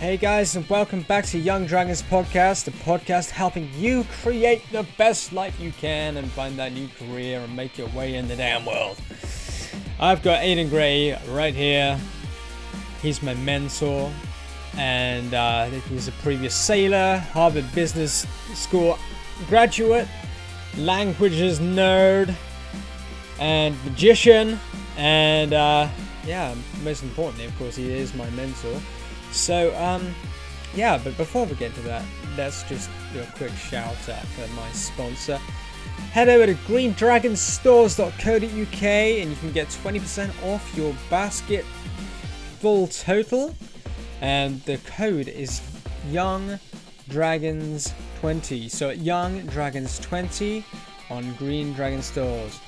Hey 0.00 0.16
guys, 0.16 0.56
and 0.56 0.66
welcome 0.70 1.02
back 1.02 1.26
to 1.26 1.38
Young 1.38 1.66
Dragons 1.66 2.00
Podcast, 2.02 2.64
the 2.64 2.70
podcast 2.70 3.28
helping 3.28 3.68
you 3.74 4.04
create 4.22 4.62
the 4.72 4.86
best 4.96 5.30
life 5.30 5.60
you 5.60 5.72
can 5.72 6.16
and 6.16 6.30
find 6.30 6.58
that 6.58 6.72
new 6.72 6.88
career 6.98 7.40
and 7.40 7.54
make 7.54 7.76
your 7.76 7.88
way 7.88 8.14
in 8.14 8.26
the 8.26 8.34
damn 8.34 8.64
world. 8.64 8.96
I've 10.00 10.22
got 10.22 10.40
Aiden 10.40 10.70
Gray 10.70 11.18
right 11.28 11.54
here. 11.54 12.00
He's 13.02 13.22
my 13.22 13.34
mentor, 13.34 14.10
and 14.78 15.34
uh, 15.34 15.66
he's 15.66 16.08
a 16.08 16.12
previous 16.12 16.54
sailor, 16.54 17.18
Harvard 17.34 17.70
Business 17.74 18.26
School 18.54 18.98
graduate, 19.48 20.08
languages 20.78 21.60
nerd, 21.60 22.34
and 23.38 23.76
magician, 23.84 24.58
and 24.96 25.52
uh, 25.52 25.88
yeah, 26.26 26.54
most 26.82 27.02
importantly, 27.02 27.44
of 27.46 27.58
course, 27.58 27.76
he 27.76 27.90
is 27.90 28.14
my 28.14 28.28
mentor. 28.30 28.80
So, 29.32 29.76
um, 29.76 30.14
yeah, 30.74 30.98
but 31.02 31.16
before 31.16 31.46
we 31.46 31.56
get 31.56 31.74
to 31.74 31.80
that, 31.82 32.04
let's 32.36 32.62
just 32.64 32.90
do 33.12 33.20
a 33.20 33.26
quick 33.36 33.52
shout 33.52 34.08
out 34.08 34.26
for 34.26 34.46
my 34.54 34.70
sponsor. 34.72 35.38
Head 36.12 36.28
over 36.28 36.46
to 36.46 36.54
greendragonstores.co.uk 36.54 38.82
and 38.82 39.30
you 39.30 39.36
can 39.36 39.52
get 39.52 39.68
20% 39.68 40.30
off 40.44 40.76
your 40.76 40.92
basket 41.08 41.64
full 42.58 42.88
total. 42.88 43.54
And 44.20 44.60
the 44.62 44.78
code 44.78 45.28
is 45.28 45.62
Young 46.08 46.58
Dragons 47.10 47.92
20. 48.20 48.68
So 48.68 48.90
Young 48.90 49.40
Dragons 49.46 49.98
20 49.98 50.64
on 51.10 51.34
Green 51.34 51.72
Dragon 51.72 52.00
Stores. 52.02 52.60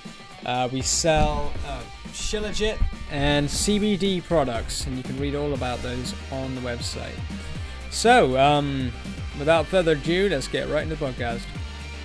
Uh, 0.44 0.68
we 0.72 0.82
sell 0.82 1.52
uh, 1.66 1.80
Shilajit 2.08 2.76
and 3.10 3.48
CBD 3.48 4.22
products, 4.24 4.86
and 4.86 4.96
you 4.96 5.02
can 5.04 5.18
read 5.18 5.34
all 5.36 5.54
about 5.54 5.80
those 5.82 6.14
on 6.32 6.54
the 6.56 6.60
website. 6.62 7.14
So, 7.90 8.36
um, 8.38 8.90
without 9.38 9.66
further 9.66 9.92
ado, 9.92 10.28
let's 10.30 10.48
get 10.48 10.68
right 10.68 10.82
into 10.82 10.96
the 10.96 11.04
podcast. 11.04 11.42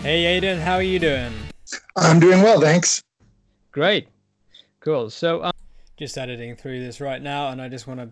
Hey, 0.02 0.40
Aiden, 0.40 0.59
how 0.59 0.75
are 0.75 0.84
you 0.84 1.00
doing? 1.00 1.34
I'm 1.95 2.19
doing 2.19 2.44
well, 2.44 2.62
thanks. 2.62 3.02
Great, 3.72 4.08
cool. 4.81 5.09
So, 5.09 5.44
um, 5.44 5.53
just 5.97 6.17
editing 6.17 6.56
through 6.56 6.80
this 6.80 7.02
right 7.02 7.22
now, 7.22 7.50
and 7.50 7.59
I 7.59 7.69
just 7.69 7.88
want 7.88 8.00
to 8.00 8.12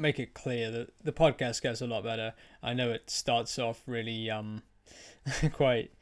make 0.00 0.18
it 0.18 0.34
clear 0.34 0.70
that 0.70 0.92
the 1.04 1.12
podcast 1.12 1.62
gets 1.62 1.80
a 1.80 1.86
lot 1.86 2.04
better. 2.04 2.32
I 2.62 2.72
know 2.72 2.90
it 2.90 3.10
starts 3.10 3.58
off 3.58 3.82
really 3.86 4.30
um, 4.30 4.62
quite 5.52 5.92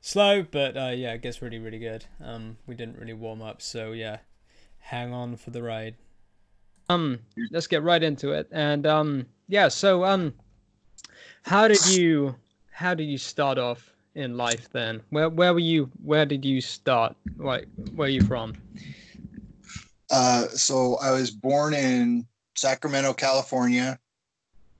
slow, 0.00 0.42
but 0.42 0.76
uh, 0.76 0.92
yeah, 0.94 1.14
it 1.14 1.22
gets 1.22 1.42
really, 1.42 1.58
really 1.58 1.78
good. 1.78 2.04
Um, 2.22 2.58
we 2.66 2.74
didn't 2.74 2.98
really 2.98 3.14
warm 3.14 3.42
up, 3.42 3.62
so 3.62 3.92
yeah, 3.92 4.18
hang 4.78 5.12
on 5.12 5.36
for 5.36 5.50
the 5.50 5.62
ride. 5.62 5.96
Um, 6.88 7.20
let's 7.50 7.66
get 7.66 7.82
right 7.82 8.02
into 8.02 8.32
it. 8.32 8.48
And 8.50 8.86
um, 8.86 9.26
yeah, 9.48 9.68
so 9.68 10.04
um, 10.04 10.34
how 11.42 11.68
did 11.68 11.84
you 11.86 12.34
how 12.72 12.94
did 12.94 13.04
you 13.04 13.18
start 13.18 13.58
off 13.58 13.92
in 14.14 14.36
life 14.36 14.68
then? 14.72 15.00
Where 15.10 15.28
where 15.28 15.52
were 15.54 15.60
you? 15.60 15.90
Where 16.02 16.26
did 16.26 16.44
you 16.44 16.60
start? 16.60 17.16
Like, 17.36 17.66
where 17.94 18.06
are 18.06 18.10
you 18.10 18.22
from? 18.22 18.54
Uh, 20.10 20.48
so 20.48 20.96
I 20.96 21.12
was 21.12 21.30
born 21.30 21.72
in 21.72 22.26
Sacramento, 22.56 23.12
California, 23.14 23.98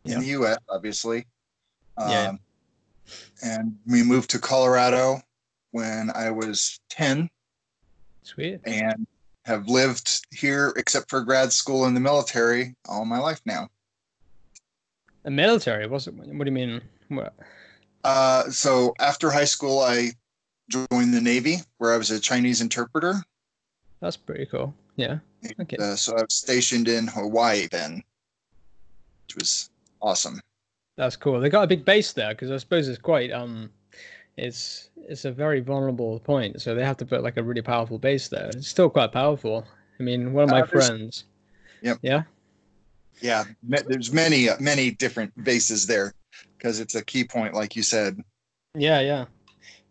in 0.04 0.20
the 0.20 0.26
U.S. 0.26 0.58
Obviously. 0.68 1.26
Um, 1.96 2.10
Yeah. 2.10 2.32
And 3.42 3.76
we 3.86 4.02
moved 4.02 4.30
to 4.30 4.38
Colorado 4.38 5.20
when 5.72 6.10
I 6.14 6.30
was 6.30 6.78
ten, 6.88 7.28
Sweet. 8.22 8.60
and 8.64 9.06
have 9.44 9.66
lived 9.66 10.24
here 10.32 10.72
except 10.76 11.10
for 11.10 11.20
grad 11.22 11.52
school 11.52 11.86
and 11.86 11.96
the 11.96 12.00
military 12.00 12.74
all 12.88 13.04
my 13.04 13.18
life 13.18 13.40
now. 13.46 13.68
The 15.24 15.30
military? 15.30 15.84
It? 15.84 15.90
What 15.90 16.06
do 16.06 16.44
you 16.44 16.52
mean? 16.52 16.80
What? 17.08 17.34
Uh, 18.04 18.48
so 18.50 18.94
after 19.00 19.30
high 19.30 19.44
school, 19.44 19.80
I 19.80 20.10
joined 20.68 21.12
the 21.12 21.20
Navy, 21.20 21.56
where 21.78 21.92
I 21.92 21.96
was 21.96 22.10
a 22.10 22.20
Chinese 22.20 22.60
interpreter. 22.60 23.14
That's 24.00 24.16
pretty 24.16 24.46
cool. 24.46 24.74
Yeah. 24.96 25.18
Okay. 25.60 25.76
Uh, 25.78 25.96
so 25.96 26.16
I 26.16 26.22
was 26.22 26.34
stationed 26.34 26.88
in 26.88 27.06
Hawaii 27.06 27.66
then, 27.70 28.02
which 29.26 29.36
was 29.36 29.70
awesome. 30.02 30.40
That's 30.96 31.16
cool. 31.16 31.40
They 31.40 31.48
got 31.48 31.64
a 31.64 31.66
big 31.66 31.84
base 31.84 32.12
there 32.12 32.30
because 32.30 32.50
I 32.50 32.58
suppose 32.58 32.88
it's 32.88 32.98
quite 32.98 33.32
um, 33.32 33.70
it's 34.36 34.90
it's 34.96 35.24
a 35.24 35.32
very 35.32 35.60
vulnerable 35.60 36.20
point. 36.20 36.60
So 36.60 36.74
they 36.74 36.84
have 36.84 36.96
to 36.98 37.06
put 37.06 37.22
like 37.22 37.36
a 37.36 37.42
really 37.42 37.62
powerful 37.62 37.98
base 37.98 38.28
there. 38.28 38.48
It's 38.48 38.68
still 38.68 38.90
quite 38.90 39.12
powerful. 39.12 39.66
I 39.98 40.02
mean, 40.02 40.32
one 40.32 40.44
of 40.44 40.50
my 40.50 40.62
Uh, 40.62 40.66
friends. 40.66 41.24
Yep. 41.82 41.98
Yeah. 42.02 42.22
Yeah, 43.22 43.44
there's 43.62 44.12
many 44.12 44.48
uh, 44.48 44.56
many 44.60 44.90
different 44.90 45.32
bases 45.44 45.86
there 45.86 46.14
because 46.56 46.80
it's 46.80 46.94
a 46.94 47.04
key 47.04 47.24
point, 47.24 47.54
like 47.54 47.76
you 47.76 47.82
said. 47.82 48.22
Yeah. 48.74 49.00
Yeah. 49.00 49.24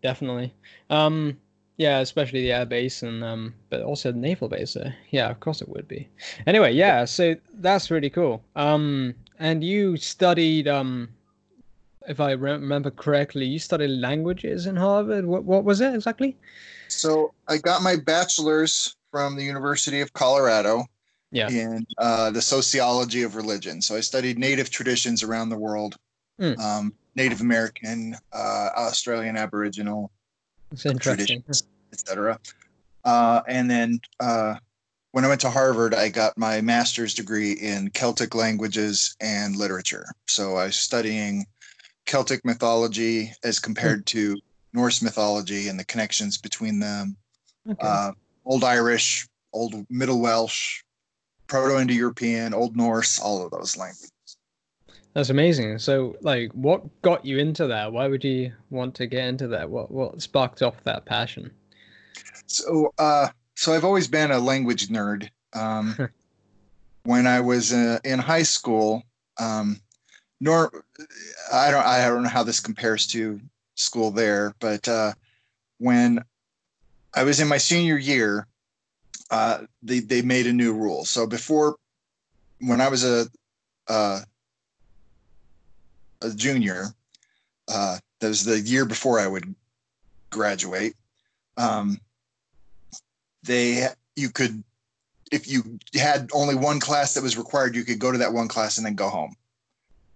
Definitely. 0.02 0.54
Um. 0.90 1.38
Yeah, 1.80 2.00
especially 2.00 2.42
the 2.42 2.52
air 2.52 2.66
base 2.66 3.04
and 3.04 3.24
um, 3.24 3.54
but 3.70 3.82
also 3.82 4.12
the 4.12 4.18
naval 4.18 4.50
base 4.50 4.74
there. 4.74 4.94
Yeah, 5.12 5.30
of 5.30 5.40
course 5.40 5.62
it 5.62 5.70
would 5.70 5.88
be. 5.88 6.10
Anyway, 6.46 6.74
yeah. 6.74 7.06
So 7.06 7.36
that's 7.54 7.90
really 7.90 8.10
cool. 8.10 8.44
Um, 8.58 9.16
and 9.40 9.64
you 9.64 9.96
studied 9.96 10.68
um, 10.68 11.08
if 12.10 12.20
I 12.20 12.32
remember 12.32 12.92
correctly, 12.92 13.46
you 13.46 13.60
studied 13.60 13.92
languages 14.02 14.66
in 14.66 14.76
Harvard. 14.76 15.26
What 15.26 15.46
what 15.46 15.64
was 15.64 15.80
it 15.80 15.96
exactly? 15.96 16.36
So 16.90 17.34
I 17.48 17.58
got 17.58 17.82
my 17.82 17.96
bachelor's 17.96 18.94
from 19.12 19.38
the 19.38 19.44
University 19.46 20.02
of 20.02 20.12
Colorado 20.12 20.86
Yeah. 21.32 21.50
in 21.50 21.86
uh, 21.98 22.30
the 22.32 22.42
sociology 22.42 23.24
of 23.24 23.36
religion. 23.38 23.82
So 23.82 23.96
I 23.96 24.02
studied 24.02 24.38
native 24.38 24.70
traditions 24.70 25.24
around 25.24 25.50
the 25.50 25.58
world, 25.58 25.96
Mm. 26.42 26.58
um, 26.60 26.94
Native 27.16 27.40
American, 27.42 28.16
uh, 28.34 28.70
Australian 28.76 29.38
Aboriginal. 29.38 30.12
Traditions, 30.78 31.64
etc. 31.92 32.40
Uh, 33.04 33.42
and 33.48 33.70
then 33.70 34.00
uh, 34.20 34.56
when 35.12 35.26
I 35.26 35.28
went 35.28 35.42
to 35.42 35.50
Harvard, 35.50 35.94
I 35.94 36.10
got 36.10 36.38
my 36.38 36.62
master's 36.62 37.14
degree 37.14 37.54
in 37.54 37.90
Celtic 37.90 38.36
languages 38.36 39.16
and 39.20 39.56
literature. 39.56 40.06
So 40.28 40.56
I 40.58 40.66
was 40.66 40.76
studying 40.76 41.46
Celtic 42.06 42.46
mythology 42.46 43.34
as 43.44 43.60
compared 43.60 44.06
to 44.08 44.38
Norse 44.74 45.02
mythology 45.02 45.68
and 45.68 45.80
the 45.80 45.86
connections 45.86 46.38
between 46.38 46.80
them. 46.80 47.16
Okay. 47.70 47.78
Uh, 47.82 48.12
Old 48.46 48.64
Irish, 48.64 49.28
Old 49.54 49.74
Middle 49.90 50.22
Welsh, 50.22 50.84
Proto-Indo-European, 51.48 52.54
Old 52.54 52.76
Norse, 52.78 53.20
all 53.20 53.44
of 53.44 53.52
those 53.52 53.76
languages. 53.76 54.12
That's 55.14 55.30
amazing. 55.30 55.80
So, 55.80 56.16
like, 56.22 56.52
what 56.54 57.02
got 57.02 57.26
you 57.26 57.40
into 57.40 57.68
that? 57.68 57.92
Why 57.92 58.08
would 58.08 58.24
you 58.24 58.54
want 58.70 58.96
to 58.96 59.08
get 59.08 59.26
into 59.26 59.48
that? 59.48 59.70
What 59.70 59.92
what 59.92 60.22
sparked 60.22 60.62
off 60.62 60.84
that 60.84 61.06
passion? 61.06 61.52
So, 62.46 62.94
uh, 62.98 63.30
so 63.56 63.74
I've 63.74 63.86
always 63.86 64.08
been 64.08 64.32
a 64.32 64.40
language 64.40 64.88
nerd. 64.88 65.30
Um, 65.54 65.98
when 67.04 67.26
I 67.26 67.40
was 67.40 67.74
uh, 67.74 68.00
in 68.04 68.20
high 68.20 68.44
school, 68.44 69.04
um, 69.40 69.82
nor 70.40 70.84
I 71.52 71.72
don't 71.72 71.86
I 71.86 72.08
don't 72.08 72.24
know 72.24 72.30
how 72.30 72.44
this 72.44 72.60
compares 72.60 73.08
to 73.08 73.40
school 73.76 74.12
there, 74.12 74.54
but 74.60 74.88
uh, 74.88 75.14
when 75.80 76.24
I 77.16 77.24
was 77.24 77.40
in 77.40 77.48
my 77.48 77.58
senior 77.58 77.98
year, 77.98 78.48
uh, 79.32 79.62
they 79.82 80.00
they 80.00 80.22
made 80.22 80.46
a 80.46 80.54
new 80.54 80.74
rule. 80.74 81.04
So 81.04 81.26
before, 81.26 81.78
when 82.60 82.80
I 82.80 82.90
was 82.90 83.04
a 83.04 83.28
uh, 83.88 84.22
a 86.22 86.32
junior, 86.32 86.88
uh, 87.68 87.98
that 88.20 88.28
was 88.28 88.44
the 88.44 88.60
year 88.60 88.86
before 88.86 89.20
I 89.20 89.28
would 89.28 89.56
graduate. 90.30 90.96
Um, 91.58 92.00
they 93.44 93.88
you 94.16 94.30
could 94.30 94.64
if 95.32 95.48
you 95.48 95.80
had 95.94 96.30
only 96.34 96.56
one 96.56 96.80
class 96.80 97.14
that 97.14 97.24
was 97.24 97.38
required 97.38 97.76
you 97.76 97.84
could 97.84 98.00
go 98.00 98.12
to 98.12 98.18
that 98.18 98.34
one 98.34 98.48
class 98.48 98.78
and 98.78 98.86
then 98.86 98.96
go 98.96 99.10
home 99.10 99.34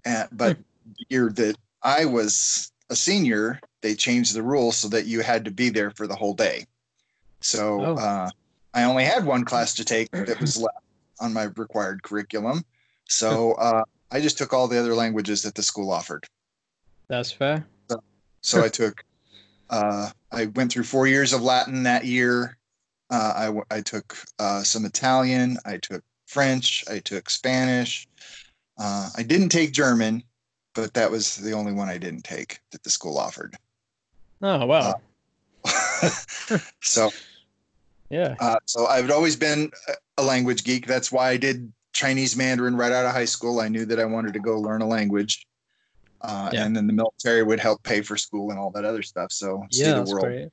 and 0.05 0.27
but 0.31 0.57
the 0.85 1.05
year 1.09 1.29
that 1.29 1.55
i 1.83 2.03
was 2.03 2.71
a 2.89 2.95
senior 2.95 3.59
they 3.81 3.95
changed 3.95 4.33
the 4.33 4.43
rules 4.43 4.77
so 4.77 4.87
that 4.87 5.05
you 5.05 5.21
had 5.21 5.45
to 5.45 5.51
be 5.51 5.69
there 5.69 5.91
for 5.91 6.07
the 6.07 6.15
whole 6.15 6.33
day 6.33 6.65
so 7.41 7.81
Oh. 7.81 7.95
uh, 7.95 8.29
i 8.73 8.83
only 8.83 9.05
had 9.05 9.25
one 9.25 9.45
class 9.45 9.73
to 9.75 9.85
take 9.85 10.11
that 10.11 10.39
was 10.39 10.57
left 10.61 10.83
on 11.21 11.31
my 11.33 11.43
required 11.55 12.03
curriculum 12.03 12.65
so 13.07 13.53
uh, 13.59 13.83
i 14.13 14.21
just 14.21 14.37
took 14.37 14.53
all 14.53 14.67
the 14.67 14.79
other 14.79 14.95
languages 14.95 15.43
that 15.43 15.55
the 15.55 15.63
school 15.63 15.91
offered 15.91 16.25
That's 17.09 17.31
fair. 17.31 17.65
so 18.41 18.63
I 18.63 18.69
took, 18.69 19.03
uh, 19.69 20.09
I 20.31 20.45
went 20.47 20.71
through 20.71 20.83
four 20.83 21.07
years 21.07 21.33
of 21.33 21.41
Latin 21.41 21.83
that 21.83 22.05
year. 22.05 22.57
Uh, 23.09 23.51
I, 23.69 23.77
I 23.77 23.81
took 23.81 24.17
uh, 24.39 24.63
some 24.63 24.85
Italian. 24.85 25.57
I 25.65 25.77
took 25.77 26.01
French. 26.27 26.83
I 26.89 26.99
took 26.99 27.29
Spanish. 27.29 28.07
Uh, 28.77 29.09
I 29.15 29.23
didn't 29.23 29.49
take 29.49 29.71
German, 29.71 30.23
but 30.73 30.93
that 30.95 31.11
was 31.11 31.35
the 31.35 31.51
only 31.51 31.73
one 31.73 31.89
I 31.89 31.97
didn't 31.97 32.23
take 32.23 32.59
that 32.71 32.83
the 32.83 32.89
school 32.89 33.17
offered. 33.17 33.55
Oh 34.41 34.65
wow. 34.65 34.95
so 36.81 37.11
yeah. 38.09 38.35
Uh, 38.39 38.57
so 38.65 38.87
I've 38.87 39.11
always 39.11 39.35
been 39.35 39.71
a 40.17 40.23
language 40.23 40.63
geek. 40.63 40.87
That's 40.87 41.11
why 41.11 41.29
I 41.29 41.37
did 41.37 41.71
Chinese 41.93 42.35
Mandarin 42.35 42.75
right 42.75 42.91
out 42.91 43.05
of 43.05 43.11
high 43.11 43.25
school. 43.25 43.59
I 43.59 43.69
knew 43.69 43.85
that 43.85 43.99
I 43.99 44.05
wanted 44.05 44.33
to 44.33 44.39
go 44.39 44.59
learn 44.59 44.81
a 44.81 44.87
language. 44.87 45.45
Uh, 46.21 46.49
yeah. 46.53 46.65
And 46.65 46.75
then 46.75 46.87
the 46.87 46.93
military 46.93 47.43
would 47.43 47.59
help 47.59 47.83
pay 47.83 48.01
for 48.01 48.17
school 48.17 48.51
and 48.51 48.59
all 48.59 48.71
that 48.71 48.85
other 48.85 49.01
stuff. 49.01 49.31
So 49.31 49.65
see 49.71 49.83
yeah, 49.83 49.99
the 49.99 50.03
world. 50.03 50.25
Great. 50.25 50.49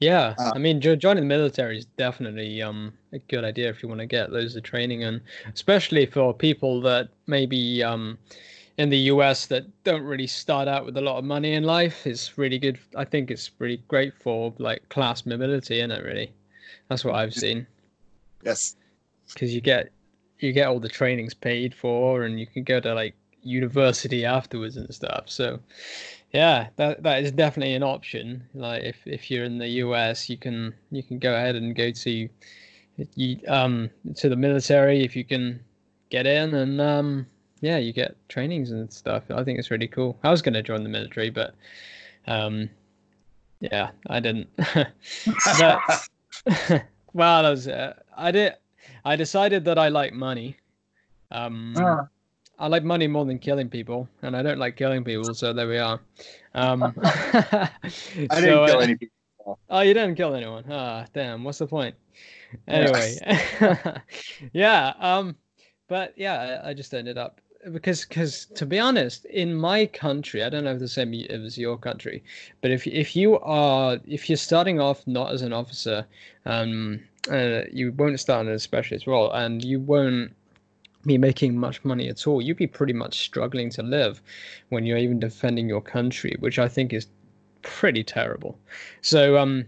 Yeah, 0.00 0.34
uh, 0.38 0.52
I 0.54 0.58
mean, 0.58 0.80
joining 0.80 1.22
the 1.24 1.28
military 1.28 1.78
is 1.78 1.86
definitely 1.96 2.62
um, 2.62 2.92
a 3.12 3.18
good 3.18 3.44
idea 3.44 3.70
if 3.70 3.82
you 3.82 3.88
want 3.88 4.00
to 4.00 4.06
get 4.06 4.30
loads 4.30 4.54
of 4.54 4.62
training, 4.62 5.04
and 5.04 5.20
especially 5.54 6.06
for 6.06 6.34
people 6.34 6.80
that 6.82 7.08
maybe 7.26 7.82
um, 7.82 8.18
in 8.78 8.90
the 8.90 8.98
US 8.98 9.46
that 9.46 9.64
don't 9.84 10.02
really 10.02 10.26
start 10.26 10.68
out 10.68 10.84
with 10.84 10.96
a 10.96 11.00
lot 11.00 11.18
of 11.18 11.24
money 11.24 11.54
in 11.54 11.64
life. 11.64 12.06
It's 12.06 12.36
really 12.36 12.58
good. 12.58 12.78
I 12.96 13.04
think 13.04 13.30
it's 13.30 13.50
really 13.58 13.82
great 13.88 14.14
for 14.14 14.52
like 14.58 14.88
class 14.88 15.24
mobility, 15.24 15.78
isn't 15.78 15.90
it? 15.90 16.04
Really, 16.04 16.32
that's 16.88 17.04
what 17.04 17.14
I've 17.14 17.34
seen. 17.34 17.66
Yes, 18.44 18.76
because 19.32 19.54
you 19.54 19.60
get 19.60 19.90
you 20.42 20.52
get 20.52 20.68
all 20.68 20.80
the 20.80 20.88
trainings 20.88 21.34
paid 21.34 21.74
for, 21.74 22.24
and 22.24 22.38
you 22.38 22.46
can 22.46 22.64
go 22.64 22.80
to 22.80 22.94
like 22.94 23.14
university 23.42 24.24
afterwards 24.24 24.76
and 24.76 24.92
stuff. 24.94 25.24
So 25.26 25.60
yeah, 26.32 26.68
that 26.76 27.02
that 27.02 27.22
is 27.22 27.32
definitely 27.32 27.74
an 27.74 27.82
option. 27.82 28.44
Like 28.54 28.82
if, 28.82 28.96
if 29.06 29.30
you're 29.30 29.44
in 29.44 29.58
the 29.58 29.68
US, 29.68 30.28
you 30.28 30.36
can 30.36 30.74
you 30.90 31.02
can 31.02 31.18
go 31.18 31.34
ahead 31.34 31.56
and 31.56 31.74
go 31.74 31.90
to 31.90 32.28
you 33.14 33.38
um 33.48 33.90
to 34.16 34.28
the 34.28 34.36
military 34.36 35.02
if 35.02 35.16
you 35.16 35.24
can 35.24 35.58
get 36.10 36.26
in 36.26 36.54
and 36.54 36.80
um 36.80 37.26
yeah, 37.60 37.78
you 37.78 37.92
get 37.92 38.16
trainings 38.28 38.70
and 38.70 38.92
stuff. 38.92 39.24
I 39.30 39.44
think 39.44 39.58
it's 39.58 39.70
really 39.70 39.88
cool. 39.88 40.18
I 40.24 40.30
was 40.30 40.42
going 40.42 40.54
to 40.54 40.62
join 40.62 40.82
the 40.82 40.88
military, 40.88 41.30
but 41.30 41.54
um 42.26 42.68
yeah, 43.60 43.90
I 44.08 44.18
didn't. 44.18 44.48
but, 45.58 46.08
well, 47.12 47.46
I 47.46 47.50
was 47.50 47.68
uh, 47.68 47.94
I 48.16 48.30
did 48.32 48.54
I 49.04 49.16
decided 49.16 49.64
that 49.64 49.78
I 49.78 49.88
like 49.88 50.12
money. 50.12 50.56
Um 51.30 51.76
uh. 51.76 52.04
I 52.58 52.68
like 52.68 52.84
money 52.84 53.08
more 53.08 53.24
than 53.24 53.40
killing 53.40 53.68
people, 53.68 54.08
and 54.22 54.36
I 54.36 54.42
don't 54.42 54.58
like 54.58 54.76
killing 54.76 55.02
people. 55.02 55.34
So 55.34 55.52
there 55.52 55.66
we 55.66 55.78
are. 55.78 56.00
Um, 56.54 56.94
I 57.02 57.68
didn't 58.14 58.30
so, 58.30 58.66
kill 58.66 58.78
uh, 58.78 58.80
any 58.80 58.94
people. 58.94 59.16
Oh, 59.68 59.80
you 59.80 59.92
didn't 59.92 60.14
kill 60.14 60.36
anyone. 60.36 60.64
Ah, 60.70 61.04
damn. 61.12 61.42
What's 61.42 61.58
the 61.58 61.66
point? 61.66 61.96
Anyway, 62.68 63.16
yeah. 64.52 64.92
Um, 65.00 65.34
but 65.88 66.14
yeah, 66.16 66.60
I, 66.62 66.68
I 66.68 66.74
just 66.74 66.94
ended 66.94 67.18
up 67.18 67.40
because 67.72 68.04
because 68.04 68.46
to 68.54 68.64
be 68.66 68.78
honest, 68.78 69.24
in 69.24 69.52
my 69.52 69.86
country, 69.86 70.44
I 70.44 70.48
don't 70.48 70.62
know 70.62 70.72
if 70.72 70.78
the 70.78 70.86
same 70.86 71.12
as 71.28 71.58
your 71.58 71.76
country, 71.76 72.22
but 72.60 72.70
if 72.70 72.86
if 72.86 73.16
you 73.16 73.40
are 73.40 73.98
if 74.06 74.28
you're 74.28 74.36
starting 74.36 74.78
off 74.80 75.04
not 75.08 75.32
as 75.32 75.42
an 75.42 75.52
officer, 75.52 76.06
um, 76.46 77.00
uh, 77.30 77.62
you 77.70 77.92
won't 77.92 78.18
start 78.20 78.46
in 78.46 78.52
a 78.52 78.58
specialist 78.58 79.06
role, 79.06 79.30
and 79.32 79.64
you 79.64 79.80
won't 79.80 80.32
be 81.04 81.18
making 81.18 81.58
much 81.58 81.84
money 81.84 82.08
at 82.08 82.26
all, 82.26 82.40
you'd 82.40 82.56
be 82.56 82.66
pretty 82.66 82.92
much 82.92 83.20
struggling 83.20 83.70
to 83.70 83.82
live 83.82 84.22
when 84.68 84.86
you're 84.86 84.98
even 84.98 85.18
defending 85.18 85.68
your 85.68 85.80
country, 85.80 86.34
which 86.38 86.58
I 86.58 86.68
think 86.68 86.92
is 86.92 87.06
pretty 87.62 88.04
terrible. 88.04 88.58
So 89.00 89.38
um, 89.38 89.66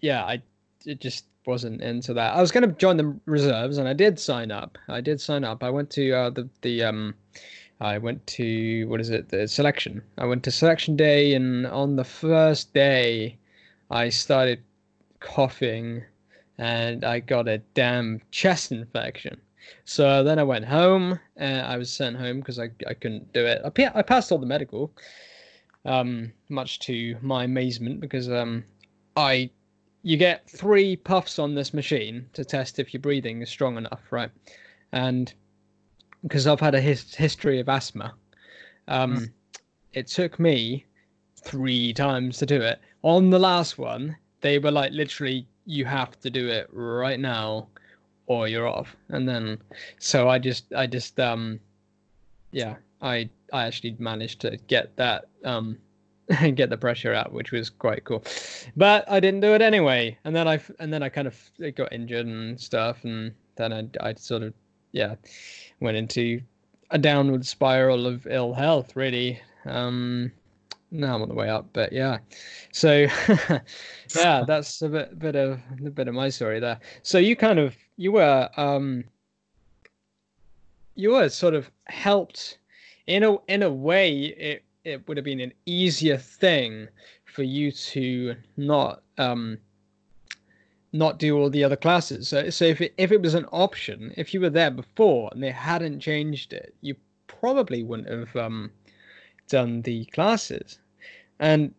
yeah, 0.00 0.24
I 0.24 0.42
it 0.84 1.00
just 1.00 1.24
wasn't 1.46 1.80
into 1.80 2.12
that. 2.14 2.34
I 2.34 2.40
was 2.40 2.50
going 2.52 2.68
to 2.68 2.74
join 2.74 2.96
the 2.96 3.16
reserves, 3.26 3.78
and 3.78 3.88
I 3.88 3.92
did 3.92 4.18
sign 4.18 4.50
up. 4.50 4.78
I 4.88 5.00
did 5.00 5.20
sign 5.20 5.44
up. 5.44 5.62
I 5.62 5.70
went 5.70 5.90
to 5.90 6.12
uh, 6.12 6.30
the 6.30 6.48
the 6.62 6.84
um, 6.84 7.14
I 7.80 7.98
went 7.98 8.26
to 8.28 8.86
what 8.88 9.00
is 9.00 9.10
it? 9.10 9.28
The 9.28 9.48
selection. 9.48 10.02
I 10.18 10.26
went 10.26 10.42
to 10.44 10.50
selection 10.50 10.96
day, 10.96 11.34
and 11.34 11.66
on 11.66 11.96
the 11.96 12.04
first 12.04 12.72
day, 12.74 13.38
I 13.90 14.08
started 14.08 14.62
coughing, 15.20 16.04
and 16.58 17.04
I 17.04 17.20
got 17.20 17.48
a 17.48 17.58
damn 17.74 18.20
chest 18.30 18.72
infection. 18.72 19.40
So 19.84 20.22
then 20.22 20.38
I 20.38 20.42
went 20.42 20.64
home. 20.64 21.18
and 21.36 21.66
I 21.66 21.76
was 21.76 21.92
sent 21.92 22.16
home 22.16 22.40
because 22.40 22.58
I, 22.58 22.70
I 22.86 22.94
couldn't 22.94 23.32
do 23.32 23.44
it. 23.44 23.62
I, 23.64 23.98
I 23.98 24.02
passed 24.02 24.32
all 24.32 24.38
the 24.38 24.46
medical, 24.46 24.92
um, 25.84 26.32
much 26.48 26.78
to 26.80 27.16
my 27.20 27.44
amazement 27.44 28.00
because 28.00 28.30
um, 28.30 28.64
I 29.16 29.50
you 30.02 30.16
get 30.16 30.48
three 30.48 30.94
puffs 30.94 31.38
on 31.40 31.56
this 31.56 31.74
machine 31.74 32.26
to 32.32 32.44
test 32.44 32.78
if 32.78 32.94
your 32.94 33.00
breathing 33.00 33.42
is 33.42 33.48
strong 33.48 33.76
enough, 33.76 34.00
right? 34.10 34.30
And 34.92 35.34
because 36.22 36.46
I've 36.46 36.60
had 36.60 36.76
a 36.76 36.80
his, 36.80 37.12
history 37.12 37.58
of 37.58 37.68
asthma, 37.68 38.14
um, 38.86 39.16
mm. 39.16 39.30
it 39.94 40.06
took 40.06 40.38
me 40.38 40.86
three 41.42 41.92
times 41.92 42.38
to 42.38 42.46
do 42.46 42.60
it. 42.60 42.78
On 43.02 43.30
the 43.30 43.38
last 43.40 43.78
one, 43.78 44.16
they 44.42 44.60
were 44.60 44.70
like, 44.70 44.92
literally, 44.92 45.48
you 45.66 45.84
have 45.84 46.18
to 46.20 46.30
do 46.30 46.48
it 46.48 46.68
right 46.72 47.20
now 47.20 47.66
or 48.26 48.48
you're 48.48 48.68
off. 48.68 48.96
And 49.08 49.28
then, 49.28 49.58
so 49.98 50.28
I 50.28 50.38
just, 50.38 50.72
I 50.74 50.86
just, 50.86 51.18
um, 51.20 51.60
yeah, 52.52 52.76
I, 53.02 53.28
I 53.52 53.66
actually 53.66 53.96
managed 53.98 54.40
to 54.40 54.56
get 54.68 54.96
that, 54.96 55.26
um, 55.44 55.76
get 56.54 56.70
the 56.70 56.76
pressure 56.76 57.12
out, 57.12 57.32
which 57.32 57.52
was 57.52 57.70
quite 57.70 58.04
cool. 58.04 58.24
But 58.76 59.10
I 59.10 59.20
didn't 59.20 59.40
do 59.40 59.54
it 59.54 59.62
anyway. 59.62 60.16
And 60.24 60.34
then 60.34 60.48
I, 60.48 60.60
and 60.78 60.92
then 60.92 61.02
I 61.02 61.08
kind 61.08 61.28
of 61.28 61.38
got 61.76 61.92
injured 61.92 62.26
and 62.26 62.60
stuff. 62.60 63.04
And 63.04 63.32
then 63.56 63.72
I, 63.72 64.08
I 64.08 64.14
sort 64.14 64.42
of, 64.42 64.54
yeah, 64.92 65.16
went 65.80 65.96
into 65.96 66.40
a 66.90 66.98
downward 66.98 67.44
spiral 67.44 68.06
of 68.06 68.26
ill 68.26 68.54
health, 68.54 68.96
really. 68.96 69.40
Um, 69.64 70.32
now 70.90 71.14
I'm 71.14 71.22
on 71.22 71.28
the 71.28 71.34
way 71.34 71.48
up, 71.48 71.66
but 71.72 71.92
yeah. 71.92 72.18
So 72.72 73.06
yeah, 74.16 74.44
that's 74.46 74.82
a 74.82 74.88
bit 74.88 75.18
bit 75.18 75.36
of 75.36 75.60
a 75.84 75.90
bit 75.90 76.08
of 76.08 76.14
my 76.14 76.28
story 76.28 76.60
there. 76.60 76.78
So 77.02 77.18
you 77.18 77.36
kind 77.36 77.58
of 77.58 77.76
you 77.96 78.12
were 78.12 78.48
um 78.56 79.04
you 80.94 81.12
were 81.12 81.28
sort 81.28 81.54
of 81.54 81.70
helped 81.84 82.58
in 83.06 83.22
a 83.22 83.36
in 83.48 83.62
a 83.62 83.70
way 83.70 84.14
it 84.14 84.64
it 84.84 85.06
would 85.08 85.16
have 85.16 85.24
been 85.24 85.40
an 85.40 85.52
easier 85.66 86.16
thing 86.16 86.88
for 87.24 87.42
you 87.42 87.72
to 87.72 88.34
not 88.56 89.02
um 89.18 89.58
not 90.92 91.18
do 91.18 91.36
all 91.36 91.50
the 91.50 91.64
other 91.64 91.76
classes. 91.76 92.28
So 92.28 92.48
so 92.50 92.64
if 92.64 92.80
it, 92.80 92.94
if 92.96 93.12
it 93.12 93.20
was 93.20 93.34
an 93.34 93.46
option, 93.52 94.14
if 94.16 94.32
you 94.32 94.40
were 94.40 94.50
there 94.50 94.70
before 94.70 95.28
and 95.32 95.42
they 95.42 95.50
hadn't 95.50 96.00
changed 96.00 96.52
it, 96.52 96.74
you 96.80 96.94
probably 97.26 97.82
wouldn't 97.82 98.08
have 98.08 98.34
um 98.36 98.70
done 99.48 99.82
the 99.82 100.04
classes. 100.06 100.78
And 101.38 101.74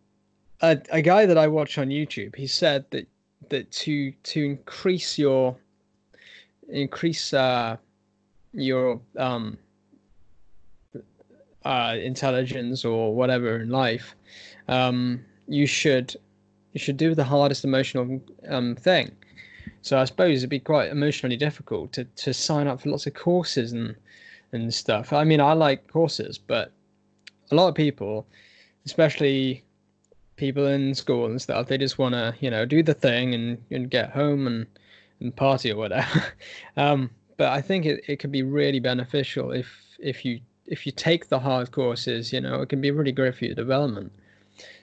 a, 0.62 0.80
a 0.92 1.02
guy 1.02 1.26
that 1.26 1.38
I 1.38 1.48
watch 1.48 1.78
on 1.78 1.90
YouTube, 1.90 2.36
he 2.36 2.48
said 2.48 2.86
that 2.92 3.08
that 3.50 3.72
to 3.72 4.12
to 4.12 4.44
increase 4.44 5.18
your 5.18 5.56
increase 6.70 7.34
uh, 7.34 7.78
your 8.54 9.00
um, 9.18 9.58
uh, 11.64 11.96
intelligence 12.02 12.84
or 12.84 13.14
whatever 13.14 13.60
in 13.60 13.70
life, 13.70 14.16
um, 14.68 15.24
you 15.48 15.68
should 15.68 16.16
you 16.74 16.80
should 16.80 16.98
do 16.98 17.16
the 17.16 17.24
hardest 17.24 17.64
emotional 17.64 18.22
um, 18.50 18.76
thing. 18.76 19.12
So 19.82 19.98
I 19.98 20.06
suppose 20.06 20.40
it'd 20.40 20.50
be 20.50 20.60
quite 20.60 20.92
emotionally 20.92 21.38
difficult 21.38 21.94
to, 21.94 22.04
to 22.04 22.34
sign 22.34 22.68
up 22.68 22.82
for 22.82 22.90
lots 22.90 23.08
of 23.08 23.14
courses 23.14 23.72
and 23.72 23.96
and 24.52 24.74
stuff. 24.74 25.14
I 25.14 25.24
mean, 25.24 25.42
I 25.42 25.54
like 25.54 25.92
courses, 25.92 26.38
but 26.38 26.72
a 27.52 27.56
lot 27.56 27.68
of 27.68 27.76
people, 27.76 28.28
especially 28.86 29.64
people 30.36 30.68
in 30.68 30.94
school 30.94 31.26
and 31.26 31.42
stuff, 31.42 31.68
they 31.68 31.78
just 31.78 31.98
want 31.98 32.14
to, 32.14 32.34
you 32.40 32.50
know, 32.50 32.66
do 32.66 32.84
the 32.84 32.94
thing 32.94 33.34
and, 33.34 33.58
and 33.72 33.90
get 33.90 34.12
home 34.12 34.48
and, 34.48 34.68
and 35.20 35.36
party 35.36 35.72
or 35.72 35.78
whatever. 35.78 36.24
um, 36.78 37.10
but 37.38 37.52
I 37.52 37.62
think 37.62 37.86
it, 37.86 38.04
it 38.08 38.18
could 38.18 38.32
be 38.32 38.44
really 38.44 38.80
beneficial 38.80 39.52
if 39.52 39.68
if 40.00 40.24
you 40.26 40.40
if 40.66 40.86
you 40.86 40.92
take 40.92 41.30
the 41.30 41.40
hard 41.40 41.72
courses, 41.72 42.34
you 42.34 42.42
know, 42.42 42.62
it 42.62 42.70
can 42.70 42.82
be 42.82 42.92
really 42.92 43.12
great 43.12 43.36
for 43.36 43.46
your 43.46 43.56
development. 43.56 44.12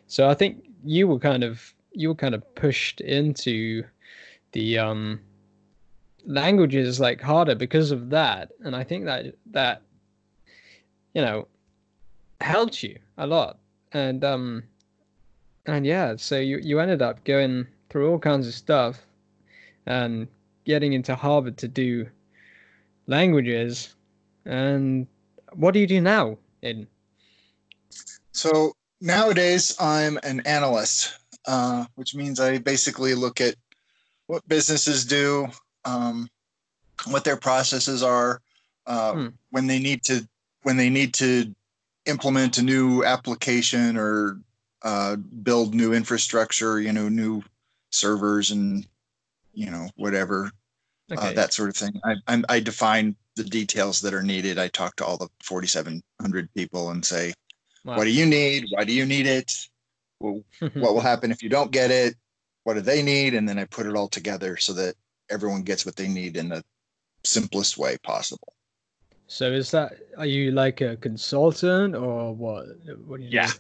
So 0.07 0.29
I 0.29 0.35
think 0.35 0.65
you 0.85 1.07
were 1.09 1.19
kind 1.19 1.45
of 1.45 1.75
you 1.93 2.09
were 2.09 2.15
kind 2.15 2.35
of 2.35 2.55
pushed 2.55 3.01
into 3.01 3.85
the 4.53 4.79
um 4.79 5.21
languages 6.27 7.01
like 7.01 7.21
harder 7.21 7.55
because 7.55 7.91
of 7.91 8.09
that 8.11 8.51
and 8.65 8.75
i 8.75 8.83
think 8.83 9.05
that 9.05 9.35
that 9.51 9.83
you 11.13 11.21
know 11.21 11.47
helped 12.41 12.83
you 12.83 12.99
a 13.19 13.27
lot. 13.27 13.59
And 13.93 14.25
um 14.25 14.65
and 15.67 15.87
yeah 15.87 16.17
so 16.17 16.39
you 16.39 16.59
you 16.59 16.81
ended 16.81 17.01
up 17.01 17.25
going 17.25 17.67
through 17.89 18.11
all 18.11 18.19
kinds 18.19 18.47
of 18.47 18.55
stuff 18.55 18.99
and 19.87 20.27
getting 20.65 20.93
into 20.93 21.15
harvard 21.15 21.57
to 21.59 21.69
do 21.69 22.07
languages. 23.07 23.95
And 24.47 25.07
what 25.55 25.75
do 25.75 25.81
you 25.81 25.87
do 25.87 26.01
now 26.01 26.37
in 26.63 26.87
so 28.33 28.73
nowadays 29.01 29.75
i'm 29.79 30.19
an 30.23 30.41
analyst 30.41 31.19
uh, 31.47 31.85
which 31.95 32.15
means 32.15 32.41
i 32.41 32.59
basically 32.59 33.15
look 33.15 33.41
at 33.41 33.55
what 34.27 34.47
businesses 34.49 35.05
do 35.05 35.47
um, 35.85 36.29
what 37.09 37.25
their 37.25 37.37
processes 37.37 38.03
are 38.03 38.41
uh, 38.87 39.13
hmm. 39.13 39.27
when 39.51 39.67
they 39.67 39.79
need 39.79 40.03
to 40.03 40.27
when 40.63 40.77
they 40.77 40.89
need 40.89 41.13
to 41.13 41.55
implement 42.07 42.59
a 42.59 42.63
new 42.63 43.05
application 43.05 43.97
or 43.97 44.39
uh, 44.83 45.17
build 45.17 45.75
new 45.75 45.93
infrastructure, 45.93 46.81
you 46.81 46.93
know, 46.93 47.09
new 47.09 47.43
servers 47.91 48.51
and 48.51 48.87
you 49.53 49.71
know 49.71 49.89
whatever 49.97 50.51
uh, 51.17 51.33
that 51.33 51.55
sort 51.55 51.69
of 51.69 51.77
thing. 51.77 52.01
I, 52.05 52.15
I 52.27 52.43
I 52.49 52.61
define 52.61 53.17
the 53.37 53.45
details 53.45 54.01
that 54.01 54.15
are 54.15 54.23
needed. 54.23 54.59
I 54.59 54.69
talk 54.69 54.97
to 54.97 55.05
all 55.05 55.17
the 55.17 55.29
4,700 55.43 56.55
people 56.55 56.91
and 56.91 57.05
say, 57.05 57.33
Wow. 57.85 57.97
"What 57.97 58.05
do 58.05 58.11
you 58.11 58.27
need? 58.27 58.67
Why 58.71 58.85
do 58.85 58.93
you 58.93 59.05
need 59.07 59.27
it? 59.27 59.53
Well, 60.21 60.43
what 60.61 60.95
will 60.95 61.01
happen 61.01 61.31
if 61.31 61.43
you 61.43 61.49
don't 61.49 61.71
get 61.71 61.91
it? 61.91 62.15
What 62.65 62.75
do 62.75 62.81
they 62.81 63.03
need?" 63.03 63.35
And 63.35 63.49
then 63.49 63.59
I 63.59 63.65
put 63.65 63.87
it 63.87 63.97
all 63.97 64.09
together 64.09 64.57
so 64.57 64.73
that 64.75 64.95
everyone 65.31 65.63
gets 65.63 65.85
what 65.85 65.97
they 65.97 66.09
need 66.09 66.37
in 66.37 66.49
the 66.49 66.65
simplest 67.25 67.79
way 67.79 67.97
possible. 68.03 68.54
So 69.27 69.51
is 69.51 69.71
that 69.71 69.95
are 70.17 70.27
you 70.27 70.51
like 70.51 70.81
a 70.81 70.97
consultant 70.97 71.95
or 71.95 72.35
what? 72.35 72.67
What 73.07 73.19
do 73.19 73.25
you 73.25 73.31
Yeah. 73.31 73.49
do? 73.49 73.59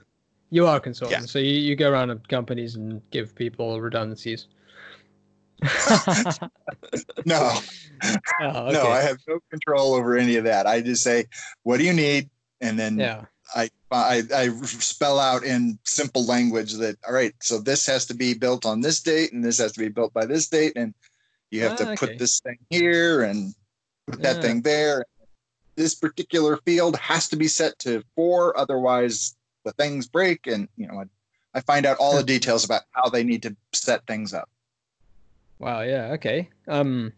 You 0.51 0.67
are 0.67 0.77
a 0.77 0.81
consultant. 0.81 1.29
So 1.29 1.39
you, 1.39 1.55
you 1.55 1.75
go 1.75 1.91
around 1.91 2.09
to 2.09 2.17
companies 2.29 2.77
and 2.77 3.01
give 3.11 3.35
people 3.35 3.81
redundancies. 3.81 4.47
No, 7.27 7.61
Oh, 8.41 8.71
no. 8.73 8.89
I 8.89 9.01
have 9.01 9.19
no 9.27 9.39
control 9.51 9.95
over 9.95 10.17
any 10.17 10.37
of 10.37 10.45
that. 10.45 10.67
I 10.67 10.81
just 10.81 11.03
say, 11.03 11.27
"What 11.63 11.79
do 11.79 11.85
you 11.85 11.93
need?" 11.93 12.29
And 12.61 12.79
then 12.79 12.99
yeah. 12.99 13.25
I, 13.55 13.71
I 13.91 14.23
I 14.35 14.49
spell 14.63 15.19
out 15.19 15.45
in 15.45 15.79
simple 15.85 16.25
language 16.25 16.75
that 16.75 16.97
all 17.07 17.15
right, 17.15 17.35
so 17.43 17.59
this 17.59 17.87
has 17.87 18.07
to 18.07 18.15
be 18.15 18.35
built 18.35 18.67
on 18.67 18.81
this 18.81 19.01
date, 19.03 19.33
and 19.33 19.45
this 19.45 19.59
has 19.59 19.73
to 19.73 19.81
be 19.81 19.89
built 19.89 20.13
by 20.13 20.27
this 20.27 20.49
date, 20.49 20.73
and 20.77 20.95
you 21.51 21.63
have 21.63 21.73
Ah, 21.73 21.77
to 21.77 21.85
okay. 21.93 22.07
put 22.07 22.19
this 22.19 22.41
thing 22.41 22.59
here 22.71 23.23
and 23.23 23.55
put 24.07 24.23
that 24.23 24.41
thing 24.43 24.61
there. 24.63 25.05
This 25.77 25.95
particular 25.95 26.59
field 26.59 26.97
has 26.97 27.29
to 27.29 27.37
be 27.37 27.49
set 27.49 27.79
to 27.81 28.05
four, 28.15 28.57
otherwise 28.59 29.37
the 29.65 29.73
things 29.73 30.07
break. 30.07 30.47
And 30.47 30.69
you 30.77 30.87
know, 30.87 31.01
I, 31.01 31.05
I 31.59 31.61
find 31.61 31.87
out 31.87 31.97
all 31.99 32.17
the 32.17 32.23
details 32.23 32.65
about 32.65 32.83
how 32.93 33.09
they 33.09 33.25
need 33.25 33.43
to 33.43 33.57
set 33.73 34.07
things 34.07 34.33
up. 34.33 34.49
Wow. 35.59 35.81
Yeah. 35.83 36.13
Okay. 36.13 36.49
Um. 36.69 37.13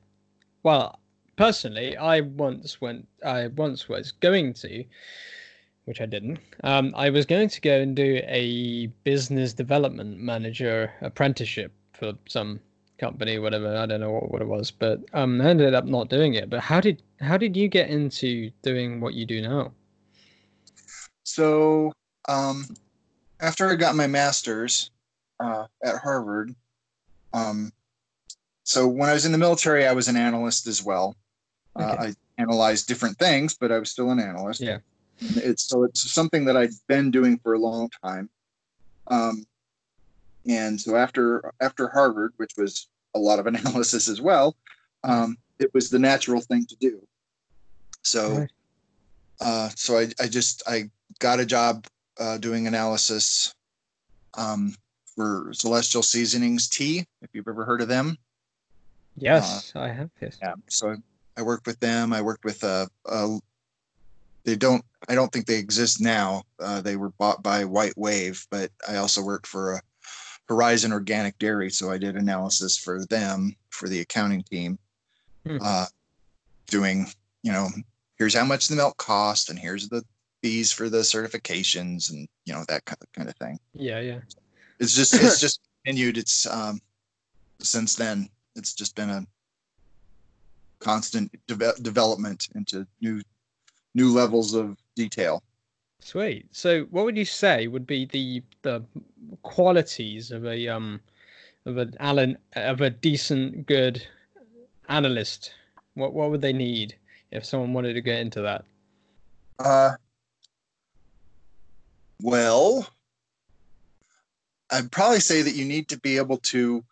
Well, 0.63 0.99
personally, 1.37 1.97
I 1.97 2.21
once 2.21 2.81
went. 2.81 3.07
I 3.25 3.49
once 3.49 3.89
was 3.89 4.13
going 4.13 4.55
to, 4.55 4.85
which 5.85 6.01
I 6.01 6.07
didn't. 6.07 6.39
Um. 6.65 6.95
I 6.97 7.11
was 7.11 7.27
going 7.27 7.49
to 7.49 7.61
go 7.61 7.81
and 7.81 7.95
do 7.95 8.21
a 8.27 8.87
business 9.05 9.53
development 9.53 10.19
manager 10.19 10.93
apprenticeship 11.03 11.73
for 11.93 12.13
some 12.27 12.61
company, 12.99 13.39
whatever. 13.39 13.77
I 13.77 13.87
don't 13.87 14.01
know 14.01 14.11
what, 14.11 14.31
what 14.31 14.43
it 14.43 14.49
was, 14.49 14.71
but 14.71 15.01
um, 15.13 15.41
I 15.41 15.51
ended 15.51 15.75
up 15.75 15.85
not 15.85 16.09
doing 16.09 16.35
it. 16.35 16.51
But 16.51 16.61
how 16.61 16.81
did 16.81 17.03
how 17.21 17.37
did 17.37 17.57
you 17.57 17.69
get 17.69 17.89
into 17.89 18.51
doing 18.63 19.01
what 19.01 19.15
you 19.15 19.27
do 19.27 19.43
now? 19.43 19.73
So 21.25 21.93
um, 22.29 22.67
after 23.41 23.69
I 23.69 23.75
got 23.75 23.97
my 23.97 24.07
master's 24.07 24.91
uh, 25.41 25.67
at 25.83 25.97
Harvard, 25.97 26.55
um, 27.33 27.73
so 28.65 28.87
when 28.87 29.09
I 29.09 29.13
was 29.13 29.27
in 29.27 29.33
the 29.33 29.39
military, 29.39 29.87
I 29.87 29.93
was 29.93 30.09
an 30.09 30.17
analyst 30.17 30.67
as 30.67 30.83
well. 30.83 31.17
Uh, 31.77 31.97
I 31.99 32.15
analyzed 32.39 32.89
different 32.89 33.19
things, 33.19 33.55
but 33.55 33.71
I 33.71 33.79
was 33.79 33.91
still 33.91 34.11
an 34.11 34.19
analyst. 34.19 34.61
Yeah. 34.61 34.79
It's 35.21 35.65
so 35.65 35.85
it's 35.85 36.11
something 36.11 36.45
that 36.47 36.57
I'd 36.57 36.71
been 36.89 37.11
doing 37.11 37.39
for 37.39 37.55
a 37.55 37.59
long 37.59 37.91
time. 38.03 38.29
Um, 39.09 39.45
and 40.49 40.81
so 40.81 40.97
after 40.97 41.53
after 41.61 41.89
Harvard, 41.89 42.33
which 42.37 42.53
was 42.57 42.89
a 43.15 43.19
lot 43.19 43.39
of 43.39 43.47
analysis 43.53 44.09
as 44.09 44.21
well, 44.21 44.57
um, 45.05 45.37
it 45.59 45.73
was 45.75 45.91
the 45.91 45.99
natural 45.99 46.41
thing 46.41 46.67
to 46.67 46.77
do. 46.77 47.07
So 48.03 48.47
uh, 49.41 49.71
so 49.75 49.99
I, 49.99 50.09
I 50.21 50.29
just 50.29 50.63
I 50.67 50.91
got 51.19 51.41
a 51.41 51.47
job 51.47 51.87
uh, 52.19 52.39
doing 52.39 52.67
analysis 52.67 53.55
um, 54.35 54.75
for 55.15 55.51
Celestial 55.53 56.03
Seasonings 56.03 56.69
Tea. 56.69 57.05
If 57.23 57.31
you've 57.33 57.49
ever 57.49 57.65
heard 57.65 57.81
of 57.81 57.89
them, 57.89 58.17
Yes, 59.17 59.73
I 59.75 59.89
have. 59.89 60.11
Yes. 60.21 60.39
yeah. 60.43 60.55
So 60.69 60.97
I 61.37 61.43
worked 61.43 61.67
with 61.67 61.81
them. 61.81 62.13
I 62.13 62.23
worked 62.23 62.45
with 62.45 62.63
uh, 62.63 62.87
uh 63.07 63.39
they 64.45 64.57
don't 64.57 64.85
I 65.09 65.15
don't 65.15 65.33
think 65.33 65.47
they 65.47 65.59
exist 65.59 66.01
now. 66.01 66.43
Uh, 66.61 66.81
they 66.81 66.97
were 66.97 67.11
bought 67.11 67.43
by 67.43 67.65
WhiteWave, 67.65 68.47
but 68.51 68.71
I 68.89 68.97
also 68.97 69.23
worked 69.23 69.47
for 69.47 69.75
a 69.75 69.81
Horizon 70.49 70.93
Organic 70.93 71.39
Dairy, 71.39 71.71
so 71.71 71.91
I 71.91 71.99
did 71.99 72.17
analysis 72.17 72.77
for 72.77 73.05
them 73.07 73.57
for 73.71 73.89
the 73.89 74.01
accounting 74.01 74.43
team, 74.43 74.79
Hmm. 75.47 75.59
uh, 75.63 75.87
doing 76.67 77.07
you 77.43 77.53
know 77.53 77.69
here's 78.19 78.35
how 78.35 78.45
much 78.45 78.67
the 78.69 78.75
milk 78.77 78.97
cost 78.97 79.51
and 79.51 79.59
here's 79.59 79.89
the 79.89 80.03
fees 80.43 80.73
for 80.73 80.89
the 80.89 80.99
certifications 80.99 82.11
and 82.11 82.29
you 82.45 82.53
know 82.53 82.65
that 82.69 82.85
kind 82.85 82.99
of, 83.01 83.13
kind 83.13 83.29
of 83.29 83.37
thing. 83.37 83.59
Yeah. 83.75 84.01
Yeah. 84.01 84.21
It's 84.81 84.95
just 84.95 85.15
it's 85.15 85.41
just 85.47 85.61
continued. 85.85 86.19
It's 86.19 86.47
um 86.47 86.81
since 87.61 87.95
then 87.95 88.29
it's 88.57 88.75
just 88.75 88.95
been 88.97 89.11
a 89.11 89.27
constant 90.81 91.31
deve- 91.47 91.83
development 91.83 92.49
into 92.55 92.87
new 93.01 93.23
new 93.95 94.13
levels 94.13 94.55
of 94.55 94.77
detail. 94.95 95.43
Sweet. 96.01 96.47
So, 96.53 96.85
what 96.91 97.05
would 97.05 97.17
you 97.17 97.25
say 97.25 97.67
would 97.67 97.87
be 97.87 98.07
the 98.07 98.43
the 98.63 98.85
qualities 99.43 100.31
of 100.31 100.47
a 100.47 100.69
um 100.69 101.01
of 101.65 101.79
an 101.79 101.95
Alan 102.01 102.39
of 102.55 102.81
a 102.81 102.91
decent 102.91 103.67
good 103.67 104.07
analyst? 104.89 105.53
What 105.95 106.13
what 106.13 106.31
would 106.31 106.43
they 106.43 106.53
need 106.53 106.97
if 107.31 107.45
someone 107.45 107.73
wanted 107.73 107.95
to 107.95 108.01
get 108.01 108.21
into 108.21 108.41
that? 108.43 108.65
Uh, 109.59 109.97
well, 112.23 112.89
I'd 114.71 114.91
probably 114.91 115.21
say 115.21 115.43
that 115.43 115.55
you 115.55 115.65
need 115.65 115.89
to 115.89 115.99
be 115.99 116.17
able 116.17 116.39
to 116.39 116.85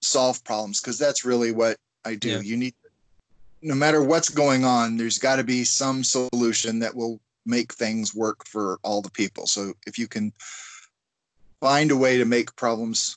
solve 0.00 0.42
problems 0.44 0.80
because 0.80 0.98
that's 0.98 1.24
really 1.24 1.52
what 1.52 1.76
I 2.04 2.14
do. 2.14 2.30
Yeah. 2.30 2.40
You 2.40 2.56
need, 2.56 2.74
no 3.62 3.74
matter 3.74 4.02
what's 4.02 4.28
going 4.28 4.64
on, 4.64 4.96
there's 4.96 5.18
got 5.18 5.36
to 5.36 5.44
be 5.44 5.64
some 5.64 6.04
solution 6.04 6.78
that 6.80 6.94
will 6.94 7.20
make 7.48 7.72
things 7.72 8.14
work 8.14 8.46
for 8.46 8.78
all 8.84 9.02
the 9.02 9.10
people. 9.10 9.46
So 9.46 9.72
if 9.86 9.98
you 9.98 10.06
can 10.06 10.32
find 11.60 11.90
a 11.90 11.96
way 11.96 12.18
to 12.18 12.24
make 12.24 12.54
problems 12.54 13.16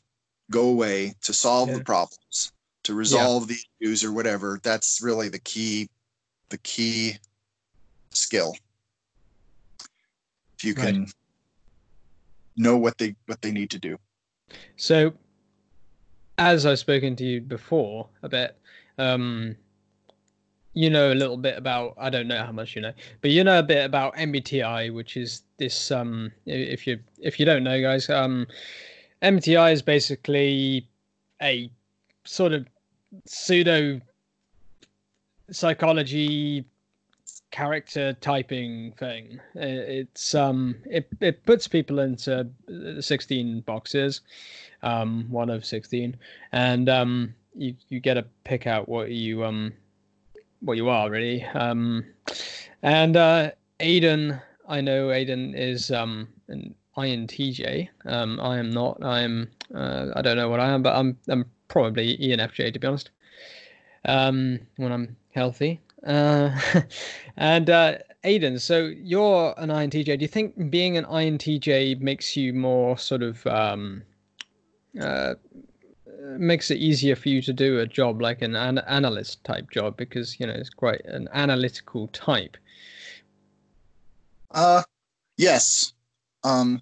go 0.49 0.69
away, 0.69 1.13
to 1.21 1.33
solve 1.33 1.69
Yeah. 1.69 1.77
the 1.77 1.83
problems, 1.83 2.51
to 2.85 2.93
resolve 2.95 3.47
the 3.47 3.57
issues 3.79 4.03
or 4.03 4.11
whatever, 4.11 4.59
that's 4.63 5.01
really 5.01 5.29
the 5.29 5.39
key, 5.39 5.89
the 6.49 6.57
key 6.59 7.17
skill. 8.11 8.55
If 10.57 10.63
you 10.65 10.73
Right. 10.73 10.93
can 10.93 11.07
know 12.55 12.77
what 12.77 12.97
they 12.97 13.15
what 13.25 13.41
they 13.41 13.51
need 13.51 13.69
to 13.71 13.79
do. 13.79 13.97
So, 14.75 15.13
as 16.37 16.65
I've 16.65 16.79
spoken 16.79 17.15
to 17.17 17.23
you 17.23 17.41
before 17.41 18.09
a 18.23 18.29
bit, 18.29 18.59
um, 18.97 19.55
you 20.73 20.89
know 20.89 21.11
a 21.11 21.15
little 21.15 21.37
bit 21.37 21.57
about. 21.57 21.95
I 21.97 22.09
don't 22.09 22.27
know 22.27 22.43
how 22.43 22.51
much 22.51 22.75
you 22.75 22.81
know, 22.81 22.93
but 23.21 23.31
you 23.31 23.43
know 23.43 23.59
a 23.59 23.63
bit 23.63 23.85
about 23.85 24.15
MBTI, 24.15 24.93
which 24.93 25.17
is 25.17 25.43
this. 25.57 25.91
Um, 25.91 26.31
if 26.45 26.87
you 26.87 26.99
if 27.19 27.39
you 27.39 27.45
don't 27.45 27.63
know, 27.63 27.81
guys, 27.81 28.09
um, 28.09 28.47
MBTI 29.21 29.73
is 29.73 29.81
basically 29.81 30.87
a 31.41 31.69
sort 32.23 32.53
of 32.53 32.65
pseudo 33.25 33.99
psychology 35.51 36.65
character 37.51 38.13
typing 38.21 38.93
thing. 38.93 39.39
It's 39.55 40.33
um 40.33 40.75
it 40.85 41.07
it 41.19 41.45
puts 41.45 41.67
people 41.67 41.99
into 41.99 42.47
uh, 42.69 43.01
16 43.01 43.61
boxes, 43.61 44.21
um 44.83 45.25
one 45.29 45.49
of 45.49 45.65
16 45.65 46.17
and 46.53 46.89
um 46.89 47.35
you 47.53 47.75
you 47.89 47.99
get 47.99 48.13
to 48.15 48.25
pick 48.45 48.67
out 48.67 48.87
what 48.87 49.11
you 49.11 49.43
um 49.43 49.73
what 50.61 50.77
you 50.77 50.89
are 50.89 51.09
really. 51.09 51.43
Um 51.53 52.05
and 52.81 53.17
uh 53.17 53.51
Aiden, 53.79 54.41
I 54.67 54.81
know 54.81 55.07
Aiden 55.07 55.55
is 55.55 55.91
um 55.91 56.27
an 56.47 56.73
INTJ. 56.97 57.89
Um 58.05 58.39
I 58.39 58.57
am 58.57 58.71
not. 58.71 59.03
I'm 59.03 59.49
uh, 59.73 60.07
I 60.15 60.21
don't 60.21 60.37
know 60.37 60.49
what 60.49 60.59
I 60.59 60.69
am, 60.69 60.83
but 60.83 60.95
I'm 60.95 61.17
I'm 61.27 61.45
probably 61.67 62.17
ENFJ 62.17 62.73
to 62.73 62.79
be 62.79 62.87
honest. 62.87 63.11
Um 64.05 64.59
when 64.77 64.91
I'm 64.91 65.15
healthy. 65.33 65.79
Uh 66.05 66.59
and 67.37 67.69
uh 67.69 67.97
Aiden, 68.23 68.59
so 68.59 68.85
you're 68.85 69.55
an 69.57 69.69
INTJ. 69.69 70.05
Do 70.05 70.23
you 70.23 70.27
think 70.27 70.69
being 70.69 70.95
an 70.95 71.05
INTJ 71.05 71.99
makes 72.01 72.37
you 72.37 72.53
more 72.53 72.95
sort 72.97 73.23
of 73.23 73.45
um, 73.47 74.03
uh, 74.99 75.33
makes 76.21 76.71
it 76.71 76.77
easier 76.77 77.15
for 77.15 77.29
you 77.29 77.41
to 77.41 77.53
do 77.53 77.79
a 77.79 77.87
job 77.87 78.21
like 78.21 78.41
an, 78.41 78.55
an 78.55 78.79
analyst 78.79 79.43
type 79.43 79.69
job 79.71 79.97
because 79.97 80.39
you 80.39 80.47
know 80.47 80.53
it's 80.53 80.69
quite 80.69 81.03
an 81.05 81.27
analytical 81.33 82.07
type. 82.09 82.57
Uh 84.51 84.83
yes. 85.37 85.93
Um 86.43 86.81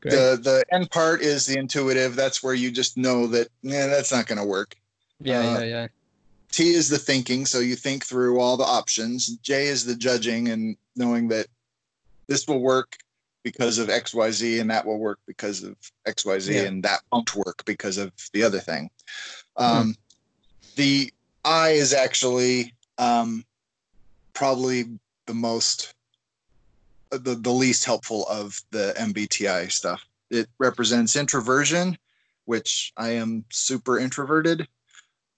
Great. 0.00 0.12
the 0.12 0.40
the 0.42 0.64
end 0.74 0.90
part 0.90 1.22
is 1.22 1.46
the 1.46 1.58
intuitive. 1.58 2.14
That's 2.14 2.42
where 2.42 2.54
you 2.54 2.70
just 2.70 2.96
know 2.96 3.26
that 3.28 3.48
yeah, 3.62 3.86
that's 3.86 4.12
not 4.12 4.26
gonna 4.26 4.46
work. 4.46 4.76
yeah, 5.20 5.40
uh, 5.40 5.58
yeah, 5.60 5.64
yeah. 5.64 5.86
T 6.52 6.70
is 6.70 6.88
the 6.88 6.98
thinking, 6.98 7.46
so 7.46 7.58
you 7.58 7.76
think 7.76 8.04
through 8.04 8.40
all 8.40 8.56
the 8.56 8.64
options. 8.64 9.26
J 9.38 9.66
is 9.66 9.84
the 9.84 9.94
judging 9.94 10.48
and 10.48 10.76
knowing 10.96 11.28
that 11.28 11.46
this 12.26 12.46
will 12.46 12.60
work 12.60 12.96
because 13.42 13.78
of 13.78 13.88
XYZ 13.88 14.60
and 14.60 14.70
that 14.70 14.84
will 14.84 14.98
work 14.98 15.20
because 15.26 15.62
of 15.62 15.76
XYZ 16.06 16.54
Yeah. 16.54 16.62
and 16.62 16.82
that 16.82 17.00
won't 17.12 17.34
work 17.34 17.64
because 17.64 17.96
of 17.98 18.12
the 18.32 18.42
other 18.42 18.58
thing. 18.60 18.90
Um, 19.56 19.94
The 20.76 21.12
I 21.44 21.70
is 21.70 21.92
actually 21.92 22.74
um, 22.98 23.44
probably 24.34 24.84
the 25.26 25.34
most, 25.34 25.94
uh, 27.12 27.18
the, 27.18 27.34
the 27.34 27.50
least 27.52 27.84
helpful 27.84 28.26
of 28.28 28.60
the 28.70 28.94
MBTI 28.98 29.70
stuff. 29.70 30.04
It 30.30 30.48
represents 30.58 31.16
introversion, 31.16 31.96
which 32.44 32.92
I 32.96 33.10
am 33.10 33.44
super 33.50 33.98
introverted. 33.98 34.68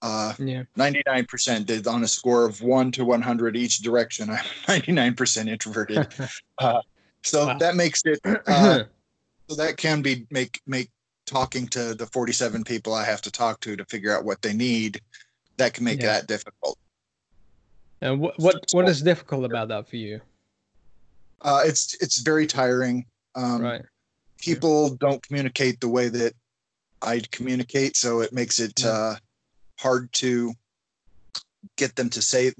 Uh, 0.01 0.33
Yeah. 0.39 0.63
99% 0.77 1.65
did 1.65 1.87
on 1.87 2.03
a 2.03 2.07
score 2.07 2.45
of 2.45 2.61
1 2.61 2.91
to 2.93 3.05
100 3.05 3.55
each 3.55 3.79
direction. 3.79 4.29
I'm 4.29 4.37
99% 4.67 5.47
introverted. 5.47 6.07
Uh, 6.57 6.81
so 7.23 7.47
Wow. 7.47 7.57
that 7.59 7.75
makes 7.75 8.01
it 8.05 8.19
uh, 8.47 8.83
so 9.49 9.55
that 9.55 9.77
can 9.77 10.01
be 10.01 10.25
make 10.31 10.59
make 10.65 10.89
talking 11.25 11.67
to 11.67 11.93
the 11.95 12.07
47 12.07 12.63
people 12.63 12.93
I 12.93 13.05
have 13.05 13.21
to 13.21 13.31
talk 13.31 13.59
to 13.61 13.75
to 13.75 13.85
figure 13.85 14.15
out 14.15 14.25
what 14.25 14.41
they 14.41 14.53
need 14.53 15.01
that 15.57 15.73
can 15.73 15.83
make 15.85 16.01
Yeah. 16.01 16.13
that 16.13 16.27
difficult. 16.27 16.77
and 18.01 18.19
what 18.19 18.37
what 18.39 18.55
what 18.71 18.89
is 18.89 19.01
difficult 19.01 19.45
about 19.45 19.67
that 19.69 19.87
for 19.87 19.97
you? 19.97 20.21
Uh, 21.41 21.61
it's 21.65 21.95
it's 22.01 22.21
very 22.21 22.45
tiring. 22.47 23.05
Um, 23.35 23.61
right. 23.61 23.81
People 24.39 24.95
don't 24.95 25.21
communicate 25.21 25.79
the 25.79 25.87
way 25.87 26.09
that 26.09 26.33
I 27.01 27.21
communicate, 27.31 27.95
so 27.95 28.21
it 28.21 28.33
makes 28.33 28.59
it 28.59 28.81
Yeah. 28.83 28.89
uh, 28.89 29.15
hard 29.79 30.11
to 30.13 30.53
get 31.77 31.95
them 31.95 32.09
to 32.09 32.21
say 32.21 32.51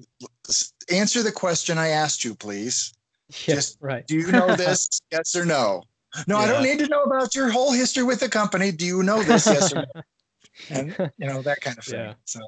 answer 0.89 1.23
the 1.23 1.31
question 1.31 1.77
I 1.77 1.89
asked 1.89 2.23
you, 2.23 2.35
please. 2.35 2.93
Yeah. 3.47 3.55
Just 3.55 3.77
right. 3.81 4.05
Do 4.07 4.15
you 4.15 4.31
know 4.31 4.55
this? 4.55 4.99
yes 5.11 5.35
or 5.35 5.45
no? 5.45 5.83
No, 6.27 6.37
I 6.37 6.47
don't 6.47 6.63
need 6.63 6.79
to 6.79 6.87
know 6.87 7.03
about 7.03 7.33
your 7.33 7.49
whole 7.49 7.71
history 7.71 8.03
with 8.03 8.19
the 8.19 8.27
company. 8.27 8.71
Do 8.71 8.85
you 8.85 9.03
know 9.03 9.23
this? 9.23 9.45
Yes 9.45 9.71
or 9.71 9.85
no? 9.95 10.01
And 10.69 10.95
you 11.17 11.27
know 11.27 11.41
that 11.41 11.61
kind 11.61 11.77
of 11.77 11.85
thing. 11.85 11.95
Yeah. 11.99 12.13
So 12.25 12.39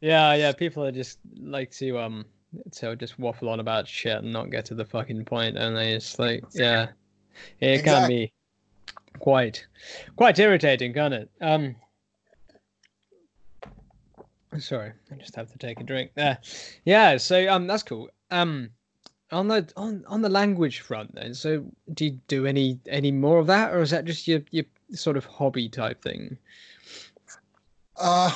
Yeah, 0.00 0.34
yeah. 0.34 0.52
People 0.52 0.84
are 0.84 0.92
just 0.92 1.18
like 1.38 1.70
to 1.72 1.98
um 1.98 2.24
to 2.72 2.96
just 2.96 3.18
waffle 3.18 3.48
on 3.48 3.60
about 3.60 3.86
shit 3.86 4.18
and 4.18 4.32
not 4.32 4.50
get 4.50 4.64
to 4.66 4.74
the 4.74 4.84
fucking 4.84 5.24
point, 5.24 5.56
and 5.56 5.76
they 5.76 5.94
just 5.94 6.18
like 6.18 6.44
yeah, 6.52 6.88
it 7.60 7.84
can 7.84 8.08
be 8.08 8.32
quite 9.18 9.64
quite 10.16 10.38
irritating, 10.38 10.92
can't 10.92 11.14
it? 11.14 11.30
Um, 11.40 11.76
sorry, 14.58 14.92
I 15.10 15.14
just 15.14 15.36
have 15.36 15.50
to 15.52 15.58
take 15.58 15.80
a 15.80 15.84
drink 15.84 16.10
there. 16.14 16.38
Yeah, 16.84 17.16
so 17.16 17.48
um, 17.48 17.66
that's 17.66 17.82
cool. 17.82 18.08
Um, 18.30 18.70
on 19.32 19.48
the 19.48 19.70
on 19.76 20.04
on 20.06 20.22
the 20.22 20.28
language 20.28 20.80
front, 20.80 21.14
then, 21.14 21.34
so 21.34 21.64
do 21.94 22.06
you 22.06 22.20
do 22.28 22.46
any 22.46 22.78
any 22.86 23.10
more 23.10 23.38
of 23.38 23.46
that, 23.48 23.72
or 23.74 23.80
is 23.80 23.90
that 23.90 24.04
just 24.04 24.28
your 24.28 24.40
your 24.50 24.64
sort 24.92 25.16
of 25.16 25.24
hobby 25.24 25.68
type 25.68 26.02
thing? 26.02 26.38
Uh, 27.96 28.30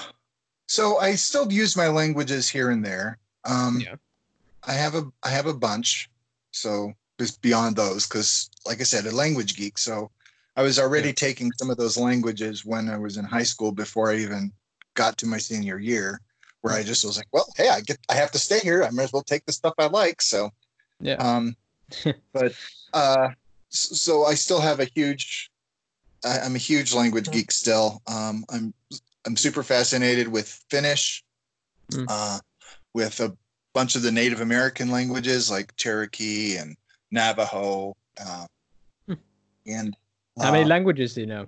so 0.67 0.99
I 0.99 1.15
still 1.15 1.53
use 1.53 1.77
my 1.77 1.89
languages 1.89 2.49
here 2.49 2.71
and 2.71 2.85
there. 2.85 3.19
Um, 3.45 3.81
Yeah. 3.81 3.97
I 4.67 4.73
have 4.75 4.95
a 4.95 5.05
I 5.23 5.31
have 5.31 5.47
a 5.47 5.55
bunch. 5.55 6.11
So 6.53 6.93
just 7.19 7.41
beyond 7.43 7.77
those, 7.77 8.07
because 8.07 8.51
like 8.67 8.81
I 8.81 8.85
said, 8.85 9.07
a 9.07 9.15
language 9.15 9.57
geek. 9.57 9.79
So 9.79 10.11
I 10.57 10.63
was 10.63 10.79
already 10.79 11.09
Yeah. 11.09 11.15
taking 11.15 11.53
some 11.53 11.71
of 11.71 11.77
those 11.77 11.97
languages 11.97 12.65
when 12.65 12.89
I 12.89 12.99
was 12.99 13.17
in 13.17 13.25
high 13.25 13.45
school 13.45 13.73
before 13.73 14.11
I 14.11 14.17
even 14.17 14.53
got 14.95 15.17
to 15.19 15.27
my 15.27 15.39
senior 15.39 15.79
year, 15.79 16.21
where 16.63 16.75
I 16.75 16.83
just 16.83 17.05
was 17.05 17.17
like, 17.17 17.29
well, 17.33 17.47
hey, 17.57 17.69
I 17.69 17.81
get 17.81 17.99
I 18.09 18.15
have 18.15 18.33
to 18.33 18.39
stay 18.39 18.59
here. 18.59 18.83
I 18.83 18.91
might 18.91 19.05
as 19.05 19.13
well 19.13 19.23
take 19.23 19.47
the 19.47 19.53
stuff 19.53 19.75
I 19.79 19.87
like. 19.87 20.21
So 20.21 20.51
Yeah. 21.01 21.15
um, 21.15 21.57
but 22.33 22.55
uh, 22.93 23.29
so 23.71 24.25
I 24.25 24.35
still 24.35 24.61
have 24.61 24.81
a 24.81 24.85
huge. 24.85 25.51
I, 26.25 26.41
I'm 26.41 26.55
a 26.55 26.59
huge 26.59 26.93
language 26.95 27.31
geek 27.31 27.51
still. 27.51 28.03
Um, 28.07 28.45
I'm 28.51 28.75
I'm 29.27 29.37
super 29.37 29.63
fascinated 29.63 30.29
with 30.29 30.49
Finnish, 30.71 31.25
Mm. 31.93 32.07
uh, 32.09 32.39
with 32.95 33.19
a 33.21 33.37
bunch 33.75 33.97
of 33.97 34.03
the 34.03 34.13
Native 34.13 34.41
American 34.41 34.91
languages 34.91 35.51
like 35.51 35.75
Cherokee 35.77 36.57
and 36.57 36.77
Navajo, 37.11 37.97
uh, 38.21 38.47
Hmm. 39.07 39.15
and 39.67 39.97
How 40.41 40.53
many 40.53 40.65
uh, 40.65 40.69
languages 40.69 41.15
do 41.15 41.23
you 41.23 41.27
know? 41.27 41.47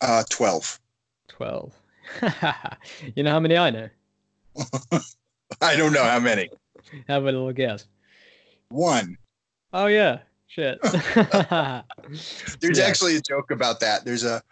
uh, 0.00 0.24
twelve. 0.30 0.80
12. 1.28 1.72
you 3.14 3.22
know 3.22 3.30
how 3.30 3.40
many 3.40 3.56
I 3.56 3.70
know? 3.70 3.88
I 5.60 5.76
don't 5.76 5.92
know 5.92 6.02
how 6.02 6.18
many. 6.18 6.48
Have 7.08 7.22
a 7.22 7.26
little 7.26 7.52
guess. 7.52 7.86
One. 8.70 9.16
Oh, 9.72 9.86
yeah. 9.86 10.20
Shit. 10.48 10.80
There's 10.82 11.84
Yeah. 12.78 12.84
actually 12.84 13.16
a 13.16 13.20
joke 13.20 13.50
about 13.50 13.80
that. 13.80 14.04
There's 14.04 14.24
a 14.24 14.42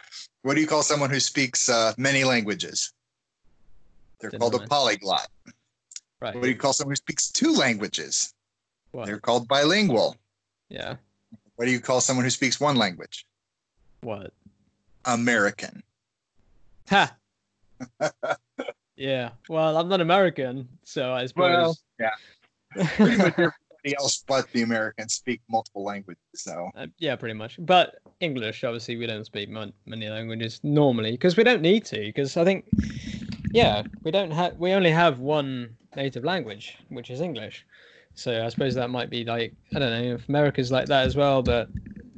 what 0.42 0.54
do 0.54 0.60
you 0.60 0.66
call 0.66 0.82
someone 0.82 1.10
who 1.10 1.18
speaks 1.20 1.68
uh, 1.68 1.92
many 1.96 2.22
languages? 2.24 2.92
They're 4.20 4.30
Didn't 4.30 4.40
called 4.40 4.52
know 4.54 4.64
a 4.64 4.66
polyglot. 4.68 5.28
right. 6.20 6.34
What 6.34 6.42
do 6.44 6.48
you 6.48 6.56
call 6.56 6.72
someone 6.72 6.92
who 6.92 6.96
speaks 6.96 7.28
two 7.30 7.52
languages? 7.52 8.34
What? 8.92 9.06
They're 9.06 9.18
called 9.18 9.48
bilingual. 9.48 10.16
Yeah. 10.68 10.96
What 11.56 11.64
do 11.64 11.72
you 11.72 11.80
call 11.80 12.00
someone 12.00 12.24
who 12.24 12.30
speaks 12.30 12.60
one 12.60 12.76
language? 12.76 13.26
What? 14.02 14.32
American. 15.04 15.82
Ha! 16.90 17.14
yeah. 18.96 19.30
Well, 19.48 19.76
I'm 19.76 19.88
not 19.88 20.00
American, 20.00 20.68
so 20.84 21.12
I 21.12 21.26
suppose. 21.26 21.78
Well, 21.98 22.10
yeah. 22.76 22.84
Pretty 22.96 23.16
much 23.16 23.52
everybody 23.88 24.02
else 24.02 24.24
but 24.26 24.50
the 24.52 24.62
Americans 24.62 25.14
speak 25.14 25.40
multiple 25.48 25.84
languages. 25.84 26.22
So 26.34 26.70
Uh, 26.76 26.86
yeah, 26.98 27.16
pretty 27.16 27.34
much. 27.34 27.56
But 27.58 27.96
English, 28.20 28.64
obviously, 28.64 28.96
we 28.96 29.06
don't 29.06 29.24
speak 29.24 29.48
mon- 29.48 29.72
many 29.86 30.08
languages 30.08 30.60
normally 30.62 31.12
because 31.12 31.36
we 31.36 31.44
don't 31.44 31.62
need 31.62 31.84
to. 31.86 31.98
Because 31.98 32.36
I 32.36 32.44
think, 32.44 32.64
yeah, 33.52 33.82
we 34.02 34.10
don't 34.10 34.30
have. 34.30 34.56
We 34.58 34.72
only 34.72 34.90
have 34.90 35.20
one 35.20 35.76
native 35.96 36.24
language, 36.24 36.76
which 36.88 37.10
is 37.10 37.20
English. 37.20 37.64
So 38.14 38.44
I 38.44 38.48
suppose 38.48 38.74
that 38.74 38.90
might 38.90 39.10
be 39.10 39.24
like 39.24 39.54
I 39.74 39.78
don't 39.78 39.90
know 39.90 40.14
if 40.14 40.28
America's 40.28 40.72
like 40.72 40.86
that 40.86 41.06
as 41.06 41.16
well, 41.16 41.42
but 41.42 41.68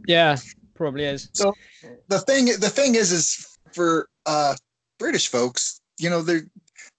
yeah, 0.06 0.36
probably 0.74 1.04
is. 1.04 1.28
So 1.32 1.54
the 2.08 2.20
thing 2.20 2.46
the 2.46 2.70
thing 2.70 2.94
is 2.94 3.12
is 3.12 3.58
for 3.72 4.08
uh 4.26 4.54
British 4.98 5.28
folks, 5.28 5.80
you 5.98 6.10
know, 6.10 6.22
they're 6.22 6.46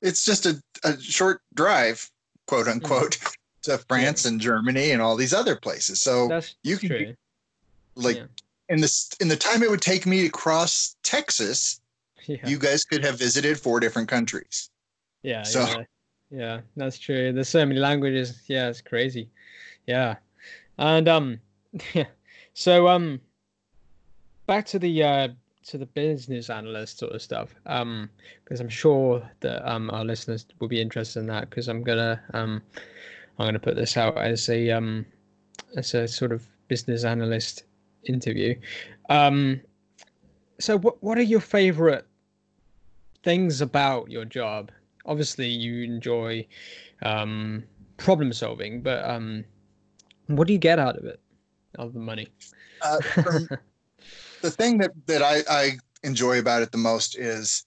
it's 0.01 0.23
just 0.23 0.45
a, 0.45 0.61
a 0.83 0.99
short 0.99 1.41
drive, 1.55 2.09
quote 2.47 2.67
unquote, 2.67 3.17
to 3.63 3.77
France 3.77 4.25
and 4.25 4.39
Germany 4.39 4.91
and 4.91 5.01
all 5.01 5.15
these 5.15 5.33
other 5.33 5.55
places. 5.55 5.99
So 6.01 6.27
That's 6.27 6.55
you 6.63 6.77
can 6.77 6.89
true. 6.89 7.15
like 7.95 8.17
yeah. 8.17 8.25
in 8.69 8.81
this 8.81 9.09
in 9.19 9.27
the 9.27 9.35
time 9.35 9.63
it 9.63 9.69
would 9.69 9.81
take 9.81 10.05
me 10.05 10.21
to 10.23 10.29
cross 10.29 10.95
Texas, 11.03 11.81
Yeah. 12.25 12.47
you 12.47 12.57
guys 12.57 12.83
could 12.85 13.03
have 13.03 13.17
visited 13.19 13.59
four 13.59 13.79
different 13.79 14.07
countries. 14.09 14.69
Yeah, 15.23 15.43
So- 15.43 15.65
yeah, 15.67 15.83
yeah, 16.31 16.61
that's 16.75 16.97
true. 16.97 17.31
There's 17.33 17.49
so 17.49 17.65
many 17.65 17.79
languages. 17.79 18.41
Yeah, 18.47 18.69
it's 18.69 18.81
crazy. 18.81 19.29
Yeah, 19.87 20.15
and 20.77 21.07
um, 21.07 21.39
yeah. 21.93 22.05
So 22.53 22.87
um, 22.87 23.19
back 24.47 24.65
to 24.67 24.79
the 24.79 25.03
uh 25.03 25.27
to 25.67 25.77
the 25.77 25.85
business 25.85 26.49
analyst 26.49 26.97
sort 26.99 27.11
of 27.13 27.21
stuff. 27.21 27.53
Um, 27.67 28.09
because 28.43 28.59
I'm 28.59 28.69
sure 28.69 29.21
that 29.41 29.67
um 29.69 29.89
our 29.91 30.03
listeners 30.05 30.45
will 30.59 30.67
be 30.67 30.81
interested 30.81 31.19
in 31.19 31.27
that 31.27 31.49
because 31.49 31.67
I'm 31.67 31.83
gonna 31.83 32.21
um 32.33 32.61
I'm 33.41 33.47
gonna 33.47 33.59
put 33.59 33.75
this 33.75 33.97
out 33.97 34.17
as 34.17 34.49
a 34.49 34.69
um 34.71 35.05
as 35.75 35.93
a 35.93 36.07
sort 36.07 36.31
of 36.31 36.45
business 36.67 37.03
analyst 37.03 37.63
interview. 38.05 38.55
Um, 39.09 39.61
so 40.59 40.77
what 40.77 41.01
what 41.01 41.17
are 41.17 41.23
your 41.23 41.39
favorite 41.39 42.05
things 43.23 43.61
about 43.61 44.09
your 44.11 44.25
job? 44.25 44.71
Obviously, 45.05 45.47
you 45.47 45.83
enjoy 45.83 46.45
um, 47.01 47.63
problem 47.97 48.31
solving, 48.31 48.81
but 48.81 49.03
um, 49.03 49.43
what 50.27 50.47
do 50.47 50.53
you 50.53 50.59
get 50.59 50.77
out 50.77 50.95
of 50.97 51.05
it, 51.05 51.19
other 51.79 51.91
the 51.91 51.99
money? 51.99 52.27
Uh, 52.81 52.99
the 54.41 54.51
thing 54.51 54.77
that 54.77 54.91
that 55.07 55.23
I, 55.23 55.41
I 55.49 55.71
enjoy 56.03 56.39
about 56.39 56.61
it 56.61 56.71
the 56.71 56.77
most 56.77 57.17
is 57.17 57.65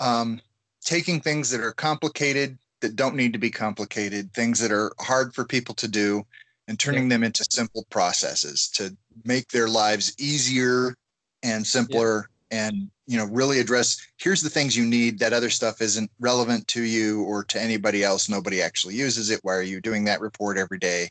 um, 0.00 0.40
taking 0.84 1.20
things 1.20 1.50
that 1.50 1.60
are 1.60 1.72
complicated 1.72 2.58
that 2.82 2.96
don't 2.96 3.16
need 3.16 3.32
to 3.32 3.38
be 3.38 3.50
complicated, 3.50 4.32
things 4.34 4.60
that 4.60 4.70
are 4.70 4.92
hard 5.00 5.34
for 5.34 5.44
people 5.44 5.74
to 5.76 5.88
do, 5.88 6.24
and 6.68 6.78
turning 6.78 7.08
them 7.08 7.24
into 7.24 7.44
simple 7.50 7.84
processes 7.90 8.68
to 8.68 8.96
make 9.24 9.48
their 9.48 9.68
lives 9.68 10.14
easier 10.18 10.94
and 11.42 11.66
simpler 11.66 12.28
and 12.50 12.90
you 13.06 13.16
know 13.16 13.24
really 13.26 13.58
address 13.58 14.00
here's 14.18 14.42
the 14.42 14.50
things 14.50 14.76
you 14.76 14.86
need 14.86 15.18
that 15.18 15.32
other 15.32 15.50
stuff 15.50 15.80
isn't 15.80 16.10
relevant 16.20 16.66
to 16.68 16.82
you 16.82 17.22
or 17.24 17.42
to 17.42 17.60
anybody 17.60 18.04
else 18.04 18.28
nobody 18.28 18.62
actually 18.62 18.94
uses 18.94 19.30
it 19.30 19.40
why 19.42 19.54
are 19.54 19.62
you 19.62 19.80
doing 19.80 20.04
that 20.04 20.20
report 20.20 20.56
every 20.56 20.78
day? 20.78 21.08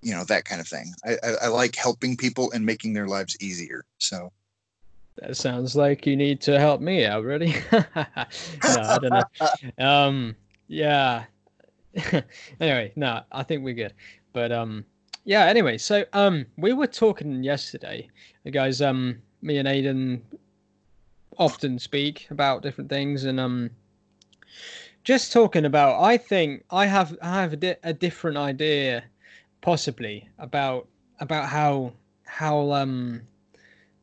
You 0.00 0.14
know 0.14 0.24
that 0.24 0.44
kind 0.44 0.60
of 0.60 0.68
thing. 0.68 0.92
I 1.04 1.16
i, 1.22 1.32
I 1.42 1.48
like 1.48 1.74
helping 1.74 2.16
people 2.16 2.52
and 2.52 2.64
making 2.64 2.94
their 2.94 3.08
lives 3.08 3.36
easier 3.40 3.84
so. 3.98 4.32
That 5.20 5.36
sounds 5.36 5.74
like 5.74 6.06
you 6.06 6.16
need 6.16 6.40
to 6.42 6.60
help 6.60 6.80
me 6.80 7.04
out, 7.04 7.24
really. 7.24 7.52
no, 7.72 7.84
I 8.64 8.98
don't 9.02 9.10
know. 9.10 9.24
Um, 9.84 10.36
yeah. 10.68 11.24
anyway, 12.60 12.92
no, 12.94 13.22
I 13.32 13.42
think 13.42 13.64
we're 13.64 13.74
good. 13.74 13.94
But 14.32 14.52
um, 14.52 14.84
yeah. 15.24 15.46
Anyway, 15.46 15.78
so 15.78 16.04
um, 16.12 16.46
we 16.56 16.72
were 16.72 16.86
talking 16.86 17.42
yesterday, 17.42 18.08
guys. 18.50 18.80
Um, 18.80 19.20
me 19.42 19.58
and 19.58 19.66
Aiden 19.66 20.20
often 21.38 21.78
speak 21.78 22.26
about 22.30 22.62
different 22.62 22.90
things, 22.90 23.24
and 23.24 23.40
um, 23.40 23.70
just 25.04 25.32
talking 25.32 25.64
about. 25.64 26.00
I 26.02 26.16
think 26.16 26.64
I 26.70 26.86
have 26.86 27.16
I 27.22 27.40
have 27.40 27.54
a, 27.54 27.56
di- 27.56 27.76
a 27.82 27.92
different 27.92 28.36
idea, 28.36 29.04
possibly 29.60 30.28
about 30.38 30.86
about 31.20 31.48
how 31.48 31.92
how 32.24 32.72
um 32.72 33.22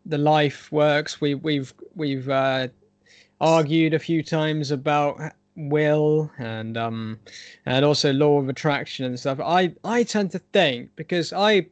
the 0.05 0.17
life 0.17 0.71
works. 0.71 1.21
We 1.21 1.35
we've 1.35 1.73
we've 1.95 2.29
uh, 2.29 2.67
argued 3.39 3.93
a 3.93 3.99
few 3.99 4.23
times 4.23 4.71
about 4.71 5.19
will 5.55 6.29
and 6.37 6.77
um 6.77 7.17
and 7.65 7.85
also 7.85 8.11
law 8.11 8.39
of 8.39 8.49
attraction 8.49 9.05
and 9.05 9.19
stuff. 9.19 9.39
I 9.39 9.73
I 9.83 10.03
tend 10.03 10.31
to 10.31 10.39
think 10.39 10.89
because 10.95 11.33
I 11.33 11.67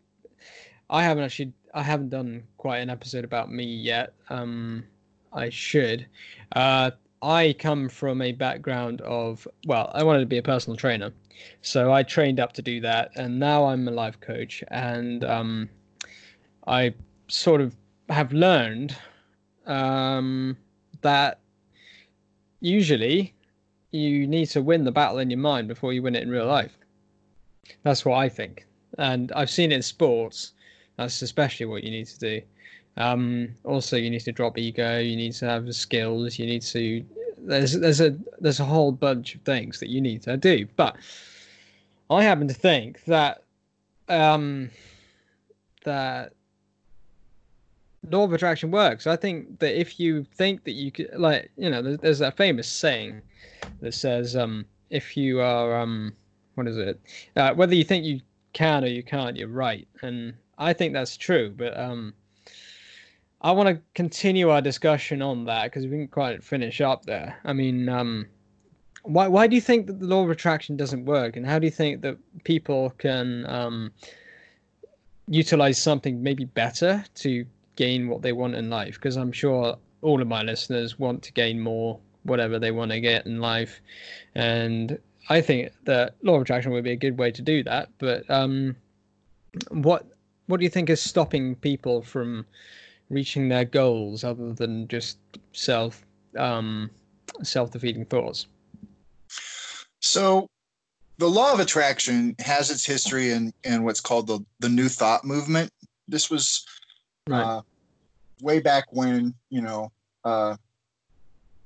I 0.89 1.03
haven't 1.03 1.23
actually 1.23 1.53
I 1.73 1.83
haven't 1.83 2.09
done 2.09 2.43
quite 2.57 2.79
an 2.79 2.89
episode 2.89 3.25
about 3.25 3.51
me 3.51 3.63
yet. 3.65 4.13
Um, 4.29 4.83
I 5.33 5.49
should. 5.49 6.05
Uh, 6.55 6.91
I 7.23 7.55
come 7.57 7.89
from 7.89 8.21
a 8.21 8.31
background 8.31 9.01
of 9.01 9.47
well, 9.65 9.91
I 9.93 10.03
wanted 10.03 10.19
to 10.19 10.25
be 10.27 10.37
a 10.37 10.43
personal 10.43 10.77
trainer, 10.77 11.11
so 11.61 11.91
I 11.91 12.03
trained 12.03 12.39
up 12.39 12.53
to 12.53 12.61
do 12.61 12.79
that, 12.81 13.11
and 13.15 13.39
now 13.39 13.65
I'm 13.65 13.87
a 13.87 13.91
life 13.91 14.19
coach, 14.19 14.63
and 14.69 15.23
um, 15.23 15.69
I 16.67 16.93
sort 17.27 17.61
of 17.61 17.75
have 18.09 18.31
learned 18.33 18.95
um, 19.65 20.57
that 21.01 21.39
usually 22.59 23.33
you 23.93 24.27
need 24.27 24.47
to 24.47 24.61
win 24.61 24.83
the 24.83 24.91
battle 24.91 25.19
in 25.19 25.29
your 25.29 25.39
mind 25.39 25.67
before 25.67 25.93
you 25.93 26.01
win 26.01 26.15
it 26.15 26.23
in 26.23 26.29
real 26.29 26.47
life. 26.47 26.77
That's 27.83 28.03
what 28.03 28.17
I 28.17 28.27
think, 28.27 28.65
and 28.97 29.31
I've 29.33 29.49
seen 29.49 29.71
it 29.71 29.75
in 29.75 29.81
sports. 29.81 30.53
That's 30.97 31.21
especially 31.21 31.67
what 31.67 31.83
you 31.83 31.91
need 31.91 32.07
to 32.07 32.19
do. 32.19 32.41
Um, 32.97 33.55
also, 33.63 33.97
you 33.97 34.09
need 34.09 34.21
to 34.21 34.31
drop 34.31 34.57
ego. 34.57 34.99
You 34.99 35.15
need 35.15 35.33
to 35.33 35.45
have 35.45 35.65
the 35.65 35.73
skills. 35.73 36.37
You 36.37 36.45
need 36.45 36.61
to. 36.63 37.05
There's 37.37 37.73
there's 37.73 38.01
a 38.01 38.17
there's 38.39 38.59
a 38.59 38.65
whole 38.65 38.91
bunch 38.91 39.35
of 39.35 39.41
things 39.41 39.79
that 39.79 39.89
you 39.89 40.01
need 40.01 40.23
to 40.23 40.37
do. 40.37 40.67
But 40.75 40.97
I 42.09 42.23
happen 42.23 42.47
to 42.47 42.53
think 42.53 43.03
that 43.05 43.43
um, 44.09 44.69
that 45.85 46.33
law 48.09 48.23
of 48.23 48.33
attraction 48.33 48.71
works. 48.71 49.07
I 49.07 49.15
think 49.15 49.59
that 49.59 49.79
if 49.79 49.99
you 49.99 50.25
think 50.35 50.63
that 50.65 50.73
you 50.73 50.91
could, 50.91 51.09
like, 51.15 51.51
you 51.57 51.69
know, 51.69 51.81
there's, 51.81 51.97
there's 51.99 52.19
that 52.19 52.37
famous 52.37 52.67
saying 52.67 53.21
that 53.81 53.93
says, 53.93 54.35
um, 54.35 54.65
if 54.89 55.17
you 55.17 55.41
are, 55.41 55.75
um, 55.77 56.13
what 56.55 56.67
is 56.67 56.77
it? 56.77 56.99
Uh, 57.35 57.53
whether 57.53 57.75
you 57.75 57.83
think 57.83 58.05
you 58.05 58.21
can 58.53 58.83
or 58.83 58.87
you 58.87 59.03
can't, 59.03 59.35
you're 59.35 59.47
right. 59.47 59.87
And 60.01 60.33
I 60.57 60.73
think 60.73 60.93
that's 60.93 61.17
true. 61.17 61.53
But 61.55 61.77
um, 61.77 62.13
I 63.41 63.51
want 63.51 63.69
to 63.69 63.81
continue 63.93 64.49
our 64.49 64.61
discussion 64.61 65.21
on 65.21 65.45
that 65.45 65.65
because 65.65 65.83
we 65.83 65.89
didn't 65.89 66.11
quite 66.11 66.43
finish 66.43 66.79
up 66.79 67.05
there. 67.05 67.37
I 67.43 67.53
mean, 67.53 67.89
um, 67.89 68.27
why 69.03 69.27
why 69.27 69.47
do 69.47 69.55
you 69.55 69.61
think 69.61 69.87
that 69.87 69.99
the 69.99 70.05
law 70.05 70.23
of 70.23 70.29
attraction 70.29 70.77
doesn't 70.77 71.05
work, 71.05 71.35
and 71.35 71.45
how 71.45 71.59
do 71.59 71.65
you 71.65 71.71
think 71.71 72.01
that 72.01 72.17
people 72.45 72.91
can 72.97 73.45
um, 73.47 73.91
utilize 75.27 75.77
something 75.77 76.23
maybe 76.23 76.45
better 76.45 77.03
to 77.15 77.45
gain 77.75 78.07
what 78.07 78.21
they 78.21 78.31
want 78.31 78.55
in 78.55 78.69
life? 78.69 78.95
Because 78.95 79.17
I'm 79.17 79.33
sure 79.33 79.77
all 80.01 80.21
of 80.21 80.27
my 80.27 80.41
listeners 80.43 80.97
want 80.97 81.21
to 81.23 81.33
gain 81.33 81.59
more, 81.59 81.99
whatever 82.23 82.59
they 82.59 82.71
want 82.71 82.91
to 82.91 82.99
get 82.99 83.25
in 83.25 83.39
life, 83.39 83.81
and 84.35 84.97
I 85.29 85.41
think 85.41 85.71
that 85.85 86.15
law 86.21 86.35
of 86.35 86.41
attraction 86.41 86.71
would 86.71 86.83
be 86.83 86.91
a 86.91 86.97
good 86.97 87.17
way 87.17 87.31
to 87.31 87.41
do 87.41 87.63
that. 87.63 87.89
But 87.97 88.29
um, 88.29 88.75
what 89.69 90.07
what 90.47 90.57
do 90.57 90.63
you 90.63 90.69
think 90.69 90.89
is 90.89 91.01
stopping 91.01 91.55
people 91.55 92.01
from 92.01 92.45
reaching 93.09 93.49
their 93.49 93.65
goals 93.65 94.23
other 94.23 94.53
than 94.53 94.87
just 94.87 95.17
self 95.53 96.05
um, 96.37 96.89
self 97.41 97.71
defeating 97.71 98.05
thoughts? 98.05 98.47
So 99.99 100.47
the 101.17 101.29
law 101.29 101.53
of 101.53 101.59
attraction 101.59 102.35
has 102.39 102.69
its 102.69 102.85
history 102.85 103.31
in, 103.31 103.53
in 103.63 103.83
what's 103.83 104.01
called 104.01 104.27
the, 104.27 104.39
the 104.59 104.69
New 104.69 104.89
Thought 104.89 105.23
movement. 105.23 105.69
This 106.07 106.29
was 106.29 106.65
right. 107.27 107.41
uh, 107.41 107.61
way 108.41 108.59
back 108.59 108.85
when, 108.91 109.33
you 109.49 109.61
know, 109.61 109.91
uh, 110.25 110.57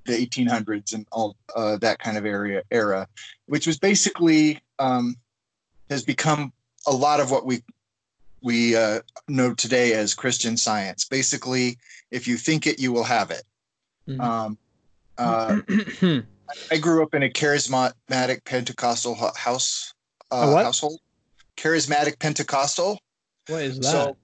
the 0.08 0.14
1800s 0.14 0.94
and 0.94 1.06
all 1.12 1.36
uh, 1.56 1.78
that 1.78 2.00
kind 2.00 2.18
of 2.18 2.26
area 2.26 2.64
era, 2.72 3.08
which 3.46 3.68
was 3.68 3.78
basically 3.78 4.60
um, 4.80 5.16
has 5.90 6.04
become 6.04 6.52
a 6.88 6.92
lot 6.92 7.20
of 7.20 7.30
what 7.30 7.46
we 7.46 7.64
we 8.42 8.76
uh, 8.76 9.02
know 9.28 9.54
today 9.54 9.94
as 9.94 10.14
Christian 10.14 10.58
Science. 10.58 11.06
Basically, 11.06 11.78
if 12.12 12.28
you 12.28 12.38
think 12.38 12.66
it, 12.66 12.80
you 12.80 12.92
will 12.92 13.04
have 13.04 13.32
it. 13.32 13.44
Mm-hmm. 14.08 14.22
Um, 14.22 14.58
uh, 15.18 16.22
I 16.72 16.78
grew 16.78 17.04
up 17.04 17.14
in 17.14 17.24
a 17.24 17.30
charismatic 17.30 18.46
Pentecostal 18.46 19.16
house 19.36 19.94
uh, 20.32 20.64
household. 20.64 21.00
Charismatic 21.58 22.20
Pentecostal. 22.20 23.00
What 23.48 23.64
is 23.64 23.80
that? 23.80 23.86
So, 23.86 24.18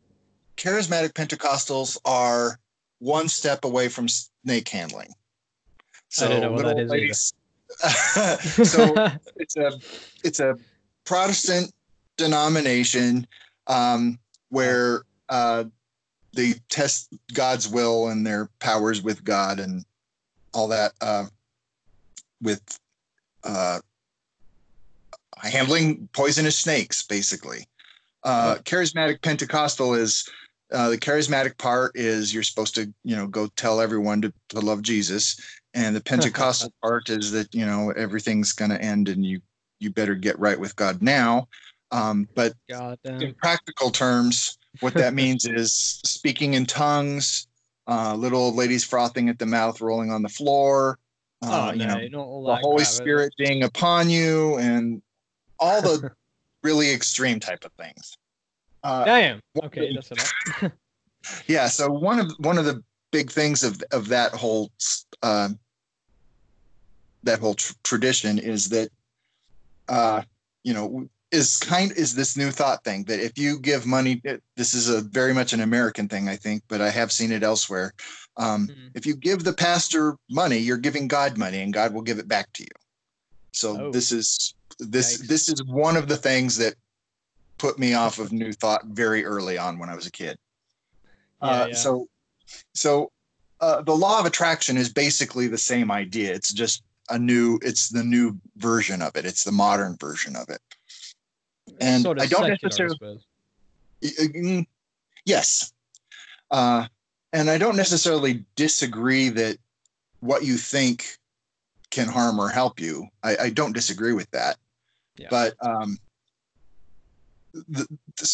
charismatic 0.58 1.14
Pentecostals 1.14 1.98
are 2.06 2.60
one 3.00 3.28
step 3.28 3.66
away 3.66 3.90
from 3.90 4.08
snake 4.08 4.70
handling. 4.70 5.10
So 6.14 6.28
I 6.28 6.30
don't 6.30 6.42
know 6.42 6.52
what 6.52 6.66
that 6.66 6.78
is. 6.78 6.92
Ladies, 6.92 7.34
so 8.64 8.94
it's 9.36 9.58
a 9.58 9.72
it's 10.24 10.40
a 10.40 10.56
Protestant 11.06 11.72
denomination 12.18 13.26
um, 13.66 14.20
where 14.50 15.02
uh, 15.30 15.64
they 16.34 16.54
test 16.70 17.10
God's 17.34 17.68
will 17.68 18.10
and 18.10 18.26
their 18.26 18.48
powers 18.60 19.02
with 19.02 19.24
God 19.24 19.60
and 19.60 19.84
all 20.54 20.68
that 20.68 20.94
uh, 21.02 21.26
with 22.44 22.62
uh, 23.44 23.80
handling 25.38 26.08
poisonous 26.14 26.60
snakes, 26.60 27.02
basically. 27.02 27.66
Uh, 28.24 28.58
charismatic 28.64 29.20
Pentecostal 29.24 29.96
is 29.96 30.30
uh, 30.72 30.90
the 30.90 30.98
charismatic 30.98 31.58
part 31.58 31.92
is 31.96 32.34
you're 32.34 32.44
supposed 32.44 32.76
to, 32.76 32.94
you 33.04 33.16
know, 33.16 33.28
go 33.28 33.48
tell 33.56 33.82
everyone 33.82 34.22
to, 34.22 34.34
to 34.50 34.60
love 34.60 34.82
Jesus, 34.82 35.40
and 35.74 35.96
the 35.96 36.02
Pentecostal 36.04 36.74
part 36.82 37.10
is 37.10 37.32
that 37.32 37.54
you 37.54 37.66
know 37.66 37.92
everything's 37.92 38.54
going 38.54 38.72
to 38.72 38.82
end 38.82 39.10
and 39.10 39.26
you 39.26 39.42
you 39.80 39.90
better 39.90 40.16
get 40.16 40.40
right 40.40 40.60
with 40.60 40.76
God 40.76 41.02
now. 41.02 41.48
Um, 41.92 42.28
but 42.34 42.54
in 43.04 43.36
practical 43.36 43.92
terms, 43.92 44.58
what 44.80 44.94
that 44.96 45.14
means 45.14 45.46
is 45.46 45.74
speaking 45.74 46.56
in 46.56 46.66
tongues, 46.66 47.48
uh, 47.88 48.16
little 48.16 48.40
old 48.40 48.56
ladies 48.56 48.84
frothing 48.84 49.30
at 49.30 49.38
the 49.38 49.46
mouth, 49.46 49.80
rolling 49.82 50.12
on 50.12 50.24
the 50.24 50.30
floor. 50.30 50.98
Uh, 51.44 51.70
oh, 51.70 51.74
you 51.74 51.86
no, 51.86 52.08
know, 52.08 52.46
the 52.46 52.56
Holy 52.56 52.78
crap, 52.78 52.88
Spirit 52.88 53.34
being 53.38 53.64
upon 53.64 54.10
you, 54.10 54.58
and 54.58 55.02
all 55.60 55.82
the 55.82 56.12
really 56.64 56.92
extreme 56.92 57.40
type 57.40 57.66
of 57.66 57.72
things. 57.74 58.18
Uh, 58.82 59.04
Damn. 59.04 59.42
Okay, 59.64 59.94
that's 59.94 60.12
enough. 60.12 60.72
yeah. 61.48 61.68
So 61.68 61.92
one 61.92 62.20
of 62.20 62.32
one 62.40 62.58
of 62.58 62.66
the 62.66 62.82
big 63.12 63.30
things 63.30 63.64
of 63.64 63.82
of 63.92 64.08
that 64.08 64.32
whole 64.32 64.72
uh, 65.22 65.50
that 67.24 67.40
whole 67.40 67.56
tr- 67.56 67.74
tradition 67.84 68.40
is 68.40 68.70
that 68.70 68.90
uh, 69.90 70.22
you 70.64 70.74
know 70.74 71.08
is 71.34 71.58
kind 71.58 71.92
is 71.94 72.14
this 72.14 72.38
new 72.38 72.52
thought 72.52 72.84
thing 72.84 73.04
that 73.06 73.20
if 73.20 73.38
you 73.38 73.58
give 73.60 73.88
money 73.88 74.22
this 74.56 74.76
is 74.76 74.88
a 74.88 75.02
very 75.02 75.34
much 75.34 75.52
an 75.52 75.62
american 75.62 76.08
thing 76.08 76.30
i 76.30 76.36
think 76.36 76.62
but 76.68 76.80
i 76.80 76.90
have 76.90 77.12
seen 77.12 77.32
it 77.32 77.44
elsewhere 77.44 77.92
um, 78.38 78.68
mm-hmm. 78.68 78.88
if 78.94 79.06
you 79.06 79.16
give 79.16 79.44
the 79.44 79.52
pastor 79.52 80.16
money 80.30 80.58
you're 80.58 80.78
giving 80.78 81.08
god 81.08 81.38
money 81.38 81.62
and 81.62 81.74
god 81.74 81.94
will 81.94 82.04
give 82.04 82.20
it 82.20 82.28
back 82.28 82.54
to 82.54 82.64
you 82.64 82.70
so 83.52 83.88
oh. 83.88 83.92
this 83.92 84.12
is 84.12 84.54
this 84.80 85.28
this 85.28 85.50
is 85.50 85.64
one 85.66 85.98
of 85.98 86.08
the 86.08 86.18
things 86.18 86.56
that 86.56 86.76
put 87.58 87.80
me 87.80 87.96
off 87.96 88.20
of 88.20 88.32
new 88.32 88.54
thought 88.54 88.86
very 88.86 89.26
early 89.26 89.58
on 89.58 89.80
when 89.80 89.90
i 89.90 89.96
was 89.96 90.06
a 90.06 90.12
kid 90.12 90.38
yeah, 91.42 91.50
uh, 91.50 91.66
yeah. 91.68 91.76
so 91.76 92.08
so 92.74 93.12
uh, 93.60 93.82
the 93.82 93.96
law 93.96 94.20
of 94.20 94.26
attraction 94.26 94.78
is 94.78 94.92
basically 94.92 95.48
the 95.48 95.58
same 95.58 95.90
idea 95.90 96.32
it's 96.32 96.54
just 96.54 96.84
a 97.10 97.20
new 97.20 97.60
it's 97.62 97.90
the 97.90 98.04
new 98.04 98.38
version 98.58 99.02
of 99.02 99.16
it 99.16 99.26
it's 99.26 99.44
the 99.44 99.52
modern 99.52 99.98
version 100.00 100.36
of 100.36 100.50
it 100.50 100.60
and 101.80 102.04
sort 102.04 102.18
of 102.18 102.24
I 102.24 102.28
don't 102.28 102.50
necessarily. 102.50 102.98
I 104.04 104.08
mm, 104.08 104.66
yes, 105.26 105.74
uh, 106.52 106.88
and 107.32 107.50
I 107.50 107.58
don't 107.58 107.76
necessarily 107.76 108.46
disagree 108.56 109.30
that 109.30 109.58
what 110.20 110.44
you 110.44 110.58
think 110.58 111.18
can 111.90 112.08
harm 112.08 112.40
or 112.40 112.50
help 112.50 112.80
you. 112.80 113.08
I, 113.24 113.38
I 113.38 113.50
don't 113.50 113.74
disagree 113.74 114.14
with 114.14 114.30
that, 114.32 114.58
yeah. 115.18 115.28
but 115.30 115.54
um, 115.62 115.98
the, 117.54 117.88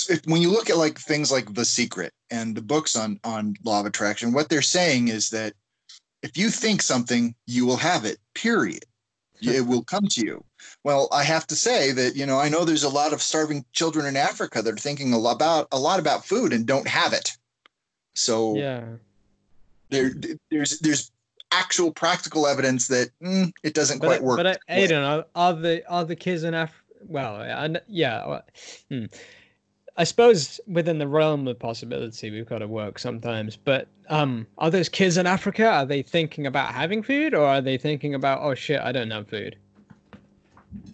if, 0.09 0.25
when 0.25 0.41
you 0.41 0.49
look 0.49 0.69
at 0.69 0.77
like 0.77 0.97
things 0.97 1.31
like 1.31 1.53
The 1.53 1.65
Secret 1.65 2.13
and 2.31 2.55
the 2.55 2.61
books 2.61 2.95
on 2.95 3.19
on 3.23 3.55
law 3.63 3.79
of 3.79 3.85
attraction, 3.85 4.33
what 4.33 4.49
they're 4.49 4.61
saying 4.61 5.09
is 5.09 5.29
that 5.29 5.53
if 6.21 6.37
you 6.37 6.49
think 6.49 6.81
something, 6.81 7.35
you 7.45 7.65
will 7.65 7.77
have 7.77 8.05
it. 8.05 8.17
Period. 8.33 8.85
it 9.41 9.65
will 9.65 9.83
come 9.83 10.05
to 10.05 10.21
you. 10.25 10.43
Well, 10.83 11.07
I 11.13 11.23
have 11.23 11.47
to 11.47 11.55
say 11.55 11.91
that 11.93 12.15
you 12.15 12.25
know 12.25 12.39
I 12.39 12.49
know 12.49 12.65
there's 12.65 12.83
a 12.83 12.89
lot 12.89 13.13
of 13.13 13.21
starving 13.21 13.63
children 13.71 14.05
in 14.05 14.17
Africa 14.17 14.61
that 14.61 14.73
are 14.73 14.77
thinking 14.77 15.13
a 15.13 15.17
lot 15.17 15.35
about 15.35 15.67
a 15.71 15.79
lot 15.79 15.99
about 15.99 16.25
food 16.25 16.51
and 16.51 16.65
don't 16.65 16.87
have 16.87 17.13
it. 17.13 17.37
So 18.15 18.55
yeah, 18.55 18.83
there 19.89 20.11
there's 20.51 20.79
there's 20.79 21.11
actual 21.51 21.91
practical 21.91 22.47
evidence 22.47 22.87
that 22.89 23.09
mm, 23.23 23.51
it 23.63 23.73
doesn't 23.73 23.99
but, 23.99 24.07
quite 24.07 24.23
work. 24.23 24.37
But 24.37 24.45
uh, 24.45 24.55
Aiden, 24.69 25.07
are, 25.07 25.25
are 25.35 25.53
the 25.53 25.89
are 25.89 26.03
the 26.03 26.15
kids 26.15 26.43
in 26.43 26.53
Africa? 26.53 26.83
Well, 27.07 27.77
yeah. 27.87 28.41
Hmm. 28.89 29.05
I 29.99 30.05
suppose 30.05 30.61
within 30.65 30.97
the 30.97 31.09
realm 31.09 31.45
of 31.49 31.59
possibility, 31.59 32.31
we've 32.31 32.47
got 32.47 32.59
to 32.59 32.67
work 32.67 32.97
sometimes. 32.97 33.57
But 33.57 33.89
um, 34.07 34.47
are 34.57 34.71
those 34.71 34.87
kids 34.87 35.17
in 35.17 35.27
Africa? 35.27 35.67
Are 35.67 35.85
they 35.85 36.01
thinking 36.01 36.47
about 36.47 36.73
having 36.73 37.03
food, 37.03 37.33
or 37.33 37.45
are 37.45 37.59
they 37.59 37.77
thinking 37.77 38.15
about, 38.15 38.39
oh 38.41 38.55
shit, 38.55 38.79
I 38.79 38.93
don't 38.93 39.11
have 39.11 39.27
food? 39.27 39.57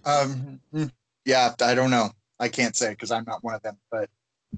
Um, 0.06 0.60
hmm, 0.72 0.86
yeah, 1.24 1.54
I 1.62 1.76
don't 1.76 1.92
know. 1.92 2.10
I 2.40 2.50
can't 2.50 2.76
say 2.76 2.90
because 2.90 3.12
I'm 3.12 3.26
not 3.28 3.44
one 3.44 3.54
of 3.54 3.62
them. 3.62 3.78
But 3.92 4.10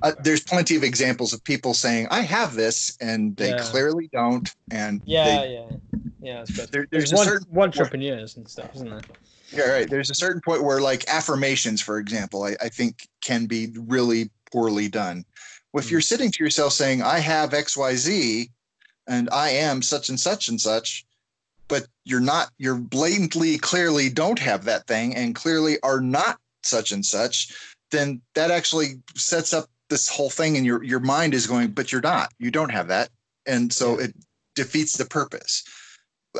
uh, 0.01 0.13
there's 0.23 0.41
plenty 0.41 0.77
of 0.77 0.83
examples 0.83 1.33
of 1.33 1.43
people 1.43 1.73
saying, 1.73 2.07
"I 2.09 2.21
have 2.21 2.55
this," 2.55 2.97
and 3.01 3.35
they 3.35 3.49
yeah. 3.49 3.63
clearly 3.63 4.09
don't. 4.13 4.49
And 4.71 5.01
yeah, 5.05 5.25
they, 5.25 5.53
yeah, 5.55 5.77
yeah. 6.21 6.45
There, 6.71 6.87
there's, 6.89 7.09
there's 7.09 7.13
one, 7.13 7.27
certain 7.27 7.59
entrepreneurs 7.59 8.37
and 8.37 8.47
stuff, 8.47 8.73
isn't 8.75 8.89
there? 8.89 9.01
Yeah, 9.51 9.69
right. 9.69 9.89
There's 9.89 10.09
a 10.09 10.15
certain 10.15 10.41
point 10.41 10.63
where, 10.63 10.79
like 10.79 11.05
affirmations, 11.09 11.81
for 11.81 11.99
example, 11.99 12.43
I, 12.45 12.55
I 12.61 12.69
think 12.69 13.07
can 13.21 13.45
be 13.45 13.73
really 13.75 14.29
poorly 14.51 14.87
done. 14.87 15.25
Well, 15.71 15.83
if 15.83 15.91
you're 15.91 15.99
hmm. 15.99 16.03
sitting 16.03 16.31
to 16.31 16.43
yourself 16.43 16.73
saying, 16.73 17.01
I 17.01 17.19
have 17.19 17.51
XYZ 17.51 18.49
and 19.07 19.29
I 19.31 19.49
am 19.49 19.81
such 19.81 20.09
and 20.09 20.19
such 20.19 20.49
and 20.49 20.59
such, 20.59 21.05
but 21.67 21.87
you're 22.05 22.19
not, 22.19 22.49
you're 22.57 22.75
blatantly, 22.75 23.57
clearly 23.57 24.09
don't 24.09 24.39
have 24.39 24.65
that 24.65 24.87
thing 24.87 25.15
and 25.15 25.35
clearly 25.35 25.77
are 25.83 26.01
not 26.01 26.39
such 26.63 26.91
and 26.91 27.05
such, 27.05 27.53
then 27.91 28.21
that 28.35 28.51
actually 28.51 29.01
sets 29.15 29.53
up 29.53 29.65
this 29.89 30.09
whole 30.09 30.29
thing 30.29 30.57
and 30.57 30.65
your 30.65 30.83
your 30.83 30.99
mind 30.99 31.33
is 31.33 31.47
going, 31.47 31.69
but 31.69 31.91
you're 31.91 32.01
not, 32.01 32.33
you 32.39 32.51
don't 32.51 32.71
have 32.71 32.87
that. 32.89 33.09
And 33.45 33.71
so 33.71 33.99
it 33.99 34.13
defeats 34.55 34.97
the 34.97 35.05
purpose. 35.05 35.63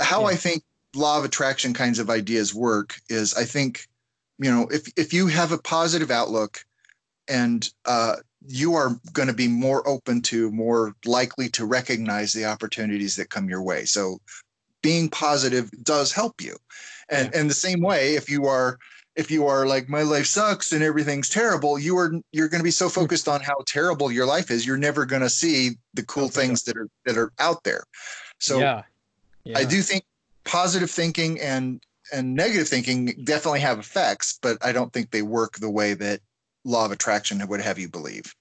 How 0.02 0.22
yeah. 0.22 0.28
I 0.28 0.36
think 0.36 0.64
law 0.96 1.18
of 1.18 1.26
attraction 1.26 1.74
kinds 1.74 2.00
of 2.00 2.10
ideas 2.10 2.54
work 2.54 2.96
is 3.10 3.34
I 3.36 3.46
think, 3.46 3.88
you 4.40 4.52
know, 4.52 4.68
if 4.72 4.92
if 4.98 5.14
you 5.14 5.28
have 5.28 5.52
a 5.52 5.58
positive 5.58 6.12
outlook 6.12 6.66
and 7.28 7.70
uh, 7.86 8.18
you 8.48 8.76
are 8.76 9.00
going 9.14 9.28
to 9.28 9.34
be 9.34 9.48
more 9.48 9.88
open 9.88 10.22
to, 10.22 10.52
more 10.52 10.96
likely 11.06 11.50
to 11.50 11.66
recognize 11.66 12.34
the 12.34 12.46
opportunities 12.46 13.16
that 13.16 13.30
come 13.30 13.50
your 13.50 13.62
way. 13.62 13.86
So 13.86 14.20
being 14.82 15.10
positive 15.10 15.70
does 15.84 16.12
help 16.12 16.42
you. 16.42 16.56
And 17.10 17.30
yeah. 17.34 17.40
and 17.40 17.50
the 17.50 17.56
same 17.56 17.82
way, 17.82 18.16
if 18.16 18.30
you 18.30 18.46
are 18.46 18.78
if 19.16 19.32
you 19.32 19.48
are 19.48 19.66
like 19.66 19.90
my 19.90 20.04
life 20.04 20.28
sucks 20.28 20.72
and 20.72 20.84
everything's 20.84 21.30
terrible, 21.30 21.80
you 21.80 21.98
are 21.98 22.14
you're 22.32 22.50
going 22.50 22.60
to 22.60 22.64
be 22.64 22.72
so 22.72 22.88
hmm. 22.88 22.94
focused 22.94 23.28
on 23.28 23.42
how 23.42 23.56
terrible 23.66 24.12
your 24.12 24.26
life 24.26 24.52
is, 24.52 24.66
you're 24.66 24.78
never 24.78 25.06
going 25.06 25.24
to 25.24 25.30
see 25.30 25.72
the 25.94 26.04
cool 26.04 26.30
things 26.30 26.64
that 26.64 26.78
are 26.78 26.88
that 27.06 27.18
are 27.18 27.32
out 27.40 27.64
there. 27.64 27.84
So 28.40 28.60
yeah. 28.60 28.84
yeah. 29.44 29.58
I 29.58 29.66
do 29.66 29.82
think 29.82 30.04
positive 30.44 30.92
thinking 30.92 31.40
and 31.40 31.82
and 32.14 32.36
negative 32.36 32.70
thinking 32.70 33.08
definitely 33.26 33.60
have 33.62 33.80
effects, 33.80 34.40
but 34.42 34.58
I 34.64 34.72
don't 34.72 34.94
think 34.94 35.12
they 35.12 35.24
work 35.24 35.58
the 35.58 35.70
way 35.70 35.94
that 35.96 36.22
law 36.68 36.86
of 36.86 36.92
attraction 36.92 37.46
would 37.48 37.62
have 37.62 37.80
you 37.80 37.90
believe. 37.90 38.36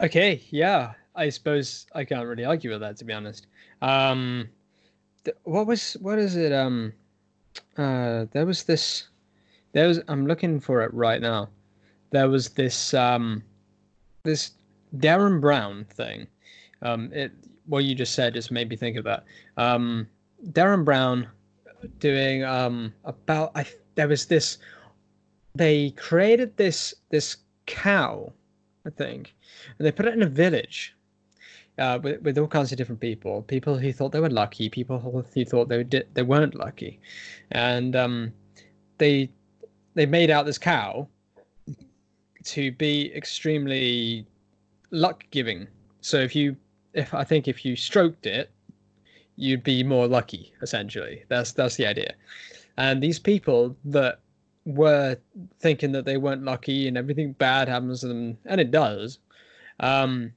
Okay, 0.00 0.40
yeah, 0.50 0.92
I 1.16 1.28
suppose 1.30 1.86
I 1.94 2.04
can't 2.04 2.26
really 2.26 2.44
argue 2.44 2.70
with 2.70 2.80
that 2.80 2.96
to 2.98 3.04
be 3.04 3.12
honest. 3.12 3.46
Um, 3.82 4.48
th- 5.24 5.36
what 5.44 5.66
was 5.66 5.94
what 5.94 6.18
is 6.18 6.36
it? 6.36 6.52
Um, 6.52 6.92
uh, 7.76 8.26
there 8.32 8.46
was 8.46 8.62
this. 8.64 9.08
There 9.72 9.88
was. 9.88 10.00
I'm 10.08 10.26
looking 10.26 10.60
for 10.60 10.82
it 10.82 10.92
right 10.94 11.20
now. 11.20 11.48
There 12.10 12.28
was 12.28 12.50
this 12.50 12.94
um, 12.94 13.42
this 14.22 14.52
Derren 14.96 15.40
Brown 15.40 15.84
thing. 15.90 16.28
Um, 16.82 17.10
it 17.12 17.32
what 17.66 17.84
you 17.84 17.94
just 17.94 18.14
said 18.14 18.34
just 18.34 18.52
made 18.52 18.68
me 18.68 18.76
think 18.76 18.96
of 18.96 19.04
that. 19.04 19.24
Um, 19.56 20.06
Derren 20.52 20.84
Brown 20.84 21.26
doing 21.98 22.44
um 22.44 22.92
about 23.04 23.52
I 23.54 23.66
there 23.94 24.08
was 24.08 24.26
this 24.26 24.58
they 25.58 25.90
created 25.90 26.56
this 26.56 26.94
this 27.10 27.36
cow, 27.66 28.32
I 28.86 28.90
think, 28.90 29.34
and 29.78 29.86
they 29.86 29.92
put 29.92 30.06
it 30.06 30.14
in 30.14 30.22
a 30.22 30.28
village 30.28 30.94
uh, 31.78 31.98
with, 32.02 32.22
with 32.22 32.38
all 32.38 32.46
kinds 32.46 32.72
of 32.72 32.78
different 32.78 33.00
people. 33.00 33.42
People 33.42 33.76
who 33.78 33.92
thought 33.92 34.12
they 34.12 34.20
were 34.20 34.30
lucky, 34.30 34.68
people 34.68 34.98
who 34.98 35.44
thought 35.44 35.68
they 35.68 35.84
di- 35.84 36.04
they 36.14 36.22
weren't 36.22 36.54
lucky, 36.54 37.00
and 37.50 37.94
um, 37.96 38.32
they 38.98 39.30
they 39.94 40.06
made 40.06 40.30
out 40.30 40.46
this 40.46 40.58
cow 40.58 41.08
to 42.44 42.72
be 42.72 43.12
extremely 43.14 44.26
luck 44.90 45.24
giving. 45.30 45.66
So 46.00 46.18
if 46.18 46.34
you 46.34 46.56
if 46.94 47.12
I 47.14 47.24
think 47.24 47.48
if 47.48 47.64
you 47.64 47.76
stroked 47.76 48.26
it, 48.26 48.50
you'd 49.36 49.64
be 49.64 49.82
more 49.82 50.06
lucky. 50.06 50.52
Essentially, 50.62 51.24
that's 51.28 51.52
that's 51.52 51.76
the 51.76 51.86
idea. 51.86 52.14
And 52.76 53.02
these 53.02 53.18
people 53.18 53.76
that 53.86 54.20
were 54.68 55.16
thinking 55.60 55.92
that 55.92 56.04
they 56.04 56.18
weren't 56.18 56.44
lucky 56.44 56.88
and 56.88 56.96
everything 56.98 57.32
bad 57.32 57.68
happens 57.68 58.00
to 58.00 58.08
them, 58.08 58.36
and 58.44 58.60
it 58.60 58.70
does, 58.70 59.18
um, 59.80 60.32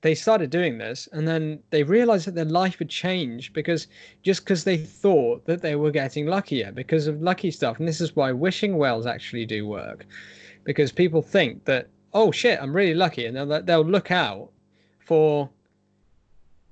they 0.00 0.14
started 0.14 0.50
doing 0.50 0.78
this, 0.78 1.08
and 1.12 1.26
then 1.26 1.60
they 1.70 1.82
realized 1.82 2.26
that 2.26 2.34
their 2.34 2.44
life 2.44 2.78
had 2.78 2.88
changed 2.88 3.52
because 3.52 3.88
just 4.22 4.44
because 4.44 4.64
they 4.64 4.76
thought 4.76 5.44
that 5.46 5.62
they 5.62 5.76
were 5.76 5.90
getting 5.90 6.26
luckier 6.26 6.72
because 6.72 7.06
of 7.06 7.22
lucky 7.22 7.50
stuff, 7.50 7.78
and 7.78 7.88
this 7.88 8.00
is 8.00 8.14
why 8.14 8.32
wishing 8.32 8.76
wells 8.76 9.06
actually 9.06 9.46
do 9.46 9.66
work, 9.66 10.06
because 10.64 10.92
people 10.92 11.22
think 11.22 11.64
that 11.64 11.88
oh 12.14 12.32
shit, 12.32 12.58
I'm 12.60 12.74
really 12.74 12.94
lucky, 12.94 13.26
and 13.26 13.36
they'll 13.36 13.62
they'll 13.62 13.84
look 13.84 14.10
out 14.10 14.50
for 15.00 15.50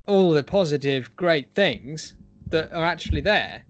all 0.06 0.30
the 0.32 0.42
positive, 0.42 1.14
great 1.16 1.52
things 1.54 2.14
that 2.48 2.72
are 2.72 2.84
actually 2.84 3.20
there 3.20 3.64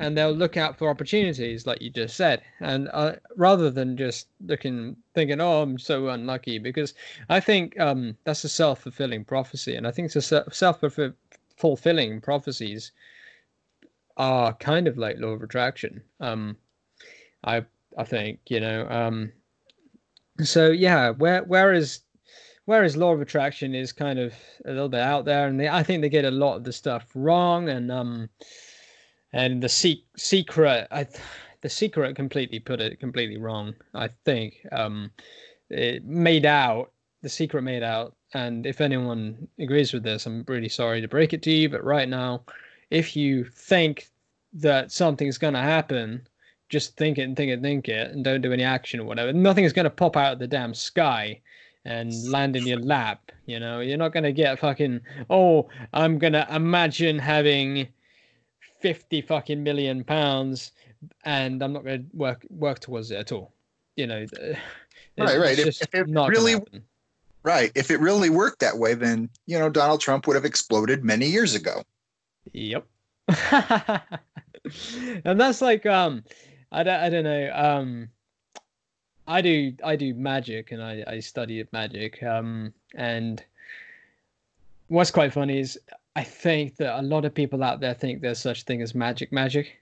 and 0.00 0.16
they'll 0.16 0.32
look 0.32 0.56
out 0.56 0.78
for 0.78 0.88
opportunities, 0.88 1.66
like 1.66 1.82
you 1.82 1.90
just 1.90 2.16
said, 2.16 2.40
and 2.58 2.88
uh, 2.92 3.16
rather 3.36 3.70
than 3.70 3.98
just 3.98 4.28
looking, 4.46 4.96
thinking, 5.14 5.40
"Oh, 5.40 5.62
I'm 5.62 5.78
so 5.78 6.08
unlucky," 6.08 6.58
because 6.58 6.94
I 7.28 7.38
think 7.38 7.78
um, 7.78 8.16
that's 8.24 8.42
a 8.44 8.48
self-fulfilling 8.48 9.26
prophecy, 9.26 9.76
and 9.76 9.86
I 9.86 9.90
think 9.90 10.10
self-fulfilling 10.10 12.20
prophecies 12.22 12.92
are 14.16 14.54
kind 14.54 14.88
of 14.88 14.96
like 14.96 15.18
law 15.18 15.28
of 15.28 15.42
attraction. 15.42 16.02
Um, 16.18 16.56
I 17.44 17.66
I 17.98 18.04
think 18.04 18.40
you 18.48 18.60
know. 18.60 18.88
Um, 18.88 19.32
so 20.42 20.70
yeah, 20.70 21.10
where 21.10 21.44
whereas 21.44 22.00
whereas 22.64 22.96
law 22.96 23.12
of 23.12 23.20
attraction 23.20 23.74
is 23.74 23.92
kind 23.92 24.18
of 24.18 24.32
a 24.64 24.70
little 24.70 24.88
bit 24.88 25.00
out 25.00 25.26
there, 25.26 25.46
and 25.46 25.60
they, 25.60 25.68
I 25.68 25.82
think 25.82 26.00
they 26.00 26.08
get 26.08 26.24
a 26.24 26.30
lot 26.30 26.56
of 26.56 26.64
the 26.64 26.72
stuff 26.72 27.06
wrong, 27.14 27.68
and 27.68 27.92
um 27.92 28.30
and 29.32 29.62
the 29.62 29.68
se- 29.68 30.04
secret 30.16 30.86
I, 30.90 31.06
the 31.60 31.68
secret 31.68 32.16
completely 32.16 32.58
put 32.58 32.80
it 32.80 33.00
completely 33.00 33.38
wrong 33.38 33.74
i 33.94 34.08
think. 34.24 34.66
Um 34.72 35.10
it 35.68 36.04
made 36.04 36.44
out 36.46 36.92
the 37.22 37.28
secret 37.28 37.62
made 37.62 37.82
out 37.82 38.16
and 38.34 38.66
if 38.66 38.80
anyone 38.80 39.48
agrees 39.58 39.92
with 39.92 40.02
this 40.02 40.26
i'm 40.26 40.44
really 40.48 40.68
sorry 40.68 41.00
to 41.00 41.08
break 41.08 41.32
it 41.32 41.42
to 41.42 41.50
you 41.50 41.68
but 41.68 41.84
right 41.84 42.08
now 42.08 42.42
if 42.90 43.14
you 43.14 43.44
think 43.44 44.08
that 44.52 44.90
something's 44.90 45.38
going 45.38 45.54
to 45.54 45.60
happen 45.60 46.26
just 46.68 46.96
think 46.96 47.18
it 47.18 47.22
and 47.22 47.36
think 47.36 47.50
it 47.50 47.54
and 47.54 47.62
think 47.62 47.88
it 47.88 48.10
and 48.12 48.24
don't 48.24 48.40
do 48.40 48.52
any 48.52 48.62
action 48.62 49.00
or 49.00 49.04
whatever. 49.04 49.32
Nothing 49.32 49.64
is 49.64 49.72
going 49.72 49.84
to 49.84 49.90
pop 49.90 50.16
out 50.16 50.34
of 50.34 50.38
the 50.38 50.46
damn 50.46 50.72
sky 50.72 51.40
and 51.84 52.12
land 52.30 52.56
in 52.56 52.66
your 52.66 52.78
lap 52.78 53.30
you 53.46 53.58
know? 53.58 53.80
You're 53.80 53.98
not 53.98 54.12
going 54.12 54.24
to 54.24 54.32
get 54.32 54.58
fucking 54.58 55.00
oh 55.28 55.68
i'm 55.92 56.18
going 56.18 56.32
to 56.32 56.46
imagine 56.54 57.18
having 57.18 57.88
50 58.80 59.22
fucking 59.22 59.62
million 59.62 60.04
pounds 60.04 60.72
and 61.24 61.62
I'm 61.62 61.72
not 61.72 61.84
going 61.84 62.04
to 62.04 62.16
work 62.16 62.44
work 62.50 62.80
towards 62.80 63.10
it 63.10 63.16
at 63.16 63.32
all. 63.32 63.52
You 63.96 64.06
know, 64.06 64.26
right, 65.18 65.38
right. 65.38 65.58
If, 65.58 65.82
if, 65.82 65.94
it 65.94 66.06
really, 66.08 66.56
right. 67.42 67.72
If 67.74 67.90
it 67.90 68.00
really 68.00 68.30
worked 68.30 68.60
that 68.60 68.78
way, 68.78 68.94
then 68.94 69.28
you 69.46 69.58
know 69.58 69.68
Donald 69.68 70.00
Trump 70.00 70.26
would 70.26 70.36
have 70.36 70.44
exploded 70.44 71.04
many 71.04 71.26
years 71.26 71.54
ago. 71.54 71.82
Yep. 72.52 72.86
and 75.24 75.40
that's 75.40 75.60
like 75.60 75.86
um, 75.86 76.24
I 76.72 76.82
don't, 76.82 77.00
I 77.00 77.08
don't 77.08 77.24
know 77.24 77.50
um. 77.54 78.08
I 79.26 79.42
do 79.42 79.72
I 79.84 79.94
do 79.94 80.12
magic 80.14 80.72
and 80.72 80.82
I, 80.82 81.04
I 81.06 81.20
study 81.20 81.64
magic 81.70 82.20
um 82.24 82.72
and 82.96 83.44
what's 84.88 85.12
quite 85.12 85.32
funny 85.32 85.60
is 85.60 85.78
I 86.16 86.24
think 86.24 86.76
that 86.76 86.98
a 87.00 87.02
lot 87.02 87.24
of 87.24 87.34
people 87.34 87.62
out 87.62 87.80
there 87.80 87.94
think 87.94 88.20
there's 88.20 88.38
such 88.40 88.64
thing 88.64 88.82
as 88.82 88.94
magic 88.94 89.32
magic. 89.32 89.80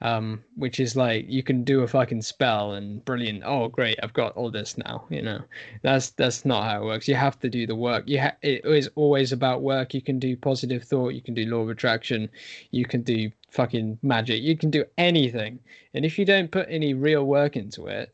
um, 0.00 0.42
which 0.56 0.80
is 0.80 0.96
like 0.96 1.24
you 1.28 1.42
can 1.42 1.64
do 1.64 1.80
a 1.82 1.88
fucking 1.88 2.20
spell 2.22 2.72
and 2.72 3.02
brilliant. 3.04 3.42
Oh, 3.44 3.68
great! 3.68 3.98
I've 4.02 4.12
got 4.12 4.36
all 4.36 4.50
this 4.50 4.76
now. 4.76 5.04
You 5.08 5.22
know, 5.22 5.40
that's 5.82 6.10
that's 6.10 6.44
not 6.44 6.64
how 6.64 6.82
it 6.82 6.84
works. 6.84 7.08
You 7.08 7.14
have 7.14 7.38
to 7.40 7.48
do 7.48 7.66
the 7.66 7.74
work. 7.74 8.04
You 8.06 8.20
ha- 8.20 8.36
it 8.42 8.64
is 8.64 8.90
always 8.96 9.32
about 9.32 9.62
work. 9.62 9.94
You 9.94 10.02
can 10.02 10.18
do 10.18 10.36
positive 10.36 10.84
thought. 10.84 11.14
You 11.14 11.22
can 11.22 11.34
do 11.34 11.46
law 11.46 11.60
of 11.62 11.70
attraction. 11.70 12.28
You 12.70 12.84
can 12.84 13.02
do 13.02 13.30
fucking 13.50 13.98
magic. 14.02 14.42
You 14.42 14.56
can 14.56 14.70
do 14.70 14.84
anything. 14.98 15.60
And 15.94 16.04
if 16.04 16.18
you 16.18 16.24
don't 16.26 16.50
put 16.50 16.66
any 16.68 16.92
real 16.94 17.24
work 17.24 17.56
into 17.56 17.86
it, 17.86 18.12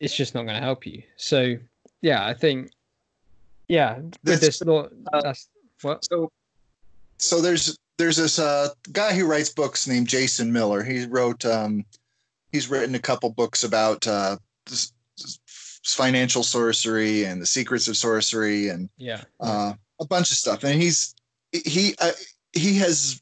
it's 0.00 0.14
just 0.14 0.34
not 0.34 0.42
going 0.42 0.56
to 0.56 0.62
help 0.62 0.84
you. 0.86 1.02
So, 1.16 1.56
yeah, 2.02 2.26
I 2.26 2.34
think, 2.34 2.70
yeah, 3.68 4.00
with 4.24 4.40
this 4.40 4.60
law, 4.62 4.88
uh, 5.12 5.22
that's 5.22 5.48
what. 5.82 6.04
So, 6.04 6.30
so 7.22 7.40
there's 7.40 7.78
there's 7.98 8.16
this 8.16 8.38
uh, 8.38 8.68
guy 8.90 9.14
who 9.14 9.26
writes 9.26 9.50
books 9.50 9.86
named 9.86 10.08
Jason 10.08 10.52
Miller. 10.52 10.82
He 10.82 11.06
wrote 11.06 11.44
um, 11.44 11.84
he's 12.50 12.68
written 12.68 12.94
a 12.94 13.00
couple 13.00 13.30
books 13.30 13.62
about 13.62 14.06
uh, 14.06 14.36
financial 15.84 16.42
sorcery 16.42 17.24
and 17.24 17.40
the 17.40 17.46
secrets 17.46 17.86
of 17.86 17.96
sorcery 17.96 18.68
and 18.68 18.88
yeah 18.96 19.22
uh, 19.40 19.72
a 20.00 20.06
bunch 20.06 20.32
of 20.32 20.36
stuff. 20.36 20.64
And 20.64 20.82
he's 20.82 21.14
he 21.52 21.94
uh, 22.00 22.10
he 22.52 22.76
has 22.78 23.20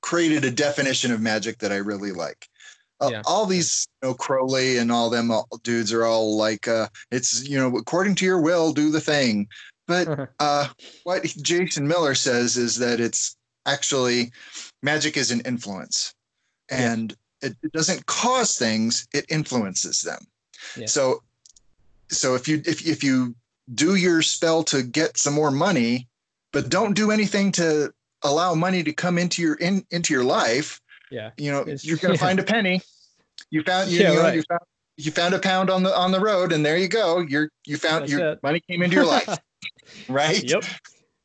created 0.00 0.44
a 0.44 0.50
definition 0.50 1.12
of 1.12 1.20
magic 1.20 1.58
that 1.58 1.72
I 1.72 1.76
really 1.76 2.12
like. 2.12 2.48
Uh, 3.00 3.10
yeah. 3.12 3.22
All 3.26 3.46
these, 3.46 3.88
you 4.02 4.08
know, 4.08 4.14
Crowley 4.14 4.78
and 4.78 4.90
all 4.90 5.10
them 5.10 5.30
all, 5.30 5.48
dudes 5.62 5.92
are 5.92 6.04
all 6.04 6.36
like, 6.36 6.68
uh, 6.68 6.88
it's 7.10 7.46
you 7.48 7.58
know, 7.58 7.76
according 7.76 8.14
to 8.16 8.24
your 8.24 8.40
will, 8.40 8.72
do 8.72 8.90
the 8.90 9.00
thing. 9.00 9.48
But 9.86 10.30
uh, 10.38 10.68
what 11.04 11.22
Jason 11.24 11.86
Miller 11.86 12.14
says 12.14 12.56
is 12.56 12.76
that 12.76 13.00
it's 13.00 13.36
actually 13.66 14.32
magic 14.82 15.16
is 15.16 15.30
an 15.30 15.40
influence 15.40 16.14
and 16.70 17.16
yeah. 17.42 17.50
it, 17.50 17.56
it, 17.62 17.72
doesn't 17.72 18.04
cause 18.06 18.58
things 18.58 19.06
it 19.12 19.24
influences 19.28 20.02
them 20.02 20.20
yeah. 20.76 20.86
so 20.86 21.22
so 22.08 22.34
if 22.34 22.48
you 22.48 22.62
if, 22.66 22.86
if 22.86 23.02
you 23.02 23.34
do 23.74 23.94
your 23.94 24.22
spell 24.22 24.62
to 24.62 24.82
get 24.82 25.16
some 25.16 25.34
more 25.34 25.50
money 25.50 26.06
but 26.52 26.68
don't 26.68 26.94
do 26.94 27.10
anything 27.10 27.50
to 27.52 27.92
allow 28.22 28.54
money 28.54 28.82
to 28.82 28.92
come 28.92 29.18
into 29.18 29.42
your 29.42 29.54
in 29.54 29.84
into 29.90 30.12
your 30.12 30.24
life 30.24 30.80
yeah 31.10 31.30
you 31.36 31.50
know 31.50 31.60
it's, 31.60 31.84
you're 31.84 31.96
gonna 31.96 32.14
yeah. 32.14 32.20
find 32.20 32.38
a 32.38 32.44
penny 32.44 32.80
you 33.50 33.62
found 33.62 33.90
you, 33.90 34.00
yeah, 34.00 34.10
you 34.10 34.16
know 34.16 34.22
right. 34.22 34.34
you 34.34 34.42
found 34.42 34.60
you 34.96 35.10
found 35.10 35.34
a 35.34 35.38
pound 35.38 35.70
on 35.70 35.82
the 35.82 35.96
on 35.96 36.12
the 36.12 36.20
road 36.20 36.52
and 36.52 36.64
there 36.64 36.76
you 36.76 36.88
go 36.88 37.20
you're 37.20 37.50
you 37.66 37.76
found 37.76 38.02
That's 38.02 38.12
your 38.12 38.28
it. 38.32 38.42
money 38.42 38.60
came 38.60 38.82
into 38.82 38.96
your 38.96 39.06
life 39.06 39.38
right 40.08 40.42
yep 40.44 40.64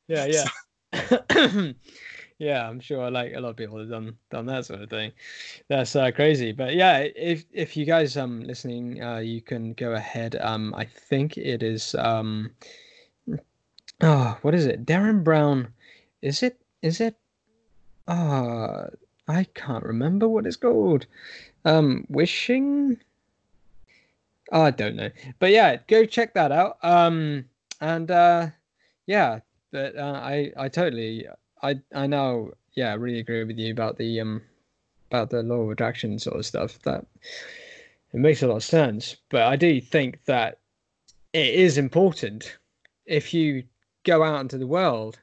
yeah 0.08 0.26
yeah 0.26 0.46
yeah, 2.40 2.68
I'm 2.68 2.80
sure 2.80 3.12
like 3.12 3.34
a 3.34 3.40
lot 3.40 3.50
of 3.50 3.58
people 3.58 3.80
have 3.80 3.90
done 3.90 4.18
done 4.30 4.46
that 4.48 4.66
sort 4.66 4.82
of 4.82 4.90
thing. 4.90 5.12
That's 5.68 5.96
uh, 5.96 6.12
crazy. 6.12 6.52
But 6.52 6.74
yeah, 6.76 7.00
if 7.16 7.46
if 7.52 7.78
you 7.78 7.86
guys 7.86 8.18
um 8.18 8.42
listening, 8.42 9.04
uh, 9.04 9.18
you 9.18 9.42
can 9.42 9.74
go 9.74 9.94
ahead. 9.94 10.36
Um, 10.40 10.74
I 10.76 10.86
think 10.86 11.38
it 11.38 11.62
is 11.62 11.96
um, 11.96 12.52
oh, 14.02 14.38
what 14.42 14.56
is 14.56 14.66
it? 14.66 14.86
Derren 14.86 15.24
Brown. 15.24 15.74
Is 16.22 16.44
it? 16.44 16.60
Is 16.82 17.02
it? 17.02 17.16
Uh, 18.08 18.88
I 19.28 19.44
can't 19.54 19.84
remember 19.84 20.28
what 20.28 20.48
it's 20.48 20.56
called. 20.56 21.06
Um, 21.66 22.06
wishing. 22.10 22.98
Oh, 24.52 24.62
I 24.62 24.72
don't 24.72 24.96
know, 24.96 25.12
but 25.38 25.52
yeah, 25.52 25.78
go 25.88 26.06
check 26.06 26.34
that 26.34 26.52
out. 26.52 26.78
Um, 26.82 27.46
and 27.82 28.10
uh, 28.12 28.48
yeah, 29.06 29.40
but 29.72 29.96
uh, 29.96 30.20
I 30.24 30.52
I 30.58 30.70
totally 30.70 31.28
I 31.62 31.80
I 31.94 32.08
know, 32.08 32.54
yeah, 32.74 32.96
really 32.96 33.20
agree 33.20 33.44
with 33.44 33.58
you 33.58 33.72
about 33.72 33.98
the 33.98 34.20
um 34.20 34.42
about 35.10 35.30
the 35.30 35.44
law 35.44 35.62
of 35.62 35.72
attraction 35.72 36.20
sort 36.20 36.38
of 36.38 36.46
stuff. 36.46 36.80
That 36.84 37.06
it 38.14 38.20
makes 38.20 38.44
a 38.44 38.48
lot 38.48 38.58
of 38.58 38.64
sense, 38.64 39.16
but 39.30 39.44
I 39.44 39.56
do 39.56 39.80
think 39.82 40.24
that 40.26 40.60
it 41.34 41.54
is 41.54 41.78
important 41.78 42.58
if 43.06 43.34
you 43.34 43.64
go 44.04 44.24
out 44.24 44.42
into 44.42 44.58
the 44.58 44.68
world. 44.68 45.20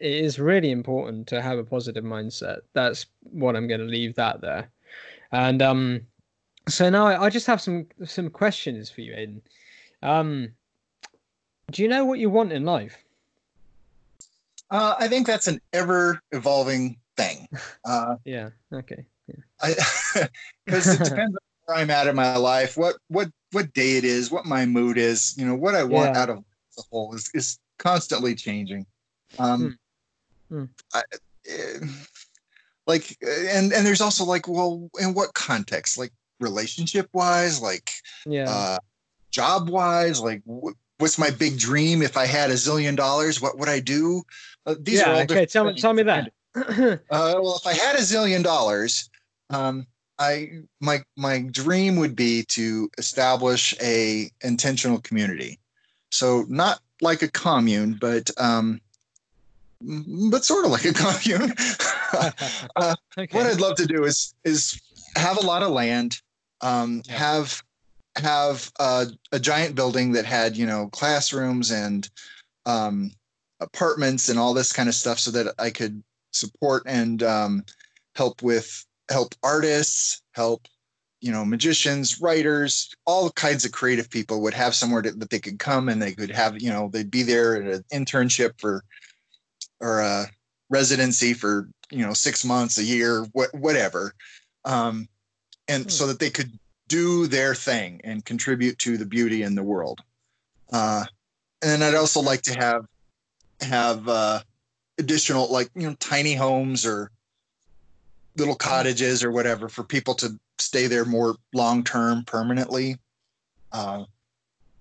It 0.00 0.12
is 0.12 0.38
really 0.38 0.70
important 0.70 1.26
to 1.28 1.42
have 1.42 1.58
a 1.58 1.64
positive 1.64 2.04
mindset. 2.04 2.60
That's 2.72 3.04
what 3.22 3.54
I'm 3.54 3.68
going 3.68 3.80
to 3.80 3.86
leave 3.86 4.14
that 4.14 4.40
there. 4.40 4.70
And 5.30 5.60
um, 5.60 6.00
so 6.68 6.88
now 6.88 7.06
I, 7.06 7.26
I 7.26 7.30
just 7.30 7.46
have 7.46 7.60
some 7.60 7.86
some 8.04 8.30
questions 8.30 8.90
for 8.90 9.02
you, 9.02 9.12
Aiden. 9.12 9.40
Um, 10.02 10.52
do 11.70 11.82
you 11.82 11.88
know 11.88 12.04
what 12.04 12.18
you 12.18 12.30
want 12.30 12.52
in 12.52 12.64
life? 12.64 12.96
Uh, 14.70 14.94
I 14.98 15.08
think 15.08 15.26
that's 15.26 15.48
an 15.48 15.60
ever 15.72 16.20
evolving 16.32 16.96
thing. 17.16 17.48
Uh, 17.84 18.16
yeah. 18.24 18.50
Okay. 18.72 19.04
Because 20.64 20.86
it 21.00 21.04
depends 21.04 21.34
on 21.34 21.38
where 21.64 21.76
I'm 21.78 21.90
at 21.90 22.06
in 22.06 22.14
my 22.14 22.36
life, 22.36 22.76
what 22.76 22.96
what 23.08 23.28
what 23.52 23.72
day 23.72 23.96
it 23.96 24.04
is, 24.04 24.30
what 24.30 24.44
my 24.44 24.66
mood 24.66 24.98
is. 24.98 25.34
You 25.38 25.46
know, 25.46 25.54
what 25.54 25.74
I 25.74 25.82
want 25.82 26.14
yeah. 26.14 26.22
out 26.22 26.30
of 26.30 26.44
the 26.76 26.84
whole 26.90 27.14
is 27.14 27.30
is 27.34 27.58
constantly 27.78 28.34
changing. 28.34 28.86
Um, 29.38 29.78
hmm. 30.50 30.58
Hmm. 30.58 30.64
I, 30.92 31.02
uh, 31.50 31.86
like, 32.86 33.16
and 33.22 33.72
and 33.72 33.86
there's 33.86 34.02
also 34.02 34.24
like, 34.24 34.46
well, 34.46 34.90
in 35.00 35.14
what 35.14 35.32
context? 35.34 35.98
Like 35.98 36.12
relationship 36.38 37.08
wise, 37.12 37.60
like 37.62 37.90
yeah, 38.26 38.48
uh, 38.48 38.78
job 39.30 39.70
wise, 39.70 40.20
like. 40.20 40.42
Wh- 40.46 40.76
what's 41.00 41.18
my 41.18 41.30
big 41.30 41.58
dream 41.58 42.02
if 42.02 42.16
i 42.16 42.26
had 42.26 42.50
a 42.50 42.54
zillion 42.54 42.96
dollars 42.96 43.40
what 43.40 43.58
would 43.58 43.68
i 43.68 43.80
do 43.80 44.22
uh, 44.66 44.74
these 44.78 45.00
yeah, 45.00 45.10
are 45.10 45.14
all 45.14 45.20
okay. 45.22 45.46
Tell 45.46 45.64
me, 45.64 45.74
tell 45.74 45.92
me 45.92 46.02
that. 46.02 46.32
uh, 46.54 46.96
well, 47.10 47.56
if 47.56 47.66
I 47.66 47.72
had 47.72 47.96
a 47.96 48.00
zillion 48.00 48.42
dollars, 48.42 49.08
um, 49.50 49.86
I 50.18 50.50
my 50.80 51.02
my 51.16 51.40
dream 51.50 51.96
would 51.96 52.14
be 52.14 52.44
to 52.48 52.90
establish 52.98 53.74
a 53.80 54.30
intentional 54.42 55.00
community. 55.00 55.58
So 56.10 56.44
not 56.48 56.80
like 57.00 57.22
a 57.22 57.28
commune, 57.28 57.96
but 58.00 58.30
um, 58.38 58.80
but 59.80 60.44
sort 60.44 60.64
of 60.64 60.70
like 60.72 60.84
a 60.84 60.92
commune. 60.94 61.54
uh, 62.76 62.94
okay. 63.16 63.36
What 63.36 63.46
I'd 63.46 63.60
love 63.60 63.76
to 63.76 63.86
do 63.86 64.04
is 64.04 64.34
is 64.44 64.80
have 65.16 65.38
a 65.38 65.46
lot 65.46 65.62
of 65.62 65.70
land, 65.70 66.20
um, 66.60 67.02
yeah. 67.06 67.16
have 67.16 67.62
have 68.20 68.70
a, 68.78 69.06
a, 69.32 69.38
giant 69.38 69.74
building 69.74 70.12
that 70.12 70.24
had 70.24 70.56
you 70.56 70.66
know 70.66 70.88
classrooms 70.88 71.70
and 71.70 72.08
um, 72.66 73.10
apartments 73.60 74.28
and 74.28 74.38
all 74.38 74.54
this 74.54 74.72
kind 74.72 74.88
of 74.88 74.94
stuff 74.94 75.18
so 75.18 75.30
that 75.30 75.54
I 75.58 75.70
could 75.70 76.02
support 76.32 76.82
and 76.86 77.22
um, 77.22 77.64
help 78.14 78.42
with 78.42 78.84
help 79.10 79.34
artists, 79.42 80.22
help 80.34 80.66
you 81.20 81.32
know 81.32 81.44
magicians, 81.44 82.20
writers, 82.20 82.94
all 83.06 83.30
kinds 83.30 83.64
of 83.64 83.72
creative 83.72 84.10
people 84.10 84.42
would 84.42 84.54
have 84.54 84.74
somewhere 84.74 85.02
to, 85.02 85.12
that 85.12 85.30
they 85.30 85.40
could 85.40 85.58
come 85.58 85.88
and 85.88 86.00
they 86.00 86.12
could 86.12 86.30
have 86.30 86.60
you 86.60 86.70
know 86.70 86.88
they'd 86.92 87.10
be 87.10 87.22
there 87.22 87.56
at 87.56 87.74
an 87.74 87.84
internship 87.92 88.52
for 88.58 88.84
or 89.80 90.00
a 90.00 90.26
residency 90.68 91.34
for 91.34 91.68
you 91.90 92.04
know 92.04 92.12
six 92.12 92.44
months, 92.44 92.78
a 92.78 92.84
year, 92.84 93.26
wh- 93.36 93.54
whatever, 93.54 94.14
um, 94.64 95.08
and 95.68 95.84
hmm. 95.84 95.88
so 95.88 96.06
that 96.06 96.18
they 96.18 96.30
could 96.30 96.50
do 96.90 97.28
their 97.28 97.54
thing 97.54 98.00
and 98.04 98.24
contribute 98.24 98.76
to 98.80 98.98
the 98.98 99.06
beauty 99.06 99.42
in 99.42 99.54
the 99.54 99.62
world. 99.62 100.00
Uh, 100.72 101.04
and 101.62 101.82
I'd 101.82 101.94
also 101.94 102.20
like 102.20 102.42
to 102.42 102.54
have 102.54 102.84
have 103.62 104.08
uh, 104.08 104.40
additional 104.98 105.50
like 105.50 105.70
you 105.74 105.88
know 105.88 105.94
tiny 106.00 106.34
homes 106.34 106.84
or 106.84 107.10
little 108.36 108.54
cottages 108.54 109.22
or 109.22 109.30
whatever 109.30 109.68
for 109.68 109.84
people 109.84 110.14
to 110.14 110.38
stay 110.58 110.86
there 110.86 111.04
more 111.04 111.36
long 111.54 111.84
term 111.84 112.24
permanently. 112.24 112.96
Uh, 113.72 114.04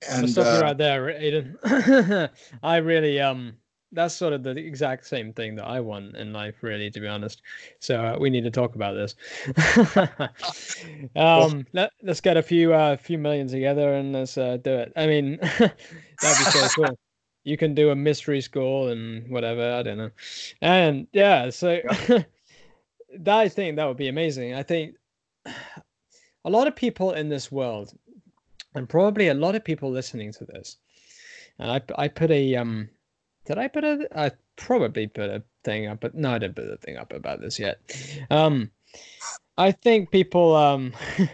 and 0.10 0.26
i 0.26 0.30
stop 0.30 0.48
uh, 0.48 0.56
you 0.56 0.62
right 0.62 0.78
there, 0.78 1.02
Aiden. 1.04 2.30
I 2.64 2.78
really 2.78 3.20
um 3.20 3.54
that's 3.92 4.14
sort 4.14 4.34
of 4.34 4.44
the 4.44 4.52
exact 4.52 5.08
same 5.08 5.34
thing 5.34 5.56
that 5.56 5.66
I 5.66 5.80
want 5.80 6.16
in 6.16 6.32
life, 6.32 6.62
really, 6.62 6.92
to 6.92 7.00
be 7.00 7.08
honest. 7.08 7.42
So 7.80 8.04
uh, 8.04 8.18
we 8.20 8.30
need 8.30 8.44
to 8.44 8.52
talk 8.52 8.76
about 8.76 8.94
this. 8.94 9.16
um, 11.16 11.66
let, 11.74 11.92
us 12.08 12.22
get 12.22 12.38
a 12.38 12.44
few 12.44 12.74
uh, 12.74 12.98
few 12.98 13.18
million 13.18 13.48
together 13.48 13.94
and 13.94 14.14
let's 14.14 14.38
uh, 14.38 14.58
do 14.58 14.72
it. 14.72 14.94
I 14.96 15.08
mean, 15.08 15.38
that'd 15.60 15.76
be 16.22 16.52
so 16.52 16.68
cool 16.76 17.00
you 17.44 17.58
can 17.58 17.74
do 17.74 17.90
a 17.90 17.96
mystery 17.96 18.42
school 18.42 18.90
and 18.90 19.28
whatever. 19.30 19.74
I 19.74 19.84
don't 19.84 19.98
know. 19.98 20.12
And 20.62 21.08
yeah, 21.14 21.50
so 21.50 21.82
that 23.20 23.38
I 23.38 23.50
think 23.50 23.76
that 23.76 23.88
would 23.88 23.98
be 23.98 24.08
amazing. 24.08 24.54
I 24.54 24.64
think 24.64 24.96
a 25.46 26.50
lot 26.50 26.68
of 26.68 26.76
people 26.76 27.14
in 27.14 27.30
this 27.30 27.52
world, 27.52 27.98
and 28.76 28.88
probably 28.88 29.30
a 29.30 29.34
lot 29.34 29.56
of 29.56 29.64
people 29.64 29.90
listening 29.90 30.32
to 30.34 30.46
this, 30.46 30.78
and 31.58 31.72
I 31.72 31.82
I 31.98 32.08
put 32.08 32.30
a 32.30 32.56
um, 32.56 32.90
did 33.50 33.58
I 33.58 33.68
put 33.68 33.84
a 33.84 34.08
I 34.16 34.32
probably 34.58 35.08
put 35.08 35.30
a 35.30 35.42
thing 35.64 35.88
up, 35.88 36.02
but 36.02 36.14
no, 36.14 36.34
I 36.34 36.38
didn't 36.38 36.56
put 36.56 36.70
a 36.70 36.78
thing 36.78 36.98
up 36.98 37.12
about 37.12 37.42
this 37.42 37.58
yet. 37.58 37.80
Um, 38.30 38.70
I 39.58 39.72
think 39.72 40.12
people 40.12 40.56
um 40.56 40.94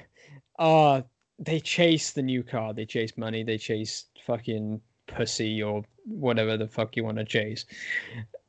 are 0.57 1.03
they 1.38 1.59
chase 1.59 2.11
the 2.11 2.22
new 2.22 2.41
car, 2.41 2.74
they 2.74 2.86
chase 2.86 3.18
money, 3.18 3.43
they 3.43 3.57
chase 3.57 4.05
fucking 4.26 4.80
pussy 5.07 5.61
or 5.61 5.84
whatever 6.05 6.55
the 6.55 6.70
fuck 6.70 6.95
you 6.95 7.03
want 7.03 7.18
to 7.18 7.26
chase. 7.26 7.66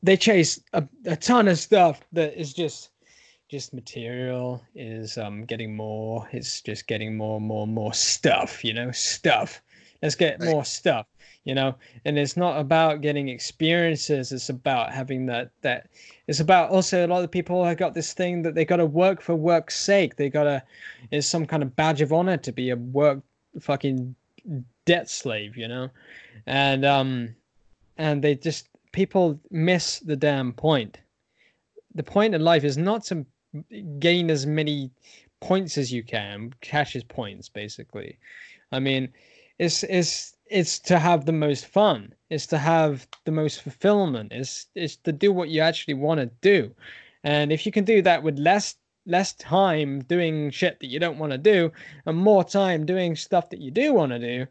They 0.01 0.15
chase 0.15 0.61
a, 0.71 0.87
a 1.05 1.17
ton 1.17 1.49
of 1.49 1.59
stuff 1.59 1.99
that 2.13 2.39
is 2.39 2.53
just 2.53 2.91
just 3.49 3.73
material 3.73 4.63
is 4.75 5.17
um 5.17 5.43
getting 5.43 5.75
more. 5.75 6.25
It's 6.31 6.61
just 6.61 6.87
getting 6.87 7.17
more 7.17 7.35
and 7.35 7.45
more 7.45 7.65
and 7.65 7.73
more 7.73 7.93
stuff 7.93 8.63
you 8.63 8.73
know 8.73 8.91
stuff. 8.91 9.61
Let's 10.01 10.15
get 10.15 10.41
more 10.41 10.63
stuff 10.63 11.07
you 11.47 11.55
know? 11.55 11.73
And 12.03 12.19
it's 12.19 12.35
not 12.35 12.59
about 12.59 12.99
getting 12.99 13.29
experiences 13.29 14.33
it's 14.33 14.49
about 14.49 14.91
having 14.91 15.25
that 15.27 15.51
that 15.61 15.87
it's 16.27 16.41
about 16.41 16.69
also 16.71 17.05
a 17.05 17.07
lot 17.07 17.23
of 17.23 17.31
people 17.31 17.63
have 17.63 17.77
got 17.77 17.93
this 17.93 18.13
thing 18.13 18.41
that 18.41 18.53
they 18.53 18.65
got 18.65 18.77
to 18.77 18.85
work 18.85 19.21
for 19.21 19.33
work's 19.33 19.79
sake. 19.79 20.17
They 20.17 20.29
got 20.29 20.43
to 20.43 20.61
it's 21.09 21.25
some 21.25 21.45
kind 21.45 21.63
of 21.63 21.73
badge 21.75 22.01
of 22.01 22.11
honor 22.11 22.35
to 22.35 22.51
be 22.51 22.69
a 22.69 22.75
work 22.75 23.21
fucking 23.61 24.13
debt 24.85 25.09
slave 25.09 25.55
you 25.55 25.69
know? 25.69 25.89
And 26.45 26.83
um 26.83 27.33
and 27.97 28.21
they 28.21 28.35
just 28.35 28.67
people 28.91 29.39
miss 29.49 29.99
the 29.99 30.17
damn 30.17 30.51
point. 30.51 30.99
The 31.95 32.03
point 32.03 32.35
in 32.35 32.41
life 32.41 32.65
is 32.65 32.77
not 32.77 33.05
to 33.05 33.25
gain 33.99 34.29
as 34.29 34.45
many 34.45 34.91
points 35.39 35.77
as 35.77 35.93
you 35.93 36.03
can 36.03 36.53
cash 36.59 36.93
as 36.97 37.05
points 37.05 37.47
basically. 37.47 38.17
I 38.73 38.79
mean 38.79 39.13
it's 39.59 39.83
it's 39.83 40.35
it's 40.49 40.79
to 40.79 40.99
have 40.99 41.25
the 41.25 41.31
most 41.31 41.65
fun 41.65 42.13
it's 42.29 42.47
to 42.47 42.57
have 42.57 43.07
the 43.25 43.31
most 43.31 43.61
fulfillment 43.61 44.31
it's 44.31 44.67
it's 44.75 44.95
to 44.95 45.11
do 45.11 45.31
what 45.31 45.49
you 45.49 45.61
actually 45.61 45.93
want 45.93 46.19
to 46.19 46.29
do 46.41 46.73
and 47.23 47.51
if 47.51 47.65
you 47.65 47.71
can 47.71 47.83
do 47.83 48.01
that 48.01 48.23
with 48.23 48.37
less 48.37 48.75
less 49.05 49.33
time 49.33 50.01
doing 50.03 50.49
shit 50.49 50.79
that 50.79 50.87
you 50.87 50.99
don't 50.99 51.17
want 51.17 51.31
to 51.31 51.37
do 51.37 51.71
and 52.05 52.17
more 52.17 52.43
time 52.43 52.85
doing 52.85 53.15
stuff 53.15 53.49
that 53.49 53.61
you 53.61 53.71
do 53.71 53.93
want 53.93 54.11
to 54.11 54.19
do 54.19 54.45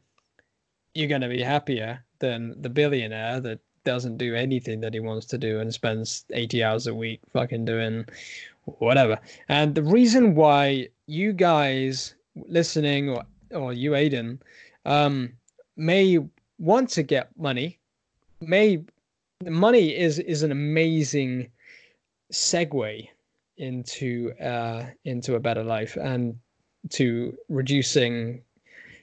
you're 0.94 1.09
going 1.09 1.20
to 1.20 1.28
be 1.28 1.42
happier 1.42 2.03
than 2.18 2.55
the 2.62 2.70
billionaire 2.70 3.40
that 3.40 3.61
doesn't 3.84 4.18
do 4.18 4.34
anything 4.34 4.80
that 4.80 4.94
he 4.94 5.01
wants 5.01 5.26
to 5.26 5.38
do 5.38 5.61
and 5.61 5.72
spends 5.72 6.24
80 6.32 6.64
hours 6.64 6.86
a 6.86 6.94
week 6.94 7.20
fucking 7.32 7.64
doing 7.64 8.05
whatever. 8.64 9.18
And 9.49 9.74
the 9.74 9.82
reason 9.82 10.34
why 10.34 10.88
you 11.07 11.32
guys 11.32 12.14
listening 12.34 13.09
or 13.09 13.22
or 13.53 13.72
you 13.72 13.92
Aiden 13.92 14.38
um 14.84 15.32
may 15.77 16.18
want 16.59 16.89
to 16.89 17.03
get 17.03 17.29
money 17.39 17.79
may 18.41 18.83
money 19.45 19.95
is 19.97 20.18
is 20.18 20.43
an 20.43 20.51
amazing 20.51 21.49
segue 22.33 23.09
into 23.59 24.33
uh 24.41 24.87
into 25.05 25.35
a 25.35 25.41
better 25.41 25.62
life 25.62 25.97
and 25.97 26.39
to 26.91 27.37
reducing 27.49 28.43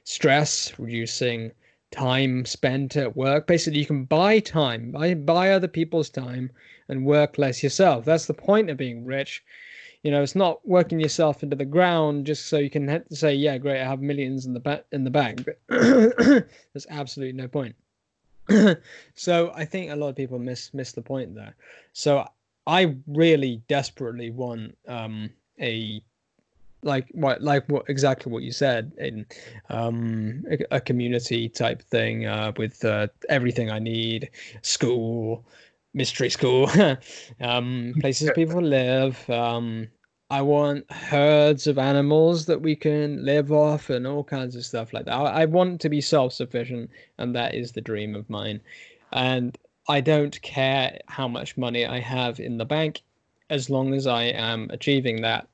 stress 0.03 0.77
reducing 0.77 1.51
time 1.91 2.43
spent 2.43 2.97
at 2.97 3.15
work. 3.15 3.45
Basically 3.45 3.79
you 3.79 3.85
can 3.85 4.05
buy 4.05 4.39
time 4.39 4.91
buy, 4.91 5.13
buy 5.13 5.51
other 5.51 5.67
people's 5.67 6.09
time 6.09 6.51
and 6.89 7.05
work 7.05 7.37
less 7.37 7.61
yourself. 7.61 8.03
That's 8.03 8.25
the 8.25 8.33
point 8.33 8.69
of 8.69 8.77
being 8.77 9.05
rich 9.05 9.43
you 10.03 10.11
know 10.11 10.21
it's 10.21 10.35
not 10.35 10.65
working 10.67 10.99
yourself 10.99 11.41
into 11.41 11.55
the 11.55 11.65
ground 11.65 12.25
just 12.25 12.47
so 12.47 12.57
you 12.57 12.69
can 12.69 13.03
say 13.11 13.33
yeah 13.33 13.57
great 13.57 13.81
i 13.81 13.85
have 13.85 14.01
millions 14.01 14.45
in 14.45 14.53
the 14.53 14.59
ba- 14.59 14.83
in 14.91 15.03
the 15.03 15.09
bank 15.09 15.45
but 15.45 15.59
there's 15.69 16.87
absolutely 16.89 17.33
no 17.33 17.47
point. 17.47 17.75
So 19.15 19.51
i 19.55 19.65
think 19.65 19.91
a 19.91 19.95
lot 19.95 20.09
of 20.09 20.15
people 20.15 20.37
miss 20.37 20.73
miss 20.73 20.91
the 20.91 21.01
point 21.01 21.33
there. 21.33 21.55
So 21.93 22.27
i 22.67 22.95
really 23.07 23.61
desperately 23.67 24.29
want 24.31 24.77
um 24.87 25.29
a 25.59 26.03
like 26.83 27.07
what 27.11 27.41
like 27.41 27.67
what 27.69 27.85
exactly 27.87 28.31
what 28.31 28.43
you 28.43 28.51
said 28.51 28.91
in 28.97 29.25
um 29.69 30.43
a, 30.51 30.75
a 30.77 30.81
community 30.81 31.47
type 31.47 31.81
thing 31.81 32.25
uh 32.25 32.51
with 32.57 32.83
uh, 32.83 33.07
everything 33.29 33.71
i 33.71 33.79
need 33.79 34.29
school 34.61 35.45
mystery 35.93 36.29
school. 36.29 36.69
Um 37.41 37.93
places 37.99 38.31
people 38.35 38.61
live 38.61 39.29
um 39.29 39.87
i 40.29 40.41
want 40.41 40.89
herds 40.91 41.67
of 41.67 41.77
animals 41.77 42.45
that 42.45 42.61
we 42.61 42.75
can 42.75 43.23
live 43.25 43.51
off 43.51 43.89
and 43.89 44.07
all 44.07 44.23
kinds 44.23 44.55
of 44.55 44.65
stuff 44.65 44.93
like 44.93 45.05
that. 45.05 45.13
I, 45.13 45.41
I 45.41 45.45
want 45.45 45.81
to 45.81 45.89
be 45.89 46.01
self-sufficient 46.01 46.89
and 47.17 47.35
that 47.35 47.53
is 47.53 47.71
the 47.71 47.81
dream 47.81 48.15
of 48.15 48.29
mine. 48.29 48.61
And 49.11 49.57
i 49.89 49.99
don't 50.01 50.41
care 50.41 50.99
how 51.07 51.27
much 51.27 51.57
money 51.57 51.85
i 51.85 51.99
have 51.99 52.39
in 52.39 52.57
the 52.57 52.65
bank 52.65 53.01
as 53.49 53.69
long 53.69 53.93
as 53.93 54.07
i 54.07 54.23
am 54.23 54.69
achieving 54.71 55.21
that. 55.21 55.47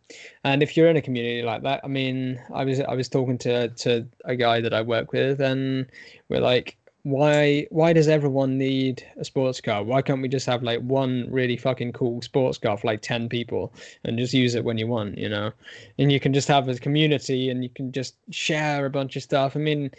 And 0.43 0.63
if 0.63 0.77
you're 0.77 0.89
in 0.89 0.97
a 0.97 1.01
community 1.01 1.41
like 1.41 1.63
that 1.63 1.81
i 1.83 1.87
mean 1.87 2.39
i 2.53 2.63
was 2.63 2.79
i 2.79 2.93
was 2.93 3.09
talking 3.09 3.37
to 3.39 3.69
to 3.69 4.07
a 4.25 4.35
guy 4.35 4.61
that 4.61 4.73
i 4.73 4.81
work 4.81 5.11
with 5.11 5.41
and 5.41 5.87
we're 6.29 6.47
like 6.53 6.77
why 7.03 7.67
why 7.69 7.93
does 7.93 8.07
everyone 8.07 8.57
need 8.57 9.05
a 9.17 9.25
sports 9.25 9.61
car? 9.61 9.83
Why 9.83 10.01
can't 10.01 10.21
we 10.21 10.27
just 10.27 10.45
have 10.45 10.63
like 10.63 10.79
one 10.81 11.27
really 11.29 11.57
fucking 11.57 11.93
cool 11.93 12.21
sports 12.21 12.57
car 12.57 12.77
for 12.77 12.87
like 12.87 13.01
10 13.01 13.29
people 13.29 13.73
and 14.03 14.17
just 14.17 14.33
use 14.33 14.55
it 14.55 14.63
when 14.63 14.77
you 14.77 14.87
want 14.87 15.17
you 15.17 15.29
know? 15.29 15.51
And 15.97 16.11
you 16.11 16.19
can 16.19 16.33
just 16.33 16.47
have 16.47 16.67
a 16.67 16.75
community 16.75 17.49
and 17.49 17.63
you 17.63 17.69
can 17.69 17.91
just 17.91 18.15
share 18.31 18.85
a 18.85 18.89
bunch 18.89 19.15
of 19.15 19.23
stuff. 19.23 19.55
I 19.55 19.59
mean 19.59 19.91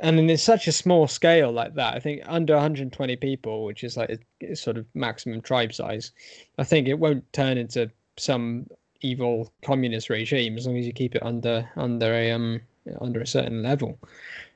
and 0.00 0.18
in 0.18 0.36
such 0.36 0.66
a 0.66 0.72
small 0.72 1.06
scale 1.06 1.52
like 1.52 1.74
that 1.74 1.94
i 1.94 2.00
think 2.00 2.20
under 2.26 2.54
120 2.54 3.14
people 3.14 3.64
which 3.64 3.84
is 3.84 3.96
like 3.96 4.18
a 4.42 4.56
sort 4.56 4.76
of 4.76 4.84
maximum 4.94 5.40
tribe 5.40 5.72
size 5.72 6.10
i 6.58 6.64
think 6.64 6.88
it 6.88 6.98
won't 6.98 7.32
turn 7.32 7.56
into 7.56 7.88
some 8.16 8.66
evil 9.02 9.52
communist 9.62 10.10
regime 10.10 10.56
as 10.56 10.66
long 10.66 10.76
as 10.76 10.86
you 10.86 10.92
keep 10.92 11.14
it 11.14 11.22
under 11.22 11.70
under 11.76 12.12
a 12.12 12.32
um 12.32 12.60
under 13.00 13.20
a 13.20 13.26
certain 13.26 13.62
level. 13.62 13.98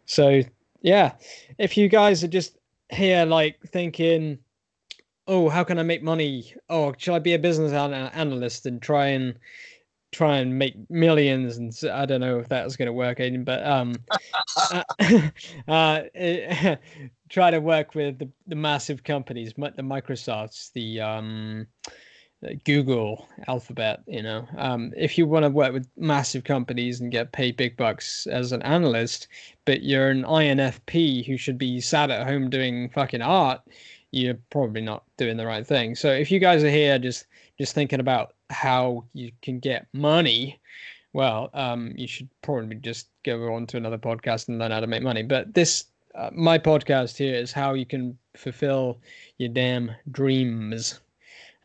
So 0.06 0.42
yeah. 0.80 1.12
If 1.58 1.76
you 1.76 1.88
guys 1.88 2.22
are 2.24 2.28
just 2.28 2.58
here 2.90 3.24
like 3.24 3.58
thinking 3.66 4.38
oh 5.26 5.48
how 5.48 5.62
can 5.62 5.78
i 5.78 5.82
make 5.82 6.02
money? 6.02 6.54
Oh 6.68 6.94
should 6.96 7.14
i 7.14 7.18
be 7.18 7.34
a 7.34 7.38
business 7.38 7.72
analyst 7.72 8.66
and 8.66 8.80
try 8.80 9.08
and 9.08 9.38
try 10.10 10.38
and 10.38 10.58
make 10.58 10.74
millions 10.90 11.58
and 11.58 11.72
I 11.92 12.06
don't 12.06 12.22
know 12.22 12.38
if 12.38 12.48
that's 12.48 12.76
going 12.76 12.86
to 12.86 12.94
work 12.94 13.18
Aiden, 13.18 13.44
but 13.44 13.64
um 13.66 13.94
uh, 14.72 14.82
uh, 15.68 16.76
try 17.28 17.50
to 17.50 17.58
work 17.58 17.94
with 17.94 18.18
the, 18.18 18.30
the 18.46 18.56
massive 18.56 19.04
companies 19.04 19.52
the 19.76 19.82
microsofts 19.82 20.72
the 20.72 21.00
um 21.00 21.66
Google, 22.64 23.26
Alphabet, 23.48 24.02
you 24.06 24.22
know, 24.22 24.46
um, 24.56 24.92
if 24.96 25.18
you 25.18 25.26
want 25.26 25.44
to 25.44 25.50
work 25.50 25.72
with 25.72 25.88
massive 25.96 26.44
companies 26.44 27.00
and 27.00 27.10
get 27.10 27.32
paid 27.32 27.56
big 27.56 27.76
bucks 27.76 28.28
as 28.28 28.52
an 28.52 28.62
analyst, 28.62 29.26
but 29.64 29.82
you're 29.82 30.10
an 30.10 30.22
INFP 30.22 31.26
who 31.26 31.36
should 31.36 31.58
be 31.58 31.80
sat 31.80 32.10
at 32.10 32.26
home 32.26 32.48
doing 32.48 32.90
fucking 32.90 33.22
art, 33.22 33.60
you're 34.12 34.38
probably 34.50 34.80
not 34.80 35.02
doing 35.16 35.36
the 35.36 35.46
right 35.46 35.66
thing. 35.66 35.96
So 35.96 36.12
if 36.12 36.30
you 36.30 36.38
guys 36.38 36.62
are 36.62 36.70
here 36.70 36.98
just 36.98 37.26
just 37.58 37.74
thinking 37.74 37.98
about 37.98 38.34
how 38.50 39.04
you 39.14 39.32
can 39.42 39.58
get 39.58 39.88
money, 39.92 40.60
well, 41.12 41.50
um, 41.54 41.92
you 41.96 42.06
should 42.06 42.28
probably 42.42 42.76
just 42.76 43.08
go 43.24 43.52
on 43.52 43.66
to 43.66 43.76
another 43.76 43.98
podcast 43.98 44.48
and 44.48 44.60
learn 44.60 44.70
how 44.70 44.80
to 44.80 44.86
make 44.86 45.02
money. 45.02 45.24
But 45.24 45.54
this, 45.54 45.86
uh, 46.14 46.30
my 46.32 46.56
podcast 46.56 47.16
here 47.16 47.34
is 47.34 47.50
how 47.50 47.74
you 47.74 47.84
can 47.84 48.16
fulfill 48.36 49.00
your 49.38 49.48
damn 49.48 49.90
dreams 50.12 51.00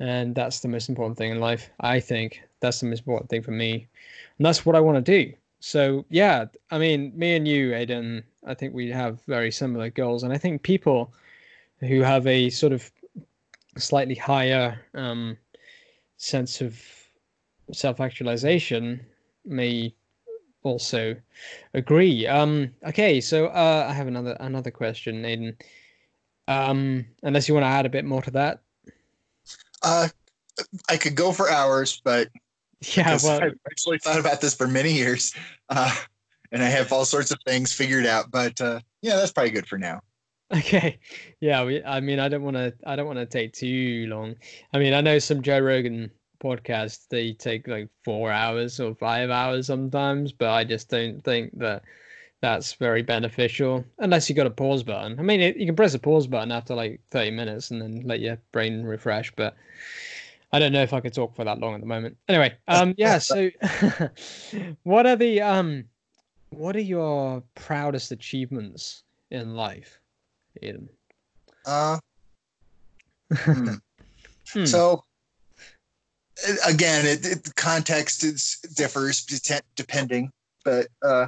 and 0.03 0.35
that's 0.35 0.59
the 0.59 0.67
most 0.67 0.89
important 0.89 1.17
thing 1.17 1.31
in 1.31 1.39
life 1.39 1.69
i 1.79 1.99
think. 1.99 2.41
That's 2.59 2.79
the 2.79 2.87
most 2.87 2.99
important 2.99 3.29
thing 3.29 3.41
for 3.41 3.51
me. 3.51 3.87
And 4.37 4.45
that's 4.45 4.65
what 4.65 4.75
i 4.75 4.79
want 4.79 5.03
to 5.03 5.11
do. 5.17 5.33
So 5.59 6.05
yeah 6.09 6.45
i 6.71 6.77
mean 6.77 7.13
me 7.15 7.35
and 7.35 7.47
you 7.47 7.71
aiden 7.71 8.23
i 8.45 8.53
think 8.53 8.73
we 8.73 8.89
have 8.89 9.21
very 9.23 9.51
similar 9.51 9.89
goals. 9.89 10.23
And 10.23 10.33
i 10.33 10.37
think 10.37 10.61
people 10.61 11.13
who 11.79 12.01
have 12.01 12.27
a 12.27 12.49
sort 12.49 12.73
of 12.73 12.91
slightly 13.77 14.15
higher 14.15 14.79
um, 14.93 15.37
sense 16.17 16.61
of 16.61 16.79
self-actualization 17.71 19.05
may 19.45 19.93
also 20.63 21.15
agree. 21.73 22.27
Um 22.27 22.71
okay 22.87 23.19
so 23.21 23.47
uh 23.47 23.85
i 23.89 23.93
have 23.93 24.07
another 24.07 24.35
another 24.39 24.71
question 24.71 25.23
aiden 25.23 25.55
um 26.47 27.05
unless 27.23 27.47
you 27.47 27.53
want 27.53 27.63
to 27.63 27.75
add 27.77 27.85
a 27.85 27.95
bit 27.97 28.05
more 28.05 28.21
to 28.21 28.31
that 28.31 28.63
Uh, 29.83 30.07
I 30.89 30.97
could 30.97 31.15
go 31.15 31.31
for 31.31 31.49
hours, 31.49 32.01
but 32.03 32.29
yeah 32.95 33.17
well 33.23 33.41
I've 33.41 33.57
actually 33.69 33.99
thought 33.99 34.19
about 34.19 34.41
this 34.41 34.53
for 34.53 34.67
many 34.67 34.93
years, 34.93 35.33
uh, 35.69 35.95
and 36.51 36.61
I 36.61 36.67
have 36.67 36.91
all 36.91 37.05
sorts 37.05 37.31
of 37.31 37.39
things 37.45 37.73
figured 37.73 38.05
out. 38.05 38.31
But 38.31 38.59
uh, 38.61 38.79
yeah, 39.01 39.15
that's 39.15 39.31
probably 39.31 39.51
good 39.51 39.67
for 39.67 39.77
now. 39.77 40.01
Okay. 40.53 40.99
Yeah, 41.39 41.63
we, 41.63 41.83
I 41.83 41.99
mean 41.99 42.19
I 42.19 42.29
don't 42.29 42.43
want 42.43 42.57
to 42.57 42.73
I 42.85 42.95
don't 42.95 43.07
want 43.07 43.19
to 43.19 43.25
take 43.25 43.53
too 43.53 44.05
long. 44.07 44.35
I 44.73 44.79
mean, 44.79 44.93
I 44.93 45.01
know 45.01 45.19
some 45.19 45.41
Joe 45.41 45.59
Rogan 45.59 46.11
podcasts 46.43 47.07
they 47.09 47.33
take 47.33 47.67
like 47.67 47.89
4 48.03 48.31
hours 48.31 48.79
or 48.79 48.93
5 48.93 49.29
hours 49.29 49.67
sometimes, 49.67 50.31
but 50.31 50.49
I 50.49 50.63
just 50.63 50.89
don't 50.89 51.21
think 51.23 51.57
that 51.59 51.83
that's 52.43 52.73
very 52.73 53.01
beneficial 53.01 53.85
unless 53.99 54.27
you've 54.27 54.35
got 54.35 54.45
a 54.45 54.51
pause 54.51 54.83
button. 54.83 55.17
I 55.17 55.21
mean, 55.21 55.39
it, 55.39 55.55
you 55.55 55.65
can 55.65 55.77
press 55.77 55.93
a 55.93 55.99
pause 55.99 56.27
button 56.27 56.51
after 56.51 56.75
like 56.75 56.99
30 57.09 57.31
minutes 57.31 57.71
and 57.71 57.81
then 57.81 58.01
let 58.03 58.19
your 58.19 58.37
brain 58.51 58.83
refresh, 58.83 59.33
but 59.37 59.55
I 60.51 60.59
don't 60.59 60.73
know 60.73 60.83
if 60.83 60.91
I 60.91 60.99
could 60.99 61.13
talk 61.13 61.33
for 61.37 61.45
that 61.45 61.59
long 61.59 61.73
at 61.73 61.79
the 61.79 61.87
moment. 61.87 62.17
Anyway, 62.27 62.53
um 62.67 62.95
yeah, 62.97 63.17
so 63.17 63.49
what 64.83 65.05
are 65.05 65.15
the 65.15 65.41
um 65.41 65.85
what 66.49 66.75
are 66.75 66.81
your 66.81 67.41
proudest 67.55 68.11
achievements 68.11 69.03
in 69.31 69.55
life? 69.55 70.01
Ian? 70.61 70.89
Uh, 71.65 71.97
hmm. 73.33 73.75
Hmm. 74.51 74.65
So 74.65 75.03
again, 76.67 77.05
it, 77.07 77.25
it 77.25 77.55
context 77.55 78.23
is 78.23 78.59
differs 78.75 79.25
depending, 79.75 80.29
but 80.63 80.87
uh, 81.01 81.27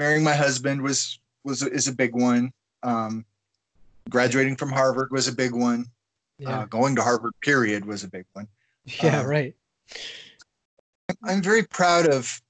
marrying 0.00 0.24
my 0.24 0.32
husband 0.32 0.80
was 0.80 1.20
was 1.44 1.62
is 1.62 1.86
a 1.86 1.92
big 1.92 2.14
one. 2.14 2.52
Um, 2.82 3.24
graduating 4.08 4.56
from 4.56 4.72
Harvard 4.72 5.12
was 5.12 5.28
a 5.28 5.32
big 5.32 5.54
one. 5.54 5.84
Yeah. 6.38 6.60
Uh, 6.60 6.64
going 6.64 6.96
to 6.96 7.02
Harvard, 7.02 7.34
period, 7.42 7.84
was 7.84 8.02
a 8.02 8.08
big 8.08 8.24
one. 8.32 8.48
Yeah, 9.02 9.20
um, 9.20 9.26
right. 9.26 9.54
I'm 11.22 11.42
very 11.42 11.62
proud 11.62 12.08
of 12.08 12.40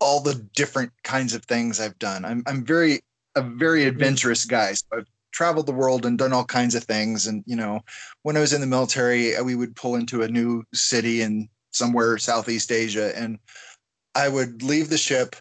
all 0.00 0.20
the 0.20 0.34
different 0.54 0.90
kinds 1.04 1.34
of 1.34 1.44
things 1.44 1.78
I've 1.78 1.98
done. 1.98 2.24
I'm 2.24 2.42
I'm 2.46 2.64
very 2.64 3.00
a 3.36 3.42
very 3.42 3.80
mm-hmm. 3.80 3.90
adventurous 3.90 4.46
guy. 4.46 4.72
So 4.72 4.86
I've 4.94 5.10
traveled 5.32 5.66
the 5.66 5.72
world 5.72 6.06
and 6.06 6.16
done 6.16 6.32
all 6.32 6.46
kinds 6.46 6.74
of 6.74 6.84
things. 6.84 7.26
And 7.26 7.44
you 7.46 7.56
know, 7.56 7.82
when 8.22 8.38
I 8.38 8.40
was 8.40 8.54
in 8.54 8.62
the 8.62 8.66
military, 8.66 9.40
we 9.42 9.54
would 9.54 9.76
pull 9.76 9.96
into 9.96 10.22
a 10.22 10.28
new 10.28 10.64
city 10.72 11.20
in 11.20 11.50
somewhere 11.72 12.16
Southeast 12.16 12.72
Asia, 12.72 13.12
and 13.14 13.38
I 14.14 14.30
would 14.30 14.62
leave 14.62 14.88
the 14.88 14.98
ship 14.98 15.36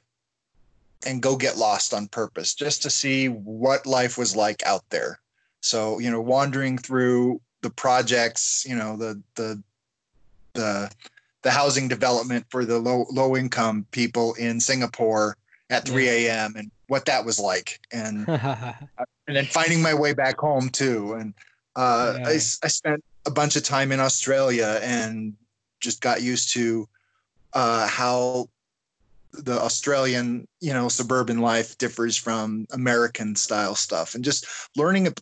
and 1.06 1.22
go 1.22 1.36
get 1.36 1.58
lost 1.58 1.94
on 1.94 2.08
purpose 2.08 2.54
just 2.54 2.82
to 2.84 2.90
see 2.90 3.28
what 3.28 3.86
life 3.86 4.18
was 4.18 4.36
like 4.36 4.64
out 4.66 4.84
there. 4.90 5.20
So 5.62 6.00
you 6.00 6.12
know, 6.12 6.22
wandering 6.22 6.78
through 6.78 7.42
the 7.62 7.70
projects, 7.70 8.66
you 8.68 8.76
know, 8.76 8.96
the 8.98 9.22
the 9.36 9.62
the 10.54 10.92
the 11.42 11.52
housing 11.52 11.88
development 11.88 12.46
for 12.50 12.66
the 12.66 12.80
low 12.80 13.06
low 13.12 13.36
income 13.36 13.86
people 13.92 14.34
in 14.36 14.60
Singapore 14.60 15.38
at 15.70 15.88
3 15.88 16.08
a.m. 16.10 16.54
and 16.56 16.72
what 16.88 17.06
that 17.06 17.26
was 17.26 17.40
like, 17.40 17.80
and 17.92 18.28
and 18.28 18.76
then 19.28 19.46
finding 19.46 19.82
my 19.82 19.94
way 19.94 20.14
back 20.14 20.38
home 20.40 20.70
too. 20.70 21.14
And 21.14 21.34
uh, 21.76 22.16
yeah. 22.20 22.28
I, 22.28 22.34
I 22.34 22.68
spent 22.68 23.04
a 23.26 23.32
bunch 23.32 23.56
of 23.56 23.64
time 23.64 23.92
in 23.92 24.00
Australia 24.00 24.80
and 24.84 25.34
just 25.80 26.02
got 26.02 26.22
used 26.22 26.54
to 26.54 26.88
uh, 27.54 27.88
how 27.88 28.50
the 29.44 29.60
Australian, 29.60 30.48
you 30.62 30.74
know, 30.74 30.90
suburban 30.90 31.40
life 31.40 31.78
differs 31.78 32.18
from 32.18 32.66
American 32.72 33.36
style 33.36 33.76
stuff, 33.76 34.16
and 34.16 34.24
just 34.24 34.46
learning 34.76 35.14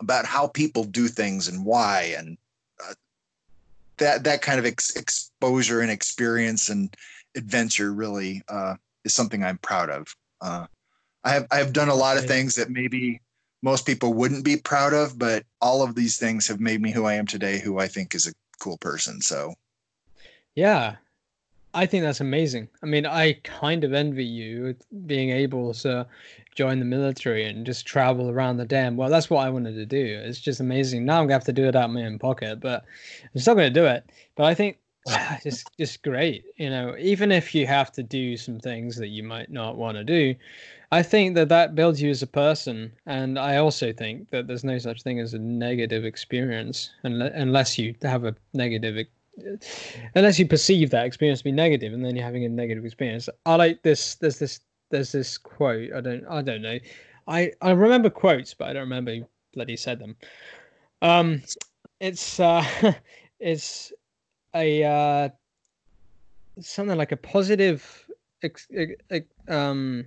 about 0.00 0.26
how 0.26 0.46
people 0.48 0.84
do 0.84 1.08
things 1.08 1.48
and 1.48 1.64
why, 1.64 2.14
and 2.16 2.38
that 3.98 4.24
that 4.24 4.42
kind 4.42 4.58
of 4.58 4.66
ex- 4.66 4.96
exposure 4.96 5.80
and 5.80 5.90
experience 5.90 6.68
and 6.68 6.94
adventure 7.36 7.92
really 7.92 8.42
uh, 8.48 8.74
is 9.04 9.14
something 9.14 9.42
I'm 9.42 9.58
proud 9.58 9.90
of. 9.90 10.14
Uh, 10.40 10.66
I 11.24 11.30
have 11.30 11.46
I 11.50 11.56
have 11.56 11.72
done 11.72 11.88
a 11.88 11.94
lot 11.94 12.16
of 12.16 12.26
things 12.26 12.54
that 12.56 12.70
maybe 12.70 13.20
most 13.62 13.86
people 13.86 14.12
wouldn't 14.12 14.44
be 14.44 14.56
proud 14.56 14.92
of, 14.92 15.18
but 15.18 15.44
all 15.60 15.82
of 15.82 15.94
these 15.94 16.18
things 16.18 16.46
have 16.46 16.60
made 16.60 16.80
me 16.80 16.92
who 16.92 17.04
I 17.04 17.14
am 17.14 17.26
today, 17.26 17.58
who 17.58 17.78
I 17.78 17.88
think 17.88 18.14
is 18.14 18.26
a 18.26 18.34
cool 18.60 18.78
person. 18.78 19.20
So, 19.20 19.54
yeah, 20.54 20.96
I 21.76 21.84
think 21.84 22.04
that's 22.04 22.20
amazing. 22.20 22.68
I 22.82 22.86
mean, 22.86 23.04
I 23.04 23.34
kind 23.44 23.84
of 23.84 23.92
envy 23.92 24.24
you 24.24 24.74
being 25.04 25.28
able 25.28 25.74
to 25.74 26.06
join 26.54 26.78
the 26.78 26.86
military 26.86 27.44
and 27.44 27.66
just 27.66 27.84
travel 27.84 28.30
around 28.30 28.56
the 28.56 28.64
damn 28.64 28.96
well 28.96 29.10
that's 29.10 29.28
what 29.28 29.44
i 29.44 29.50
wanted 29.50 29.74
to 29.74 29.84
do. 29.84 30.20
It's 30.24 30.40
just 30.40 30.58
amazing. 30.58 31.04
Now 31.04 31.20
i'm 31.20 31.26
gonna 31.26 31.34
have 31.34 31.44
to 31.44 31.52
do 31.52 31.66
it 31.66 31.76
out 31.76 31.84
of 31.84 31.90
my 31.90 32.04
own 32.04 32.18
pocket 32.18 32.60
but 32.60 32.82
i'm 33.34 33.40
still 33.40 33.54
gonna 33.54 33.68
do 33.68 33.84
it. 33.84 34.10
But 34.36 34.44
i 34.44 34.54
think 34.54 34.78
ah, 35.08 35.38
it's 35.44 35.64
just 35.78 36.02
great 36.02 36.46
you 36.56 36.70
know. 36.70 36.96
Even 36.98 37.30
if 37.30 37.54
you 37.54 37.66
have 37.66 37.92
to 37.92 38.02
do 38.02 38.38
some 38.38 38.58
things 38.58 38.96
that 38.96 39.08
you 39.08 39.22
might 39.22 39.50
not 39.50 39.76
want 39.76 39.98
to 39.98 40.04
do 40.04 40.34
i 40.92 41.02
think 41.02 41.34
that 41.34 41.50
that 41.50 41.74
builds 41.74 42.00
you 42.00 42.08
as 42.08 42.22
a 42.22 42.26
person. 42.26 42.90
And 43.04 43.38
i 43.38 43.58
also 43.58 43.92
think 43.92 44.30
that 44.30 44.46
there's 44.46 44.64
no 44.64 44.78
such 44.78 45.02
thing 45.02 45.20
as 45.20 45.34
a 45.34 45.38
negative 45.38 46.06
experience 46.06 46.90
unless 47.02 47.78
you 47.78 47.94
have 48.00 48.24
a 48.24 48.34
negative 48.54 48.96
unless 50.14 50.38
you 50.38 50.46
perceive 50.46 50.90
that 50.90 51.04
experience 51.04 51.40
to 51.40 51.44
be 51.44 51.52
negative 51.52 51.92
and 51.92 52.04
then 52.04 52.16
you're 52.16 52.24
having 52.24 52.44
a 52.44 52.48
negative 52.48 52.84
experience 52.84 53.28
i 53.44 53.54
like 53.54 53.82
this 53.82 54.14
there's 54.16 54.38
this 54.38 54.60
there's 54.90 55.12
this 55.12 55.38
quote. 55.38 55.92
I 55.92 56.00
don't 56.00 56.24
I 56.28 56.42
don't 56.42 56.62
know. 56.62 56.78
I 57.26 57.52
I 57.60 57.70
remember 57.72 58.10
quotes, 58.10 58.54
but 58.54 58.68
I 58.68 58.72
don't 58.72 58.82
remember 58.82 59.14
who 59.14 59.26
bloody 59.52 59.76
said 59.76 59.98
them. 59.98 60.16
Um, 61.02 61.42
it's 62.00 62.38
uh, 62.40 62.64
it's 63.40 63.92
a 64.54 64.84
uh, 64.84 65.28
something 66.60 66.96
like 66.96 67.12
a 67.12 67.16
positive, 67.16 68.08
ex, 68.42 68.68
ex, 69.10 69.26
um, 69.48 70.06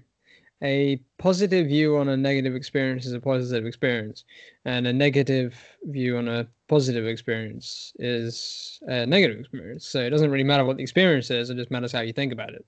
a 0.62 1.01
positive 1.18 1.68
view 1.68 1.97
on 1.97 2.10
a 2.10 2.18
negative 2.18 2.55
experience 2.55 3.05
is 3.05 3.14
a 3.14 3.20
positive 3.20 3.66
experience, 3.66 4.26
and 4.66 4.88
a 4.88 4.93
negative 4.93 5.55
view 5.84 6.18
on 6.18 6.28
a 6.28 6.47
positive 6.68 7.07
experience 7.07 7.93
is 7.99 8.80
a 8.88 9.05
negative 9.05 9.39
experience. 9.39 9.88
So 9.88 9.99
it 9.99 10.10
doesn't 10.10 10.32
really 10.32 10.43
matter 10.43 10.66
what 10.66 10.78
the 10.78 10.84
experience 10.84 11.32
is; 11.32 11.49
it 11.49 11.55
just 11.55 11.72
matters 11.72 11.91
how 11.91 12.01
you 12.01 12.14
think 12.14 12.34
about 12.34 12.53
it. 12.53 12.66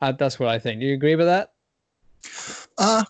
Uh, 0.00 0.12
that's 0.12 0.38
what 0.38 0.48
I 0.48 0.58
think. 0.58 0.80
Do 0.80 0.86
you 0.86 0.94
agree 0.94 1.16
with 1.16 1.26
that? 1.26 1.52
Uh, 2.76 3.04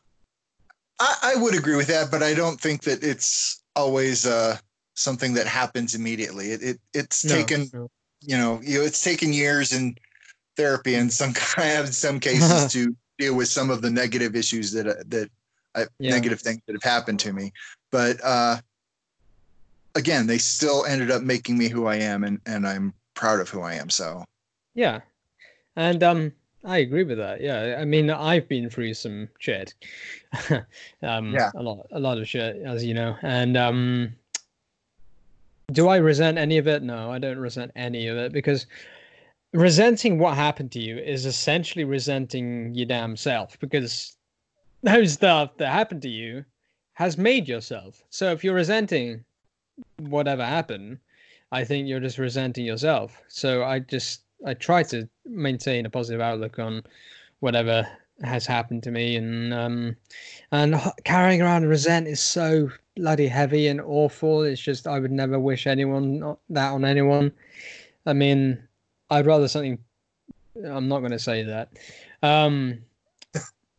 I, 1.00 1.34
I 1.34 1.36
would 1.36 1.54
agree 1.54 1.76
with 1.76 1.88
that, 1.88 2.10
but 2.10 2.22
I 2.22 2.34
don't 2.34 2.60
think 2.60 2.82
that 2.82 3.02
it's 3.02 3.62
always 3.74 4.26
uh, 4.26 4.58
something 4.94 5.34
that 5.34 5.46
happens 5.46 5.94
immediately. 5.94 6.52
It, 6.52 6.62
it 6.62 6.80
it's 6.92 7.24
no, 7.24 7.34
taken, 7.34 7.70
no. 7.72 7.90
you 8.20 8.36
know, 8.36 8.60
you 8.62 8.78
know, 8.78 8.84
it's 8.84 9.02
taken 9.02 9.32
years 9.32 9.72
in 9.72 9.96
therapy 10.56 10.94
and 10.94 11.12
some 11.12 11.32
kind 11.34 11.78
of 11.78 11.94
some 11.94 12.20
cases 12.20 12.66
to 12.72 12.94
deal 13.18 13.34
with 13.34 13.48
some 13.48 13.70
of 13.70 13.82
the 13.82 13.90
negative 13.90 14.36
issues 14.36 14.72
that 14.72 14.86
uh, 14.86 15.02
that 15.08 15.30
I, 15.74 15.86
yeah. 15.98 16.10
negative 16.10 16.40
things 16.40 16.60
that 16.66 16.74
have 16.74 16.82
happened 16.82 17.20
to 17.20 17.32
me. 17.32 17.52
But 17.90 18.18
uh, 18.22 18.58
again, 19.94 20.26
they 20.26 20.38
still 20.38 20.84
ended 20.86 21.10
up 21.10 21.22
making 21.22 21.58
me 21.58 21.68
who 21.68 21.86
I 21.86 21.96
am, 21.96 22.24
and 22.24 22.40
and 22.46 22.66
I'm 22.66 22.94
proud 23.14 23.40
of 23.40 23.48
who 23.48 23.62
I 23.62 23.74
am. 23.74 23.90
So 23.90 24.24
yeah, 24.74 25.00
and 25.76 26.02
um, 26.02 26.32
I 26.64 26.78
agree 26.78 27.04
with 27.04 27.18
that. 27.18 27.40
Yeah, 27.40 27.76
I 27.78 27.84
mean, 27.84 28.10
I've 28.10 28.48
been 28.48 28.70
through 28.70 28.94
some 28.94 29.28
shit. 29.38 29.74
um, 31.02 31.32
yeah, 31.32 31.50
a 31.54 31.62
lot, 31.62 31.86
a 31.92 32.00
lot 32.00 32.18
of 32.18 32.28
shit, 32.28 32.56
as 32.64 32.84
you 32.84 32.94
know. 32.94 33.16
And 33.22 33.56
um, 33.56 34.14
do 35.72 35.88
I 35.88 35.96
resent 35.96 36.38
any 36.38 36.58
of 36.58 36.66
it? 36.66 36.82
No, 36.82 37.10
I 37.10 37.18
don't 37.18 37.38
resent 37.38 37.72
any 37.76 38.06
of 38.06 38.16
it 38.16 38.32
because 38.32 38.66
resenting 39.54 40.18
what 40.18 40.34
happened 40.34 40.72
to 40.72 40.80
you 40.80 40.98
is 40.98 41.24
essentially 41.24 41.84
resenting 41.84 42.74
your 42.74 42.86
damn 42.86 43.16
self 43.16 43.58
because 43.60 44.16
those 44.82 45.12
stuff 45.12 45.56
that 45.56 45.72
happened 45.72 46.02
to 46.02 46.08
you 46.08 46.44
has 46.94 47.16
made 47.16 47.48
yourself. 47.48 48.02
So 48.10 48.32
if 48.32 48.42
you're 48.42 48.54
resenting 48.54 49.24
whatever 49.98 50.44
happened, 50.44 50.98
I 51.52 51.64
think 51.64 51.86
you're 51.86 52.00
just 52.00 52.18
resenting 52.18 52.64
yourself. 52.64 53.22
So 53.28 53.62
I 53.62 53.78
just 53.78 54.22
I 54.44 54.54
try 54.54 54.82
to 54.84 55.08
maintain 55.24 55.86
a 55.86 55.90
positive 55.90 56.20
outlook 56.20 56.58
on 56.58 56.82
whatever 57.38 57.86
has 58.22 58.46
happened 58.46 58.82
to 58.84 58.90
me, 58.90 59.16
and 59.16 59.54
um, 59.54 59.96
and 60.50 60.76
carrying 61.04 61.42
around 61.42 61.66
resent 61.66 62.08
is 62.08 62.20
so 62.20 62.70
bloody 62.96 63.28
heavy 63.28 63.68
and 63.68 63.80
awful. 63.80 64.42
It's 64.42 64.60
just 64.60 64.86
I 64.86 64.98
would 64.98 65.12
never 65.12 65.38
wish 65.38 65.66
anyone 65.66 66.36
that 66.50 66.72
on 66.72 66.84
anyone. 66.84 67.32
I 68.06 68.12
mean, 68.12 68.58
I'd 69.10 69.26
rather 69.26 69.48
something. 69.48 69.78
I'm 70.64 70.88
not 70.88 71.00
going 71.00 71.12
to 71.12 71.18
say 71.18 71.42
that. 71.42 71.68
Um, 72.22 72.78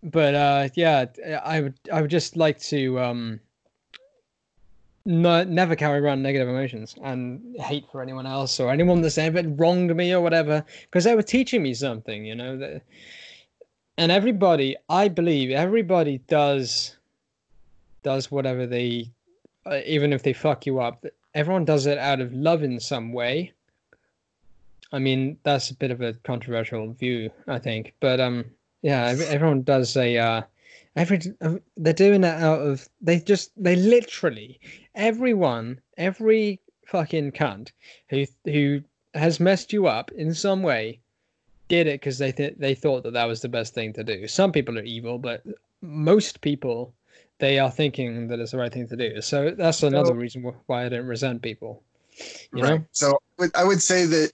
but 0.03 0.35
uh, 0.35 0.69
yeah, 0.75 1.05
I 1.43 1.61
would 1.61 1.73
I 1.91 2.01
would 2.01 2.11
just 2.11 2.35
like 2.35 2.59
to 2.61 2.99
um, 2.99 3.39
no, 5.05 5.43
never 5.43 5.75
carry 5.75 5.99
around 5.99 6.23
negative 6.23 6.49
emotions 6.49 6.95
and 7.03 7.55
hate 7.59 7.85
for 7.91 8.01
anyone 8.01 8.25
else 8.25 8.59
or 8.59 8.71
anyone 8.71 9.01
that's 9.01 9.17
ever 9.17 9.43
wronged 9.49 9.95
me 9.95 10.13
or 10.13 10.21
whatever 10.21 10.65
because 10.81 11.03
they 11.03 11.15
were 11.15 11.21
teaching 11.21 11.61
me 11.61 11.73
something 11.73 12.25
you 12.25 12.33
know 12.33 12.79
and 13.97 14.11
everybody 14.11 14.75
i 14.89 15.07
believe 15.07 15.51
everybody 15.51 16.17
does 16.27 16.97
does 18.01 18.31
whatever 18.31 18.65
they 18.65 19.07
uh, 19.67 19.79
even 19.85 20.11
if 20.11 20.23
they 20.23 20.33
fuck 20.33 20.65
you 20.65 20.79
up 20.79 21.05
everyone 21.35 21.65
does 21.65 21.85
it 21.85 21.99
out 21.99 22.19
of 22.19 22.33
love 22.33 22.63
in 22.63 22.79
some 22.79 23.13
way 23.13 23.53
i 24.95 24.99
mean 24.99 25.37
that's 25.43 25.69
a 25.69 25.75
bit 25.75 25.91
of 25.91 26.01
a 26.01 26.13
controversial 26.23 26.93
view 26.93 27.29
i 27.47 27.59
think 27.59 27.93
but 27.99 28.19
um 28.19 28.45
yeah 28.81 29.15
everyone 29.27 29.61
does 29.61 29.95
a 29.97 30.17
uh 30.17 30.41
every 30.95 31.19
they're 31.77 31.93
doing 31.93 32.23
it 32.23 32.41
out 32.41 32.59
of 32.59 32.87
they 33.01 33.19
just 33.19 33.51
they 33.57 33.75
literally 33.75 34.59
everyone, 34.95 35.79
every 35.97 36.59
fucking 36.85 37.31
cunt 37.31 37.71
who 38.09 38.25
who 38.45 38.81
has 39.13 39.39
messed 39.39 39.73
you 39.73 39.87
up 39.87 40.11
in 40.11 40.33
some 40.33 40.61
way 40.61 40.99
did 41.67 41.87
it 41.87 41.99
because 41.99 42.17
they 42.17 42.31
th- 42.31 42.55
they 42.57 42.75
thought 42.75 43.03
that 43.03 43.13
that 43.13 43.25
was 43.25 43.41
the 43.41 43.49
best 43.49 43.73
thing 43.73 43.91
to 43.93 44.03
do. 44.03 44.27
Some 44.27 44.51
people 44.51 44.77
are 44.77 44.83
evil, 44.83 45.17
but 45.17 45.43
most 45.81 46.41
people 46.41 46.93
they 47.39 47.59
are 47.59 47.71
thinking 47.71 48.27
that 48.27 48.39
it's 48.39 48.51
the 48.51 48.57
right 48.57 48.71
thing 48.71 48.87
to 48.87 48.95
do. 48.95 49.21
So 49.21 49.51
that's 49.51 49.83
another 49.83 50.09
so, 50.09 50.13
reason 50.13 50.53
why 50.67 50.85
I 50.85 50.89
don't 50.89 51.05
resent 51.05 51.41
people. 51.41 51.81
You 52.53 52.63
right. 52.63 52.79
know. 52.79 52.85
So 52.91 53.19
I 53.55 53.63
would 53.63 53.81
say 53.81 54.05
that 54.05 54.31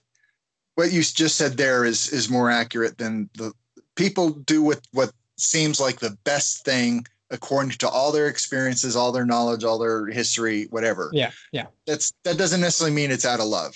what 0.74 0.92
you 0.92 1.02
just 1.02 1.36
said 1.36 1.56
there 1.56 1.84
is 1.84 2.12
is 2.12 2.30
more 2.30 2.50
accurate 2.50 2.98
than 2.98 3.28
the 3.34 3.52
people 3.94 4.30
do 4.30 4.62
with 4.62 4.80
what 4.92 5.12
seems 5.36 5.80
like 5.80 6.00
the 6.00 6.16
best 6.24 6.64
thing 6.64 7.06
according 7.30 7.70
to 7.70 7.88
all 7.88 8.12
their 8.12 8.28
experiences, 8.28 8.94
all 8.94 9.10
their 9.10 9.24
knowledge, 9.24 9.64
all 9.64 9.78
their 9.78 10.06
history, 10.06 10.66
whatever. 10.70 11.10
Yeah, 11.12 11.30
yeah. 11.50 11.66
That's 11.86 12.12
that 12.24 12.38
doesn't 12.38 12.60
necessarily 12.60 12.94
mean 12.94 13.10
it's 13.10 13.24
out 13.24 13.40
of 13.40 13.46
love. 13.46 13.74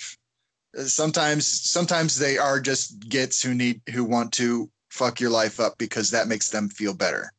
sometimes 0.85 1.47
sometimes 1.47 2.19
they 2.19 2.37
are 2.37 2.59
just 2.59 3.09
gets 3.09 3.41
who 3.41 3.53
need 3.53 3.81
who 3.91 4.03
want 4.03 4.31
to 4.33 4.69
fuck 4.89 5.19
your 5.19 5.31
life 5.31 5.59
up 5.59 5.77
because 5.77 6.11
that 6.11 6.27
makes 6.27 6.49
them 6.49 6.69
feel 6.69 6.93
better. 6.93 7.31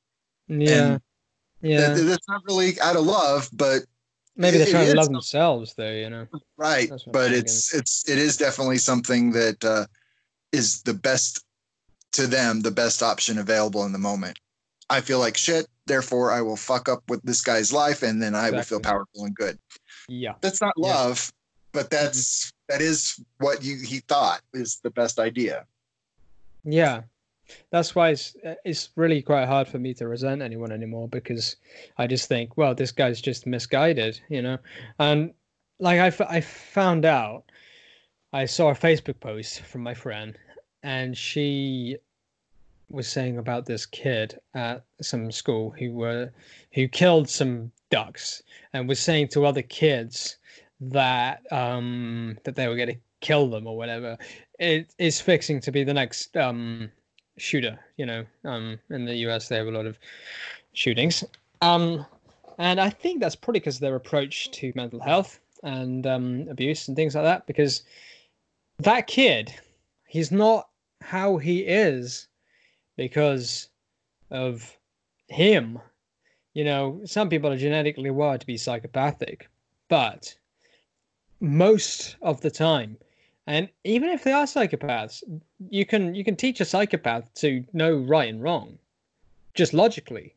Yeah. 0.49 0.85
And 0.85 1.01
yeah. 1.61 1.95
That, 1.95 2.03
that's 2.03 2.29
not 2.29 2.43
really 2.47 2.81
out 2.81 2.97
of 2.97 3.05
love, 3.05 3.49
but 3.53 3.83
Maybe 4.39 4.57
they're 4.59 4.69
it 4.69 4.71
trying 4.71 4.87
to 4.87 4.95
love 4.95 5.11
themselves, 5.11 5.75
though. 5.75 5.91
You 5.91 6.09
know. 6.11 6.27
right. 6.57 6.89
That's 6.89 7.07
what 7.07 7.17
I'm 7.17 7.21
But 7.21 7.31
thinking. 7.33 7.41
it's 7.41 7.75
it's 7.75 8.09
it 8.09 8.19
is 8.19 8.37
definitely 8.37 8.79
something 8.79 9.33
that 9.33 9.65
uh, 9.65 9.87
is 10.53 10.83
the 10.83 10.95
best 10.95 11.45
to 12.13 12.27
them, 12.27 12.61
the 12.61 12.71
best 12.71 13.03
option 13.03 13.39
available 13.39 13.85
in 13.85 13.93
the 13.93 13.99
moment. 13.99 14.39
I 14.89 15.03
feel 15.03 15.19
like 15.19 15.37
shit, 15.37 15.67
therefore 15.87 16.33
I 16.33 16.41
will 16.41 16.57
fuck 16.57 16.89
up 16.89 17.03
with 17.09 17.21
this 17.23 17.43
guy's 17.43 17.73
life, 17.73 18.03
and 18.03 18.23
then 18.23 18.35
I 18.35 18.51
will 18.51 18.63
feel 18.63 18.81
powerful 18.81 19.25
and 19.25 19.35
good. 19.35 19.59
Yeah. 20.09 20.35
That's 20.41 20.63
not 20.63 20.73
Yeah. 20.79 20.89
Mm-hmm. 20.89 21.09
love, 21.09 21.33
but 21.73 21.91
that's 21.91 22.51
that 22.69 22.81
is 22.81 23.21
what 23.39 23.63
you 23.63 23.77
he 23.85 24.01
thought 24.01 24.41
is 24.55 24.81
the 24.83 24.91
best 24.91 25.19
idea. 25.19 25.67
Yeah, 26.65 27.03
that's 27.71 27.95
why 27.95 28.11
it's 28.11 28.37
uh, 28.45 28.55
it's 28.65 28.91
really 28.97 29.23
quite 29.23 29.47
hard 29.47 29.69
for 29.69 29.79
me 29.79 29.95
to 29.95 30.09
resent 30.09 30.43
anyone 30.43 30.73
anymore 30.73 31.09
because 31.09 31.57
I 31.97 32.07
just 32.07 32.29
think, 32.29 32.57
well, 32.57 32.75
this 32.75 32.93
guy's 32.93 33.21
just 33.21 33.47
misguided, 33.47 34.21
you 34.29 34.43
know. 34.43 34.59
And 34.99 35.33
like 35.79 36.01
I, 36.01 36.09
f- 36.09 36.21
I 36.21 36.41
found 36.41 37.05
out, 37.05 37.45
I 38.33 38.45
saw 38.45 38.71
a 38.71 38.75
Facebook 38.75 39.21
post 39.21 39.63
from 39.63 39.83
my 39.83 39.95
friend, 39.95 40.39
and 40.83 41.17
she 41.17 41.97
was 42.91 43.07
saying 43.07 43.39
about 43.39 43.67
this 43.67 43.85
kid 43.85 44.39
at 44.55 44.85
some 45.01 45.31
school 45.31 45.71
who 45.79 45.93
were 45.93 46.31
who 46.73 46.89
killed 46.89 47.29
some 47.29 47.71
ducks 47.91 48.43
and 48.73 48.89
was 48.89 48.99
saying 48.99 49.29
to 49.29 49.45
other 49.45 49.63
kids 49.63 50.39
that 50.81 51.43
um 51.53 52.39
that 52.45 52.55
they 52.55 52.69
were 52.69 52.77
going 52.77 52.89
to 52.89 52.97
kill 53.21 53.51
them 53.51 53.67
or 53.67 53.77
whatever 53.77 54.17
it 54.59 54.95
is 54.99 55.21
fixing 55.21 55.61
to 55.61 55.73
be 55.73 55.83
the 55.85 55.93
next 55.93 56.37
um 56.37 56.91
shooter 57.39 57.79
you 57.97 58.05
know 58.07 58.25
um 58.45 58.79
in 58.91 59.05
the 59.05 59.15
us 59.15 59.49
they 59.49 59.57
have 59.57 59.67
a 59.67 59.71
lot 59.71 59.87
of 59.87 59.99
shootings. 60.73 61.25
Um 61.61 62.07
and 62.59 62.81
i 62.81 62.91
think 62.91 63.21
that's 63.21 63.37
probably 63.37 63.61
because 63.61 63.79
their 63.79 63.95
approach 63.97 64.51
to 64.51 64.73
mental 64.75 65.01
health 65.01 65.41
and 65.63 66.07
um 66.07 66.47
abuse 66.49 66.89
and 66.89 66.97
things 66.97 67.15
like 67.15 67.25
that 67.25 67.47
because 67.47 67.83
that 68.79 69.07
kid 69.07 69.53
he's 70.07 70.31
not 70.31 70.69
how 71.01 71.37
he 71.37 71.61
is 71.61 72.29
because 72.97 73.69
of 74.31 74.77
him. 75.29 75.79
You 76.55 76.65
know 76.65 77.01
some 77.05 77.29
people 77.29 77.51
are 77.51 77.57
genetically 77.57 78.11
wired 78.11 78.41
to 78.41 78.47
be 78.47 78.57
psychopathic 78.57 79.49
but 79.89 80.35
most 81.41 82.17
of 82.21 82.41
the 82.41 82.51
time 82.51 82.99
and 83.49 83.69
even 83.83 84.11
if 84.11 84.23
they 84.23 84.33
are 84.33 84.45
psychopaths 84.45 85.23
you 85.71 85.85
can 85.85 86.15
you 86.15 86.23
can 86.23 86.37
teach 86.37 86.61
a 86.61 86.65
psychopath 86.65 87.33
to 87.35 87.65
know 87.73 87.97
right 87.97 88.29
and 88.29 88.43
wrong 88.43 88.79
just 89.59 89.75
logically. 89.75 90.35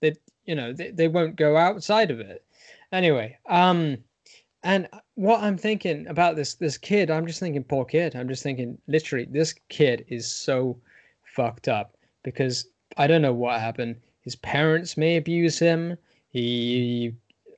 That 0.00 0.16
you 0.46 0.54
know 0.54 0.72
they, 0.72 0.90
they 0.92 1.08
won't 1.08 1.36
go 1.36 1.56
outside 1.56 2.10
of 2.10 2.20
it. 2.20 2.44
Anyway 2.92 3.36
um 3.48 3.98
and 4.62 4.88
what 5.14 5.42
i'm 5.42 5.56
thinking 5.56 6.06
about 6.06 6.36
this 6.36 6.54
this 6.54 6.76
kid 6.76 7.10
i'm 7.10 7.26
just 7.26 7.40
thinking 7.40 7.64
poor 7.64 7.84
kid. 7.84 8.14
I'm 8.14 8.28
just 8.28 8.42
thinking 8.42 8.78
literally 8.86 9.26
this 9.30 9.54
kid 9.68 10.04
is 10.08 10.30
so 10.30 10.76
fucked 11.24 11.68
up 11.68 11.96
because 12.22 12.66
i 12.96 13.06
don't 13.06 13.22
know 13.22 13.32
what 13.32 13.60
happened. 13.60 13.96
His 14.22 14.36
parents 14.36 14.96
may 14.96 15.16
abuse 15.16 15.58
him. 15.58 15.96
He 16.30 17.14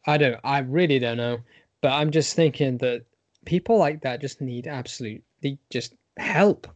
i 0.06 0.16
don't 0.16 0.40
i 0.44 0.58
really 0.60 0.98
don't 0.98 1.18
know. 1.18 1.38
But 1.80 1.92
i'm 1.92 2.10
just 2.10 2.34
thinking 2.36 2.78
that 2.78 3.04
people 3.44 3.78
like 3.78 4.02
that 4.02 4.20
just 4.20 4.40
need 4.40 4.66
absolutely 4.66 5.58
just 5.70 5.94
help. 6.16 6.66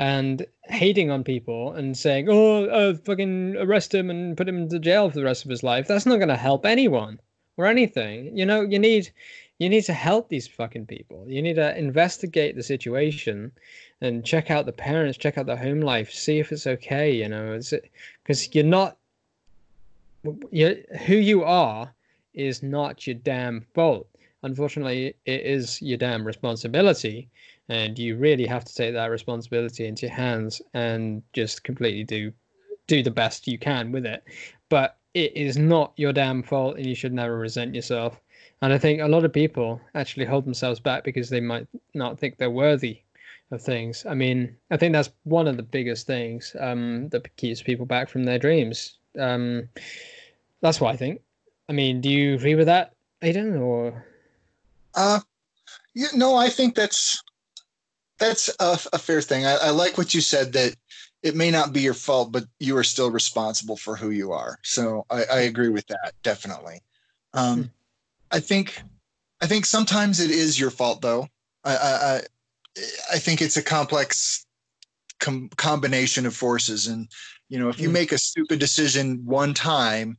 And 0.00 0.46
hating 0.64 1.10
on 1.10 1.24
people 1.24 1.72
and 1.72 1.96
saying 1.96 2.28
oh 2.28 2.66
uh, 2.66 2.94
fucking 2.94 3.56
arrest 3.56 3.92
him 3.92 4.10
and 4.10 4.36
put 4.36 4.48
him 4.48 4.58
into 4.58 4.78
jail 4.78 5.10
for 5.10 5.16
the 5.16 5.24
rest 5.24 5.44
of 5.44 5.50
his 5.50 5.64
life 5.64 5.88
that's 5.88 6.06
not 6.06 6.16
going 6.16 6.28
to 6.28 6.36
help 6.36 6.64
anyone 6.64 7.18
or 7.56 7.66
anything. 7.66 8.36
You 8.36 8.46
know 8.46 8.60
you 8.60 8.78
need 8.78 9.10
you 9.58 9.68
need 9.68 9.82
to 9.84 9.92
help 9.92 10.28
these 10.28 10.46
fucking 10.46 10.86
people. 10.86 11.24
You 11.26 11.42
need 11.42 11.56
to 11.56 11.76
investigate 11.76 12.54
the 12.54 12.62
situation 12.62 13.50
and 14.00 14.24
check 14.24 14.52
out 14.52 14.66
the 14.66 14.72
parents 14.72 15.18
check 15.18 15.36
out 15.36 15.46
the 15.46 15.56
home 15.56 15.80
life 15.80 16.12
see 16.12 16.38
if 16.38 16.52
it's 16.52 16.66
okay 16.66 17.10
you 17.10 17.28
know. 17.28 17.54
It's 17.54 17.74
because 18.22 18.54
you're 18.54 18.64
not 18.64 18.98
you 20.52 20.84
who 21.06 21.16
you 21.16 21.42
are 21.42 21.92
is 22.34 22.62
not 22.62 23.06
your 23.06 23.14
damn 23.14 23.62
fault 23.74 24.07
unfortunately 24.42 25.14
it 25.24 25.42
is 25.42 25.80
your 25.82 25.98
damn 25.98 26.26
responsibility. 26.26 27.28
And 27.68 27.98
you 27.98 28.16
really 28.16 28.46
have 28.46 28.64
to 28.64 28.74
take 28.74 28.94
that 28.94 29.10
responsibility 29.10 29.86
into 29.86 30.06
your 30.06 30.14
hands 30.14 30.62
and 30.72 31.22
just 31.32 31.64
completely 31.64 32.04
do 32.04 32.32
do 32.86 33.02
the 33.02 33.10
best 33.10 33.46
you 33.46 33.58
can 33.58 33.92
with 33.92 34.06
it. 34.06 34.24
But 34.70 34.96
it 35.12 35.36
is 35.36 35.58
not 35.58 35.92
your 35.96 36.12
damn 36.12 36.42
fault 36.42 36.76
and 36.76 36.86
you 36.86 36.94
should 36.94 37.12
never 37.12 37.38
resent 37.38 37.74
yourself. 37.74 38.20
And 38.62 38.72
i 38.72 38.78
think 38.78 39.00
a 39.00 39.08
lot 39.08 39.24
of 39.24 39.32
people 39.32 39.80
actually 39.94 40.26
hold 40.26 40.44
themselves 40.44 40.80
back 40.80 41.04
because 41.04 41.28
they 41.28 41.40
might 41.40 41.66
not 41.94 42.18
think 42.18 42.36
they're 42.36 42.50
worthy 42.50 43.02
of 43.50 43.62
things. 43.62 44.06
I 44.08 44.14
mean 44.14 44.56
i 44.70 44.76
think 44.76 44.92
that's 44.92 45.10
one 45.24 45.46
of 45.46 45.56
the 45.56 45.62
biggest 45.62 46.06
things 46.06 46.56
um, 46.58 47.08
that 47.10 47.36
keeps 47.36 47.62
people 47.62 47.86
back 47.86 48.08
from 48.08 48.24
their 48.24 48.38
dreams. 48.38 48.98
Um, 49.18 49.68
that's 50.62 50.80
what 50.80 50.94
i 50.94 50.96
think. 50.96 51.20
I 51.68 51.72
mean 51.72 52.00
do 52.00 52.08
you 52.08 52.34
agree 52.34 52.54
with 52.54 52.66
that 52.66 52.94
Aiden, 53.22 53.60
or 53.60 54.06
Uh, 54.94 55.20
yeah, 55.94 56.08
no, 56.14 56.36
I 56.36 56.48
think 56.48 56.74
that's 56.74 57.22
that's 58.18 58.48
a, 58.60 58.78
a 58.92 58.98
fair 58.98 59.22
thing. 59.22 59.46
I, 59.46 59.56
I 59.56 59.70
like 59.70 59.96
what 59.96 60.14
you 60.14 60.20
said 60.20 60.52
that 60.54 60.74
it 61.22 61.36
may 61.36 61.50
not 61.50 61.72
be 61.72 61.80
your 61.80 61.94
fault, 61.94 62.32
but 62.32 62.44
you 62.58 62.76
are 62.76 62.84
still 62.84 63.10
responsible 63.10 63.76
for 63.76 63.96
who 63.96 64.10
you 64.10 64.32
are. 64.32 64.58
So 64.62 65.04
I, 65.10 65.24
I 65.24 65.40
agree 65.40 65.68
with 65.68 65.86
that 65.88 66.12
definitely. 66.22 66.80
Um, 67.32 67.70
I 68.30 68.40
think 68.40 68.80
I 69.40 69.46
think 69.46 69.66
sometimes 69.66 70.20
it 70.20 70.30
is 70.30 70.58
your 70.58 70.70
fault 70.70 71.00
though. 71.00 71.28
I 71.64 71.76
I 71.76 72.16
I, 72.16 72.22
I 73.14 73.18
think 73.18 73.42
it's 73.42 73.56
a 73.56 73.62
complex 73.62 74.46
com- 75.20 75.50
combination 75.56 76.26
of 76.26 76.36
forces, 76.36 76.86
and 76.86 77.08
you 77.48 77.58
know 77.58 77.68
if 77.68 77.80
you 77.80 77.88
Mm. 77.88 77.92
make 77.92 78.12
a 78.12 78.18
stupid 78.18 78.58
decision 78.60 79.24
one 79.24 79.54
time 79.54 80.18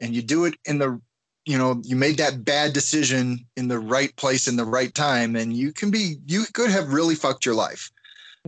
and 0.00 0.14
you 0.14 0.22
do 0.22 0.44
it 0.44 0.54
in 0.64 0.78
the 0.78 1.00
you 1.48 1.56
know 1.56 1.80
you 1.82 1.96
made 1.96 2.18
that 2.18 2.44
bad 2.44 2.74
decision 2.74 3.46
in 3.56 3.68
the 3.68 3.78
right 3.78 4.14
place 4.16 4.46
in 4.48 4.56
the 4.56 4.66
right 4.66 4.94
time 4.94 5.34
and 5.34 5.56
you 5.56 5.72
can 5.72 5.90
be 5.90 6.16
you 6.26 6.44
could 6.52 6.70
have 6.70 6.92
really 6.92 7.14
fucked 7.14 7.46
your 7.46 7.54
life. 7.54 7.90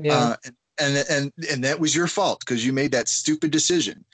Yeah. 0.03 0.15
Uh, 0.15 0.37
and 0.79 0.97
and 1.09 1.33
and 1.51 1.65
that 1.65 1.81
was 1.81 1.95
your 1.95 2.07
fault 2.07 2.41
because 2.41 2.65
you 2.65 2.73
made 2.75 2.93
that 2.93 3.09
stupid 3.09 3.51
decision. 3.51 4.05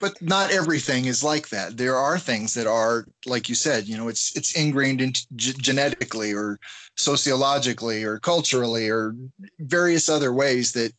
But 0.00 0.20
not 0.20 0.50
everything 0.50 1.06
is 1.06 1.24
like 1.24 1.48
that. 1.48 1.78
There 1.78 1.96
are 1.96 2.18
things 2.18 2.52
that 2.54 2.66
are 2.66 3.06
like 3.24 3.48
you 3.48 3.54
said 3.54 3.88
you 3.88 3.96
know 3.96 4.08
it's 4.08 4.36
it's 4.36 4.52
ingrained 4.54 5.00
in 5.00 5.12
g- 5.36 5.54
genetically 5.56 6.32
or 6.34 6.58
sociologically 6.96 8.04
or 8.04 8.18
culturally 8.18 8.90
or 8.90 9.14
various 9.60 10.10
other 10.10 10.32
ways 10.32 10.72
that 10.72 10.92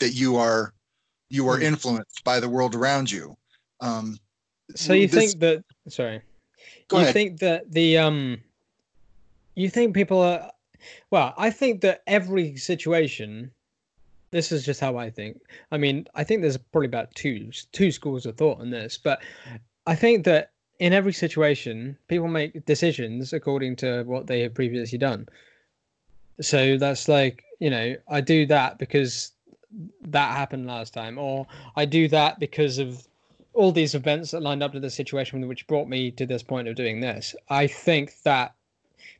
that 0.00 0.12
you 0.12 0.36
are 0.36 0.74
you 1.30 1.48
are 1.48 1.56
Hmm. 1.56 1.62
influenced 1.72 2.24
by 2.24 2.40
the 2.40 2.48
world 2.48 2.74
around 2.74 3.10
you. 3.10 3.36
Um 3.80 4.18
so 4.74 4.92
you 4.92 5.08
this- 5.08 5.32
think 5.32 5.40
that 5.40 5.64
sorry 5.88 6.20
Go 6.88 6.98
you 6.98 7.02
ahead. 7.02 7.14
think 7.14 7.38
that 7.40 7.72
the 7.72 7.98
um 7.98 8.38
you 9.54 9.68
think 9.68 9.94
people 9.94 10.20
are 10.20 10.52
well 11.10 11.34
i 11.36 11.50
think 11.50 11.80
that 11.80 12.02
every 12.06 12.56
situation 12.56 13.50
this 14.30 14.52
is 14.52 14.64
just 14.64 14.80
how 14.80 14.96
i 14.96 15.10
think 15.10 15.40
i 15.72 15.78
mean 15.78 16.06
i 16.14 16.22
think 16.22 16.42
there's 16.42 16.56
probably 16.56 16.86
about 16.86 17.12
two 17.14 17.50
two 17.72 17.90
schools 17.90 18.26
of 18.26 18.36
thought 18.36 18.60
on 18.60 18.70
this 18.70 18.98
but 18.98 19.20
i 19.86 19.94
think 19.94 20.24
that 20.24 20.52
in 20.78 20.92
every 20.92 21.12
situation 21.12 21.96
people 22.08 22.28
make 22.28 22.64
decisions 22.66 23.32
according 23.32 23.74
to 23.74 24.02
what 24.04 24.26
they 24.26 24.40
have 24.40 24.54
previously 24.54 24.98
done 24.98 25.26
so 26.40 26.76
that's 26.76 27.08
like 27.08 27.42
you 27.58 27.70
know 27.70 27.96
i 28.08 28.20
do 28.20 28.46
that 28.46 28.78
because 28.78 29.32
that 30.02 30.36
happened 30.36 30.66
last 30.66 30.92
time 30.92 31.18
or 31.18 31.46
i 31.76 31.84
do 31.84 32.08
that 32.08 32.38
because 32.38 32.78
of 32.78 33.06
all 33.56 33.72
these 33.72 33.94
events 33.94 34.30
that 34.30 34.42
lined 34.42 34.62
up 34.62 34.72
to 34.72 34.80
the 34.80 34.90
situation 34.90 35.48
which 35.48 35.66
brought 35.66 35.88
me 35.88 36.10
to 36.10 36.26
this 36.26 36.42
point 36.42 36.68
of 36.68 36.76
doing 36.76 37.00
this 37.00 37.34
i 37.48 37.66
think 37.66 38.12
that 38.22 38.54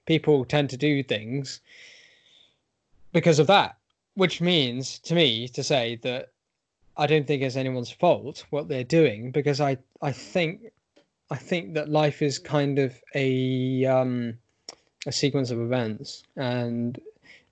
people 0.05 0.45
tend 0.45 0.70
to 0.70 0.76
do 0.76 1.03
things 1.03 1.61
because 3.12 3.39
of 3.39 3.47
that 3.47 3.76
which 4.14 4.41
means 4.41 4.99
to 4.99 5.14
me 5.14 5.49
to 5.49 5.62
say 5.62 5.99
that 6.03 6.28
i 6.97 7.07
don't 7.07 7.26
think 7.26 7.43
it's 7.43 7.57
anyone's 7.57 7.91
fault 7.91 8.45
what 8.51 8.68
they're 8.68 8.84
doing 8.84 9.30
because 9.30 9.61
i 9.61 9.76
i 10.03 10.12
think 10.12 10.70
i 11.30 11.37
think 11.37 11.74
that 11.74 11.89
life 11.89 12.20
is 12.20 12.39
kind 12.39 12.78
of 12.78 12.95
a 13.14 13.84
um 13.87 14.37
a 15.07 15.12
sequence 15.12 15.51
of 15.51 15.61
events 15.61 16.24
and 16.37 17.01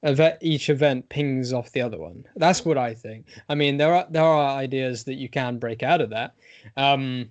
eve- 0.05 0.39
each 0.41 0.69
event 0.69 1.09
pings 1.09 1.53
off 1.53 1.73
the 1.73 1.81
other 1.81 1.99
one. 1.99 2.25
That's 2.37 2.65
what 2.65 2.79
i 2.79 2.95
think. 2.95 3.27
I 3.49 3.55
mean 3.55 3.77
there 3.77 3.95
are 3.95 4.07
there 4.11 4.25
are 4.25 4.57
ideas 4.57 5.05
that 5.05 5.15
you 5.15 5.29
can 5.29 5.59
break 5.59 5.83
out 5.83 6.01
of 6.01 6.11
that. 6.11 6.35
Um 6.77 7.31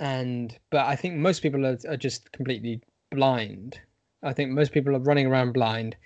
and 0.00 0.58
but 0.70 0.86
i 0.86 0.96
think 0.96 1.14
most 1.14 1.40
people 1.40 1.64
are, 1.66 1.78
are 1.88 1.96
just 1.96 2.32
completely 2.32 2.80
blind. 3.10 3.78
I 4.22 4.32
think 4.32 4.50
most 4.50 4.72
people 4.72 4.96
are 4.96 5.00
running 5.00 5.26
around 5.26 5.52
blind 5.52 5.96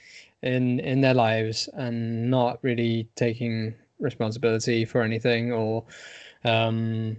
in 0.42 0.80
in 0.80 1.00
their 1.00 1.14
lives 1.14 1.68
and 1.74 2.30
not 2.30 2.58
really 2.62 3.08
taking 3.16 3.74
responsibility 3.98 4.84
for 4.84 5.02
anything 5.02 5.52
or 5.52 5.84
um 6.44 7.16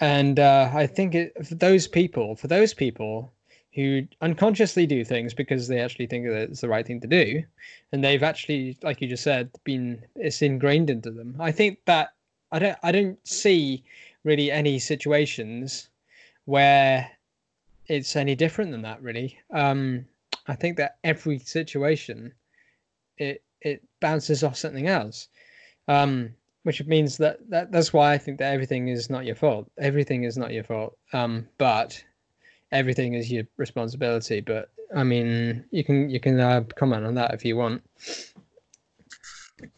and 0.00 0.38
uh, 0.38 0.70
I 0.72 0.86
think 0.86 1.14
it, 1.14 1.46
for 1.46 1.56
those 1.56 1.88
people, 1.88 2.36
for 2.36 2.46
those 2.46 2.72
people 2.72 3.32
who 3.74 4.06
unconsciously 4.20 4.86
do 4.86 5.04
things 5.04 5.34
because 5.34 5.68
they 5.68 5.80
actually 5.80 6.06
think 6.06 6.26
that 6.26 6.50
it's 6.50 6.60
the 6.60 6.68
right 6.68 6.86
thing 6.86 7.00
to 7.00 7.06
do, 7.06 7.42
and 7.92 8.02
they've 8.02 8.22
actually, 8.22 8.76
like 8.82 9.00
you 9.00 9.08
just 9.08 9.22
said, 9.22 9.50
been 9.64 10.02
it's 10.16 10.42
ingrained 10.42 10.90
into 10.90 11.10
them. 11.10 11.36
I 11.38 11.52
think 11.52 11.78
that 11.84 12.14
I 12.50 12.58
don't 12.58 12.78
I 12.82 12.92
don't 12.92 13.18
see 13.26 13.84
really 14.24 14.50
any 14.50 14.78
situations 14.78 15.88
where 16.46 17.10
it's 17.86 18.16
any 18.16 18.34
different 18.34 18.70
than 18.72 18.82
that. 18.82 19.02
Really, 19.02 19.38
um, 19.52 20.06
I 20.46 20.54
think 20.54 20.76
that 20.78 20.98
every 21.04 21.38
situation 21.38 22.32
it 23.18 23.42
it 23.60 23.82
bounces 24.00 24.42
off 24.42 24.56
something 24.56 24.86
else. 24.86 25.28
Um, 25.88 26.34
which 26.64 26.84
means 26.84 27.16
that, 27.16 27.38
that 27.48 27.72
that's 27.72 27.94
why 27.94 28.12
I 28.12 28.18
think 28.18 28.38
that 28.38 28.52
everything 28.52 28.88
is 28.88 29.08
not 29.08 29.24
your 29.24 29.34
fault. 29.34 29.70
Everything 29.78 30.24
is 30.24 30.36
not 30.36 30.52
your 30.52 30.64
fault. 30.64 30.98
Um, 31.14 31.48
but 31.56 32.04
everything 32.72 33.14
is 33.14 33.30
your 33.30 33.44
responsibility. 33.56 34.40
But 34.40 34.70
I 34.94 35.04
mean, 35.04 35.64
you 35.70 35.84
can 35.84 36.10
you 36.10 36.20
can 36.20 36.38
uh, 36.40 36.64
comment 36.76 37.06
on 37.06 37.14
that 37.14 37.34
if 37.34 37.44
you 37.44 37.56
want. 37.56 37.82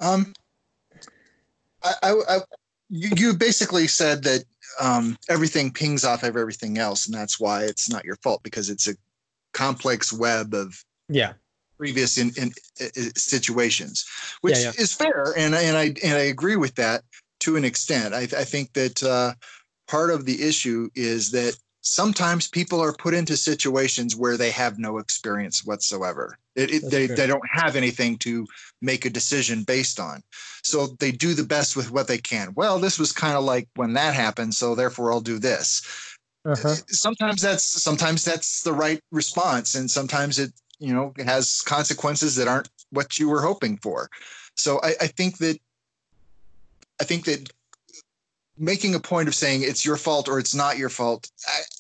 Um, 0.01 0.33
I, 1.83 1.95
I, 2.03 2.15
I 2.29 2.39
you, 2.89 3.11
you 3.17 3.35
basically 3.35 3.87
said 3.87 4.23
that 4.25 4.45
um, 4.81 5.17
everything 5.29 5.73
pings 5.73 6.05
off 6.05 6.23
of 6.23 6.37
everything 6.37 6.79
else, 6.79 7.07
and 7.07 7.15
that's 7.15 7.41
why 7.41 7.65
it's 7.65 7.91
not 7.91 8.05
your 8.05 8.17
fault 8.17 8.43
because 8.43 8.71
it's 8.71 8.89
a 8.89 8.95
complex 9.53 10.13
web 10.13 10.55
of 10.55 10.85
yeah 11.09 11.33
previous 11.79 12.19
in, 12.19 12.31
in, 12.37 12.53
in 12.95 13.15
situations, 13.15 14.05
which 14.43 14.59
Yeah, 14.59 14.65
yeah. 14.65 14.73
is 14.83 14.93
fair, 14.93 15.33
and 15.37 15.55
and 15.55 15.77
I 15.77 15.95
and 16.05 16.15
I 16.15 16.27
agree 16.29 16.57
with 16.57 16.75
that 16.77 17.03
to 17.41 17.57
an 17.57 17.65
extent. 17.65 18.15
I, 18.15 18.23
I 18.23 18.45
think 18.45 18.73
that 18.75 19.03
uh, 19.03 19.33
part 19.89 20.11
of 20.11 20.27
the 20.27 20.43
issue 20.43 20.91
is 20.95 21.31
that 21.31 21.57
sometimes 21.83 22.49
people 22.49 22.81
are 22.81 22.93
put 22.93 23.15
into 23.15 23.37
situations 23.37 24.17
where 24.17 24.37
they 24.37 24.51
have 24.51 24.79
no 24.79 24.99
experience 24.99 25.65
whatsoever. 25.65 26.37
It, 26.57 26.75
it, 26.75 26.91
they 26.91 27.07
they 27.07 27.27
don't 27.27 27.49
have 27.53 27.77
anything 27.77 28.19
to 28.19 28.47
make 28.83 29.05
a 29.05 29.11
decision 29.11 29.63
based 29.63 30.01
on, 30.01 30.23
so 30.63 30.89
they 30.99 31.13
do 31.13 31.35
the 31.35 31.45
best 31.45 31.77
with 31.77 31.91
what 31.91 32.09
they 32.09 32.19
can. 32.19 32.53
Well, 32.55 32.79
this 32.79 32.99
was 32.99 33.13
kind 33.13 33.37
of 33.37 33.45
like 33.45 33.69
when 33.77 33.93
that 33.95 34.15
happened, 34.15 34.55
so 34.55 34.75
therefore 34.75 35.13
I'll 35.13 35.21
do 35.21 35.39
this 35.39 35.83
Uh-huh. 36.45 36.75
sometimes 36.89 37.43
that's 37.43 37.83
sometimes 37.83 38.25
that's 38.25 38.63
the 38.63 38.73
right 38.73 39.01
response 39.13 39.75
and 39.75 39.91
sometimes 39.91 40.39
it 40.39 40.51
you 40.79 40.95
know 40.95 41.13
has 41.19 41.61
consequences 41.61 42.35
that 42.37 42.49
aren't 42.49 42.71
what 42.91 43.19
you 43.19 43.29
were 43.29 43.43
hoping 43.43 43.77
for 43.77 44.09
so 44.57 44.81
i, 44.83 44.95
I 45.03 45.07
think 45.07 45.37
that 45.39 45.59
i 46.99 47.05
think 47.05 47.27
that 47.27 47.51
making 48.61 48.95
a 48.95 49.01
point 49.01 49.27
of 49.27 49.35
saying 49.35 49.63
it's 49.63 49.85
your 49.85 49.97
fault 49.97 50.29
or 50.29 50.39
it's 50.39 50.55
not 50.55 50.77
your 50.79 50.91
fault 50.91 51.29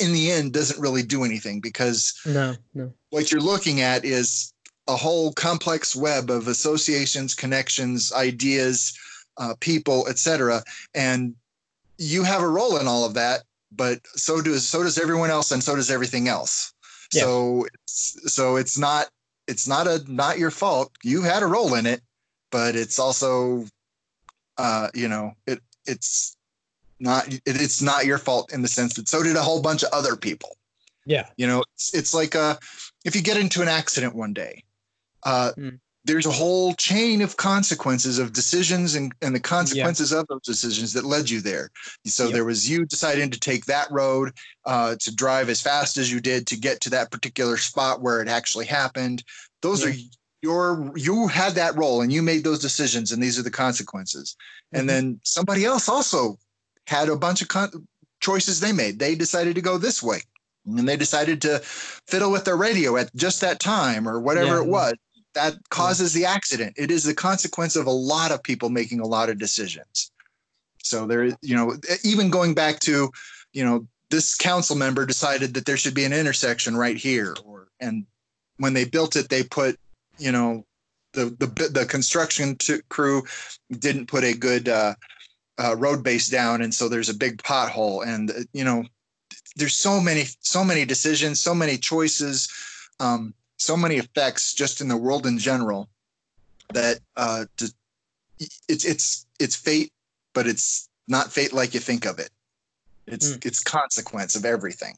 in 0.00 0.12
the 0.12 0.30
end 0.32 0.52
doesn't 0.52 0.80
really 0.80 1.02
do 1.02 1.24
anything 1.24 1.60
because 1.60 2.18
No, 2.24 2.56
no. 2.74 2.92
what 3.10 3.30
you're 3.30 3.40
looking 3.40 3.82
at 3.82 4.04
is 4.04 4.52
a 4.88 4.96
whole 4.96 5.32
complex 5.34 5.94
web 5.94 6.30
of 6.30 6.48
associations 6.48 7.34
connections 7.34 8.12
ideas 8.14 8.98
uh, 9.36 9.54
people 9.60 10.08
etc 10.08 10.62
and 10.94 11.34
you 11.98 12.22
have 12.24 12.40
a 12.42 12.48
role 12.48 12.78
in 12.78 12.86
all 12.88 13.04
of 13.04 13.14
that 13.14 13.42
but 13.72 14.00
so 14.16 14.40
does 14.40 14.66
so 14.66 14.82
does 14.82 14.98
everyone 14.98 15.30
else 15.30 15.52
and 15.52 15.62
so 15.62 15.76
does 15.76 15.90
everything 15.90 16.28
else 16.28 16.72
Yeah. 17.12 17.22
so 17.24 17.66
it's, 17.74 18.34
so 18.34 18.56
it's 18.56 18.78
not 18.78 19.10
it's 19.46 19.68
not 19.68 19.86
a 19.86 20.02
not 20.10 20.38
your 20.38 20.50
fault 20.50 20.90
you 21.04 21.20
had 21.22 21.42
a 21.42 21.46
role 21.46 21.74
in 21.74 21.84
it 21.86 22.00
but 22.50 22.74
it's 22.74 22.98
also 22.98 23.66
uh 24.56 24.88
you 24.94 25.08
know 25.08 25.34
it 25.46 25.60
it's 25.86 26.36
not 27.01 27.26
it's 27.46 27.80
not 27.82 28.07
your 28.07 28.18
fault 28.18 28.53
in 28.53 28.62
the 28.62 28.68
sense 28.68 28.94
that 28.94 29.09
so 29.09 29.22
did 29.22 29.36
a 29.36 29.42
whole 29.42 29.61
bunch 29.62 29.82
of 29.82 29.90
other 29.92 30.16
people 30.16 30.57
Yeah. 31.07 31.26
you 31.36 31.46
know, 31.46 31.62
it's, 31.74 31.94
it's 31.94 32.14
like 32.14 32.34
uh, 32.36 32.57
if 33.05 33.16
you 33.16 33.22
get 33.22 33.36
into 33.38 33.62
an 33.62 33.68
accident 33.68 34.14
one 34.14 34.32
day, 34.34 34.64
uh, 35.24 35.53
Mm. 35.57 35.80
there's 36.05 36.26
a 36.26 36.30
whole 36.30 36.74
chain 36.74 37.20
of 37.22 37.36
consequences 37.36 38.18
of 38.18 38.32
decisions 38.32 38.94
and, 38.94 39.12
and 39.22 39.34
the 39.34 39.40
consequences 39.40 40.12
of 40.12 40.26
those 40.28 40.42
decisions 40.42 40.92
that 40.92 41.05
led 41.05 41.28
you 41.28 41.40
there. 41.40 41.70
So 42.07 42.24
Yep. 42.24 42.32
there 42.34 42.44
was 42.44 42.68
you 42.68 42.84
deciding 42.86 43.30
to 43.30 43.40
take 43.40 43.64
that 43.66 43.90
road 43.90 44.32
uh, 44.66 44.96
to 45.01 45.14
drive 45.14 45.48
as 45.48 45.61
fast 45.61 45.96
as 45.96 46.11
you 46.12 46.20
did 46.20 46.46
to 46.48 46.57
get 46.57 46.80
to 46.82 46.90
that 46.90 47.11
particular 47.11 47.57
spot 47.57 48.01
where 48.03 48.20
it 48.22 48.28
actually 48.28 48.66
happened. 48.66 49.24
Those 49.62 49.84
are 49.84 49.94
your 50.42 50.90
you 50.96 51.26
had 51.28 51.53
that 51.55 51.76
role 51.76 52.01
and 52.03 52.11
you 52.12 52.22
made 52.22 52.44
those 52.44 52.61
decisions 52.61 53.12
and 53.12 53.22
these 53.22 53.38
are 53.38 53.42
the 53.42 53.51
consequences. 53.51 54.36
Mhm. 54.74 54.78
And 54.78 54.88
then 54.88 55.20
somebody 55.22 55.64
else 55.66 55.86
also 55.88 56.38
had 56.86 57.08
a 57.08 57.16
bunch 57.16 57.42
of 57.42 57.48
con- 57.48 57.86
choices 58.20 58.60
they 58.60 58.72
made. 58.72 58.98
They 58.98 59.14
decided 59.14 59.54
to 59.54 59.60
go 59.60 59.78
this 59.78 60.02
way 60.02 60.20
and 60.66 60.88
they 60.88 60.96
decided 60.96 61.40
to 61.42 61.58
fiddle 61.60 62.30
with 62.30 62.44
their 62.44 62.56
radio 62.56 62.96
at 62.96 63.14
just 63.14 63.40
that 63.40 63.60
time 63.60 64.08
or 64.08 64.20
whatever 64.20 64.56
Yeah. 64.56 64.62
it 64.62 64.66
was 64.68 64.94
that 65.34 65.56
causes 65.70 66.12
the 66.12 66.24
accident 66.24 66.74
it 66.76 66.90
is 66.90 67.04
the 67.04 67.14
consequence 67.14 67.76
of 67.76 67.86
a 67.86 67.90
lot 67.90 68.32
of 68.32 68.42
people 68.42 68.68
making 68.68 69.00
a 69.00 69.06
lot 69.06 69.30
of 69.30 69.38
decisions 69.38 70.10
so 70.82 71.06
there 71.06 71.26
you 71.40 71.54
know 71.54 71.76
even 72.04 72.30
going 72.30 72.52
back 72.54 72.80
to 72.80 73.10
you 73.52 73.64
know 73.64 73.86
this 74.10 74.34
council 74.34 74.76
member 74.76 75.06
decided 75.06 75.54
that 75.54 75.66
there 75.66 75.76
should 75.76 75.94
be 75.94 76.04
an 76.04 76.12
intersection 76.12 76.76
right 76.76 76.96
here 76.96 77.34
or 77.44 77.68
and 77.80 78.04
when 78.58 78.74
they 78.74 78.84
built 78.84 79.16
it 79.16 79.28
they 79.28 79.44
put 79.44 79.78
you 80.18 80.32
know 80.32 80.64
the 81.12 81.26
the 81.38 81.68
the 81.68 81.86
construction 81.86 82.56
to, 82.56 82.82
crew 82.88 83.22
didn't 83.78 84.06
put 84.06 84.24
a 84.24 84.34
good 84.36 84.68
uh, 84.68 84.94
uh, 85.61 85.76
road 85.76 86.02
base 86.02 86.28
down 86.28 86.62
and 86.62 86.74
so 86.74 86.88
there's 86.88 87.08
a 87.08 87.14
big 87.14 87.42
pothole. 87.42 88.06
And 88.06 88.30
uh, 88.30 88.34
you 88.52 88.64
know 88.64 88.84
there's 89.56 89.76
so 89.76 90.00
many 90.00 90.24
so 90.40 90.64
many 90.64 90.84
decisions 90.84 91.40
so 91.40 91.54
many 91.54 91.76
choices 91.76 92.48
um, 93.00 93.34
so 93.56 93.76
many 93.76 93.96
effects 93.96 94.54
just 94.54 94.80
in 94.80 94.88
the 94.88 94.96
world 94.96 95.26
in 95.26 95.38
general 95.38 95.88
that 96.72 97.00
uh, 97.16 97.44
to, 97.56 97.72
it's 98.68 98.84
it's 98.84 99.26
it's 99.38 99.56
fate 99.56 99.92
but 100.32 100.46
it's 100.46 100.88
not 101.08 101.32
fate 101.32 101.52
like 101.52 101.74
you 101.74 101.80
think 101.80 102.06
of 102.06 102.18
it. 102.18 102.30
It's 103.06 103.32
Mm. 103.32 103.44
it's 103.44 103.61
consequence 103.61 104.36
of 104.36 104.44
everything 104.44 104.96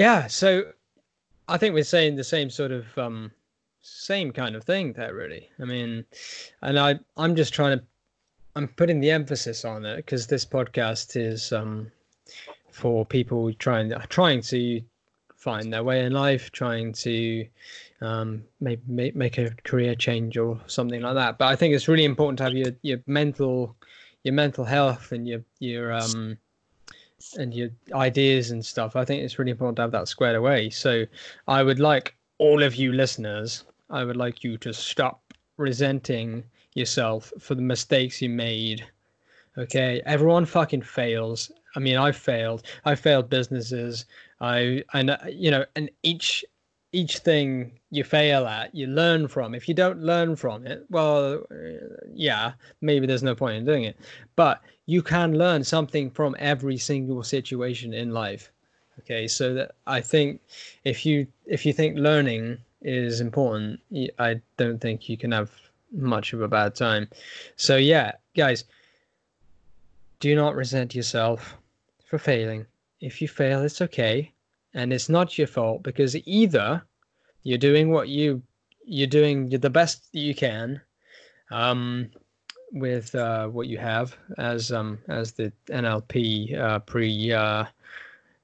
Yeah, 0.00 0.28
so 0.28 0.72
I 1.46 1.58
think 1.58 1.74
we're 1.74 1.84
saying 1.84 2.16
the 2.16 2.24
same 2.24 2.48
sort 2.48 2.72
of 2.72 2.86
um 2.96 3.32
same 3.82 4.32
kind 4.32 4.56
of 4.56 4.64
thing 4.64 4.94
there 4.94 5.14
really. 5.14 5.50
I 5.60 5.66
mean, 5.66 6.06
and 6.62 6.78
I 6.78 6.98
I'm 7.18 7.36
just 7.36 7.52
trying 7.52 7.78
to 7.78 7.84
I'm 8.56 8.68
putting 8.68 9.00
the 9.00 9.10
emphasis 9.10 9.62
on 9.62 9.84
it 9.84 9.96
because 9.96 10.26
this 10.26 10.46
podcast 10.46 11.16
is 11.16 11.52
um 11.52 11.92
for 12.70 13.04
people 13.04 13.52
trying 13.52 13.92
trying 14.08 14.40
to 14.44 14.80
find 15.36 15.70
their 15.70 15.84
way 15.84 16.02
in 16.06 16.14
life, 16.14 16.50
trying 16.50 16.94
to 17.04 17.46
um 18.00 18.42
make, 18.58 18.80
make 18.88 19.36
a 19.36 19.50
career 19.64 19.94
change 19.94 20.38
or 20.38 20.58
something 20.66 21.02
like 21.02 21.16
that. 21.16 21.36
But 21.36 21.48
I 21.48 21.56
think 21.56 21.74
it's 21.74 21.88
really 21.88 22.06
important 22.06 22.38
to 22.38 22.44
have 22.44 22.54
your 22.54 22.72
your 22.80 23.00
mental 23.06 23.76
your 24.24 24.32
mental 24.32 24.64
health 24.64 25.12
and 25.12 25.28
your 25.28 25.44
your 25.58 25.92
um 25.92 26.38
and 27.38 27.54
your 27.54 27.70
ideas 27.92 28.50
and 28.50 28.64
stuff. 28.64 28.96
I 28.96 29.04
think 29.04 29.22
it's 29.22 29.38
really 29.38 29.50
important 29.50 29.76
to 29.76 29.82
have 29.82 29.92
that 29.92 30.08
squared 30.08 30.36
away. 30.36 30.70
So 30.70 31.04
I 31.48 31.62
would 31.62 31.80
like 31.80 32.14
all 32.38 32.62
of 32.62 32.74
you 32.74 32.92
listeners, 32.92 33.64
I 33.90 34.04
would 34.04 34.16
like 34.16 34.42
you 34.42 34.56
to 34.58 34.72
stop 34.72 35.34
resenting 35.56 36.44
yourself 36.74 37.32
for 37.38 37.54
the 37.54 37.62
mistakes 37.62 38.22
you 38.22 38.30
made. 38.30 38.86
Okay, 39.58 40.00
everyone 40.06 40.46
fucking 40.46 40.82
fails. 40.82 41.50
I 41.76 41.80
mean, 41.80 41.96
I 41.96 42.12
failed. 42.12 42.62
I 42.84 42.94
failed 42.94 43.28
businesses. 43.28 44.06
I 44.40 44.82
and 44.94 45.16
you 45.28 45.50
know, 45.50 45.64
and 45.76 45.90
each 46.02 46.44
each 46.92 47.18
thing 47.18 47.72
you 47.90 48.04
fail 48.04 48.46
at, 48.46 48.74
you 48.74 48.86
learn 48.86 49.28
from. 49.28 49.54
If 49.54 49.68
you 49.68 49.74
don't 49.74 50.00
learn 50.02 50.36
from 50.36 50.66
it, 50.66 50.84
well, 50.90 51.44
uh, 51.50 51.86
yeah, 52.12 52.52
maybe 52.80 53.06
there's 53.06 53.22
no 53.22 53.34
point 53.34 53.56
in 53.56 53.64
doing 53.64 53.84
it. 53.84 53.96
But 54.36 54.60
you 54.86 55.02
can 55.02 55.38
learn 55.38 55.62
something 55.62 56.10
from 56.10 56.34
every 56.38 56.76
single 56.76 57.22
situation 57.22 57.94
in 57.94 58.10
life. 58.10 58.50
Okay, 59.00 59.28
so 59.28 59.54
that 59.54 59.72
I 59.86 60.00
think 60.00 60.40
if 60.84 61.06
you 61.06 61.26
if 61.46 61.64
you 61.64 61.72
think 61.72 61.96
learning 61.96 62.58
is 62.82 63.20
important, 63.20 63.80
I 64.18 64.40
don't 64.56 64.80
think 64.80 65.08
you 65.08 65.16
can 65.16 65.32
have 65.32 65.50
much 65.92 66.32
of 66.32 66.42
a 66.42 66.48
bad 66.48 66.74
time. 66.74 67.08
So 67.56 67.76
yeah, 67.76 68.12
guys, 68.36 68.64
do 70.18 70.34
not 70.34 70.54
resent 70.54 70.94
yourself 70.94 71.56
for 72.04 72.18
failing. 72.18 72.66
If 73.00 73.22
you 73.22 73.28
fail, 73.28 73.62
it's 73.62 73.80
okay, 73.80 74.32
and 74.74 74.92
it's 74.92 75.08
not 75.08 75.36
your 75.38 75.46
fault 75.46 75.82
because 75.82 76.16
either 76.26 76.82
you're 77.42 77.58
doing 77.58 77.90
what 77.90 78.08
you 78.08 78.42
you're 78.84 79.06
doing 79.06 79.48
the 79.48 79.70
best 79.70 80.08
you 80.12 80.34
can, 80.34 80.80
um, 81.50 82.10
with 82.72 83.14
uh, 83.14 83.46
what 83.48 83.66
you 83.66 83.78
have 83.78 84.16
as 84.38 84.72
um 84.72 84.98
as 85.08 85.32
the 85.32 85.52
NLP 85.68 86.58
uh, 86.58 86.78
pre 86.80 87.32
uh, 87.32 87.64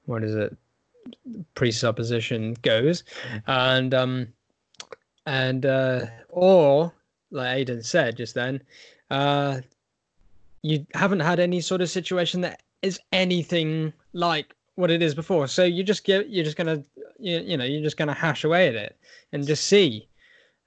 what 0.05 0.23
is 0.23 0.35
it? 0.35 0.55
Presupposition 1.55 2.55
goes, 2.61 3.03
and 3.47 3.93
um 3.93 4.27
and 5.25 5.65
uh, 5.65 6.05
or 6.29 6.93
like 7.31 7.67
Aiden 7.67 7.85
said 7.85 8.17
just 8.17 8.33
then, 8.35 8.61
uh, 9.09 9.61
you 10.61 10.85
haven't 10.93 11.19
had 11.19 11.39
any 11.39 11.61
sort 11.61 11.81
of 11.81 11.89
situation 11.89 12.41
that 12.41 12.61
is 12.81 12.99
anything 13.11 13.93
like 14.13 14.53
what 14.77 14.91
it 14.91 15.01
is 15.01 15.15
before. 15.15 15.47
So 15.47 15.63
you 15.63 15.83
just 15.83 16.03
get 16.03 16.29
you're 16.29 16.45
just 16.45 16.55
gonna 16.55 16.83
you, 17.19 17.39
you 17.39 17.57
know 17.57 17.65
you're 17.65 17.83
just 17.83 17.97
gonna 17.97 18.13
hash 18.13 18.43
away 18.43 18.67
at 18.67 18.75
it 18.75 18.95
and 19.33 19.45
just 19.45 19.65
see, 19.65 20.07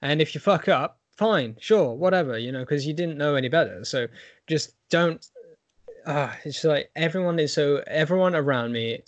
and 0.01 0.21
if 0.21 0.35
you 0.35 0.41
fuck 0.41 0.67
up, 0.67 0.99
fine, 1.17 1.55
sure, 1.59 1.95
whatever, 1.95 2.37
you 2.37 2.51
know, 2.51 2.59
because 2.59 2.85
you 2.85 2.93
didn't 2.93 3.17
know 3.17 3.35
any 3.35 3.49
better. 3.49 3.83
So 3.85 4.07
just 4.47 4.75
don't. 4.89 5.25
Uh, 6.05 6.31
it's 6.43 6.63
like 6.63 6.91
everyone 6.95 7.39
is 7.39 7.53
so 7.53 7.83
everyone 7.87 8.35
around 8.35 8.73
me 8.73 9.01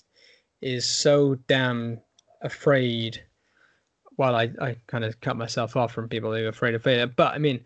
is 0.61 0.85
so 0.89 1.35
damn 1.47 1.99
afraid. 2.41 3.21
While 4.15 4.35
I, 4.35 4.51
I 4.61 4.75
kind 4.85 5.03
of 5.03 5.19
cut 5.21 5.37
myself 5.37 5.75
off 5.75 5.91
from 5.91 6.07
people 6.07 6.33
who 6.33 6.45
are 6.45 6.49
afraid 6.49 6.75
of 6.75 6.83
failure, 6.83 7.07
but 7.07 7.33
I 7.33 7.39
mean, 7.39 7.65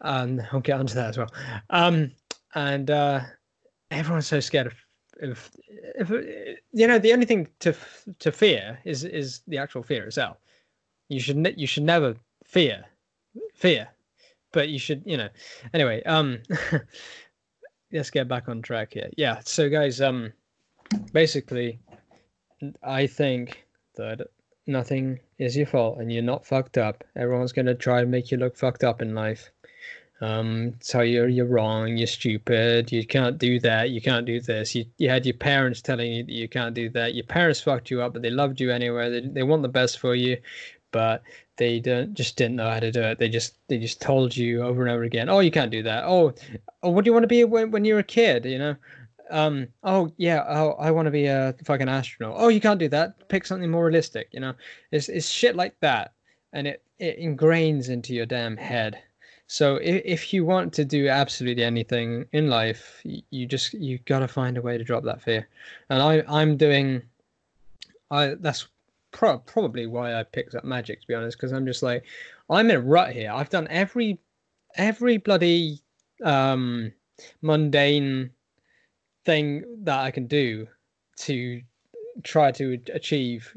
um, 0.00 0.40
I'll 0.52 0.60
get 0.60 0.78
onto 0.78 0.94
that 0.94 1.08
as 1.10 1.18
well. 1.18 1.32
Um, 1.70 2.12
and 2.54 2.88
uh, 2.88 3.20
everyone's 3.90 4.28
so 4.28 4.38
scared 4.38 4.68
of, 4.68 4.74
of, 5.22 5.50
if, 5.68 6.10
you 6.72 6.86
know, 6.86 6.98
the 6.98 7.12
only 7.12 7.26
thing 7.26 7.48
to 7.60 7.74
to 8.18 8.32
fear 8.32 8.78
is 8.84 9.04
is 9.04 9.40
the 9.48 9.58
actual 9.58 9.82
fear 9.82 10.04
itself. 10.04 10.36
You 11.08 11.20
should 11.20 11.36
ne- 11.36 11.54
you 11.56 11.66
should 11.66 11.84
never 11.84 12.14
fear 12.44 12.84
fear, 13.54 13.88
but 14.52 14.68
you 14.68 14.78
should, 14.78 15.02
you 15.04 15.16
know. 15.16 15.28
Anyway, 15.74 16.02
um, 16.04 16.38
let's 17.92 18.10
get 18.10 18.28
back 18.28 18.48
on 18.48 18.62
track 18.62 18.94
here. 18.94 19.10
Yeah. 19.16 19.40
So, 19.44 19.68
guys, 19.68 20.00
um, 20.00 20.32
basically, 21.12 21.78
I 22.82 23.06
think 23.06 23.66
that 23.96 24.20
nothing 24.66 25.18
is 25.38 25.56
your 25.56 25.66
fault 25.66 25.98
and 25.98 26.12
you're 26.12 26.22
not 26.22 26.46
fucked 26.46 26.78
up. 26.78 27.04
Everyone's 27.16 27.52
gonna 27.52 27.74
try 27.74 28.00
and 28.00 28.10
make 28.10 28.30
you 28.30 28.38
look 28.38 28.56
fucked 28.56 28.84
up 28.84 29.02
in 29.02 29.14
life. 29.14 29.50
Um, 30.20 30.74
tell 30.80 31.04
you 31.04 31.26
you're 31.26 31.46
wrong, 31.46 31.96
you're 31.96 32.08
stupid, 32.08 32.90
you 32.90 33.06
can't 33.06 33.38
do 33.38 33.60
that, 33.60 33.90
you 33.90 34.00
can't 34.00 34.26
do 34.26 34.40
this. 34.40 34.74
You 34.74 34.84
you 34.98 35.08
had 35.08 35.24
your 35.24 35.36
parents 35.36 35.80
telling 35.80 36.12
you 36.12 36.24
that 36.24 36.32
you 36.32 36.48
can't 36.48 36.74
do 36.74 36.88
that. 36.90 37.14
Your 37.14 37.24
parents 37.24 37.60
fucked 37.60 37.90
you 37.90 38.02
up, 38.02 38.14
but 38.14 38.22
they 38.22 38.30
loved 38.30 38.60
you 38.60 38.72
anyway. 38.72 39.10
They 39.10 39.28
they 39.28 39.42
want 39.44 39.62
the 39.62 39.68
best 39.68 40.00
for 40.00 40.16
you, 40.16 40.36
but 40.90 41.22
they 41.56 41.78
don't 41.78 42.14
just 42.14 42.36
didn't 42.36 42.56
know 42.56 42.68
how 42.68 42.80
to 42.80 42.90
do 42.90 43.02
it. 43.02 43.18
They 43.18 43.28
just 43.28 43.58
they 43.68 43.78
just 43.78 44.00
told 44.00 44.36
you 44.36 44.62
over 44.62 44.82
and 44.82 44.90
over 44.90 45.04
again, 45.04 45.28
oh, 45.28 45.40
you 45.40 45.52
can't 45.52 45.70
do 45.70 45.82
that. 45.84 46.04
Oh, 46.04 46.34
oh 46.82 46.90
what 46.90 47.04
do 47.04 47.08
you 47.08 47.12
want 47.12 47.24
to 47.24 47.28
be 47.28 47.44
when 47.44 47.70
when 47.70 47.84
you're 47.84 48.00
a 48.00 48.04
kid? 48.04 48.44
You 48.44 48.58
know, 48.58 48.76
um, 49.30 49.68
oh 49.84 50.10
yeah, 50.16 50.44
oh 50.48 50.72
I 50.80 50.90
want 50.90 51.06
to 51.06 51.12
be 51.12 51.26
a 51.26 51.54
fucking 51.64 51.88
astronaut. 51.88 52.34
Oh, 52.36 52.48
you 52.48 52.60
can't 52.60 52.80
do 52.80 52.88
that. 52.88 53.28
Pick 53.28 53.46
something 53.46 53.70
more 53.70 53.84
realistic. 53.84 54.28
You 54.32 54.40
know, 54.40 54.54
it's 54.90 55.08
it's 55.08 55.28
shit 55.28 55.54
like 55.56 55.78
that, 55.80 56.12
and 56.52 56.66
it 56.66 56.82
it 56.98 57.20
ingrains 57.20 57.88
into 57.88 58.14
your 58.14 58.26
damn 58.26 58.56
head. 58.56 59.00
So 59.48 59.76
if, 59.76 60.02
if 60.04 60.34
you 60.34 60.44
want 60.44 60.74
to 60.74 60.84
do 60.84 61.08
absolutely 61.08 61.64
anything 61.64 62.26
in 62.32 62.48
life, 62.48 63.00
you, 63.04 63.46
just 63.46 63.72
you 63.72 63.98
gotta 64.04 64.28
find 64.28 64.58
a 64.58 64.62
way 64.62 64.76
to 64.76 64.84
drop 64.84 65.04
that 65.04 65.22
fear. 65.22 65.48
And 65.88 66.02
I 66.02 66.22
I'm 66.28 66.56
doing, 66.58 67.02
I 68.10 68.36
that's 68.38 68.68
pro- 69.10 69.38
probably 69.38 69.86
why 69.86 70.14
I 70.14 70.22
picked 70.22 70.54
up 70.54 70.64
magic 70.64 71.00
to 71.00 71.06
be 71.06 71.14
honest, 71.14 71.38
because 71.38 71.52
I'm 71.52 71.64
just 71.64 71.82
like, 71.82 72.04
I'm 72.50 72.68
in 72.68 72.76
a 72.76 72.80
rut 72.80 73.12
here. 73.12 73.32
I've 73.32 73.48
done 73.48 73.66
every 73.70 74.18
every 74.76 75.16
bloody 75.16 75.80
um, 76.22 76.92
mundane 77.40 78.30
thing 79.24 79.64
that 79.84 79.98
I 79.98 80.10
can 80.10 80.26
do 80.26 80.68
to 81.20 81.62
try 82.22 82.52
to 82.52 82.78
achieve 82.92 83.50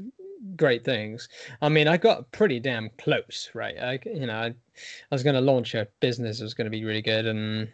great 0.55 0.83
things. 0.83 1.29
I 1.61 1.69
mean, 1.69 1.87
I 1.87 1.97
got 1.97 2.31
pretty 2.31 2.59
damn 2.59 2.89
close, 2.97 3.49
right? 3.53 3.77
I, 3.77 3.99
you 4.05 4.25
know, 4.25 4.35
I, 4.35 4.47
I 4.47 4.53
was 5.11 5.23
going 5.23 5.35
to 5.35 5.41
launch 5.41 5.75
a 5.75 5.87
business. 5.99 6.39
It 6.39 6.43
was 6.43 6.53
going 6.53 6.65
to 6.65 6.71
be 6.71 6.83
really 6.85 7.01
good, 7.01 7.25
and 7.25 7.67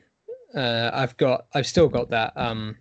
uh, 0.56 0.92
I've 0.94 1.16
got, 1.18 1.46
I've 1.54 1.68
still 1.68 1.88
got 1.88 2.10
that 2.10 2.34
um, 2.36 2.78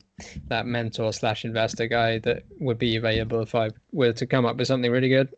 that 0.48 0.66
mentor 0.66 1.12
slash 1.12 1.44
investor 1.44 1.86
guy 1.86 2.18
that 2.20 2.44
would 2.58 2.78
be 2.78 2.96
available 2.96 3.40
if 3.40 3.54
I 3.54 3.70
were 3.92 4.12
to 4.12 4.26
come 4.26 4.46
up 4.46 4.56
with 4.56 4.68
something 4.68 4.90
really 4.90 5.08
good. 5.08 5.34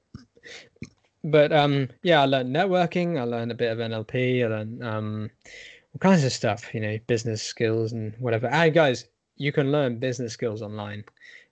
But 1.24 1.53
um, 1.53 1.88
yeah, 2.03 2.22
I 2.22 2.26
learned 2.26 2.55
networking. 2.55 3.18
I 3.18 3.24
learned 3.24 3.51
a 3.51 3.57
bit 3.57 3.72
of 3.72 3.78
NLP. 3.78 4.44
I 4.44 4.49
learned 4.49 4.84
um, 4.84 5.30
all 5.92 5.99
kinds 5.99 6.24
of 6.24 6.32
stuff. 6.32 6.72
You 6.72 6.80
know, 6.80 6.99
business 7.07 7.42
skills 7.42 7.92
and 7.92 8.14
whatever. 8.18 8.46
And 8.46 8.72
guys, 8.72 9.07
you 9.36 9.53
can 9.53 9.72
learn 9.72 9.99
business 9.99 10.32
skills 10.32 10.62
online, 10.62 11.05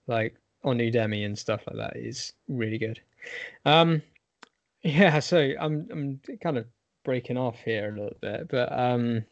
like 0.07 0.37
on 0.65 0.79
Udemy 0.79 1.25
and 1.25 1.39
stuff 1.39 1.63
like 1.67 1.77
that. 1.77 1.97
Is 1.97 2.33
really 2.49 2.79
good. 2.79 3.01
Um, 3.65 4.03
yeah, 4.83 5.19
so 5.21 5.53
I'm 5.61 5.89
I'm 5.91 6.21
kind 6.43 6.59
of 6.59 6.67
breaking 7.05 7.37
off 7.37 7.61
here 7.65 7.89
a 7.89 7.99
little 7.99 8.19
bit, 8.21 8.49
but 8.49 8.73
um, 8.73 9.25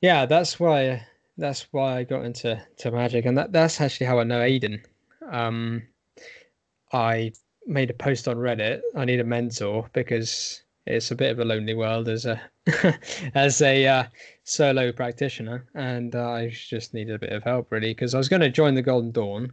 yeah, 0.00 0.26
that's 0.26 0.58
why 0.58 1.06
that's 1.36 1.66
why 1.72 1.98
I 1.98 2.04
got 2.04 2.24
into 2.24 2.60
to 2.78 2.90
magic, 2.90 3.24
and 3.24 3.38
that 3.38 3.52
that's 3.52 3.80
actually 3.80 4.06
how 4.06 4.18
I 4.18 4.24
know 4.24 4.40
Aiden. 4.40 4.80
Um, 5.30 5.82
I 6.92 7.32
made 7.66 7.90
a 7.90 7.94
post 7.94 8.28
on 8.28 8.36
Reddit. 8.36 8.80
I 8.96 9.04
need 9.04 9.20
a 9.20 9.24
mentor 9.24 9.88
because 9.92 10.62
it's 10.86 11.10
a 11.10 11.14
bit 11.14 11.30
of 11.30 11.38
a 11.38 11.44
lonely 11.44 11.74
world 11.74 12.08
as 12.08 12.24
a 12.24 12.40
as 13.34 13.60
a 13.62 13.86
uh, 13.86 14.04
solo 14.44 14.90
practitioner, 14.92 15.66
and 15.74 16.14
uh, 16.14 16.30
I 16.30 16.48
just 16.50 16.94
needed 16.94 17.14
a 17.14 17.18
bit 17.18 17.32
of 17.32 17.44
help 17.44 17.70
really 17.70 17.90
because 17.90 18.14
I 18.14 18.18
was 18.18 18.28
going 18.28 18.42
to 18.42 18.50
join 18.50 18.74
the 18.74 18.82
Golden 18.82 19.12
Dawn, 19.12 19.52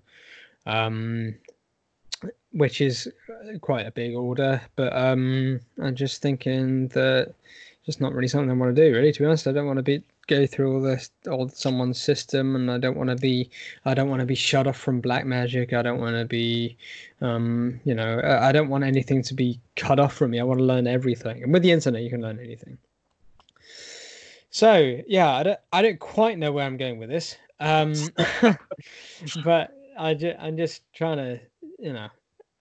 um, 0.66 1.36
which 2.52 2.82
is 2.82 3.08
quite 3.62 3.86
a 3.86 3.92
big 3.92 4.16
order, 4.16 4.62
but 4.76 4.96
um, 4.96 5.60
I'm 5.82 5.96
just 5.96 6.22
thinking 6.22 6.88
that 6.90 7.34
just 7.86 8.02
not 8.02 8.14
really 8.14 8.28
something 8.28 8.50
I 8.50 8.54
want 8.54 8.76
to 8.76 8.90
do 8.90 8.96
really. 8.96 9.12
To 9.12 9.20
be 9.20 9.26
honest, 9.26 9.48
I 9.48 9.52
don't 9.52 9.68
want 9.68 9.78
to 9.78 9.84
be 9.84 10.04
go 10.28 10.48
through 10.48 10.74
all 10.74 10.82
this 10.82 11.12
all 11.30 11.48
someone's 11.50 12.02
system 12.02 12.56
and 12.56 12.72
I 12.72 12.80
don't 12.80 12.98
want 12.98 13.10
to 13.12 13.16
be 13.16 13.50
I 13.86 13.94
don't 13.94 14.10
want 14.10 14.22
to 14.22 14.26
be 14.26 14.36
shut 14.36 14.66
off 14.68 14.78
from 14.78 15.02
black 15.02 15.26
magic. 15.26 15.74
I 15.74 15.82
don't 15.82 16.00
want 16.00 16.16
to 16.16 16.26
be 16.26 16.78
um 17.22 17.80
you 17.84 17.94
know 17.94 18.22
I 18.24 18.52
don't 18.52 18.70
want 18.70 18.84
anything 18.84 19.22
to 19.24 19.34
be 19.34 19.60
cut 19.76 20.00
off 20.00 20.14
from 20.14 20.32
me. 20.32 20.40
I 20.40 20.44
want 20.44 20.60
to 20.60 20.66
learn 20.66 20.88
everything. 20.88 21.44
And 21.44 21.54
with 21.54 21.62
the 21.62 21.72
internet 21.72 22.02
you 22.02 22.10
can 22.10 22.22
learn 22.22 22.40
anything. 22.40 22.78
So 24.50 25.02
yeah 25.08 25.32
I 25.32 25.44
don't 25.44 25.60
I 25.72 25.82
don't 25.82 26.00
quite 26.00 26.40
know 26.40 26.52
where 26.52 26.66
I'm 26.66 26.78
going 26.78 26.98
with 26.98 27.10
this 27.10 27.38
um 27.60 27.94
but 29.44 29.75
I 29.98 30.14
just, 30.14 30.38
I'm 30.40 30.58
just 30.58 30.82
trying 30.94 31.18
to 31.18 31.40
you 31.80 31.94
know 31.94 32.10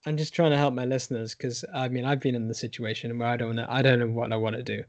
I'm 0.07 0.17
just 0.17 0.35
trying 0.35 0.51
to 0.51 0.59
help 0.59 0.75
my 0.75 0.85
listeners 0.85 1.35
because 1.35 1.65
I 1.73 1.89
mean 1.89 2.05
I've 2.05 2.21
been 2.21 2.35
in 2.35 2.49
the 2.49 2.55
situation 2.55 3.19
where 3.19 3.29
I 3.29 3.37
don't 3.37 3.57
know 3.57 3.67
I 3.69 3.83
don't 3.83 3.99
know 3.99 4.07
what 4.07 4.33
I 4.33 4.37
want 4.37 4.57
to 4.57 4.63
do. 4.63 4.85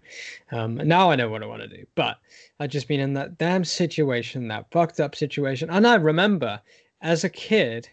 Um, 0.51 0.75
now 0.75 1.09
I 1.09 1.15
know 1.15 1.29
what 1.29 1.43
I 1.43 1.45
want 1.45 1.61
to 1.61 1.67
do, 1.67 1.85
but 1.95 2.17
I've 2.59 2.69
just 2.69 2.87
been 2.87 2.99
in 2.99 3.13
that 3.13 3.37
damn 3.37 3.63
situation, 3.63 4.47
that 4.49 4.71
fucked 4.71 4.99
up 4.99 5.15
situation, 5.15 5.69
and 5.69 5.87
I 5.87 5.95
remember 5.95 6.61
as 7.01 7.23
a 7.23 7.29
kid, 7.29 7.87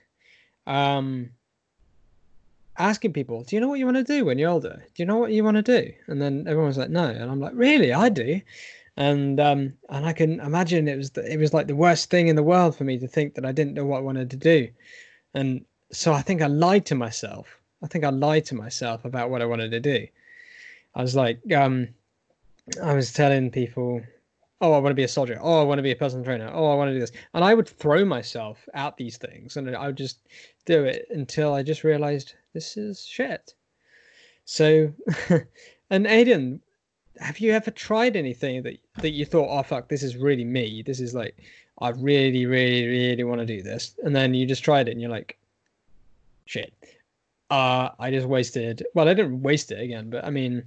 um, 0.66 1.30
asking 2.78 3.12
people, 3.12 3.44
"Do 3.44 3.56
you 3.56 3.60
know 3.60 3.68
what 3.68 3.78
you 3.78 3.84
want 3.84 3.98
to 3.98 4.04
do 4.04 4.24
when 4.24 4.38
you're 4.38 4.50
older? 4.50 4.82
Do 4.94 5.02
you 5.02 5.06
know 5.06 5.18
what 5.18 5.32
you 5.32 5.44
want 5.44 5.58
to 5.58 5.62
do?" 5.62 5.92
And 6.08 6.20
then 6.20 6.46
everyone's 6.48 6.78
like, 6.78 6.90
"No," 6.90 7.04
and 7.04 7.30
I'm 7.30 7.40
like, 7.40 7.52
"Really? 7.54 7.92
I 7.92 8.08
do." 8.08 8.40
And 8.96 9.40
um, 9.40 9.72
and 9.88 10.04
I 10.04 10.12
can 10.12 10.40
imagine 10.40 10.86
it 10.86 10.96
was 10.96 11.10
the, 11.10 11.32
it 11.32 11.38
was 11.38 11.54
like 11.54 11.66
the 11.66 11.76
worst 11.76 12.10
thing 12.10 12.28
in 12.28 12.36
the 12.36 12.42
world 12.42 12.76
for 12.76 12.84
me 12.84 12.98
to 12.98 13.08
think 13.08 13.34
that 13.34 13.46
I 13.46 13.52
didn't 13.52 13.74
know 13.74 13.86
what 13.86 13.98
I 13.98 14.02
wanted 14.02 14.30
to 14.30 14.36
do, 14.36 14.68
and 15.32 15.64
so 15.92 16.12
I 16.12 16.20
think 16.20 16.42
I 16.42 16.46
lied 16.46 16.84
to 16.86 16.94
myself. 16.94 17.58
I 17.82 17.86
think 17.86 18.04
I 18.04 18.10
lied 18.10 18.44
to 18.46 18.54
myself 18.54 19.04
about 19.04 19.30
what 19.30 19.42
I 19.42 19.46
wanted 19.46 19.70
to 19.70 19.80
do. 19.80 20.06
I 20.94 21.02
was 21.02 21.16
like, 21.16 21.40
um, 21.54 21.88
I 22.82 22.94
was 22.94 23.12
telling 23.12 23.50
people, 23.50 24.02
oh, 24.60 24.72
I 24.72 24.78
want 24.78 24.92
to 24.92 24.94
be 24.94 25.02
a 25.02 25.08
soldier. 25.08 25.38
Oh, 25.40 25.60
I 25.60 25.64
want 25.64 25.78
to 25.78 25.82
be 25.82 25.90
a 25.90 25.96
personal 25.96 26.24
trainer. 26.24 26.50
Oh, 26.52 26.70
I 26.70 26.74
want 26.74 26.88
to 26.90 26.94
do 26.94 27.00
this. 27.00 27.12
And 27.34 27.44
I 27.44 27.54
would 27.54 27.68
throw 27.68 28.04
myself 28.04 28.68
at 28.74 28.96
these 28.96 29.16
things 29.16 29.56
and 29.56 29.74
I 29.74 29.86
would 29.86 29.96
just 29.96 30.20
do 30.64 30.84
it 30.84 31.06
until 31.10 31.54
I 31.54 31.62
just 31.62 31.82
realized 31.82 32.34
this 32.52 32.76
is 32.76 33.04
shit. 33.04 33.54
So, 34.44 34.92
and 35.90 36.06
Aiden, 36.06 36.60
have 37.18 37.38
you 37.38 37.52
ever 37.52 37.70
tried 37.70 38.16
anything 38.16 38.62
that, 38.62 38.78
that 38.98 39.10
you 39.10 39.24
thought, 39.24 39.48
oh, 39.50 39.62
fuck, 39.62 39.88
this 39.88 40.02
is 40.02 40.16
really 40.16 40.44
me? 40.44 40.82
This 40.82 41.00
is 41.00 41.14
like, 41.14 41.36
I 41.78 41.90
really, 41.90 42.46
really, 42.46 42.86
really 42.86 43.24
want 43.24 43.40
to 43.40 43.46
do 43.46 43.62
this. 43.62 43.94
And 44.04 44.14
then 44.14 44.34
you 44.34 44.46
just 44.46 44.64
tried 44.64 44.88
it 44.88 44.92
and 44.92 45.00
you're 45.00 45.10
like, 45.10 45.38
shit. 46.46 46.72
Uh, 47.50 47.90
I 47.98 48.10
just 48.10 48.26
wasted. 48.26 48.86
Well, 48.94 49.08
I 49.08 49.14
didn't 49.14 49.42
waste 49.42 49.72
it 49.72 49.80
again, 49.80 50.10
but 50.10 50.24
I 50.24 50.30
mean, 50.30 50.62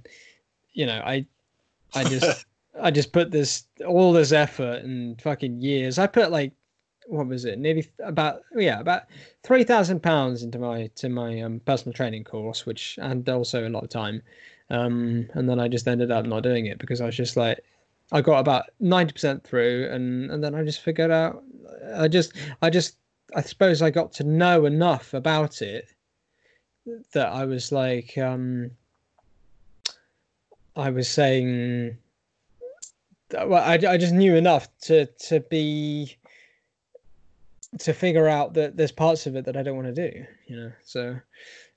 you 0.72 0.86
know, 0.86 1.02
I, 1.04 1.26
I 1.94 2.04
just, 2.04 2.44
I 2.80 2.90
just 2.90 3.12
put 3.12 3.30
this 3.30 3.64
all 3.86 4.12
this 4.12 4.32
effort 4.32 4.82
and 4.82 5.20
fucking 5.20 5.60
years. 5.60 5.98
I 5.98 6.06
put 6.06 6.30
like, 6.30 6.52
what 7.08 7.26
was 7.26 7.44
it? 7.44 7.58
Nearly 7.58 7.88
about 8.00 8.42
yeah, 8.54 8.80
about 8.80 9.04
three 9.42 9.64
thousand 9.64 10.02
pounds 10.02 10.42
into 10.42 10.58
my 10.58 10.90
to 10.96 11.08
my 11.08 11.40
um, 11.40 11.60
personal 11.60 11.92
training 11.92 12.24
course, 12.24 12.66
which 12.66 12.98
and 13.00 13.28
also 13.28 13.66
a 13.66 13.70
lot 13.70 13.84
of 13.84 13.90
time. 13.90 14.22
Um, 14.70 15.28
and 15.34 15.48
then 15.48 15.60
I 15.60 15.68
just 15.68 15.86
ended 15.86 16.10
up 16.10 16.26
not 16.26 16.42
doing 16.42 16.66
it 16.66 16.78
because 16.78 17.00
I 17.00 17.06
was 17.06 17.16
just 17.16 17.36
like, 17.36 17.60
I 18.12 18.20
got 18.20 18.38
about 18.38 18.64
ninety 18.78 19.12
percent 19.12 19.42
through, 19.44 19.88
and 19.90 20.30
and 20.30 20.42
then 20.42 20.54
I 20.54 20.64
just 20.64 20.80
figured 20.80 21.10
out. 21.10 21.42
I 21.96 22.08
just, 22.08 22.32
I 22.62 22.70
just, 22.70 22.96
I 23.34 23.42
suppose 23.42 23.82
I 23.82 23.90
got 23.90 24.12
to 24.14 24.24
know 24.24 24.64
enough 24.64 25.14
about 25.14 25.62
it 25.62 25.88
that 27.12 27.26
I 27.26 27.44
was 27.44 27.72
like, 27.72 28.16
um, 28.16 28.70
I 30.76 30.90
was 30.90 31.08
saying, 31.08 31.96
well, 33.32 33.54
I, 33.54 33.74
I 33.74 33.96
just 33.96 34.12
knew 34.12 34.36
enough 34.36 34.68
to 34.82 35.06
to 35.06 35.40
be 35.40 36.16
to 37.78 37.92
figure 37.92 38.28
out 38.28 38.54
that 38.54 38.76
there's 38.76 38.92
parts 38.92 39.26
of 39.26 39.36
it 39.36 39.44
that 39.44 39.56
I 39.56 39.62
don't 39.62 39.76
want 39.76 39.94
to 39.94 40.10
do, 40.10 40.24
you 40.46 40.56
know. 40.56 40.72
So, 40.84 41.16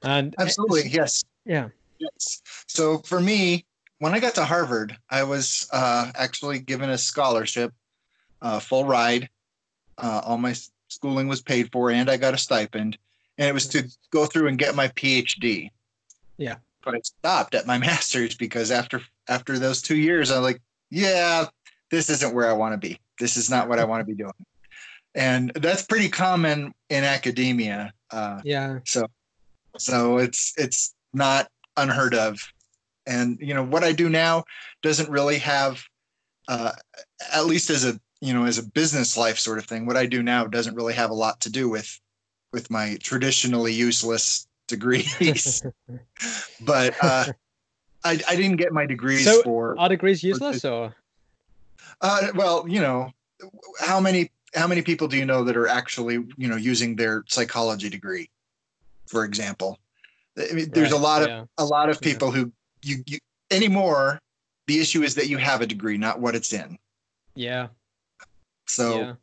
and 0.03 0.35
absolutely, 0.37 0.89
yes, 0.89 1.23
yeah, 1.45 1.69
yes. 1.99 2.41
So 2.67 2.99
for 2.99 3.19
me, 3.19 3.65
when 3.99 4.13
I 4.13 4.19
got 4.19 4.35
to 4.35 4.45
Harvard, 4.45 4.97
I 5.09 5.23
was 5.23 5.67
uh, 5.71 6.11
actually 6.15 6.59
given 6.59 6.89
a 6.89 6.97
scholarship, 6.97 7.73
uh, 8.41 8.59
full 8.59 8.85
ride. 8.85 9.29
Uh, 9.97 10.21
all 10.23 10.37
my 10.37 10.55
schooling 10.87 11.27
was 11.27 11.41
paid 11.41 11.71
for, 11.71 11.91
and 11.91 12.09
I 12.09 12.17
got 12.17 12.33
a 12.33 12.37
stipend 12.37 12.97
and 13.39 13.47
it 13.47 13.53
was 13.53 13.67
to 13.67 13.89
go 14.11 14.25
through 14.25 14.49
and 14.49 14.59
get 14.59 14.75
my 14.75 14.89
PhD. 14.89 15.71
Yeah. 16.37 16.57
But 16.83 16.95
I 16.95 16.99
stopped 17.01 17.55
at 17.55 17.65
my 17.65 17.77
master's 17.79 18.35
because 18.35 18.69
after 18.69 19.01
after 19.27 19.57
those 19.57 19.81
two 19.81 19.97
years, 19.97 20.29
I'm 20.29 20.43
like, 20.43 20.61
yeah, 20.91 21.45
this 21.89 22.09
isn't 22.09 22.35
where 22.35 22.49
I 22.49 22.53
want 22.53 22.73
to 22.73 22.77
be. 22.77 22.99
This 23.17 23.37
is 23.37 23.49
not 23.49 23.67
what 23.67 23.79
I 23.79 23.85
want 23.85 24.01
to 24.01 24.05
be 24.05 24.15
doing. 24.15 24.33
And 25.15 25.51
that's 25.55 25.83
pretty 25.83 26.09
common 26.09 26.73
in 26.89 27.03
academia. 27.03 27.93
Uh, 28.11 28.41
yeah. 28.43 28.79
So, 28.85 29.07
so 29.77 30.17
it's 30.17 30.53
it's 30.57 30.93
not 31.13 31.49
unheard 31.81 32.13
of. 32.13 32.39
And 33.07 33.37
you 33.41 33.53
know 33.53 33.63
what 33.63 33.83
I 33.83 33.91
do 33.91 34.09
now 34.09 34.43
doesn't 34.81 35.09
really 35.09 35.39
have, 35.39 35.83
uh, 36.47 36.71
at 37.33 37.45
least 37.45 37.69
as 37.69 37.85
a 37.85 37.99
you 38.21 38.33
know 38.33 38.45
as 38.45 38.57
a 38.57 38.63
business 38.63 39.17
life 39.17 39.39
sort 39.39 39.57
of 39.57 39.65
thing. 39.65 39.85
What 39.85 39.97
I 39.97 40.05
do 40.05 40.21
now 40.21 40.45
doesn't 40.45 40.75
really 40.75 40.93
have 40.93 41.09
a 41.09 41.15
lot 41.15 41.41
to 41.41 41.49
do 41.49 41.69
with 41.69 41.99
with 42.51 42.69
my 42.69 42.97
traditionally 43.01 43.73
useless 43.73 44.47
degrees. 44.67 45.63
but 46.61 46.95
uh, 47.03 47.25
I, 48.03 48.19
I 48.29 48.35
didn't 48.35 48.57
get 48.57 48.71
my 48.71 48.85
degrees 48.85 49.25
so 49.25 49.41
for. 49.43 49.77
Are 49.77 49.89
degrees 49.89 50.23
useless 50.23 50.63
or? 50.63 50.95
Uh, 52.01 52.27
well, 52.35 52.65
you 52.67 52.81
know, 52.81 53.11
how 53.79 53.99
many 53.99 54.31
how 54.55 54.67
many 54.67 54.81
people 54.81 55.07
do 55.07 55.17
you 55.17 55.25
know 55.25 55.43
that 55.43 55.57
are 55.57 55.67
actually 55.67 56.25
you 56.37 56.47
know 56.47 56.55
using 56.55 56.95
their 56.95 57.23
psychology 57.27 57.89
degree, 57.89 58.29
for 59.05 59.25
example? 59.25 59.79
I 60.39 60.53
mean, 60.53 60.69
there's 60.71 60.91
right, 60.91 60.99
a 60.99 61.03
lot 61.03 61.21
of 61.21 61.27
yeah. 61.27 61.43
a 61.57 61.65
lot 61.65 61.89
of 61.89 61.99
people 62.01 62.29
yeah. 62.29 62.43
who 62.43 62.51
you, 62.83 63.03
you 63.05 63.19
anymore. 63.51 64.19
The 64.67 64.79
issue 64.79 65.01
is 65.01 65.15
that 65.15 65.27
you 65.27 65.37
have 65.37 65.61
a 65.61 65.67
degree, 65.67 65.97
not 65.97 66.19
what 66.19 66.35
it's 66.35 66.53
in. 66.53 66.77
Yeah. 67.33 67.67
So, 68.67 68.99
yeah. 68.99 69.13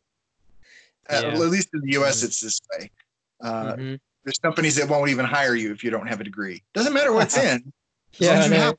At, 1.09 1.25
at 1.25 1.39
least 1.39 1.69
in 1.73 1.83
the 1.83 1.93
U.S., 1.93 2.19
mm-hmm. 2.19 2.27
it's 2.27 2.41
this 2.41 2.61
way. 2.73 2.91
Uh, 3.41 3.75
mm-hmm. 3.75 3.95
There's 4.25 4.39
companies 4.39 4.75
that 4.75 4.89
won't 4.89 5.11
even 5.11 5.25
hire 5.25 5.55
you 5.55 5.71
if 5.71 5.85
you 5.85 5.91
don't 5.91 6.09
have 6.09 6.21
a 6.21 6.25
degree. 6.25 6.65
Doesn't 6.75 6.93
matter 6.93 7.13
what's 7.13 7.39
in. 7.39 7.73
yeah, 8.19 8.73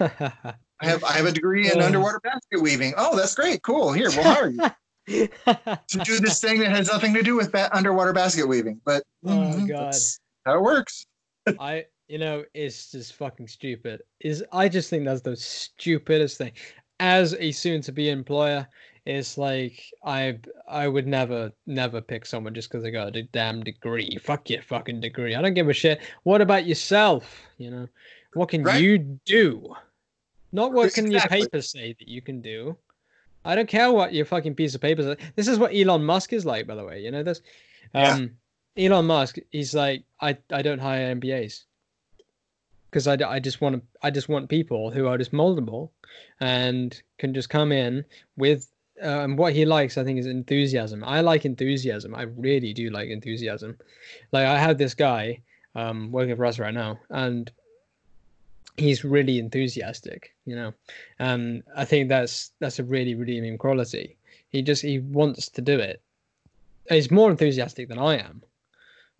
I 0.00 0.86
have 0.86 1.04
I 1.04 1.12
have 1.12 1.26
a 1.26 1.32
degree 1.32 1.70
in 1.72 1.80
underwater 1.80 2.20
basket 2.20 2.60
weaving. 2.60 2.94
Oh, 2.96 3.16
that's 3.16 3.34
great. 3.34 3.62
Cool. 3.62 3.92
Here, 3.92 4.10
we'll 4.10 4.22
hire 4.22 4.50
you. 4.50 4.70
to 5.46 5.98
do 6.04 6.18
this 6.18 6.40
thing 6.40 6.60
that 6.60 6.70
has 6.70 6.88
nothing 6.88 7.14
to 7.14 7.22
do 7.22 7.36
with 7.36 7.52
ba- 7.52 7.74
underwater 7.76 8.12
basket 8.12 8.46
weaving. 8.46 8.80
But 8.84 9.02
oh 9.24 9.30
mm, 9.30 9.68
god, 9.68 9.94
how 10.46 10.58
it 10.58 10.62
works. 10.62 11.06
I 11.58 11.86
you 12.08 12.18
know 12.18 12.44
it's 12.54 12.90
just 12.90 13.14
fucking 13.14 13.48
stupid. 13.48 14.02
Is 14.20 14.44
I 14.52 14.68
just 14.68 14.90
think 14.90 15.04
that's 15.04 15.22
the 15.22 15.36
stupidest 15.36 16.38
thing. 16.38 16.52
As 17.00 17.34
a 17.34 17.50
soon-to-be 17.50 18.08
employer, 18.08 18.66
it's 19.04 19.36
like 19.36 19.82
I 20.04 20.38
I 20.68 20.88
would 20.88 21.06
never 21.06 21.52
never 21.66 22.00
pick 22.00 22.24
someone 22.24 22.54
just 22.54 22.70
because 22.70 22.82
they 22.82 22.90
got 22.90 23.16
a 23.16 23.22
damn 23.22 23.62
degree. 23.62 24.16
Fuck 24.22 24.50
your 24.50 24.62
fucking 24.62 25.00
degree. 25.00 25.34
I 25.34 25.42
don't 25.42 25.54
give 25.54 25.68
a 25.68 25.72
shit. 25.72 26.00
What 26.22 26.40
about 26.40 26.66
yourself? 26.66 27.40
You 27.58 27.70
know, 27.70 27.88
what 28.34 28.48
can 28.48 28.62
right. 28.62 28.82
you 28.82 28.98
do? 28.98 29.74
Not 30.52 30.72
what 30.72 30.94
can 30.94 31.10
your 31.10 31.20
papers 31.22 31.70
say 31.70 31.96
that 31.98 32.08
you 32.08 32.22
can 32.22 32.40
do. 32.40 32.76
I 33.44 33.54
don't 33.54 33.68
care 33.68 33.92
what 33.92 34.14
your 34.14 34.24
fucking 34.24 34.54
piece 34.54 34.74
of 34.74 34.80
paper 34.80 35.02
says. 35.02 35.16
This 35.36 35.48
is 35.48 35.58
what 35.58 35.74
Elon 35.74 36.04
Musk 36.04 36.32
is 36.32 36.46
like, 36.46 36.66
by 36.66 36.74
the 36.74 36.84
way. 36.84 37.00
You 37.00 37.10
know 37.10 37.22
this. 37.22 37.42
Um. 37.92 38.36
Elon 38.76 39.06
Musk, 39.06 39.38
he's 39.50 39.74
like, 39.74 40.02
I 40.20 40.36
I 40.50 40.62
don't 40.62 40.80
hire 40.80 41.14
MBAs 41.14 41.64
because 42.90 43.06
I, 43.08 43.16
I 43.28 43.40
just 43.40 43.60
want 43.60 43.76
to 43.76 43.82
I 44.02 44.10
just 44.10 44.28
want 44.28 44.48
people 44.48 44.90
who 44.90 45.06
are 45.06 45.18
just 45.18 45.32
moldable 45.32 45.90
and 46.40 47.00
can 47.18 47.34
just 47.34 47.50
come 47.50 47.72
in 47.72 48.04
with 48.36 48.68
and 49.00 49.36
what 49.36 49.52
he 49.52 49.64
likes, 49.64 49.98
I 49.98 50.04
think, 50.04 50.18
is 50.18 50.26
enthusiasm. 50.26 51.02
I 51.04 51.20
like 51.20 51.44
enthusiasm. 51.44 52.14
I 52.14 52.22
really 52.22 52.72
do 52.72 52.90
like 52.90 53.08
enthusiasm. 53.08 53.76
Like 54.32 54.46
I 54.46 54.58
have 54.58 54.78
this 54.78 54.94
guy 54.94 55.40
um, 55.74 56.12
working 56.12 56.36
for 56.36 56.44
us 56.44 56.58
right 56.58 56.74
now, 56.74 57.00
and 57.10 57.50
he's 58.76 59.04
really 59.04 59.38
enthusiastic. 59.38 60.34
You 60.46 60.56
know, 60.56 60.74
and 61.18 61.62
I 61.76 61.84
think 61.84 62.08
that's 62.08 62.52
that's 62.60 62.78
a 62.78 62.84
really 62.84 63.14
redeeming 63.14 63.58
quality. 63.58 64.16
He 64.50 64.62
just 64.62 64.82
he 64.82 65.00
wants 65.00 65.48
to 65.50 65.62
do 65.62 65.78
it. 65.78 66.00
He's 66.88 67.10
more 67.10 67.30
enthusiastic 67.30 67.88
than 67.88 67.98
I 67.98 68.18
am. 68.18 68.42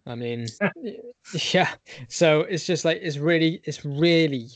I 0.06 0.14
mean, 0.14 0.46
yeah. 1.52 1.70
So 2.08 2.40
it's 2.40 2.66
just 2.66 2.84
like 2.84 3.00
it's 3.02 3.18
really 3.18 3.60
it's 3.64 3.84
really 3.84 4.48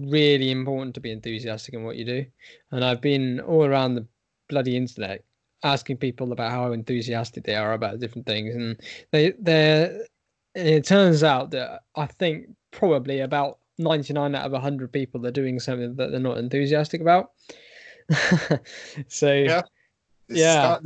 really 0.00 0.50
important 0.50 0.94
to 0.94 1.00
be 1.00 1.12
enthusiastic 1.12 1.74
in 1.74 1.84
what 1.84 1.96
you 1.96 2.04
do. 2.04 2.26
And 2.72 2.84
I've 2.84 3.00
been 3.00 3.40
all 3.40 3.64
around 3.64 3.94
the 3.94 4.06
bloody 4.48 4.76
internet 4.76 5.22
asking 5.62 5.96
people 5.96 6.32
about 6.32 6.50
how 6.50 6.72
enthusiastic 6.72 7.44
they 7.44 7.54
are 7.54 7.72
about 7.72 8.00
different 8.00 8.26
things, 8.26 8.54
and 8.54 8.76
they 9.10 9.32
they 9.40 10.00
it 10.54 10.84
turns 10.84 11.22
out 11.22 11.50
that 11.52 11.82
I 11.96 12.06
think 12.06 12.48
probably 12.70 13.20
about 13.20 13.58
99 13.78 14.34
out 14.34 14.46
of 14.46 14.52
100 14.52 14.92
people 14.92 15.26
are 15.26 15.30
doing 15.30 15.58
something 15.58 15.96
that 15.96 16.10
they're 16.10 16.20
not 16.20 16.38
enthusiastic 16.38 17.00
about. 17.00 17.32
so 19.08 19.32
yeah, 19.32 19.62
yeah. 20.28 20.78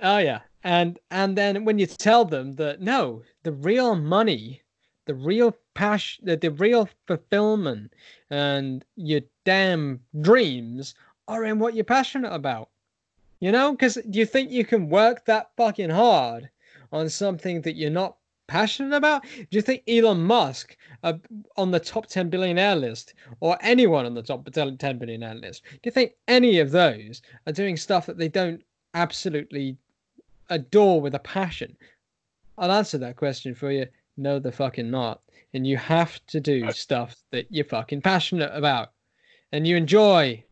Oh 0.00 0.18
yeah, 0.18 0.40
and 0.64 0.98
and 1.10 1.36
then 1.36 1.64
when 1.64 1.78
you 1.78 1.86
tell 1.86 2.24
them 2.24 2.52
that 2.56 2.80
no, 2.80 3.22
the 3.42 3.52
real 3.52 3.94
money, 3.94 4.62
the 5.06 5.14
real 5.14 5.56
passion, 5.74 6.24
the, 6.24 6.36
the 6.36 6.50
real 6.50 6.88
fulfillment, 7.06 7.92
and 8.30 8.84
your 8.96 9.20
damn 9.44 10.00
dreams 10.20 10.94
are 11.28 11.44
in 11.44 11.58
what 11.58 11.74
you're 11.74 11.84
passionate 11.84 12.32
about. 12.32 12.68
You 13.40 13.50
know, 13.50 13.72
because 13.72 13.94
do 13.94 14.18
you 14.18 14.26
think 14.26 14.50
you 14.50 14.64
can 14.64 14.88
work 14.88 15.24
that 15.24 15.50
fucking 15.56 15.90
hard 15.90 16.48
on 16.92 17.08
something 17.08 17.62
that 17.62 17.74
you're 17.74 17.90
not 17.90 18.16
passionate 18.46 18.96
about? 18.96 19.22
Do 19.22 19.46
you 19.50 19.62
think 19.62 19.82
Elon 19.88 20.22
Musk 20.22 20.76
uh, 21.02 21.14
on 21.56 21.70
the 21.70 21.80
top 21.80 22.06
10 22.06 22.30
billionaire 22.30 22.76
list 22.76 23.14
or 23.40 23.58
anyone 23.60 24.06
on 24.06 24.14
the 24.14 24.22
top 24.22 24.48
10 24.48 24.98
billionaire 24.98 25.34
list, 25.34 25.62
do 25.64 25.78
you 25.84 25.90
think 25.90 26.12
any 26.28 26.60
of 26.60 26.70
those 26.70 27.22
are 27.46 27.52
doing 27.52 27.76
stuff 27.76 28.06
that 28.06 28.18
they 28.18 28.28
don't 28.28 28.62
absolutely 28.94 29.76
adore 30.52 31.00
with 31.00 31.14
a 31.14 31.20
passion? 31.20 31.76
I'll 32.58 32.72
answer 32.72 32.98
that 32.98 33.16
question 33.16 33.54
for 33.54 33.70
you. 33.70 33.86
No, 34.16 34.38
the 34.38 34.52
fucking 34.52 34.90
not. 34.90 35.22
And 35.54 35.66
you 35.66 35.76
have 35.76 36.24
to 36.26 36.40
do 36.40 36.70
stuff 36.72 37.16
that 37.30 37.46
you're 37.50 37.64
fucking 37.64 38.02
passionate 38.02 38.50
about 38.54 38.92
and 39.52 39.66
you 39.66 39.76
enjoy 39.76 40.44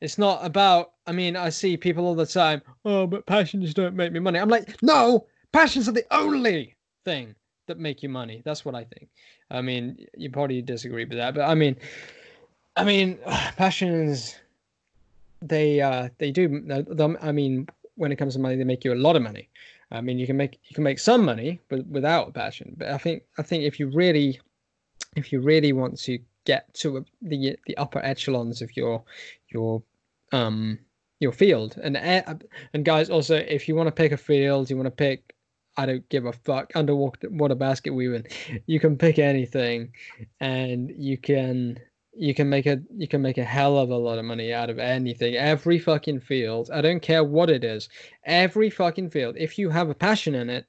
it's 0.00 0.18
not 0.18 0.44
about. 0.44 0.92
I 1.06 1.12
mean, 1.12 1.36
I 1.36 1.48
see 1.48 1.76
people 1.76 2.06
all 2.06 2.14
the 2.14 2.26
time. 2.26 2.62
Oh, 2.84 3.06
but 3.06 3.26
passions 3.26 3.74
don't 3.74 3.96
make 3.96 4.12
me 4.12 4.20
money. 4.20 4.38
I'm 4.38 4.48
like, 4.48 4.80
no, 4.82 5.26
passions 5.52 5.88
are 5.88 5.92
the 5.92 6.06
only 6.10 6.76
thing 7.04 7.34
that 7.66 7.78
make 7.78 8.02
you 8.02 8.08
money. 8.08 8.42
That's 8.44 8.64
what 8.64 8.74
I 8.74 8.84
think. 8.84 9.08
I 9.50 9.62
mean, 9.62 10.06
you 10.16 10.30
probably 10.30 10.62
disagree 10.62 11.04
with 11.04 11.18
that, 11.18 11.34
but 11.34 11.42
I 11.42 11.54
mean, 11.54 11.76
I 12.76 12.84
mean, 12.84 13.18
passions. 13.56 14.36
They 15.40 15.80
uh 15.80 16.08
they 16.18 16.32
do. 16.32 16.66
I 17.20 17.30
mean, 17.30 17.68
when 17.98 18.12
it 18.12 18.16
comes 18.16 18.34
to 18.34 18.40
money, 18.40 18.56
they 18.56 18.64
make 18.64 18.84
you 18.84 18.92
a 18.92 19.04
lot 19.06 19.16
of 19.16 19.22
money. 19.22 19.48
I 19.90 20.00
mean, 20.00 20.18
you 20.18 20.26
can 20.26 20.36
make 20.36 20.58
you 20.64 20.74
can 20.74 20.84
make 20.84 20.98
some 20.98 21.24
money, 21.24 21.60
but 21.68 21.86
without 21.86 22.34
passion. 22.34 22.74
But 22.76 22.88
I 22.88 22.98
think 22.98 23.24
I 23.38 23.42
think 23.42 23.64
if 23.64 23.78
you 23.78 23.88
really, 23.88 24.40
if 25.16 25.32
you 25.32 25.40
really 25.40 25.72
want 25.72 25.98
to 26.00 26.18
get 26.44 26.72
to 26.74 27.04
the 27.20 27.56
the 27.66 27.76
upper 27.76 28.00
echelons 28.04 28.62
of 28.62 28.76
your 28.76 29.02
your 29.48 29.82
um 30.32 30.78
your 31.20 31.32
field 31.32 31.76
and 31.82 31.96
and 31.96 32.84
guys 32.84 33.10
also 33.10 33.36
if 33.36 33.66
you 33.68 33.74
want 33.74 33.88
to 33.88 33.92
pick 33.92 34.12
a 34.12 34.16
field 34.16 34.70
you 34.70 34.76
want 34.76 34.86
to 34.86 34.90
pick 34.90 35.34
I 35.78 35.86
don't 35.86 36.08
give 36.08 36.26
a 36.26 36.32
fuck 36.32 36.72
underwater 36.74 37.54
basket 37.54 37.92
weaving. 37.94 38.26
You 38.66 38.80
can 38.80 38.98
pick 38.98 39.20
anything, 39.20 39.92
and 40.40 40.90
you 40.90 41.16
can 41.16 41.78
you 42.18 42.34
can 42.34 42.48
make 42.48 42.66
a 42.66 42.80
you 42.96 43.06
can 43.06 43.22
make 43.22 43.38
a 43.38 43.44
hell 43.44 43.78
of 43.78 43.90
a 43.90 43.96
lot 43.96 44.18
of 44.18 44.24
money 44.24 44.52
out 44.52 44.70
of 44.70 44.78
anything. 44.78 45.36
Every 45.36 45.78
fucking 45.78 46.20
field. 46.20 46.70
I 46.72 46.80
don't 46.80 47.00
care 47.00 47.22
what 47.22 47.48
it 47.48 47.62
is. 47.62 47.88
Every 48.24 48.70
fucking 48.70 49.10
field. 49.10 49.36
If 49.38 49.58
you 49.58 49.70
have 49.70 49.88
a 49.88 49.94
passion 49.94 50.34
in 50.34 50.50
it, 50.50 50.66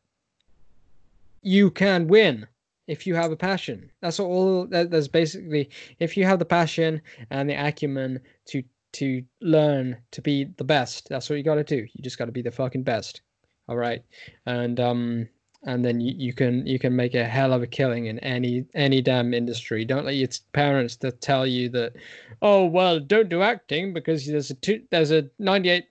you 1.41 1.71
can 1.71 2.07
win. 2.07 2.47
If 2.87 3.05
you 3.05 3.15
have 3.15 3.31
a 3.31 3.35
passion, 3.35 3.91
that's 4.01 4.19
all. 4.19 4.67
That, 4.67 4.91
that's 4.91 5.07
basically 5.07 5.69
if 5.99 6.15
you 6.15 6.25
have 6.25 6.39
the 6.39 6.45
passion 6.45 7.01
and 7.29 7.49
the 7.49 7.55
acumen 7.55 8.19
to 8.47 8.63
to 8.93 9.23
learn 9.41 9.97
to 10.11 10.21
be 10.21 10.45
the 10.57 10.63
best. 10.63 11.09
That's 11.09 11.29
what 11.29 11.37
you 11.37 11.43
got 11.43 11.55
to 11.55 11.63
do. 11.63 11.87
You 11.93 12.03
just 12.03 12.17
got 12.17 12.25
to 12.25 12.31
be 12.31 12.41
the 12.41 12.51
fucking 12.51 12.83
best. 12.83 13.21
All 13.67 13.77
right, 13.77 14.03
and 14.45 14.79
um, 14.79 15.29
and 15.63 15.83
then 15.83 15.99
you, 15.99 16.13
you 16.17 16.33
can 16.33 16.65
you 16.65 16.79
can 16.79 16.95
make 16.95 17.15
a 17.15 17.25
hell 17.25 17.53
of 17.53 17.61
a 17.61 17.67
killing 17.67 18.05
in 18.05 18.19
any 18.19 18.65
any 18.73 19.01
damn 19.01 19.33
industry. 19.33 19.83
Don't 19.83 20.05
let 20.05 20.15
your 20.15 20.29
parents 20.53 20.95
to 20.97 21.11
tell 21.11 21.45
you 21.45 21.69
that, 21.69 21.93
oh 22.41 22.65
well, 22.65 22.99
don't 22.99 23.29
do 23.29 23.41
acting 23.41 23.93
because 23.93 24.25
there's 24.25 24.51
a 24.51 24.55
two, 24.55 24.81
there's 24.89 25.11
a 25.11 25.29
ninety 25.37 25.69
eight 25.69 25.87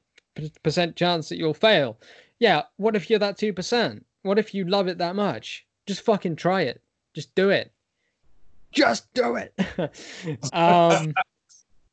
percent 0.62 0.96
chance 0.96 1.28
that 1.28 1.36
you'll 1.36 1.54
fail. 1.54 1.98
Yeah, 2.38 2.62
what 2.76 2.96
if 2.96 3.10
you're 3.10 3.18
that 3.18 3.36
two 3.36 3.52
percent? 3.52 4.04
What 4.22 4.38
if 4.38 4.54
you 4.54 4.64
love 4.64 4.88
it 4.88 4.98
that 4.98 5.16
much? 5.16 5.66
Just 5.86 6.02
fucking 6.02 6.36
try 6.36 6.62
it. 6.62 6.80
Just 7.14 7.34
do 7.34 7.50
it. 7.50 7.72
Just 8.72 9.12
do 9.14 9.36
it. 9.36 9.54
um, 10.52 11.14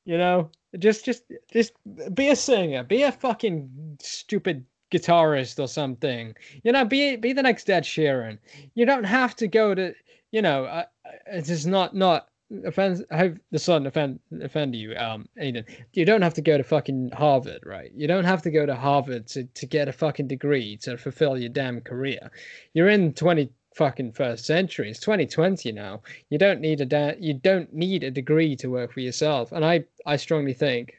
you 0.05 0.17
know, 0.17 0.49
just 0.79 1.03
just 1.03 1.23
just 1.51 1.73
be 2.13 2.29
a 2.29 2.35
singer. 2.35 2.83
Be 2.83 3.01
a 3.03 3.11
fucking 3.11 3.97
stupid 4.01 4.65
guitarist 4.91 5.59
or 5.59 5.67
something. 5.67 6.35
You 6.63 6.71
know, 6.71 6.85
be 6.85 7.15
be 7.15 7.33
the 7.33 7.43
next 7.43 7.69
Ed 7.69 7.83
Sheeran. 7.83 8.37
You 8.73 8.85
don't 8.85 9.03
have 9.03 9.35
to 9.37 9.47
go 9.47 9.75
to. 9.75 9.93
You 10.31 10.41
know, 10.41 10.65
uh, 10.65 10.85
it 11.27 11.49
is 11.49 11.65
not 11.65 11.95
not 11.95 12.27
offend. 12.65 13.05
I 13.11 13.17
hope 13.17 13.37
the 13.51 13.59
sun 13.59 13.85
offend 13.87 14.19
offend 14.41 14.75
you, 14.75 14.95
um, 14.95 15.27
Aiden. 15.41 15.65
You 15.93 16.05
don't 16.05 16.21
have 16.21 16.33
to 16.35 16.41
go 16.41 16.57
to 16.57 16.63
fucking 16.63 17.11
Harvard, 17.11 17.61
right? 17.65 17.91
You 17.95 18.07
don't 18.07 18.25
have 18.25 18.41
to 18.43 18.51
go 18.51 18.65
to 18.65 18.75
Harvard 18.75 19.27
to 19.27 19.45
to 19.45 19.65
get 19.65 19.87
a 19.87 19.93
fucking 19.93 20.27
degree 20.27 20.77
to 20.77 20.97
fulfill 20.97 21.37
your 21.37 21.49
damn 21.49 21.81
career. 21.81 22.31
You're 22.73 22.89
in 22.89 23.13
twenty 23.13 23.49
fucking 23.75 24.13
first 24.13 24.45
century. 24.45 24.89
It's 24.89 25.01
2020 25.01 25.73
now. 25.73 26.01
You 26.29 26.37
don't 26.37 26.61
need 26.61 26.79
a 26.79 26.85
da- 26.85 27.17
you 27.19 27.33
don't 27.33 27.73
need 27.73 28.03
a 28.03 28.11
degree 28.11 28.55
to 28.57 28.69
work 28.69 28.93
for 28.93 29.01
yourself. 29.01 29.51
And 29.51 29.65
I 29.65 29.83
I 30.05 30.15
strongly 30.15 30.53
think 30.53 30.93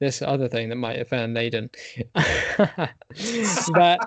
this 0.00 0.22
other 0.22 0.48
thing 0.48 0.68
that 0.68 0.76
might 0.76 1.00
offend 1.00 1.36
Aiden 1.36 1.70
that 3.74 4.00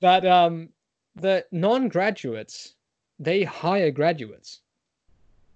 that 0.00 0.26
um 0.26 0.68
the 1.16 1.44
non-graduates 1.52 2.74
they 3.18 3.42
hire 3.42 3.90
graduates. 3.90 4.60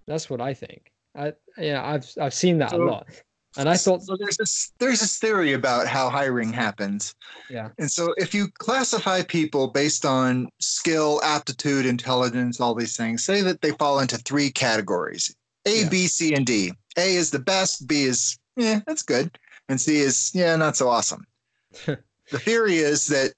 That's 0.05 0.29
what 0.29 0.41
I 0.41 0.53
think. 0.53 0.91
I 1.15 1.33
yeah 1.57 1.85
I've 1.85 2.09
I've 2.19 2.33
seen 2.33 2.57
that 2.59 2.71
so, 2.71 2.83
a 2.83 2.85
lot. 2.85 3.07
And 3.55 3.69
I 3.69 3.77
thought 3.77 4.01
so 4.01 4.17
there's 4.17 4.37
this 4.37 4.71
there's 4.79 4.99
this 4.99 5.19
theory 5.19 5.53
about 5.53 5.87
how 5.87 6.09
hiring 6.09 6.51
happens. 6.51 7.13
Yeah. 7.49 7.69
And 7.77 7.91
so 7.91 8.13
if 8.17 8.33
you 8.33 8.47
classify 8.57 9.21
people 9.21 9.67
based 9.67 10.05
on 10.05 10.49
skill, 10.59 11.21
aptitude, 11.23 11.85
intelligence, 11.85 12.59
all 12.59 12.73
these 12.73 12.97
things, 12.97 13.23
say 13.23 13.41
that 13.41 13.61
they 13.61 13.71
fall 13.71 13.99
into 13.99 14.17
three 14.17 14.49
categories. 14.49 15.35
A, 15.65 15.83
yeah. 15.83 15.89
B, 15.89 16.07
C, 16.07 16.33
and 16.33 16.45
D. 16.45 16.73
A 16.97 17.15
is 17.15 17.31
the 17.31 17.39
best, 17.39 17.87
B 17.87 18.03
is 18.03 18.37
yeah, 18.55 18.81
that's 18.85 19.03
good. 19.03 19.37
And 19.69 19.79
C 19.79 19.97
is 19.97 20.31
yeah, 20.33 20.55
not 20.55 20.75
so 20.75 20.89
awesome. 20.89 21.25
the 21.85 21.97
theory 22.39 22.77
is 22.77 23.07
that 23.07 23.33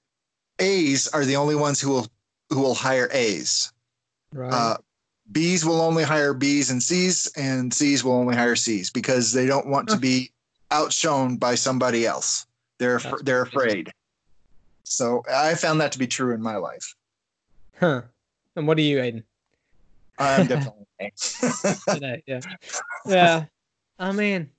A's 0.58 1.08
are 1.08 1.24
the 1.24 1.36
only 1.36 1.54
ones 1.54 1.80
who 1.80 1.90
will 1.90 2.06
who 2.50 2.60
will 2.60 2.74
hire 2.74 3.08
A's. 3.12 3.72
Right. 4.32 4.52
Uh, 4.52 4.76
B's 5.32 5.64
will 5.64 5.80
only 5.80 6.04
hire 6.04 6.34
B's 6.34 6.70
and 6.70 6.82
C's, 6.82 7.26
and 7.36 7.72
C's 7.74 8.04
will 8.04 8.12
only 8.12 8.36
hire 8.36 8.54
C's 8.54 8.90
because 8.90 9.32
they 9.32 9.46
don't 9.46 9.66
want 9.66 9.88
to 9.88 9.96
be 9.96 10.30
outshone 10.70 11.36
by 11.36 11.56
somebody 11.56 12.06
else. 12.06 12.46
They're 12.78 12.98
That's 12.98 13.22
they're 13.22 13.42
afraid. 13.42 13.90
So 14.84 15.24
I 15.32 15.54
found 15.54 15.80
that 15.80 15.90
to 15.92 15.98
be 15.98 16.06
true 16.06 16.32
in 16.32 16.40
my 16.40 16.56
life. 16.56 16.94
Huh. 17.80 18.02
And 18.54 18.66
what 18.68 18.78
are 18.78 18.82
you, 18.82 18.98
Aiden? 18.98 19.24
I'm 20.18 20.46
definitely 20.46 20.86
yeah. 22.26 22.40
Yeah. 23.04 23.44
I 23.98 24.12
mean, 24.12 24.50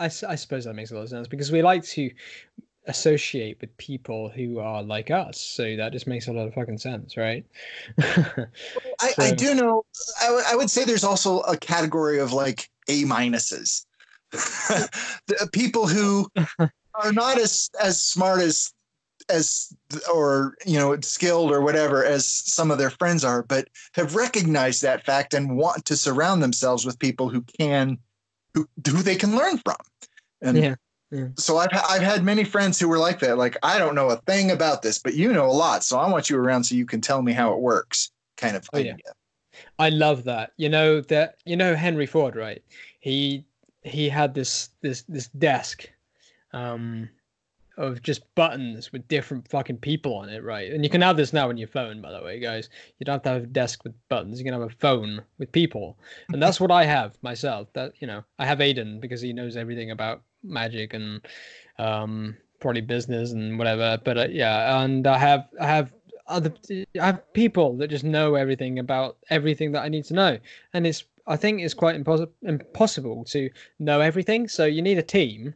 I, 0.00 0.06
I 0.06 0.34
suppose 0.34 0.64
that 0.64 0.74
makes 0.74 0.90
a 0.90 0.94
lot 0.94 1.02
of 1.02 1.10
sense 1.10 1.28
because 1.28 1.52
we 1.52 1.62
like 1.62 1.84
to 1.84 2.10
associate 2.86 3.58
with 3.60 3.76
people 3.76 4.30
who 4.30 4.58
are 4.58 4.82
like 4.82 5.10
us. 5.10 5.40
So 5.40 5.76
that 5.76 5.92
just 5.92 6.06
makes 6.06 6.26
a 6.26 6.32
lot 6.32 6.48
of 6.48 6.54
fucking 6.54 6.78
sense, 6.78 7.16
right? 7.16 7.44
I, 8.00 8.46
so, 9.12 9.22
I, 9.22 9.32
do 9.32 9.54
know. 9.54 9.84
I, 10.20 10.26
w- 10.26 10.44
I 10.48 10.56
would 10.56 10.70
say 10.70 10.84
there's 10.84 11.04
also 11.04 11.40
a 11.40 11.56
category 11.56 12.18
of 12.18 12.32
like 12.32 12.70
A 12.88 13.04
minuses. 13.04 13.84
the 14.32 15.48
people 15.52 15.86
who 15.86 16.26
are 16.94 17.12
not 17.12 17.38
as 17.38 17.68
as 17.82 18.00
smart 18.00 18.40
as 18.40 18.72
as 19.28 19.74
or 20.14 20.54
you 20.64 20.78
know 20.78 20.98
skilled 21.00 21.50
or 21.50 21.60
whatever 21.60 22.04
as 22.04 22.26
some 22.28 22.70
of 22.70 22.78
their 22.78 22.90
friends 22.90 23.24
are 23.24 23.42
but 23.42 23.66
have 23.94 24.14
recognized 24.14 24.82
that 24.82 25.04
fact 25.04 25.34
and 25.34 25.56
want 25.56 25.84
to 25.84 25.96
surround 25.96 26.42
themselves 26.42 26.86
with 26.86 26.96
people 27.00 27.28
who 27.28 27.42
can 27.58 27.98
who 28.54 28.68
who 28.88 29.02
they 29.02 29.16
can 29.16 29.34
learn 29.36 29.58
from 29.58 29.74
and 30.42 30.56
yeah 30.56 30.74
yeah. 31.10 31.26
So 31.36 31.58
I've 31.58 31.70
I've 31.72 32.02
had 32.02 32.22
many 32.22 32.44
friends 32.44 32.78
who 32.78 32.88
were 32.88 32.98
like 32.98 33.18
that. 33.20 33.36
Like 33.36 33.56
I 33.62 33.78
don't 33.78 33.94
know 33.94 34.10
a 34.10 34.16
thing 34.16 34.52
about 34.52 34.82
this, 34.82 34.98
but 34.98 35.14
you 35.14 35.32
know 35.32 35.46
a 35.46 35.50
lot, 35.50 35.82
so 35.82 35.98
I 35.98 36.08
want 36.08 36.30
you 36.30 36.38
around 36.38 36.64
so 36.64 36.74
you 36.74 36.86
can 36.86 37.00
tell 37.00 37.22
me 37.22 37.32
how 37.32 37.52
it 37.52 37.58
works. 37.58 38.12
Kind 38.36 38.56
of 38.56 38.68
oh, 38.72 38.78
idea. 38.78 38.96
Yeah. 39.04 39.12
I 39.78 39.88
love 39.88 40.24
that. 40.24 40.52
You 40.56 40.68
know 40.68 41.00
that 41.02 41.36
you 41.44 41.56
know 41.56 41.74
Henry 41.74 42.06
Ford, 42.06 42.36
right? 42.36 42.62
He 43.00 43.44
he 43.82 44.08
had 44.08 44.34
this 44.34 44.70
this 44.82 45.02
this 45.02 45.26
desk 45.28 45.90
um 46.52 47.08
of 47.76 48.02
just 48.02 48.32
buttons 48.34 48.92
with 48.92 49.08
different 49.08 49.48
fucking 49.48 49.78
people 49.78 50.14
on 50.14 50.28
it, 50.28 50.44
right? 50.44 50.70
And 50.70 50.84
you 50.84 50.90
can 50.90 51.00
have 51.00 51.16
this 51.16 51.32
now 51.32 51.48
on 51.48 51.56
your 51.56 51.68
phone, 51.68 52.02
by 52.02 52.12
the 52.12 52.22
way, 52.22 52.38
guys. 52.38 52.68
You 52.98 53.04
don't 53.04 53.14
have 53.14 53.22
to 53.22 53.28
have 53.30 53.42
a 53.44 53.46
desk 53.46 53.82
with 53.84 53.94
buttons. 54.08 54.38
You 54.38 54.44
can 54.44 54.52
have 54.52 54.62
a 54.62 54.74
phone 54.78 55.22
with 55.38 55.50
people, 55.50 55.98
and 56.32 56.40
that's 56.40 56.60
what 56.60 56.70
I 56.70 56.84
have 56.84 57.18
myself. 57.22 57.72
That 57.72 57.94
you 57.98 58.06
know, 58.06 58.22
I 58.38 58.46
have 58.46 58.58
Aiden 58.58 59.00
because 59.00 59.20
he 59.20 59.32
knows 59.32 59.56
everything 59.56 59.90
about 59.90 60.22
magic 60.42 60.94
and 60.94 61.20
um, 61.78 62.36
probably 62.60 62.80
business 62.80 63.32
and 63.32 63.58
whatever. 63.58 63.98
But 64.04 64.18
uh, 64.18 64.28
yeah, 64.30 64.82
and 64.82 65.06
I 65.06 65.18
have 65.18 65.48
I 65.60 65.66
have 65.66 65.92
other 66.26 66.52
I 67.00 67.06
have 67.06 67.32
people 67.32 67.76
that 67.78 67.88
just 67.88 68.04
know 68.04 68.34
everything 68.34 68.78
about 68.78 69.18
everything 69.30 69.72
that 69.72 69.82
I 69.82 69.88
need 69.88 70.04
to 70.06 70.14
know, 70.14 70.38
and 70.72 70.86
it's 70.86 71.04
I 71.26 71.36
think 71.36 71.60
it's 71.60 71.74
quite 71.74 71.94
impossible 71.96 72.32
impossible 72.42 73.24
to 73.26 73.50
know 73.78 74.00
everything. 74.00 74.48
So 74.48 74.64
you 74.64 74.82
need 74.82 74.98
a 74.98 75.02
team 75.02 75.54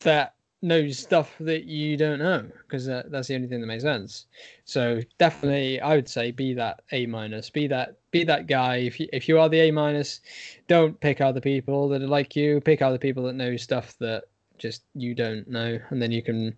that 0.00 0.34
knows 0.62 0.98
stuff 0.98 1.34
that 1.40 1.64
you 1.64 1.96
don't 1.96 2.20
know 2.20 2.46
because 2.62 2.88
uh, 2.88 3.02
that's 3.08 3.28
the 3.28 3.34
only 3.34 3.48
thing 3.48 3.60
that 3.60 3.66
makes 3.66 3.82
sense. 3.82 4.26
So 4.64 5.00
definitely, 5.18 5.80
I 5.80 5.96
would 5.96 6.08
say 6.08 6.30
be 6.30 6.54
that 6.54 6.82
A 6.92 7.06
minus, 7.06 7.50
be 7.50 7.66
that 7.68 7.96
be 8.10 8.24
that 8.24 8.46
guy. 8.46 8.76
If 8.76 9.00
you 9.00 9.08
if 9.12 9.28
you 9.28 9.38
are 9.38 9.48
the 9.48 9.60
A 9.60 9.70
minus, 9.70 10.20
don't 10.68 10.98
pick 11.00 11.20
other 11.20 11.40
people 11.40 11.88
that 11.88 12.02
are 12.02 12.06
like 12.06 12.36
you. 12.36 12.60
Pick 12.60 12.80
other 12.80 12.98
people 12.98 13.24
that 13.24 13.34
know 13.34 13.56
stuff 13.56 13.96
that 13.98 14.24
just 14.58 14.84
you 14.94 15.14
don't 15.14 15.48
know, 15.48 15.78
and 15.90 16.00
then 16.00 16.12
you 16.12 16.22
can. 16.22 16.56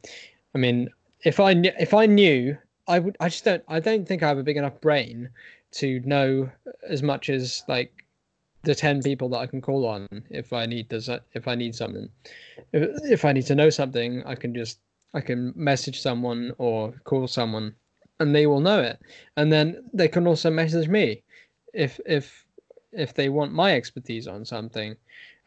I 0.55 0.59
mean, 0.59 0.91
if 1.25 1.41
I 1.41 1.53
if 1.53 1.95
I 1.95 2.07
knew, 2.07 2.57
I 2.87 2.99
would. 2.99 3.17
I 3.21 3.29
just 3.29 3.45
don't. 3.45 3.65
I 3.69 3.81
don't 3.81 4.07
think 4.07 4.23
I 4.23 4.29
have 4.29 4.39
a 4.39 4.43
big 4.43 4.59
enough 4.59 4.81
brain 4.81 5.31
to 5.73 6.01
know 6.05 6.51
as 6.89 7.03
much 7.03 7.31
as 7.31 7.65
like 7.67 8.04
the 8.65 8.75
10 8.75 9.03
people 9.03 9.29
that 9.31 9.39
I 9.39 9.47
can 9.47 9.61
call 9.61 9.87
on 9.87 10.09
if 10.31 10.53
I 10.53 10.67
need 10.67 10.89
this 10.89 11.09
if 11.35 11.49
I 11.49 11.55
need 11.55 11.75
something. 11.75 12.09
If, 12.73 12.91
if 13.05 13.25
I 13.25 13.33
need 13.33 13.47
to 13.47 13.55
know 13.55 13.71
something 13.71 14.23
I 14.25 14.35
can 14.35 14.55
just 14.55 14.81
I 15.13 15.21
can 15.21 15.53
message 15.55 16.01
someone 16.01 16.53
or 16.59 16.93
call 17.05 17.29
someone 17.29 17.75
and 18.21 18.35
they 18.35 18.47
will 18.47 18.61
know 18.61 18.81
it. 18.81 18.99
And 19.37 19.53
then 19.53 19.85
they 19.93 20.09
can 20.09 20.27
also 20.27 20.51
message 20.51 20.89
me 20.89 21.23
if 21.73 22.01
if 22.07 22.45
if 22.93 23.15
they 23.15 23.29
want 23.29 23.53
my 23.53 23.75
expertise 23.75 24.27
on 24.27 24.45
something. 24.45 24.97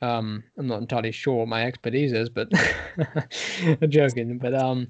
Um 0.01 0.43
I'm 0.57 0.67
not 0.67 0.81
entirely 0.81 1.11
sure 1.11 1.35
what 1.35 1.47
my 1.47 1.65
expertise 1.65 2.13
is 2.13 2.29
but 2.29 2.47
I'm 3.81 3.89
joking 3.89 4.37
but 4.37 4.53
um 4.53 4.87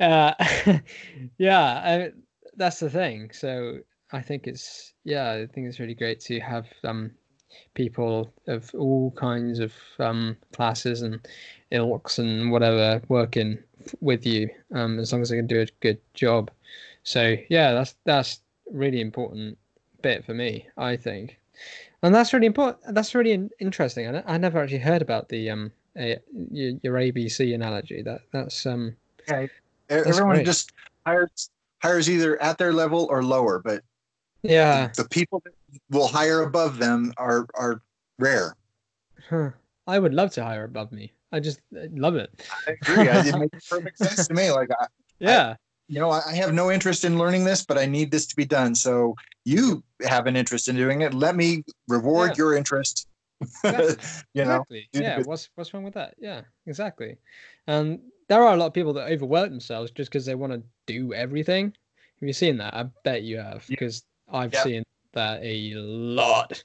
uh 0.00 0.32
yeah 1.38 1.62
I, 1.84 2.12
that's 2.56 2.80
the 2.80 2.90
thing. 2.90 3.30
So 3.32 3.78
I 4.10 4.22
think 4.22 4.46
it's 4.46 4.94
yeah 5.04 5.32
I 5.32 5.46
think 5.46 5.66
it's 5.66 5.80
really 5.80 5.94
great 5.94 6.20
to 6.20 6.40
have 6.40 6.66
um 6.84 7.12
people 7.74 8.32
of 8.46 8.74
all 8.74 9.10
kinds 9.12 9.58
of 9.58 9.72
um, 9.98 10.36
classes 10.52 11.02
and 11.02 11.20
ilks 11.70 12.18
and 12.18 12.50
whatever 12.50 13.00
working 13.08 13.58
with 14.00 14.26
you 14.26 14.48
um, 14.74 14.98
as 14.98 15.12
long 15.12 15.22
as 15.22 15.28
they 15.28 15.36
can 15.36 15.46
do 15.46 15.60
a 15.60 15.66
good 15.80 16.00
job. 16.14 16.50
So 17.02 17.36
yeah, 17.48 17.72
that's 17.72 17.94
that's 18.04 18.40
really 18.70 19.00
important 19.00 19.58
bit 20.02 20.24
for 20.24 20.34
me, 20.34 20.66
I 20.76 20.96
think, 20.96 21.38
and 22.02 22.14
that's 22.14 22.32
really 22.32 22.46
important. 22.46 22.94
That's 22.94 23.14
really 23.14 23.48
interesting. 23.60 24.14
I, 24.14 24.22
I 24.26 24.38
never 24.38 24.62
actually 24.62 24.78
heard 24.78 25.02
about 25.02 25.28
the 25.28 25.50
um 25.50 25.72
a, 25.96 26.18
your, 26.50 26.78
your 26.82 26.94
ABC 26.94 27.54
analogy. 27.54 28.02
That 28.02 28.20
that's 28.32 28.66
um 28.66 28.96
yeah. 29.28 29.46
Everyone 29.90 30.36
great. 30.36 30.46
just 30.46 30.72
hires 31.06 31.50
hires 31.80 32.10
either 32.10 32.40
at 32.42 32.58
their 32.58 32.72
level 32.72 33.06
or 33.10 33.22
lower, 33.22 33.60
but 33.60 33.82
Yeah. 34.42 34.88
the, 34.94 35.02
the 35.02 35.08
people 35.08 35.42
that 35.44 35.52
will 35.90 36.08
hire 36.08 36.42
above 36.42 36.78
them 36.78 37.12
are 37.16 37.46
are 37.54 37.82
rare. 38.18 38.56
Huh. 39.28 39.50
I 39.86 39.98
would 39.98 40.14
love 40.14 40.30
to 40.32 40.44
hire 40.44 40.64
above 40.64 40.92
me. 40.92 41.12
I 41.32 41.40
just 41.40 41.60
I 41.76 41.88
love 41.92 42.16
it. 42.16 42.30
I 42.66 42.72
agree. 42.72 43.08
I, 43.08 43.26
it 43.26 43.36
makes 43.38 43.66
perfect 43.70 43.98
sense 43.98 44.26
to 44.28 44.34
me. 44.34 44.50
Like 44.50 44.70
I, 44.70 44.86
Yeah. 45.18 45.56
you 45.88 45.98
know, 45.98 46.10
I 46.10 46.22
I 46.26 46.34
have 46.34 46.54
no 46.54 46.70
interest 46.70 47.04
in 47.04 47.18
learning 47.18 47.44
this, 47.44 47.64
but 47.64 47.78
I 47.78 47.86
need 47.86 48.10
this 48.10 48.26
to 48.26 48.36
be 48.36 48.44
done. 48.44 48.74
So 48.74 49.14
you 49.44 49.82
have 50.06 50.26
an 50.26 50.36
interest 50.36 50.68
in 50.68 50.76
doing 50.76 51.00
it. 51.02 51.14
Let 51.14 51.36
me 51.36 51.64
reward 51.88 52.30
Yeah. 52.30 52.36
your 52.38 52.56
interest. 52.56 53.06
Exactly. 53.40 53.96
you 54.34 54.44
know, 54.44 54.54
exactly. 54.56 54.88
Yeah. 54.92 55.22
What's 55.22 55.50
what's 55.54 55.72
wrong 55.74 55.84
with 55.84 55.94
that? 55.94 56.14
Yeah. 56.18 56.42
Exactly. 56.66 57.16
And 57.66 58.00
there 58.28 58.42
are 58.42 58.54
a 58.54 58.56
lot 58.56 58.66
of 58.66 58.74
people 58.74 58.92
that 58.94 59.10
overwork 59.10 59.50
themselves 59.50 59.90
just 59.90 60.10
because 60.10 60.26
they 60.26 60.34
want 60.34 60.52
to 60.52 60.62
do 60.86 61.14
everything. 61.14 61.72
Have 62.20 62.26
you 62.26 62.32
seen 62.32 62.56
that? 62.58 62.74
I 62.74 62.84
bet 63.04 63.22
you 63.22 63.38
have, 63.38 63.64
because 63.68 64.02
I've 64.32 64.52
Yeah. 64.52 64.62
seen 64.62 64.82
that 65.12 65.40
a 65.42 65.74
lot. 65.74 66.62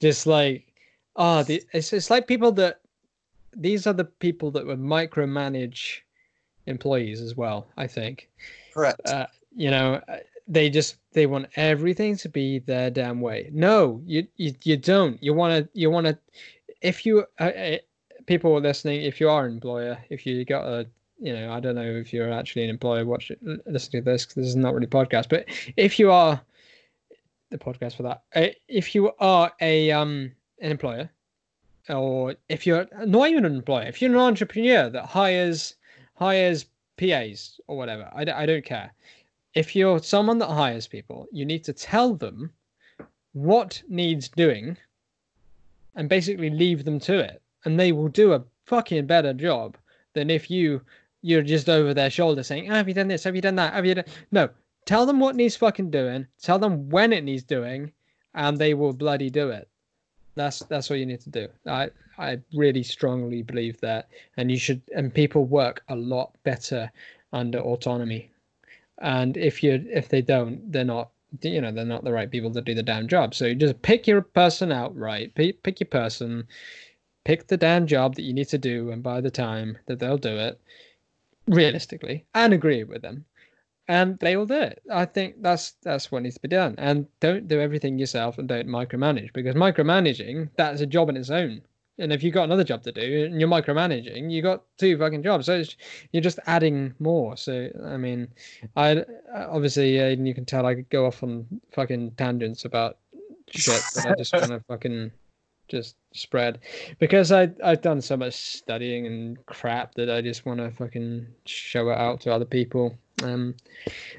Just 0.00 0.26
like, 0.26 0.66
oh, 1.16 1.42
the, 1.42 1.62
it's 1.72 1.92
it's 1.92 2.10
like 2.10 2.26
people 2.26 2.52
that 2.52 2.80
these 3.56 3.86
are 3.86 3.92
the 3.92 4.04
people 4.04 4.50
that 4.52 4.66
would 4.66 4.78
micromanage 4.80 6.00
employees 6.66 7.20
as 7.20 7.36
well. 7.36 7.66
I 7.76 7.86
think. 7.86 8.28
correct. 8.72 9.00
uh, 9.04 9.26
you 9.56 9.70
know 9.70 10.00
they 10.46 10.70
just 10.70 10.96
they 11.12 11.26
want 11.26 11.46
everything 11.56 12.16
to 12.16 12.28
be 12.28 12.58
their 12.60 12.88
damn 12.90 13.20
way 13.20 13.50
no 13.52 14.00
you 14.06 14.26
you, 14.36 14.54
you 14.64 14.76
don't 14.76 15.20
you 15.22 15.34
want 15.34 15.52
to 15.64 15.68
you 15.78 15.90
want 15.90 16.06
to 16.06 16.16
if 16.82 17.04
you 17.04 17.24
uh, 17.40 17.44
uh, 17.44 17.76
people 18.26 18.58
listening 18.60 19.02
if 19.02 19.20
you 19.20 19.28
are 19.28 19.46
an 19.46 19.52
employer 19.52 19.98
if 20.08 20.24
you 20.24 20.44
got 20.44 20.64
a 20.64 20.86
you 21.20 21.32
know 21.32 21.52
i 21.52 21.58
don't 21.60 21.74
know 21.74 21.82
if 21.82 22.12
you're 22.12 22.32
actually 22.32 22.62
an 22.64 22.70
employer 22.70 23.04
watch 23.04 23.30
it 23.32 23.38
l- 23.46 23.56
listen 23.66 23.90
to 23.92 24.00
this 24.00 24.24
'cause 24.24 24.34
this 24.34 24.46
is 24.46 24.56
not 24.56 24.72
really 24.74 24.86
podcast 24.86 25.28
but 25.28 25.44
if 25.76 25.98
you 25.98 26.10
are 26.12 26.40
the 27.50 27.58
podcast 27.58 27.96
for 27.96 28.02
that 28.04 28.22
uh, 28.34 28.46
if 28.68 28.94
you 28.94 29.10
are 29.18 29.52
a 29.60 29.90
um 29.90 30.32
an 30.60 30.70
employer 30.70 31.10
or 31.88 32.34
if 32.48 32.66
you're 32.66 32.86
not 33.06 33.28
even 33.28 33.44
an 33.44 33.54
employer 33.54 33.86
if 33.86 34.00
you're 34.00 34.12
an 34.12 34.16
entrepreneur 34.16 34.88
that 34.88 35.06
hires 35.06 35.74
hires 36.14 36.66
PAs 37.00 37.60
or 37.66 37.76
whatever. 37.76 38.10
I 38.14 38.46
don't 38.46 38.64
care. 38.64 38.92
If 39.54 39.74
you're 39.74 40.02
someone 40.02 40.38
that 40.38 40.50
hires 40.50 40.86
people, 40.86 41.26
you 41.32 41.44
need 41.44 41.64
to 41.64 41.72
tell 41.72 42.14
them 42.14 42.52
what 43.32 43.82
needs 43.88 44.28
doing 44.28 44.76
and 45.94 46.08
basically 46.08 46.50
leave 46.50 46.84
them 46.84 47.00
to 47.00 47.18
it. 47.18 47.40
And 47.64 47.80
they 47.80 47.92
will 47.92 48.08
do 48.08 48.34
a 48.34 48.44
fucking 48.66 49.06
better 49.06 49.32
job 49.32 49.76
than 50.12 50.30
if 50.30 50.50
you 50.50 50.82
you're 51.22 51.42
just 51.42 51.68
over 51.68 51.92
their 51.92 52.08
shoulder 52.08 52.42
saying, 52.42 52.70
oh, 52.70 52.74
"Have 52.74 52.88
you 52.88 52.94
done 52.94 53.08
this? 53.08 53.24
Have 53.24 53.36
you 53.36 53.42
done 53.42 53.56
that? 53.56 53.74
Have 53.74 53.84
you 53.84 53.94
done?" 53.94 54.06
No, 54.30 54.48
tell 54.90 55.06
them 55.06 55.20
what 55.20 55.36
needs 55.36 55.54
fucking 55.54 55.88
doing. 55.88 56.26
Tell 56.42 56.58
them 56.58 56.90
when 56.90 57.12
it 57.12 57.22
needs 57.22 57.44
doing, 57.44 57.92
and 58.34 58.58
they 58.58 58.74
will 58.74 58.92
bloody 58.92 59.30
do 59.30 59.50
it. 59.50 59.68
That's 60.34 60.58
that's 60.70 60.90
what 60.90 60.98
you 60.98 61.06
need 61.06 61.20
to 61.20 61.30
do. 61.30 61.46
I 61.64 61.90
I 62.18 62.40
really 62.52 62.82
strongly 62.82 63.42
believe 63.42 63.80
that, 63.82 64.08
and 64.36 64.50
you 64.50 64.58
should. 64.58 64.82
And 64.96 65.14
people 65.14 65.44
work 65.44 65.84
a 65.88 65.94
lot 65.94 66.34
better 66.42 66.90
under 67.32 67.60
autonomy. 67.60 68.32
And 68.98 69.36
if 69.36 69.62
you 69.62 69.86
if 69.88 70.08
they 70.08 70.22
don't, 70.22 70.72
they're 70.72 70.92
not. 70.96 71.10
You 71.42 71.60
know, 71.60 71.70
they're 71.70 71.84
not 71.84 72.02
the 72.02 72.12
right 72.12 72.28
people 72.28 72.52
to 72.52 72.60
do 72.60 72.74
the 72.74 72.82
damn 72.82 73.06
job. 73.06 73.36
So 73.36 73.46
you 73.46 73.54
just 73.54 73.80
pick 73.82 74.08
your 74.08 74.22
person 74.22 74.72
out 74.72 74.96
right. 74.96 75.32
Pick, 75.36 75.62
pick 75.62 75.78
your 75.78 75.86
person. 75.86 76.48
Pick 77.24 77.46
the 77.46 77.56
damn 77.56 77.86
job 77.86 78.16
that 78.16 78.22
you 78.22 78.32
need 78.32 78.48
to 78.48 78.58
do, 78.58 78.90
and 78.90 79.00
by 79.00 79.20
the 79.20 79.30
time 79.30 79.78
that 79.86 80.00
they'll 80.00 80.18
do 80.18 80.36
it, 80.36 80.60
realistically, 81.46 82.24
and 82.34 82.52
agree 82.52 82.82
with 82.82 83.02
them, 83.02 83.26
and 83.90 84.16
they 84.20 84.36
will 84.36 84.46
do 84.46 84.54
it. 84.54 84.80
I 84.88 85.04
think 85.04 85.42
that's 85.42 85.72
that's 85.82 86.12
what 86.12 86.22
needs 86.22 86.36
to 86.36 86.40
be 86.40 86.48
done. 86.48 86.76
And 86.78 87.08
don't 87.18 87.48
do 87.48 87.60
everything 87.60 87.98
yourself, 87.98 88.38
and 88.38 88.46
don't 88.46 88.68
micromanage 88.68 89.32
because 89.32 89.56
micromanaging 89.56 90.50
that's 90.56 90.80
a 90.80 90.86
job 90.86 91.08
in 91.08 91.16
its 91.16 91.28
own. 91.28 91.62
And 91.98 92.12
if 92.12 92.22
you've 92.22 92.32
got 92.32 92.44
another 92.44 92.62
job 92.62 92.82
to 92.84 92.92
do 92.92 93.24
and 93.24 93.40
you're 93.40 93.48
micromanaging, 93.48 94.30
you 94.30 94.42
got 94.42 94.62
two 94.78 94.96
fucking 94.96 95.24
jobs. 95.24 95.46
So 95.46 95.58
it's, 95.58 95.76
you're 96.12 96.22
just 96.22 96.38
adding 96.46 96.94
more. 97.00 97.36
So 97.36 97.68
I 97.84 97.96
mean, 97.96 98.28
I 98.76 99.04
obviously 99.34 100.00
uh, 100.00 100.10
you 100.10 100.34
can 100.34 100.44
tell 100.44 100.66
I 100.66 100.76
could 100.76 100.88
go 100.88 101.04
off 101.04 101.24
on 101.24 101.46
fucking 101.72 102.12
tangents 102.12 102.64
about 102.64 102.98
shit, 103.50 103.82
but 103.96 104.06
I 104.06 104.14
just 104.14 104.32
want 104.32 104.46
to 104.46 104.60
fucking 104.68 105.10
just 105.70 105.96
spread 106.12 106.58
because 106.98 107.30
I 107.32 107.50
I've 107.64 107.80
done 107.80 108.00
so 108.02 108.16
much 108.16 108.34
studying 108.34 109.06
and 109.06 109.46
crap 109.46 109.94
that 109.94 110.10
I 110.10 110.20
just 110.20 110.44
want 110.44 110.58
to 110.58 110.70
fucking 110.72 111.26
show 111.46 111.88
it 111.90 111.96
out 111.96 112.20
to 112.22 112.34
other 112.34 112.44
people. 112.44 112.94
Um, 113.22 113.54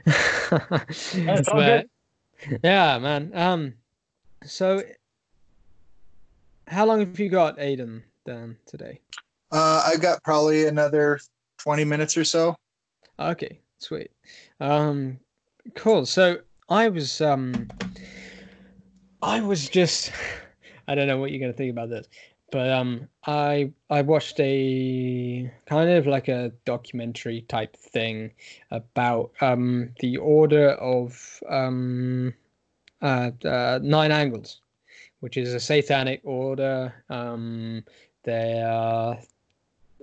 That's 0.05 1.47
all 1.49 1.57
but- 1.59 1.87
yeah, 2.63 2.97
man. 2.97 3.31
Um, 3.35 3.73
so 4.43 4.81
how 6.67 6.85
long 6.85 6.99
have 6.99 7.19
you 7.19 7.29
got, 7.29 7.57
Aiden? 7.57 8.01
Dan 8.25 8.55
today? 8.65 8.99
Uh, 9.51 9.83
I 9.85 9.97
got 9.97 10.23
probably 10.23 10.67
another 10.67 11.19
20 11.59 11.83
minutes 11.83 12.15
or 12.17 12.23
so. 12.23 12.55
Okay, 13.19 13.59
sweet. 13.79 14.09
Um, 14.59 15.19
cool. 15.75 16.05
So 16.05 16.39
I 16.69 16.89
was 16.89 17.19
um, 17.21 17.67
I 19.21 19.41
was 19.41 19.69
just 19.69 20.11
I 20.91 20.95
don't 20.95 21.07
know 21.07 21.17
what 21.17 21.31
you're 21.31 21.39
gonna 21.39 21.53
think 21.53 21.71
about 21.71 21.89
this, 21.89 22.07
but 22.51 22.69
um, 22.69 23.07
I 23.25 23.71
I 23.89 24.01
watched 24.01 24.37
a 24.41 25.49
kind 25.65 25.89
of 25.89 26.05
like 26.05 26.27
a 26.27 26.51
documentary 26.65 27.45
type 27.47 27.77
thing 27.77 28.31
about 28.71 29.31
um 29.39 29.91
the 30.01 30.17
order 30.17 30.71
of 30.71 31.41
um 31.47 32.33
uh, 33.01 33.31
uh 33.45 33.79
nine 33.81 34.11
angles, 34.11 34.59
which 35.21 35.37
is 35.37 35.53
a 35.53 35.61
satanic 35.61 36.19
order. 36.25 36.93
Um, 37.09 37.85
they 38.23 38.61
are 38.61 39.17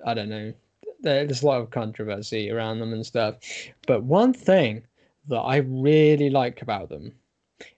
I 0.06 0.14
don't 0.14 0.30
know 0.30 0.54
there's 1.00 1.42
a 1.42 1.46
lot 1.46 1.60
of 1.60 1.70
controversy 1.70 2.50
around 2.50 2.78
them 2.78 2.94
and 2.94 3.04
stuff. 3.04 3.36
But 3.86 4.04
one 4.04 4.32
thing 4.32 4.84
that 5.28 5.40
I 5.40 5.56
really 5.58 6.30
like 6.30 6.62
about 6.62 6.88
them 6.88 7.12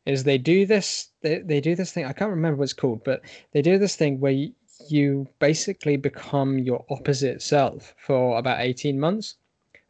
is 0.06 0.24
they 0.24 0.38
do 0.38 0.66
this 0.66 1.10
they, 1.22 1.38
they 1.38 1.60
do 1.60 1.74
this 1.74 1.92
thing 1.92 2.04
I 2.04 2.12
can't 2.12 2.30
remember 2.30 2.56
what 2.58 2.64
it's 2.64 2.72
called, 2.72 3.02
but 3.04 3.22
they 3.52 3.62
do 3.62 3.78
this 3.78 3.96
thing 3.96 4.20
where 4.20 4.32
you, 4.32 4.52
you 4.88 5.28
basically 5.38 5.96
become 5.96 6.58
your 6.58 6.84
opposite 6.90 7.42
self 7.42 7.94
for 7.98 8.38
about 8.38 8.60
18 8.60 8.98
months 8.98 9.36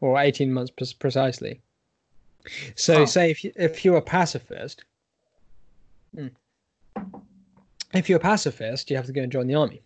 or 0.01 0.19
18 0.19 0.53
months 0.53 0.71
precisely. 0.93 1.61
So 2.77 3.01
Huh. 3.01 3.07
say 3.07 3.31
if 3.31 3.45
you, 3.45 3.53
if 3.57 3.85
you're 3.85 3.97
a 3.97 4.03
pacifist 4.03 4.85
Hmm. 6.15 6.29
if 7.95 8.09
you're 8.09 8.19
a 8.19 8.21
pacifist, 8.21 8.91
you 8.91 8.97
have 8.97 9.07
to 9.07 9.13
go 9.13 9.23
and 9.23 9.31
join 9.33 9.47
the 9.47 9.55
army 9.55 9.83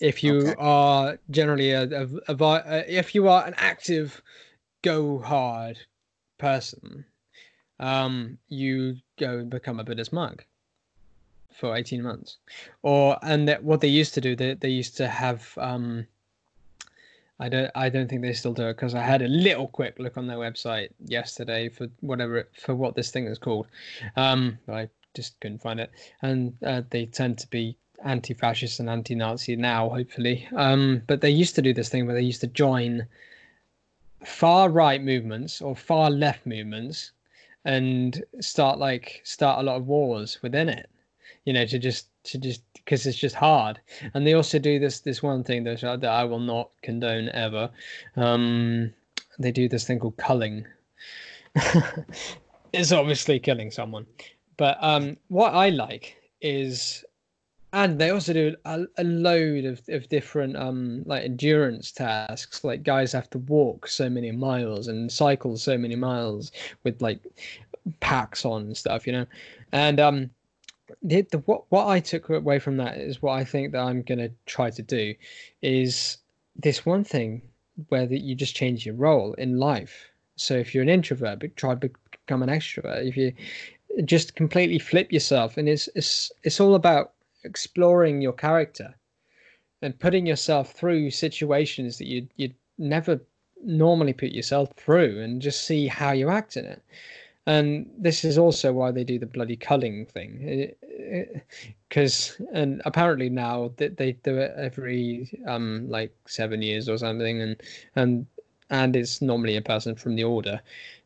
if 0.00 0.22
you 0.22 0.40
Okay. 0.48 0.54
are 0.58 1.18
generally 1.30 1.70
a, 1.70 1.82
a, 1.84 2.08
a 2.28 2.34
vi- 2.34 2.58
uh, 2.58 2.82
if 2.86 3.14
you 3.14 3.28
are 3.28 3.44
an 3.46 3.54
active 3.56 4.22
go 4.82 5.18
hard 5.18 5.78
person 6.38 7.04
um 7.80 8.38
you 8.48 8.96
go 9.18 9.38
and 9.38 9.50
become 9.50 9.80
a 9.80 9.84
buddhist 9.84 10.12
monk 10.12 10.46
for 11.52 11.76
18 11.76 12.02
months 12.02 12.38
or 12.82 13.16
and 13.22 13.48
that 13.48 13.62
what 13.62 13.80
they 13.80 13.88
used 13.88 14.14
to 14.14 14.20
do 14.20 14.34
they, 14.34 14.54
they 14.54 14.68
used 14.68 14.96
to 14.96 15.08
have 15.08 15.56
um 15.58 16.06
I 17.40 17.48
don't. 17.48 17.70
I 17.74 17.88
don't 17.88 18.08
think 18.08 18.22
they 18.22 18.32
still 18.32 18.52
do 18.52 18.68
it 18.68 18.74
because 18.74 18.94
I 18.94 19.02
had 19.02 19.20
a 19.20 19.28
little 19.28 19.66
quick 19.66 19.98
look 19.98 20.16
on 20.16 20.28
their 20.28 20.36
website 20.36 20.90
yesterday 21.04 21.68
for 21.68 21.88
whatever 22.00 22.48
for 22.60 22.74
what 22.74 22.94
this 22.94 23.10
thing 23.10 23.26
is 23.26 23.38
called. 23.38 23.66
Um, 24.16 24.58
but 24.66 24.74
I 24.74 24.88
just 25.14 25.38
couldn't 25.40 25.60
find 25.62 25.80
it, 25.80 25.90
and 26.22 26.56
uh, 26.64 26.82
they 26.90 27.06
tend 27.06 27.38
to 27.38 27.48
be 27.48 27.76
anti-fascist 28.04 28.80
and 28.80 28.88
anti-Nazi 28.88 29.56
now, 29.56 29.88
hopefully. 29.88 30.46
Um, 30.54 31.02
but 31.06 31.22
they 31.22 31.30
used 31.30 31.54
to 31.56 31.62
do 31.62 31.72
this 31.74 31.88
thing 31.88 32.06
where 32.06 32.14
they 32.14 32.22
used 32.22 32.42
to 32.42 32.46
join 32.46 33.06
far 34.24 34.68
right 34.68 35.02
movements 35.02 35.60
or 35.60 35.74
far 35.74 36.10
left 36.10 36.46
movements 36.46 37.12
and 37.64 38.22
start 38.40 38.78
like 38.78 39.20
start 39.24 39.60
a 39.60 39.62
lot 39.62 39.76
of 39.76 39.86
wars 39.86 40.38
within 40.42 40.68
it. 40.68 40.90
You 41.44 41.52
know, 41.52 41.66
to 41.66 41.78
just 41.78 42.08
to 42.24 42.38
just 42.38 42.62
because 42.74 43.06
it's 43.06 43.18
just 43.18 43.34
hard. 43.34 43.80
And 44.14 44.26
they 44.26 44.34
also 44.34 44.58
do 44.58 44.78
this 44.78 45.00
this 45.00 45.22
one 45.22 45.44
thing 45.44 45.64
that, 45.64 45.82
I- 45.84 45.96
that 45.96 46.10
I 46.10 46.24
will 46.24 46.40
not 46.40 46.70
condone 46.82 47.28
ever. 47.30 47.70
Um, 48.16 48.92
they 49.38 49.50
do 49.52 49.68
this 49.68 49.86
thing 49.86 49.98
called 49.98 50.16
culling. 50.16 50.66
it's 52.72 52.92
obviously 52.92 53.38
killing 53.38 53.70
someone, 53.70 54.06
but 54.56 54.76
um, 54.80 55.16
what 55.28 55.54
I 55.54 55.68
like 55.70 56.16
is 56.40 57.04
and 57.74 57.98
they 57.98 58.10
also 58.10 58.32
do 58.32 58.56
a, 58.64 58.84
a 58.98 59.04
load 59.04 59.64
of, 59.64 59.82
of 59.88 60.08
different 60.08 60.56
um 60.56 61.02
like 61.06 61.24
endurance 61.24 61.92
tasks. 61.92 62.64
Like 62.64 62.82
guys 62.82 63.12
have 63.12 63.28
to 63.30 63.38
walk 63.38 63.86
so 63.88 64.08
many 64.08 64.30
miles 64.30 64.88
and 64.88 65.10
cycle 65.10 65.56
so 65.56 65.76
many 65.76 65.96
miles 65.96 66.52
with 66.84 67.02
like 67.02 67.20
packs 68.00 68.44
on 68.44 68.62
and 68.62 68.76
stuff 68.76 69.06
you 69.06 69.12
know? 69.12 69.26
And 69.72 70.00
um 70.00 70.30
the, 71.02 71.22
the 71.22 71.38
what 71.38 71.64
what 71.70 71.86
i 71.88 71.98
took 71.98 72.28
away 72.28 72.58
from 72.58 72.76
that 72.76 72.98
is 72.98 73.22
what 73.22 73.32
i 73.32 73.42
think 73.42 73.72
that 73.72 73.80
i'm 73.80 74.02
going 74.02 74.18
to 74.18 74.30
try 74.44 74.68
to 74.70 74.82
do 74.82 75.14
is 75.62 76.18
this 76.56 76.84
one 76.84 77.02
thing 77.02 77.40
where 77.88 78.06
that 78.06 78.20
you 78.20 78.34
just 78.34 78.54
change 78.54 78.86
your 78.86 78.94
role 78.94 79.34
in 79.34 79.58
life. 79.58 80.10
So 80.36 80.54
if 80.54 80.74
you're 80.74 80.82
an 80.82 80.88
introvert, 80.88 81.56
try 81.56 81.74
to 81.74 81.90
become 82.10 82.42
an 82.42 82.48
extrovert. 82.48 83.06
If 83.06 83.16
you 83.16 83.32
just 84.04 84.34
completely 84.34 84.78
flip 84.78 85.12
yourself, 85.12 85.56
and 85.56 85.68
it's 85.68 85.88
it's 85.94 86.32
it's 86.42 86.60
all 86.60 86.74
about 86.74 87.13
exploring 87.44 88.20
your 88.20 88.32
character 88.32 88.94
and 89.82 89.98
putting 89.98 90.26
yourself 90.26 90.72
through 90.72 91.10
situations 91.10 91.98
that 91.98 92.06
you 92.06 92.26
you'd 92.36 92.54
never 92.78 93.20
normally 93.62 94.12
put 94.12 94.30
yourself 94.30 94.72
through, 94.76 95.20
and 95.20 95.40
just 95.42 95.64
see 95.64 95.86
how 95.86 96.12
you 96.12 96.28
act 96.28 96.56
in 96.56 96.64
it. 96.64 96.82
And 97.46 97.90
this 97.98 98.24
is 98.24 98.38
also 98.38 98.72
why 98.72 98.90
they 98.90 99.04
do 99.04 99.18
the 99.18 99.26
bloody 99.26 99.56
culling 99.56 100.06
thing, 100.06 100.72
because 101.88 102.40
and 102.52 102.80
apparently 102.86 103.28
now 103.28 103.72
that 103.76 103.98
they 103.98 104.12
do 104.12 104.38
it 104.38 104.54
every 104.56 105.28
um 105.46 105.86
like 105.88 106.14
seven 106.26 106.62
years 106.62 106.88
or 106.88 106.96
something, 106.98 107.42
and 107.42 107.56
and 107.96 108.26
and 108.70 108.96
it's 108.96 109.20
normally 109.20 109.56
a 109.56 109.62
person 109.62 109.94
from 109.94 110.16
the 110.16 110.24
order, 110.24 110.60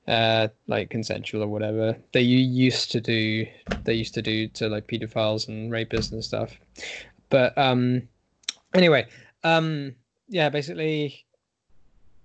uh, 0.08 0.48
like 0.66 0.90
consensual 0.90 1.42
or 1.42 1.48
whatever. 1.48 1.96
They 2.12 2.22
used 2.22 2.90
to 2.92 3.00
do 3.00 3.46
they 3.84 3.94
used 3.94 4.14
to 4.14 4.22
do 4.22 4.48
to 4.48 4.68
like 4.68 4.86
pedophiles 4.86 5.48
and 5.48 5.70
rapists 5.70 6.12
and 6.12 6.24
stuff. 6.24 6.58
But 7.28 7.56
um, 7.58 8.08
anyway, 8.74 9.06
um, 9.44 9.94
yeah, 10.28 10.48
basically, 10.48 11.26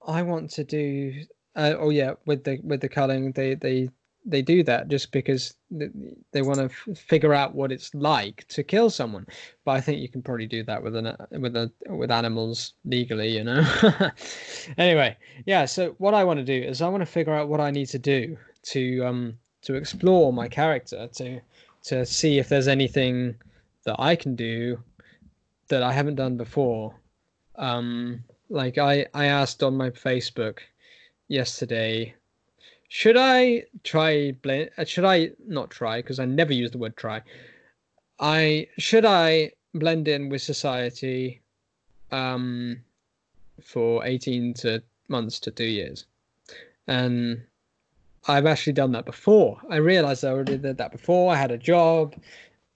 I 0.08 0.24
want 0.24 0.50
to 0.52 0.64
do. 0.64 1.26
Uh, 1.56 1.76
oh 1.78 1.90
yeah, 1.90 2.14
with 2.26 2.46
the 2.46 2.60
with 2.64 2.82
the 2.82 2.90
culling, 2.90 3.34
they 3.34 3.56
they 3.56 3.90
they 4.26 4.42
do 4.42 4.64
that 4.64 4.88
just 4.88 5.12
because 5.12 5.56
they 6.32 6.42
want 6.42 6.60
to 6.60 6.66
f- 6.66 6.98
figure 6.98 7.34
out 7.34 7.56
what 7.56 7.72
it's 7.72 7.94
like 7.94 8.46
to 8.48 8.64
kill 8.64 8.90
someone. 8.90 9.26
But 9.66 9.72
I 9.72 9.82
think 9.82 10.00
you 10.00 10.08
can 10.08 10.22
probably 10.22 10.46
do 10.46 10.64
that 10.64 10.82
with 10.82 10.96
an 10.96 11.16
with 11.32 11.56
a 11.56 11.72
with 11.88 12.12
animals 12.12 12.74
legally, 12.86 13.30
you 13.30 13.44
know. 13.44 13.64
anyway, 14.78 15.18
yeah. 15.46 15.66
So 15.66 15.96
what 15.98 16.14
I 16.14 16.24
want 16.24 16.40
to 16.40 16.46
do 16.46 16.68
is 16.68 16.82
I 16.82 16.90
want 16.90 17.02
to 17.02 17.06
figure 17.06 17.34
out 17.34 17.50
what 17.50 17.60
I 17.60 17.72
need 17.72 17.88
to 17.88 18.00
do 18.00 18.38
to 18.64 19.06
um 19.06 19.38
to 19.64 19.76
explore 19.76 20.32
my 20.32 20.48
character 20.48 21.08
to 21.16 21.42
to 21.84 22.06
see 22.06 22.40
if 22.40 22.50
there's 22.50 22.68
anything 22.68 23.36
that 23.86 23.96
I 24.00 24.16
can 24.16 24.36
do 24.36 24.82
that 25.68 25.84
I 25.84 25.92
haven't 25.92 26.16
done 26.16 26.38
before. 26.38 26.96
Um, 27.56 28.24
like 28.50 28.78
I 28.78 29.08
I 29.14 29.26
asked 29.26 29.64
on 29.64 29.76
my 29.76 29.90
Facebook 29.90 30.60
yesterday 31.28 32.16
should 32.94 33.18
I 33.18 33.64
try 33.84 34.34
blend? 34.44 34.70
Uh, 34.78 34.86
should 34.86 35.04
I 35.04 35.32
not 35.48 35.72
try? 35.72 35.98
Because 35.98 36.20
I 36.20 36.26
never 36.26 36.54
use 36.54 36.70
the 36.70 36.78
word 36.78 36.96
try. 36.96 37.24
I 38.20 38.68
should 38.78 39.04
I 39.04 39.54
blend 39.74 40.08
in 40.08 40.30
with 40.30 40.44
society, 40.44 41.42
um, 42.12 42.78
for 43.64 44.06
eighteen 44.06 44.54
to 44.62 44.84
months 45.08 45.40
to 45.40 45.50
two 45.50 45.66
years, 45.66 46.06
and 46.86 47.42
I've 48.28 48.46
actually 48.46 48.74
done 48.74 48.92
that 48.92 49.06
before. 49.06 49.60
I 49.72 49.78
realized 49.78 50.24
I 50.24 50.30
already 50.30 50.60
did 50.60 50.78
that 50.78 50.92
before. 50.92 51.34
I 51.34 51.36
had 51.36 51.50
a 51.50 51.58
job, 51.58 52.14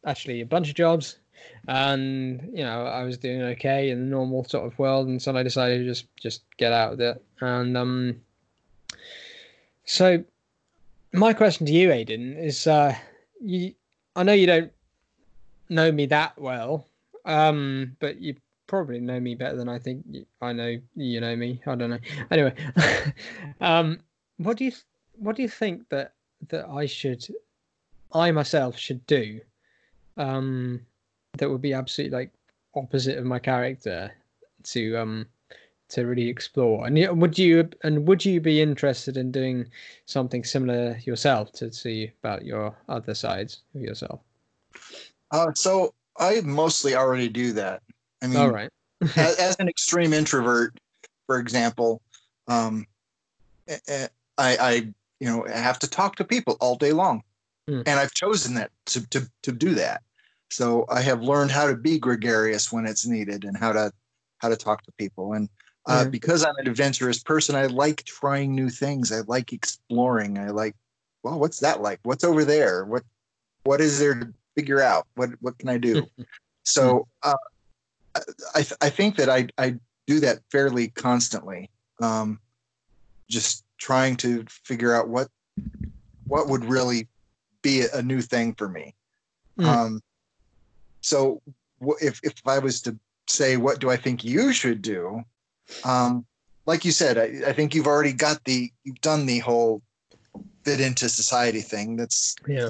actually 0.03 0.41
a 0.41 0.47
bunch 0.47 0.67
of 0.67 0.73
jobs, 0.73 1.19
and 1.67 2.41
you 2.51 2.63
know 2.63 2.87
I 2.87 3.03
was 3.03 3.19
doing 3.19 3.43
okay 3.53 3.91
in 3.91 3.99
the 3.99 4.09
normal 4.09 4.45
sort 4.45 4.65
of 4.65 4.79
world, 4.79 5.09
and 5.09 5.21
so 5.21 5.37
I 5.37 5.43
decided 5.43 5.77
to 5.77 5.85
just 5.85 6.07
just 6.15 6.41
get 6.57 6.73
out 6.73 6.93
of 6.93 6.99
it, 7.01 7.23
and 7.39 7.77
um 7.77 8.19
so, 9.87 10.23
my 11.13 11.33
question 11.33 11.65
to 11.65 11.71
you, 11.71 11.89
Aiden, 11.89 12.37
is: 12.37 12.67
uh, 12.67 12.93
you, 13.41 13.73
I 14.15 14.23
know 14.23 14.33
you 14.33 14.45
don't 14.45 14.71
know 15.69 15.91
me 15.91 16.05
that 16.07 16.39
well, 16.39 16.85
um, 17.25 17.95
but 17.99 18.19
you 18.19 18.35
probably 18.67 18.99
know 18.99 19.19
me 19.19 19.33
better 19.33 19.55
than 19.55 19.69
I 19.69 19.79
think 19.79 20.05
I 20.41 20.51
know 20.51 20.77
you 20.95 21.21
know 21.21 21.35
me. 21.35 21.61
I 21.65 21.75
don't 21.75 21.89
know. 21.89 21.99
Anyway, 22.29 22.53
um, 23.61 23.99
what 24.37 24.57
do 24.57 24.65
you 24.65 24.73
what 25.15 25.37
do 25.37 25.41
you 25.41 25.49
think 25.49 25.87
that 25.89 26.13
that 26.49 26.67
I 26.67 26.85
should, 26.85 27.25
I 28.11 28.31
myself 28.31 28.77
should 28.77 29.07
do, 29.07 29.39
um, 30.17 30.81
that 31.37 31.49
would 31.49 31.61
be 31.61 31.73
absolutely 31.73 32.17
like 32.17 32.31
opposite 32.75 33.17
of 33.17 33.25
my 33.25 33.39
character 33.39 34.11
to 34.63 34.95
um 34.97 35.27
to 35.89 36.05
really 36.05 36.27
explore. 36.27 36.85
And 36.85 37.21
would 37.21 37.37
you 37.37 37.69
and 37.83 38.07
would 38.07 38.25
you 38.25 38.41
be 38.41 38.61
interested 38.61 39.17
in 39.17 39.31
doing 39.31 39.67
something 40.05 40.43
similar 40.43 40.97
yourself 41.05 41.51
to 41.53 41.71
see 41.71 42.11
about 42.23 42.45
your 42.45 42.75
other 42.89 43.13
sides 43.13 43.61
of 43.75 43.81
yourself? 43.81 44.19
Uh, 45.31 45.51
so 45.53 45.93
I 46.17 46.41
mostly 46.41 46.95
already 46.95 47.29
do 47.29 47.53
that. 47.53 47.81
I 48.21 48.27
mean, 48.27 48.37
all 48.37 48.49
right. 48.49 48.69
as, 49.15 49.35
as, 49.39 49.55
an 49.59 49.69
extreme 49.69 50.13
introvert, 50.13 50.79
for 51.25 51.39
example, 51.39 52.01
um, 52.47 52.87
I, 53.69 54.09
I, 54.37 54.93
you 55.19 55.27
know, 55.27 55.45
have 55.51 55.79
to 55.79 55.89
talk 55.89 56.15
to 56.17 56.23
people 56.23 56.57
all 56.59 56.75
day 56.75 56.93
long, 56.93 57.23
mm. 57.69 57.83
and 57.85 57.99
I've 57.99 58.13
chosen 58.13 58.55
that 58.55 58.71
to, 58.87 59.07
to 59.09 59.29
to 59.43 59.51
do 59.51 59.75
that. 59.75 60.01
So 60.49 60.85
I 60.89 61.01
have 61.01 61.21
learned 61.21 61.51
how 61.51 61.67
to 61.67 61.75
be 61.75 61.99
gregarious 61.99 62.71
when 62.71 62.85
it's 62.85 63.05
needed, 63.05 63.43
and 63.43 63.57
how 63.57 63.73
to 63.73 63.91
how 64.39 64.49
to 64.49 64.55
talk 64.55 64.83
to 64.83 64.91
people. 64.93 65.33
And 65.33 65.49
uh, 65.87 66.05
because 66.05 66.43
I'm 66.43 66.55
an 66.57 66.67
adventurous 66.67 67.23
person, 67.23 67.55
I 67.55 67.67
like 67.67 68.03
trying 68.03 68.53
new 68.53 68.69
things. 68.69 69.11
I 69.11 69.21
like 69.27 69.53
exploring. 69.53 70.37
I 70.37 70.49
like, 70.49 70.75
well, 71.23 71.39
what's 71.39 71.59
that 71.59 71.81
like? 71.81 71.99
What's 72.03 72.23
over 72.23 72.43
there? 72.43 72.83
What 72.85 73.03
what 73.63 73.79
is 73.79 73.97
there 73.99 74.15
to 74.15 74.33
figure 74.55 74.81
out? 74.81 75.07
What 75.15 75.31
what 75.39 75.57
can 75.57 75.69
I 75.69 75.77
do? 75.77 76.05
so 76.63 77.07
uh, 77.23 77.35
I 78.53 78.65
I 78.81 78.89
think 78.89 79.15
that 79.15 79.29
I 79.29 79.47
I 79.57 79.75
do 80.07 80.19
that 80.19 80.39
fairly 80.51 80.89
constantly. 80.89 81.69
Um, 82.01 82.39
just 83.29 83.63
trying 83.77 84.17
to 84.17 84.45
figure 84.49 84.93
out 84.93 85.07
what 85.07 85.29
what 86.25 86.49
would 86.49 86.65
really 86.65 87.07
be 87.61 87.85
a 87.93 88.01
new 88.01 88.21
thing 88.21 88.53
for 88.53 88.67
me. 88.67 88.93
Mm. 89.57 89.65
Um, 89.65 90.03
so 91.01 91.41
if 92.01 92.19
if 92.23 92.33
I 92.45 92.59
was 92.59 92.81
to 92.81 92.97
say 93.27 93.55
what 93.55 93.79
do 93.79 93.89
I 93.89 93.95
think 93.95 94.23
you 94.23 94.51
should 94.51 94.81
do, 94.81 95.23
um, 95.83 96.25
like 96.65 96.85
you 96.85 96.91
said, 96.91 97.17
I, 97.17 97.49
I 97.49 97.53
think 97.53 97.73
you've 97.73 97.87
already 97.87 98.13
got 98.13 98.43
the 98.43 98.71
you've 98.83 99.01
done 99.01 99.25
the 99.25 99.39
whole 99.39 99.81
fit 100.63 100.79
into 100.79 101.09
society 101.09 101.61
thing. 101.61 101.95
That's 101.95 102.35
yeah. 102.47 102.69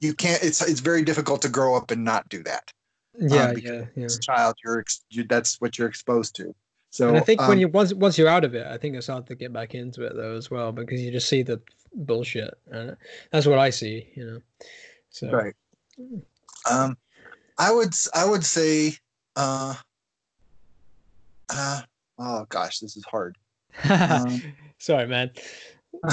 You 0.00 0.14
can't. 0.14 0.42
It's 0.42 0.62
it's 0.62 0.80
very 0.80 1.02
difficult 1.02 1.42
to 1.42 1.48
grow 1.48 1.76
up 1.76 1.90
and 1.90 2.04
not 2.04 2.28
do 2.28 2.42
that. 2.44 2.72
Yeah, 3.18 3.48
um, 3.48 3.58
yeah, 3.58 3.84
yeah. 3.96 4.04
As 4.04 4.16
a 4.16 4.20
child, 4.20 4.54
you're, 4.64 4.84
you, 5.10 5.24
that's 5.24 5.60
what 5.60 5.76
you're 5.76 5.88
exposed 5.88 6.36
to. 6.36 6.54
So 6.90 7.08
and 7.08 7.16
I 7.16 7.20
think 7.20 7.40
um, 7.40 7.48
when 7.48 7.58
you 7.58 7.68
once 7.68 7.92
once 7.92 8.16
you're 8.16 8.28
out 8.28 8.44
of 8.44 8.54
it, 8.54 8.66
I 8.66 8.78
think 8.78 8.94
it's 8.94 9.08
hard 9.08 9.26
to 9.26 9.34
get 9.34 9.52
back 9.52 9.74
into 9.74 10.04
it 10.04 10.14
though 10.14 10.36
as 10.36 10.50
well 10.50 10.72
because 10.72 11.00
you 11.00 11.10
just 11.10 11.28
see 11.28 11.42
the 11.42 11.60
bullshit, 11.94 12.54
and 12.70 12.96
that's 13.30 13.46
what 13.46 13.58
I 13.58 13.70
see. 13.70 14.08
You 14.14 14.26
know. 14.26 14.40
So. 15.10 15.30
Right. 15.30 15.54
Um, 16.70 16.96
I 17.58 17.72
would 17.72 17.92
I 18.14 18.24
would 18.24 18.44
say, 18.44 18.94
uh, 19.34 19.74
uh, 21.50 21.82
oh 22.18 22.46
gosh, 22.48 22.80
this 22.80 22.96
is 22.96 23.04
hard. 23.04 23.36
Um, 23.88 24.42
Sorry, 24.78 25.06
man. 25.06 25.30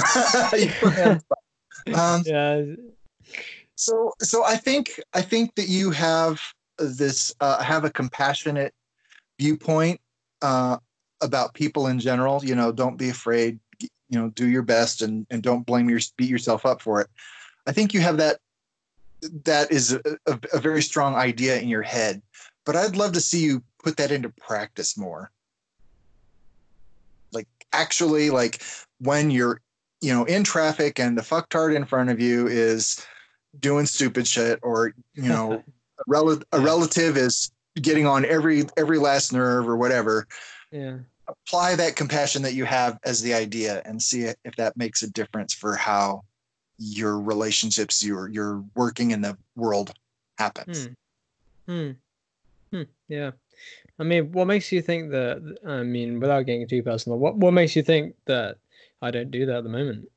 um, 1.94 2.22
yeah. 2.26 2.64
So, 3.76 4.12
so 4.20 4.44
I 4.44 4.56
think 4.56 5.00
I 5.12 5.22
think 5.22 5.54
that 5.54 5.68
you 5.68 5.90
have 5.92 6.40
this 6.78 7.34
uh, 7.40 7.62
have 7.62 7.84
a 7.84 7.90
compassionate 7.90 8.74
viewpoint 9.38 10.00
uh, 10.42 10.78
about 11.20 11.54
people 11.54 11.86
in 11.86 12.00
general. 12.00 12.44
You 12.44 12.54
know, 12.54 12.72
don't 12.72 12.96
be 12.96 13.08
afraid. 13.08 13.60
You 13.80 14.20
know, 14.20 14.30
do 14.30 14.48
your 14.48 14.62
best 14.62 15.02
and 15.02 15.26
and 15.30 15.42
don't 15.42 15.66
blame 15.66 15.88
your 15.88 16.00
beat 16.16 16.30
yourself 16.30 16.66
up 16.66 16.82
for 16.82 17.00
it. 17.00 17.08
I 17.66 17.72
think 17.72 17.94
you 17.94 18.00
have 18.00 18.16
that. 18.18 18.38
That 19.44 19.72
is 19.72 19.92
a, 19.92 20.00
a, 20.26 20.38
a 20.52 20.60
very 20.60 20.82
strong 20.82 21.14
idea 21.14 21.58
in 21.58 21.68
your 21.68 21.82
head, 21.82 22.20
but 22.64 22.76
I'd 22.76 22.96
love 22.96 23.12
to 23.12 23.20
see 23.20 23.42
you 23.44 23.62
put 23.82 23.96
that 23.96 24.10
into 24.10 24.28
practice 24.28 24.98
more 24.98 25.30
actually 27.72 28.30
like 28.30 28.62
when 28.98 29.30
you're 29.30 29.60
you 30.00 30.12
know 30.12 30.24
in 30.24 30.44
traffic 30.44 30.98
and 30.98 31.16
the 31.16 31.22
fucktard 31.22 31.74
in 31.74 31.84
front 31.84 32.10
of 32.10 32.20
you 32.20 32.46
is 32.46 33.04
doing 33.58 33.86
stupid 33.86 34.26
shit 34.26 34.58
or 34.62 34.92
you 35.14 35.28
know 35.28 35.52
a, 35.98 36.02
rel- 36.06 36.42
a 36.52 36.60
relative 36.60 37.16
is 37.16 37.50
getting 37.80 38.06
on 38.06 38.24
every 38.24 38.64
every 38.76 38.98
last 38.98 39.32
nerve 39.32 39.68
or 39.68 39.76
whatever 39.76 40.26
yeah 40.70 40.98
apply 41.28 41.74
that 41.74 41.96
compassion 41.96 42.42
that 42.42 42.54
you 42.54 42.64
have 42.64 42.98
as 43.04 43.20
the 43.20 43.34
idea 43.34 43.82
and 43.84 44.00
see 44.00 44.22
if 44.44 44.56
that 44.56 44.76
makes 44.76 45.02
a 45.02 45.10
difference 45.10 45.52
for 45.52 45.74
how 45.74 46.22
your 46.78 47.18
relationships 47.20 48.04
your 48.04 48.28
your 48.28 48.62
working 48.74 49.10
in 49.10 49.20
the 49.20 49.36
world 49.56 49.92
happens 50.38 50.88
hmm. 51.66 51.72
Hmm. 51.72 51.90
Hmm. 52.70 52.82
yeah 53.08 53.30
I 53.98 54.04
mean, 54.04 54.32
what 54.32 54.46
makes 54.46 54.70
you 54.72 54.82
think 54.82 55.10
that? 55.10 55.58
I 55.66 55.82
mean, 55.82 56.20
without 56.20 56.42
getting 56.42 56.68
too 56.68 56.82
personal, 56.82 57.18
what 57.18 57.36
what 57.36 57.52
makes 57.52 57.76
you 57.76 57.82
think 57.82 58.14
that 58.26 58.58
I 59.00 59.10
don't 59.10 59.30
do 59.30 59.46
that 59.46 59.56
at 59.56 59.64
the 59.64 59.70
moment? 59.70 60.08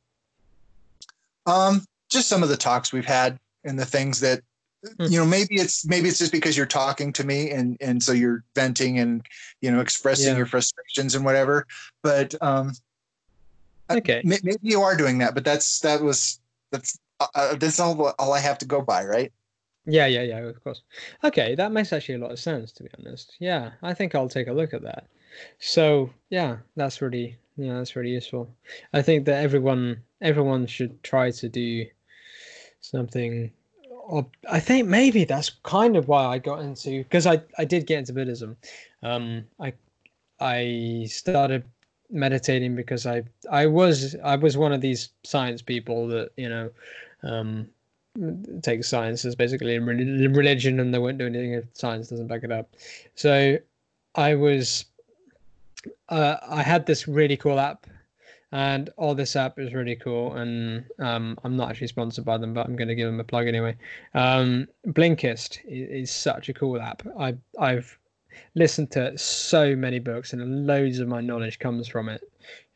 Um, 1.45 1.85
just 2.11 2.27
some 2.27 2.43
of 2.43 2.49
the 2.49 2.57
talks 2.57 2.91
we've 2.91 3.05
had 3.05 3.39
and 3.63 3.79
the 3.79 3.85
things 3.85 4.19
that 4.19 4.41
hmm. 4.83 5.05
you 5.05 5.17
know 5.19 5.25
maybe 5.25 5.55
it's 5.55 5.85
maybe 5.85 6.09
it's 6.09 6.19
just 6.19 6.31
because 6.31 6.57
you're 6.57 6.65
talking 6.65 7.13
to 7.13 7.23
me 7.23 7.51
and 7.51 7.77
and 7.81 8.03
so 8.03 8.11
you're 8.11 8.43
venting 8.55 8.99
and 8.99 9.25
you 9.61 9.71
know 9.71 9.79
expressing 9.79 10.31
yeah. 10.31 10.37
your 10.37 10.45
frustrations 10.45 11.15
and 11.15 11.25
whatever 11.25 11.65
but 12.03 12.35
um 12.41 12.73
Okay. 13.89 14.21
maybe 14.23 14.57
you 14.61 14.81
are 14.81 14.95
doing 14.95 15.17
that, 15.19 15.33
but 15.33 15.43
that's 15.43 15.79
that 15.79 16.01
was 16.01 16.39
that's 16.71 16.99
uh, 17.19 17.27
uh, 17.33 17.55
that's 17.55 17.79
all 17.79 18.13
all 18.19 18.33
I 18.33 18.39
have 18.39 18.57
to 18.59 18.65
go 18.65 18.81
by, 18.81 19.03
right? 19.03 19.31
Yeah, 19.89 20.05
yeah, 20.07 20.21
yeah, 20.23 20.39
of 20.39 20.63
course. 20.63 20.81
Okay, 21.23 21.55
that 21.55 21.71
makes 21.71 21.91
actually 21.93 22.15
a 22.15 22.19
lot 22.19 22.31
of 22.31 22.39
sense 22.39 22.71
to 22.73 22.83
be 22.83 22.89
honest. 22.99 23.35
Yeah, 23.39 23.71
I 23.81 23.93
think 23.93 24.13
I'll 24.15 24.29
take 24.29 24.47
a 24.47 24.53
look 24.53 24.73
at 24.73 24.83
that. 24.83 25.07
So 25.59 26.11
yeah, 26.29 26.57
that's 26.75 27.01
really 27.01 27.37
yeah, 27.57 27.73
that's 27.75 27.95
really 27.95 28.11
useful. 28.11 28.49
I 28.93 29.01
think 29.01 29.25
that 29.25 29.43
everyone 29.43 30.03
everyone 30.21 30.67
should 30.67 31.01
try 31.03 31.31
to 31.31 31.49
do 31.49 31.85
something. 32.81 33.51
Or 34.07 34.27
I 34.49 34.59
think 34.59 34.87
maybe 34.87 35.25
that's 35.25 35.51
kind 35.63 35.97
of 35.97 36.07
why 36.07 36.25
I 36.25 36.39
got 36.39 36.61
into 36.61 37.03
because 37.03 37.27
I 37.27 37.41
I 37.57 37.65
did 37.65 37.87
get 37.87 37.99
into 37.99 38.13
Buddhism. 38.13 38.57
Um, 39.03 39.45
I 39.59 39.73
I 40.39 41.07
started 41.09 41.65
meditating 42.11 42.75
because 42.75 43.05
I 43.05 43.23
I 43.51 43.67
was 43.67 44.15
I 44.23 44.35
was 44.37 44.57
one 44.57 44.73
of 44.73 44.81
these 44.81 45.09
science 45.23 45.61
people 45.61 46.07
that 46.09 46.31
you 46.37 46.49
know 46.49 46.71
um, 47.23 47.69
take 48.61 48.83
science 48.83 49.25
as 49.25 49.35
basically 49.35 49.77
religion 49.79 50.79
and 50.79 50.93
they 50.93 50.99
won't 50.99 51.17
do 51.17 51.25
anything 51.25 51.53
if 51.53 51.65
science 51.73 52.09
doesn't 52.09 52.27
back 52.27 52.43
it 52.43 52.51
up. 52.51 52.75
So 53.15 53.57
I 54.15 54.35
was 54.35 54.85
uh, 56.09 56.37
I 56.47 56.63
had 56.63 56.85
this 56.85 57.07
really 57.07 57.37
cool 57.37 57.59
app 57.59 57.87
and 58.51 58.89
all 58.97 59.13
this 59.13 59.35
app 59.35 59.59
is 59.59 59.73
really 59.73 59.95
cool 59.95 60.33
and 60.33 60.83
um, 60.97 61.37
i'm 61.43 61.55
not 61.55 61.69
actually 61.69 61.85
sponsored 61.85 62.25
by 62.25 62.35
them 62.35 62.51
but 62.51 62.65
i'm 62.65 62.75
going 62.75 62.87
to 62.87 62.95
give 62.95 63.05
them 63.05 63.19
a 63.19 63.23
plug 63.23 63.47
anyway. 63.47 63.75
Um, 64.15 64.67
blinkist 64.87 65.59
is, 65.65 66.09
is, 66.09 66.11
such 66.11 66.49
a 66.49 66.53
cool 66.53 66.81
app. 66.81 67.03
I, 67.19 67.35
i've 67.59 67.97
listened 68.55 68.91
to 68.91 69.17
so 69.17 69.75
many 69.75 69.99
books 69.99 70.33
and 70.33 70.67
loads 70.67 70.99
of 70.99 71.07
my 71.07 71.21
knowledge 71.21 71.59
comes 71.59 71.87
from 71.87 72.09
it. 72.09 72.21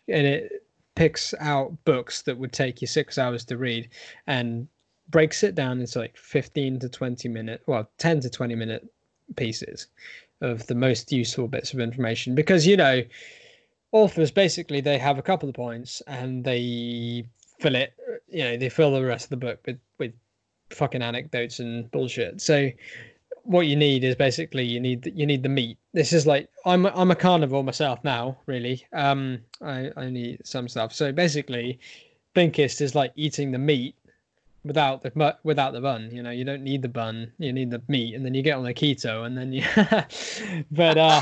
And 0.08 0.28
it 0.28 0.66
picks 0.96 1.34
out 1.40 1.76
books 1.86 2.22
that 2.24 2.38
would 2.38 2.52
take 2.52 2.82
you 2.82 2.88
six 2.88 3.18
hours 3.18 3.46
to 3.46 3.58
read 3.58 3.90
and 4.28 4.68
breaks 5.14 5.44
it 5.44 5.54
down 5.54 5.80
into 5.80 6.00
like 6.00 6.18
15 6.18 6.80
to 6.80 6.90
20 6.90 7.30
minute 7.30 7.62
well 7.68 7.88
10 8.00 8.22
to 8.22 8.30
20 8.32 8.56
minute 8.56 8.84
pieces 9.36 9.88
of 10.42 10.66
the 10.68 10.76
most 10.76 11.12
useful 11.12 11.48
bits 11.48 11.72
of 11.72 11.80
information. 11.80 12.36
Because 12.36 12.66
you 12.68 12.76
know 12.76 13.04
authors 13.92 14.32
basically 14.32 14.82
they 14.82 14.98
have 14.98 15.20
a 15.20 15.22
couple 15.22 15.48
of 15.48 15.56
points 15.56 16.02
and 16.08 16.44
they 16.44 17.26
fill 17.60 17.76
it 17.76 17.94
you 18.28 18.44
know 18.44 18.58
they 18.58 18.70
fill 18.70 18.92
the 18.92 19.06
rest 19.06 19.26
of 19.26 19.30
the 19.30 19.38
book 19.38 19.60
with 19.68 19.80
with 20.00 20.14
fucking 20.72 21.04
anecdotes 21.04 21.60
and 21.60 21.90
bullshit. 21.92 22.42
So 22.42 22.72
what 23.44 23.68
you 23.68 23.76
need 23.76 24.04
is 24.04 24.16
basically 24.16 24.66
you 24.66 24.80
need 24.80 25.12
you 25.16 25.28
need 25.28 25.44
the 25.44 25.50
meat. 25.50 25.78
This 25.94 26.12
is 26.12 26.26
like 26.26 26.50
i'm 26.66 26.88
i'm 26.88 27.12
a 27.12 27.16
carnivore 27.16 27.64
myself 27.64 28.04
now 28.04 28.40
really. 28.48 28.84
Um 28.94 29.42
i 29.62 29.92
i 29.96 30.10
need 30.10 30.42
some 30.44 30.68
stuff. 30.68 30.92
So 30.92 31.12
basically 31.12 31.80
blinkist 32.36 32.82
is 32.82 32.96
like 32.96 33.12
eating 33.16 33.52
the 33.52 33.60
meat 33.60 33.96
without 34.66 35.02
the 35.02 35.38
without 35.44 35.74
the 35.74 35.82
bun 35.82 36.10
you 36.12 36.24
know 36.24 36.32
you 36.32 36.46
don't 36.46 36.64
need 36.64 36.82
the 36.82 36.88
bun 36.90 37.32
you 37.38 37.52
need 37.52 37.70
the 37.70 37.82
meat 37.88 38.16
and 38.16 38.26
then 38.26 38.34
you 38.34 38.42
get 38.42 38.58
on 38.58 38.64
the 38.64 38.74
keto 38.74 39.26
and 39.26 39.38
then 39.38 39.52
you 39.52 39.64
but 40.72 40.98
uh 40.98 41.22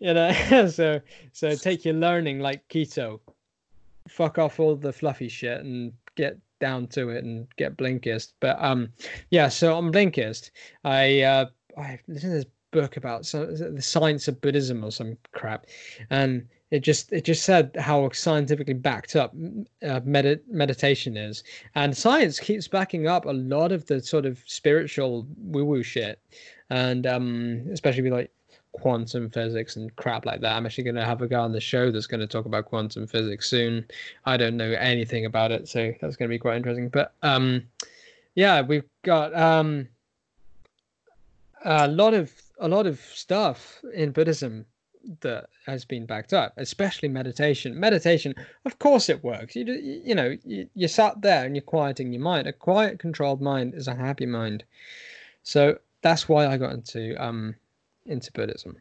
you 0.00 0.12
know 0.12 0.32
so 0.68 1.00
so 1.32 1.54
take 1.54 1.84
your 1.84 1.94
learning 1.94 2.40
like 2.40 2.66
keto. 2.68 3.20
Fuck 4.08 4.38
off 4.38 4.60
all 4.60 4.76
the 4.76 4.92
fluffy 4.92 5.28
shit 5.28 5.60
and 5.60 5.92
get 6.14 6.38
down 6.60 6.86
to 6.88 7.08
it 7.08 7.24
and 7.24 7.46
get 7.56 7.76
blinkist. 7.76 8.32
But 8.40 8.62
um 8.62 8.90
yeah 9.30 9.48
so 9.48 9.76
on 9.76 9.92
blinkist 9.92 10.50
i 10.84 11.20
uh 11.22 11.46
i 11.78 11.98
listened 12.08 12.32
to 12.32 12.36
this 12.38 12.46
book 12.72 12.96
about 12.96 13.24
so, 13.24 13.46
the 13.46 13.80
science 13.80 14.26
of 14.26 14.40
buddhism 14.40 14.84
or 14.84 14.90
some 14.90 15.16
crap 15.32 15.66
and 16.10 16.46
it 16.74 16.80
just 16.80 17.12
it 17.12 17.24
just 17.24 17.44
said 17.44 17.70
how 17.78 18.10
scientifically 18.10 18.74
backed 18.74 19.14
up 19.14 19.32
uh, 19.86 20.00
med- 20.04 20.40
meditation 20.50 21.16
is. 21.16 21.44
And 21.76 21.96
science 21.96 22.40
keeps 22.40 22.66
backing 22.66 23.06
up 23.06 23.26
a 23.26 23.30
lot 23.30 23.70
of 23.70 23.86
the 23.86 24.02
sort 24.02 24.26
of 24.26 24.42
spiritual 24.44 25.24
woo 25.38 25.64
woo 25.64 25.84
shit. 25.84 26.18
And 26.70 27.06
um 27.06 27.62
especially 27.70 28.02
with 28.02 28.12
like 28.12 28.32
quantum 28.72 29.30
physics 29.30 29.76
and 29.76 29.94
crap 29.94 30.26
like 30.26 30.40
that. 30.40 30.56
I'm 30.56 30.66
actually 30.66 30.82
going 30.82 30.96
to 30.96 31.04
have 31.04 31.22
a 31.22 31.28
guy 31.28 31.38
on 31.38 31.52
the 31.52 31.60
show 31.60 31.92
that's 31.92 32.08
going 32.08 32.18
to 32.22 32.26
talk 32.26 32.44
about 32.44 32.64
quantum 32.64 33.06
physics 33.06 33.48
soon. 33.48 33.86
I 34.24 34.36
don't 34.36 34.56
know 34.56 34.72
anything 34.72 35.26
about 35.26 35.52
it 35.52 35.68
so 35.68 35.94
that's 36.00 36.16
going 36.16 36.28
to 36.28 36.34
be 36.34 36.40
quite 36.40 36.56
interesting. 36.56 36.88
But 36.88 37.14
um 37.22 37.62
yeah 38.34 38.62
we've 38.62 38.90
got 39.04 39.32
um 39.32 39.86
a 41.64 41.86
lot 41.86 42.14
of 42.14 42.32
a 42.58 42.66
lot 42.66 42.88
of 42.88 42.98
stuff 42.98 43.80
in 43.94 44.10
buddhism 44.10 44.66
that 45.20 45.48
has 45.66 45.84
been 45.84 46.06
backed 46.06 46.32
up, 46.32 46.54
especially 46.56 47.08
meditation. 47.08 47.78
Meditation, 47.78 48.34
of 48.64 48.78
course, 48.78 49.08
it 49.08 49.22
works. 49.22 49.56
You 49.56 49.64
you 49.64 50.14
know 50.14 50.36
you, 50.44 50.68
you 50.74 50.88
sat 50.88 51.20
there 51.20 51.44
and 51.44 51.54
you're 51.54 51.62
quieting 51.62 52.12
your 52.12 52.22
mind. 52.22 52.46
A 52.46 52.52
quiet, 52.52 52.98
controlled 52.98 53.40
mind 53.40 53.74
is 53.74 53.88
a 53.88 53.94
happy 53.94 54.26
mind. 54.26 54.64
So 55.42 55.78
that's 56.02 56.28
why 56.28 56.46
I 56.46 56.56
got 56.56 56.72
into 56.72 57.14
um 57.22 57.54
into 58.06 58.32
Buddhism, 58.32 58.76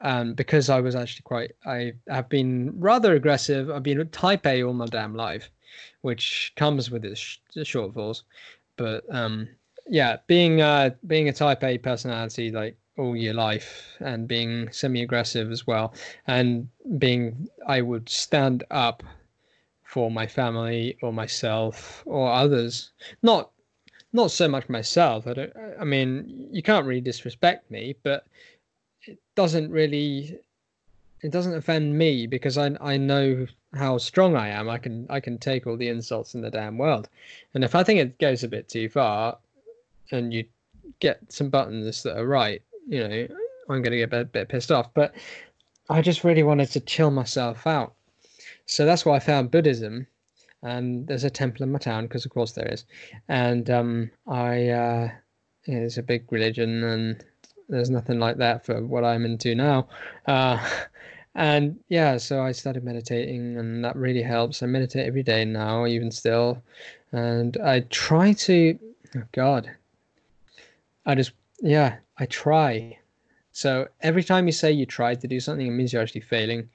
um 0.00 0.34
because 0.34 0.70
I 0.70 0.80
was 0.80 0.94
actually 0.94 1.22
quite 1.22 1.52
I 1.64 1.92
have 2.08 2.28
been 2.28 2.74
rather 2.78 3.14
aggressive. 3.14 3.70
I've 3.70 3.82
been 3.82 4.00
a 4.00 4.04
Type 4.04 4.46
A 4.46 4.62
all 4.62 4.72
my 4.72 4.86
damn 4.86 5.14
life, 5.14 5.50
which 6.02 6.52
comes 6.56 6.90
with 6.90 7.04
its 7.04 7.20
sh- 7.20 7.38
shortfalls, 7.56 8.22
but 8.76 9.04
um 9.14 9.48
yeah, 9.88 10.18
being 10.26 10.60
uh 10.60 10.90
being 11.06 11.28
a 11.28 11.32
Type 11.32 11.64
A 11.64 11.78
personality 11.78 12.50
like 12.50 12.76
all 12.98 13.16
your 13.16 13.34
life 13.34 13.96
and 14.00 14.28
being 14.28 14.70
semi-aggressive 14.70 15.50
as 15.50 15.66
well. 15.66 15.94
And 16.26 16.68
being 16.98 17.48
i 17.66 17.80
would 17.80 18.08
stand 18.08 18.64
up 18.70 19.02
for 19.84 20.10
my 20.10 20.26
family 20.26 20.96
or 21.02 21.12
myself 21.12 22.02
or 22.06 22.30
others. 22.30 22.90
Not 23.22 23.50
not 24.12 24.30
so 24.30 24.46
much 24.48 24.68
myself. 24.68 25.26
I 25.26 25.32
don't 25.34 25.52
i 25.80 25.84
mean 25.84 26.48
you 26.50 26.62
can't 26.62 26.86
really 26.86 27.00
disrespect 27.00 27.70
me 27.70 27.96
but 28.02 28.26
it 29.02 29.18
doesn't 29.34 29.70
really 29.70 30.38
it 31.22 31.30
doesn't 31.30 31.54
offend 31.54 31.96
me 31.96 32.26
because 32.26 32.58
i 32.58 32.76
i 32.80 32.96
know 32.96 33.46
how 33.74 33.96
strong 33.96 34.36
i 34.36 34.48
am. 34.48 34.68
I 34.68 34.78
can 34.78 35.06
i 35.08 35.18
can 35.20 35.38
take 35.38 35.66
all 35.66 35.78
the 35.78 35.88
insults 35.88 36.34
in 36.34 36.42
the 36.42 36.50
damn 36.50 36.76
world. 36.76 37.08
And 37.54 37.64
if 37.64 37.74
i 37.74 37.82
think 37.82 38.00
it 38.00 38.18
goes 38.18 38.44
a 38.44 38.48
bit 38.48 38.68
too 38.68 38.88
far 38.90 39.38
and 40.10 40.32
you 40.32 40.44
get 41.00 41.20
some 41.32 41.48
buttons 41.48 42.02
that 42.02 42.18
are 42.18 42.26
right 42.26 42.62
you 42.88 43.08
know, 43.08 43.26
I'm 43.68 43.82
going 43.82 43.92
to 43.92 43.96
get 43.98 44.04
a 44.04 44.08
bit, 44.08 44.32
bit 44.32 44.48
pissed 44.48 44.72
off. 44.72 44.92
But 44.94 45.14
I 45.88 46.02
just 46.02 46.24
really 46.24 46.42
wanted 46.42 46.70
to 46.72 46.80
chill 46.80 47.10
myself 47.10 47.66
out. 47.66 47.94
So 48.66 48.84
that's 48.84 49.04
why 49.04 49.16
I 49.16 49.20
found 49.20 49.50
Buddhism. 49.50 50.06
And 50.62 51.06
there's 51.06 51.24
a 51.24 51.30
temple 51.30 51.64
in 51.64 51.72
my 51.72 51.78
town, 51.78 52.06
because 52.06 52.24
of 52.24 52.30
course 52.30 52.52
there 52.52 52.68
is. 52.68 52.84
And 53.28 53.68
um, 53.68 54.10
I, 54.28 54.68
uh, 54.68 55.10
it's 55.64 55.98
a 55.98 56.02
big 56.02 56.30
religion, 56.30 56.84
and 56.84 57.24
there's 57.68 57.90
nothing 57.90 58.20
like 58.20 58.36
that 58.36 58.64
for 58.64 58.84
what 58.84 59.04
I'm 59.04 59.24
into 59.24 59.54
now. 59.54 59.88
Uh, 60.26 60.64
and 61.34 61.78
yeah, 61.88 62.16
so 62.16 62.42
I 62.42 62.52
started 62.52 62.84
meditating, 62.84 63.58
and 63.58 63.84
that 63.84 63.96
really 63.96 64.22
helps. 64.22 64.62
I 64.62 64.66
meditate 64.66 65.06
every 65.06 65.22
day 65.22 65.44
now, 65.44 65.86
even 65.86 66.10
still. 66.10 66.62
And 67.10 67.56
I 67.58 67.80
try 67.90 68.32
to, 68.32 68.78
oh 69.16 69.22
God, 69.32 69.70
I 71.04 71.14
just, 71.16 71.32
yeah, 71.62 71.96
I 72.18 72.26
try. 72.26 72.98
So 73.52 73.88
every 74.00 74.24
time 74.24 74.46
you 74.46 74.52
say 74.52 74.72
you 74.72 74.84
tried 74.84 75.20
to 75.20 75.28
do 75.28 75.40
something, 75.40 75.66
it 75.66 75.70
means 75.70 75.92
you're 75.92 76.02
actually 76.02 76.22
failing. 76.22 76.68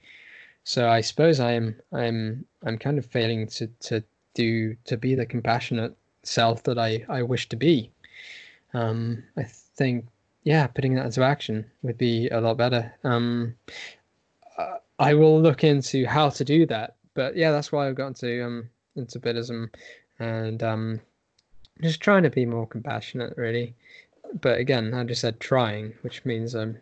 So 0.64 0.88
I 0.88 1.02
suppose 1.02 1.38
I'm 1.38 1.76
I'm 1.92 2.44
I'm 2.64 2.78
kind 2.78 2.98
of 2.98 3.06
failing 3.06 3.46
to 3.48 3.66
to 3.80 4.02
do 4.34 4.74
to 4.84 4.96
be 4.96 5.14
the 5.14 5.26
compassionate 5.26 5.96
self 6.22 6.62
that 6.64 6.78
I 6.78 7.04
I 7.08 7.22
wish 7.22 7.48
to 7.50 7.56
be. 7.56 7.90
Um, 8.74 9.22
I 9.36 9.44
think 9.44 10.06
yeah, 10.42 10.66
putting 10.66 10.94
that 10.94 11.06
into 11.06 11.22
action 11.22 11.66
would 11.82 11.98
be 11.98 12.28
a 12.28 12.40
lot 12.40 12.56
better. 12.56 12.92
Um, 13.04 13.54
uh, 14.56 14.76
I 14.98 15.14
will 15.14 15.40
look 15.40 15.64
into 15.64 16.06
how 16.06 16.30
to 16.30 16.44
do 16.44 16.66
that. 16.66 16.96
But 17.14 17.36
yeah, 17.36 17.50
that's 17.50 17.72
why 17.72 17.88
I've 17.88 17.96
got 17.96 18.08
into 18.08 18.44
um 18.44 18.70
into 18.96 19.18
Buddhism, 19.18 19.70
and 20.18 20.62
um, 20.62 21.00
just 21.82 22.00
trying 22.00 22.22
to 22.22 22.30
be 22.30 22.46
more 22.46 22.66
compassionate, 22.66 23.36
really 23.36 23.74
but 24.40 24.58
again, 24.58 24.94
I 24.94 25.04
just 25.04 25.20
said 25.20 25.40
trying, 25.40 25.94
which 26.02 26.24
means 26.24 26.54
I'm. 26.54 26.78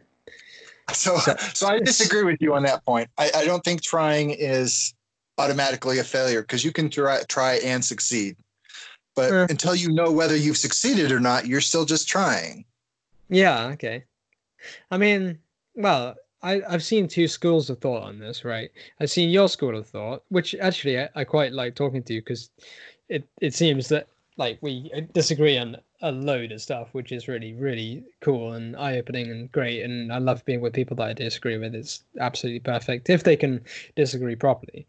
So, 0.92 1.18
so 1.52 1.66
I 1.66 1.80
disagree 1.80 2.22
with 2.22 2.40
you 2.40 2.54
on 2.54 2.62
that 2.62 2.84
point. 2.84 3.10
I, 3.18 3.30
I 3.34 3.44
don't 3.44 3.64
think 3.64 3.82
trying 3.82 4.30
is 4.30 4.94
automatically 5.36 5.98
a 5.98 6.04
failure 6.04 6.42
because 6.42 6.64
you 6.64 6.72
can 6.72 6.88
try, 6.88 7.22
try 7.28 7.54
and 7.56 7.84
succeed, 7.84 8.36
but 9.16 9.32
uh, 9.32 9.46
until 9.50 9.74
you 9.74 9.92
know 9.92 10.12
whether 10.12 10.36
you've 10.36 10.56
succeeded 10.56 11.10
or 11.10 11.18
not, 11.18 11.46
you're 11.46 11.60
still 11.60 11.84
just 11.84 12.06
trying. 12.06 12.64
Yeah. 13.28 13.66
Okay. 13.72 14.04
I 14.90 14.96
mean, 14.98 15.38
well, 15.74 16.14
I, 16.42 16.62
I've 16.68 16.84
seen 16.84 17.08
two 17.08 17.28
schools 17.28 17.70
of 17.70 17.80
thought 17.80 18.02
on 18.02 18.18
this, 18.18 18.44
right? 18.44 18.70
I've 19.00 19.10
seen 19.10 19.30
your 19.30 19.48
school 19.48 19.76
of 19.76 19.88
thought, 19.88 20.22
which 20.28 20.54
actually 20.54 21.00
I, 21.00 21.08
I 21.14 21.24
quite 21.24 21.52
like 21.52 21.74
talking 21.74 22.02
to 22.04 22.14
you 22.14 22.20
because 22.20 22.50
it, 23.08 23.26
it 23.40 23.54
seems 23.54 23.88
that 23.88 24.06
like 24.36 24.58
we 24.60 24.90
disagree 25.12 25.58
on 25.58 25.76
a 26.02 26.12
load 26.12 26.52
of 26.52 26.60
stuff, 26.60 26.88
which 26.92 27.12
is 27.12 27.28
really, 27.28 27.54
really 27.54 28.04
cool 28.20 28.52
and 28.52 28.76
eye 28.76 28.98
opening 28.98 29.30
and 29.30 29.50
great. 29.52 29.82
And 29.82 30.12
I 30.12 30.18
love 30.18 30.44
being 30.44 30.60
with 30.60 30.72
people 30.72 30.96
that 30.96 31.08
I 31.08 31.12
disagree 31.12 31.58
with. 31.58 31.74
It's 31.74 32.04
absolutely 32.20 32.60
perfect 32.60 33.08
if 33.10 33.24
they 33.24 33.36
can 33.36 33.62
disagree 33.94 34.36
properly. 34.36 34.86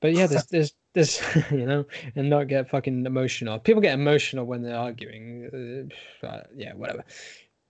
but 0.00 0.14
yeah, 0.14 0.26
there's 0.26 0.46
there's 0.50 0.72
there's 0.94 1.20
you 1.50 1.66
know, 1.66 1.84
and 2.16 2.30
not 2.30 2.48
get 2.48 2.70
fucking 2.70 3.06
emotional. 3.06 3.58
People 3.58 3.82
get 3.82 3.94
emotional 3.94 4.44
when 4.44 4.62
they're 4.62 4.76
arguing. 4.76 5.90
Uh, 6.22 6.40
yeah, 6.54 6.74
whatever. 6.74 7.04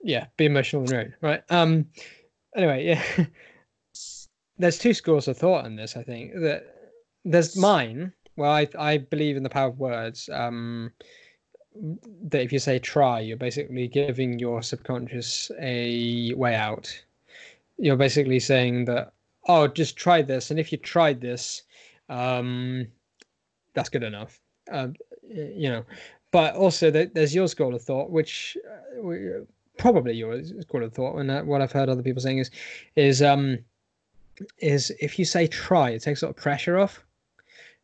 Yeah, 0.02 0.26
be 0.36 0.46
emotional 0.46 0.82
and 0.82 1.14
right? 1.20 1.42
Um. 1.50 1.86
Anyway, 2.56 2.86
yeah. 2.86 3.02
there's 4.58 4.78
two 4.78 4.94
schools 4.94 5.28
of 5.28 5.36
thought 5.36 5.64
on 5.64 5.76
this. 5.76 5.96
I 5.96 6.02
think 6.02 6.34
that 6.34 6.64
there's 7.24 7.56
mine. 7.56 8.12
Well, 8.36 8.50
I 8.50 8.68
I 8.78 8.98
believe 8.98 9.36
in 9.36 9.42
the 9.42 9.50
power 9.50 9.68
of 9.68 9.78
words. 9.78 10.28
Um, 10.32 10.92
that 11.74 12.42
if 12.42 12.52
you 12.52 12.58
say 12.58 12.78
try, 12.78 13.20
you're 13.20 13.36
basically 13.36 13.88
giving 13.88 14.38
your 14.38 14.62
subconscious 14.62 15.50
a 15.60 16.32
way 16.34 16.54
out. 16.54 16.92
You're 17.78 17.96
basically 17.96 18.40
saying 18.40 18.84
that 18.86 19.12
oh, 19.48 19.66
just 19.66 19.96
try 19.96 20.22
this, 20.22 20.50
and 20.50 20.60
if 20.60 20.72
you 20.72 20.78
tried 20.78 21.20
this, 21.20 21.62
um, 22.08 22.86
that's 23.74 23.88
good 23.88 24.02
enough. 24.02 24.40
Uh, 24.70 24.88
you 25.28 25.68
know, 25.68 25.84
but 26.30 26.54
also 26.54 26.90
there's 26.90 27.34
your 27.34 27.48
school 27.48 27.74
of 27.74 27.82
thought, 27.82 28.10
which 28.10 28.56
uh, 28.96 29.44
probably 29.78 30.14
your 30.14 30.42
school 30.60 30.84
of 30.84 30.92
thought, 30.92 31.16
and 31.18 31.30
uh, 31.30 31.42
what 31.42 31.60
I've 31.60 31.72
heard 31.72 31.88
other 31.88 32.02
people 32.02 32.22
saying 32.22 32.38
is, 32.38 32.50
is 32.96 33.22
um, 33.22 33.58
is 34.58 34.92
if 35.00 35.18
you 35.18 35.24
say 35.24 35.46
try, 35.46 35.90
it 35.90 36.02
takes 36.02 36.22
a 36.22 36.26
lot 36.26 36.30
of 36.30 36.36
pressure 36.36 36.78
off. 36.78 37.04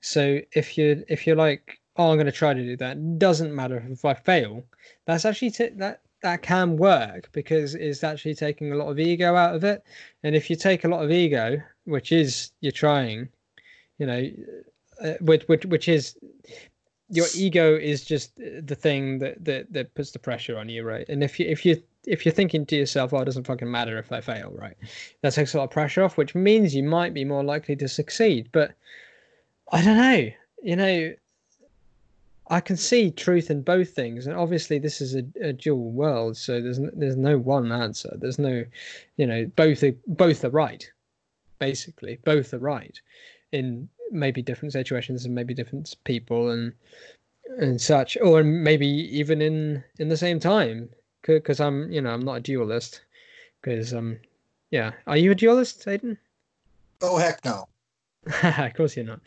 So 0.00 0.40
if 0.52 0.78
you 0.78 1.04
if 1.08 1.26
you're 1.26 1.36
like, 1.36 1.77
oh, 1.98 2.10
I'm 2.10 2.16
going 2.16 2.26
to 2.26 2.32
try 2.32 2.54
to 2.54 2.62
do 2.62 2.76
that, 2.76 3.18
doesn't 3.18 3.54
matter 3.54 3.84
if 3.90 4.04
I 4.04 4.14
fail. 4.14 4.64
That's 5.06 5.24
actually 5.24 5.50
t- 5.50 5.70
that 5.76 6.00
that 6.22 6.42
can 6.42 6.76
work 6.76 7.30
because 7.32 7.74
it's 7.74 8.02
actually 8.02 8.34
taking 8.34 8.72
a 8.72 8.76
lot 8.76 8.88
of 8.88 8.98
ego 8.98 9.36
out 9.36 9.54
of 9.54 9.62
it. 9.64 9.84
And 10.24 10.34
if 10.34 10.50
you 10.50 10.56
take 10.56 10.84
a 10.84 10.88
lot 10.88 11.04
of 11.04 11.12
ego, 11.12 11.62
which 11.84 12.10
is 12.10 12.50
you're 12.60 12.72
trying, 12.72 13.28
you 13.98 14.06
know, 14.06 14.30
uh, 15.02 15.14
which 15.20 15.46
which 15.48 15.64
which 15.66 15.88
is 15.88 16.16
your 17.10 17.26
ego 17.34 17.74
is 17.76 18.04
just 18.04 18.36
the 18.36 18.74
thing 18.74 19.18
that, 19.18 19.44
that 19.44 19.72
that 19.72 19.94
puts 19.94 20.12
the 20.12 20.18
pressure 20.18 20.58
on 20.58 20.68
you, 20.68 20.84
right? 20.84 21.08
And 21.08 21.22
if 21.22 21.38
you 21.40 21.46
if 21.46 21.64
you 21.64 21.82
if 22.06 22.24
you're 22.24 22.34
thinking 22.34 22.64
to 22.66 22.76
yourself, 22.76 23.12
"Oh, 23.12 23.18
it 23.18 23.24
doesn't 23.24 23.46
fucking 23.46 23.70
matter 23.70 23.98
if 23.98 24.12
I 24.12 24.20
fail," 24.20 24.52
right? 24.54 24.76
That 25.22 25.34
takes 25.34 25.54
a 25.54 25.58
lot 25.58 25.64
of 25.64 25.70
pressure 25.70 26.02
off, 26.02 26.16
which 26.16 26.34
means 26.34 26.74
you 26.74 26.84
might 26.84 27.14
be 27.14 27.24
more 27.24 27.44
likely 27.44 27.76
to 27.76 27.88
succeed. 27.88 28.50
But 28.52 28.74
I 29.72 29.82
don't 29.82 29.96
know. 29.96 30.30
You 30.62 30.76
know, 30.76 31.12
I 32.50 32.60
can 32.60 32.76
see 32.76 33.10
truth 33.10 33.50
in 33.50 33.62
both 33.62 33.90
things, 33.90 34.26
and 34.26 34.36
obviously 34.36 34.78
this 34.78 35.00
is 35.00 35.14
a, 35.14 35.24
a 35.42 35.52
dual 35.52 35.90
world, 35.90 36.36
so 36.36 36.60
there's 36.60 36.80
there's 36.94 37.16
no 37.16 37.38
one 37.38 37.70
answer. 37.70 38.16
There's 38.16 38.38
no, 38.38 38.64
you 39.16 39.26
know, 39.26 39.50
both 39.54 39.82
are, 39.82 39.94
both 40.06 40.44
are 40.44 40.50
right, 40.50 40.90
basically, 41.58 42.18
both 42.24 42.54
are 42.54 42.58
right, 42.58 42.98
in 43.52 43.88
maybe 44.10 44.40
different 44.40 44.72
situations 44.72 45.24
and 45.24 45.34
maybe 45.34 45.52
different 45.52 45.94
people 46.04 46.50
and 46.50 46.72
and 47.58 47.80
such, 47.80 48.16
or 48.22 48.42
maybe 48.42 48.86
even 48.86 49.42
in 49.42 49.84
in 49.98 50.08
the 50.08 50.16
same 50.16 50.40
time, 50.40 50.88
because 51.22 51.60
I'm 51.60 51.90
you 51.92 52.00
know 52.00 52.10
I'm 52.10 52.24
not 52.24 52.36
a 52.36 52.40
dualist, 52.40 53.02
because 53.60 53.92
um 53.92 54.18
yeah, 54.70 54.92
are 55.06 55.18
you 55.18 55.32
a 55.32 55.34
dualist, 55.34 55.84
Aiden? 55.84 56.16
Oh 57.02 57.18
heck 57.18 57.44
no. 57.44 57.68
of 58.42 58.74
course 58.74 58.96
you're 58.96 59.04
not. 59.04 59.20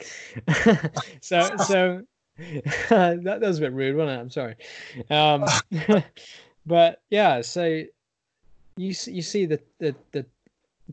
so 1.22 1.50
so 1.68 2.04
that, 2.90 3.22
that 3.24 3.42
was 3.42 3.58
a 3.58 3.62
bit 3.62 3.74
rude, 3.74 3.96
wasn't 3.96 4.18
it? 4.18 4.22
I'm 4.22 4.30
sorry. 4.30 4.56
Um, 5.10 6.04
but 6.66 7.02
yeah, 7.10 7.42
so 7.42 7.66
you 7.66 7.88
you 8.78 9.22
see 9.22 9.46
the, 9.46 9.60
the 9.80 9.96
the 10.12 10.26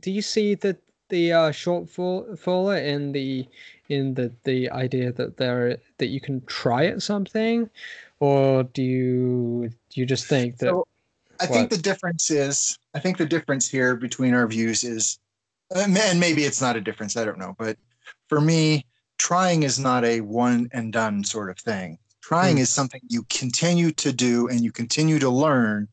do 0.00 0.10
you 0.10 0.22
see 0.22 0.54
the 0.54 0.76
the 1.08 1.32
uh, 1.32 1.50
shortfall 1.50 2.82
in 2.82 3.12
the 3.12 3.46
in 3.88 4.14
the 4.14 4.32
the 4.44 4.70
idea 4.70 5.12
that 5.12 5.36
there 5.36 5.78
that 5.98 6.06
you 6.06 6.20
can 6.20 6.44
try 6.46 6.86
at 6.86 7.02
something, 7.02 7.68
or 8.20 8.64
do 8.64 8.82
you 8.82 9.70
do 9.90 10.00
you 10.00 10.06
just 10.06 10.26
think 10.26 10.58
that? 10.58 10.70
So 10.70 10.86
I 11.40 11.46
what? 11.46 11.54
think 11.54 11.70
the 11.70 11.78
difference 11.78 12.30
is 12.30 12.78
I 12.94 13.00
think 13.00 13.16
the 13.16 13.26
difference 13.26 13.68
here 13.68 13.96
between 13.96 14.34
our 14.34 14.46
views 14.46 14.84
is, 14.84 15.18
and 15.74 15.94
maybe 16.20 16.44
it's 16.44 16.60
not 16.60 16.76
a 16.76 16.80
difference. 16.80 17.16
I 17.16 17.24
don't 17.24 17.38
know, 17.38 17.54
but 17.58 17.76
for 18.28 18.40
me, 18.40 18.84
trying 19.18 19.62
is 19.62 19.78
not 19.78 20.04
a 20.04 20.20
one 20.20 20.68
and 20.72 20.92
done 20.92 21.24
sort 21.24 21.50
of 21.50 21.58
thing. 21.58 21.98
Trying 22.22 22.56
mm. 22.56 22.60
is 22.60 22.70
something 22.70 23.00
you 23.08 23.24
continue 23.30 23.90
to 23.92 24.12
do 24.12 24.48
and 24.48 24.60
you 24.60 24.72
continue 24.72 25.18
to 25.18 25.30
learn 25.30 25.88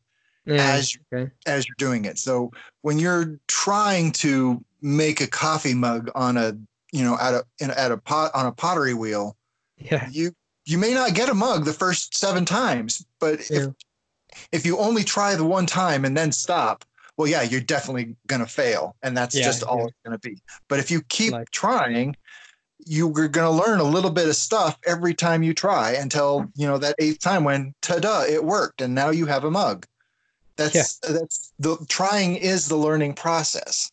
mm, 0.46 0.58
as 0.58 0.96
okay. 1.12 1.30
as 1.46 1.66
you're 1.66 1.74
doing 1.78 2.04
it. 2.04 2.18
So 2.18 2.50
when 2.82 2.98
you're 2.98 3.38
trying 3.48 4.12
to 4.12 4.62
make 4.82 5.20
a 5.20 5.26
coffee 5.26 5.74
mug 5.74 6.10
on 6.14 6.36
a 6.36 6.56
you 6.92 7.02
know 7.02 7.16
at 7.20 7.34
a 7.34 7.44
in, 7.60 7.70
at 7.70 7.92
a 7.92 7.96
pot 7.96 8.30
on 8.34 8.46
a 8.46 8.52
pottery 8.52 8.94
wheel, 8.94 9.36
yeah, 9.78 10.08
you 10.10 10.32
you 10.64 10.78
may 10.78 10.92
not 10.92 11.14
get 11.14 11.28
a 11.28 11.34
mug 11.34 11.64
the 11.64 11.72
first 11.72 12.16
seven 12.16 12.44
times, 12.44 13.06
but 13.18 13.48
yeah. 13.50 13.58
if 13.58 13.74
if 14.52 14.66
you 14.66 14.78
only 14.78 15.04
try 15.04 15.34
the 15.34 15.44
one 15.44 15.66
time 15.66 16.04
and 16.04 16.16
then 16.16 16.32
stop, 16.32 16.84
well, 17.16 17.28
yeah, 17.28 17.42
you're 17.42 17.60
definitely 17.60 18.14
gonna 18.26 18.46
fail, 18.46 18.96
and 19.02 19.16
that's 19.16 19.34
yeah, 19.34 19.44
just 19.44 19.62
all 19.62 19.78
yeah. 19.78 19.86
it's 19.86 19.96
gonna 20.04 20.18
be. 20.18 20.38
But 20.68 20.80
if 20.80 20.90
you 20.90 21.00
keep 21.08 21.32
like, 21.32 21.50
trying, 21.50 22.14
you're 22.84 23.10
going 23.10 23.46
to 23.46 23.50
learn 23.50 23.80
a 23.80 23.84
little 23.84 24.10
bit 24.10 24.28
of 24.28 24.36
stuff 24.36 24.78
every 24.86 25.14
time 25.14 25.42
you 25.42 25.54
try 25.54 25.92
until 25.92 26.50
you 26.54 26.66
know 26.66 26.78
that 26.78 26.96
eighth 26.98 27.20
time 27.20 27.44
when 27.44 27.74
ta-da 27.80 28.22
it 28.22 28.44
worked 28.44 28.80
and 28.80 28.94
now 28.94 29.10
you 29.10 29.26
have 29.26 29.44
a 29.44 29.50
mug. 29.50 29.86
That's 30.56 30.74
yeah. 30.74 31.12
that's 31.12 31.52
the 31.58 31.76
trying 31.88 32.36
is 32.36 32.68
the 32.68 32.76
learning 32.76 33.14
process. 33.14 33.90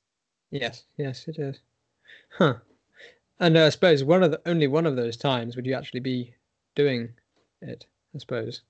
Yes 0.52 0.84
yes 0.98 1.28
it 1.28 1.38
is. 1.38 1.58
Huh. 2.38 2.56
And 3.40 3.58
uh, 3.58 3.66
i 3.66 3.70
suppose 3.70 4.04
one 4.04 4.24
of 4.24 4.32
the 4.32 4.42
only 4.46 4.68
one 4.68 4.86
of 4.86 4.96
those 4.96 5.18
times 5.18 5.56
would 5.56 5.66
you 5.66 5.74
actually 5.74 6.00
be 6.00 6.34
doing 6.76 7.10
it 7.62 7.86
i 8.16 8.20
suppose. 8.20 8.62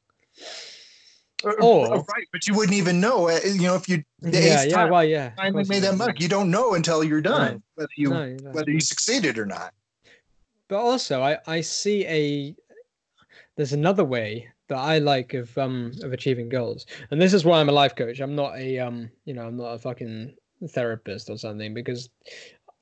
Uh, 1.45 1.49
uh, 1.49 1.65
or 1.65 1.88
right 1.95 2.27
but 2.31 2.48
you 2.48 2.56
wouldn't 2.56 2.77
even 2.77 3.02
know 3.02 3.30
uh, 3.30 3.40
you 3.45 3.64
know 3.64 3.76
if 3.76 3.90
you 3.90 4.02
yeah 4.22 4.64
yeah 4.64 4.85
well 4.85 5.03
yeah 5.03 5.31
finally 5.35 5.65
made 5.65 5.84
that 5.84 5.98
mug 5.98 6.19
you 6.19 6.30
don't 6.30 6.49
know 6.49 6.73
until 6.73 7.03
you're 7.03 7.22
done 7.22 7.56
no. 7.56 7.61
whether 7.76 7.91
you 7.98 8.10
no, 8.10 8.52
whether 8.53 8.72
you 8.72 8.80
succeeded 8.80 9.38
or 9.38 9.45
not 9.45 9.73
but 10.73 10.81
also 10.81 11.21
I 11.21 11.37
I 11.45 11.61
see 11.61 12.03
a 12.07 12.55
there's 13.55 13.73
another 13.73 14.03
way 14.03 14.47
that 14.69 14.79
I 14.79 14.97
like 14.97 15.35
of 15.35 15.55
um 15.55 15.91
of 16.01 16.13
achieving 16.13 16.49
goals, 16.49 16.87
and 17.11 17.21
this 17.21 17.31
is 17.31 17.45
why 17.45 17.59
I'm 17.59 17.69
a 17.69 17.79
life 17.83 17.95
coach. 17.95 18.19
I'm 18.19 18.33
not 18.33 18.57
a 18.57 18.79
um 18.79 19.11
you 19.25 19.35
know 19.35 19.45
I'm 19.45 19.55
not 19.55 19.75
a 19.75 19.77
fucking 19.77 20.33
therapist 20.69 21.29
or 21.29 21.37
something 21.37 21.75
because 21.75 22.09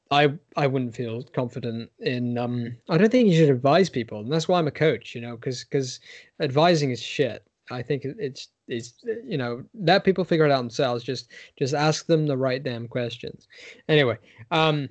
I 0.10 0.30
I 0.56 0.68
wouldn't 0.68 0.96
feel 0.96 1.24
confident 1.24 1.92
in 2.00 2.38
um 2.38 2.78
I 2.90 2.98
don't 2.98 3.12
think 3.12 3.28
you 3.28 3.36
should 3.36 3.50
advise 3.50 3.90
people, 3.90 4.22
and 4.22 4.32
that's 4.32 4.48
why 4.48 4.58
I'm 4.58 4.70
a 4.70 4.72
coach. 4.88 5.14
You 5.14 5.20
know, 5.20 5.36
because 5.36 5.66
because 5.66 6.00
advising 6.40 6.92
is 6.92 7.02
shit. 7.02 7.44
I 7.70 7.82
think 7.82 8.06
it's 8.06 8.48
it's 8.70 8.94
you 9.28 9.38
know 9.38 9.66
let 9.74 10.06
people 10.06 10.24
figure 10.24 10.46
it 10.46 10.52
out 10.52 10.60
themselves. 10.60 11.04
Just 11.04 11.30
just 11.60 11.74
ask 11.74 12.06
them 12.06 12.26
the 12.26 12.38
right 12.38 12.64
damn 12.64 12.88
questions. 12.88 13.50
Anyway, 13.90 14.18
um, 14.50 14.88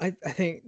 I 0.00 0.16
I 0.24 0.32
think 0.32 0.62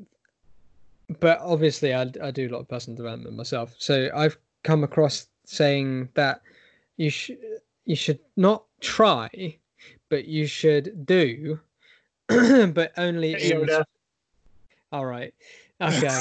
but 1.19 1.41
obviously 1.41 1.95
I, 1.95 2.11
I 2.23 2.31
do 2.31 2.49
a 2.49 2.53
lot 2.53 2.61
of 2.61 2.69
personal 2.69 2.97
development 2.97 3.37
myself. 3.37 3.75
So 3.79 4.11
i've 4.15 4.39
come 4.63 4.85
across 4.85 5.27
saying 5.45 6.09
that 6.15 6.43
you 6.97 7.11
should 7.11 7.39
you 7.85 7.97
should 7.97 8.21
not 8.37 8.65
try 8.81 9.29
but 10.09 10.27
you 10.27 10.47
should 10.47 11.07
do 11.07 11.59
but 12.29 12.93
only 12.97 13.51
in... 13.51 13.69
all 14.93 15.05
right. 15.07 15.35
Okay. 15.81 16.21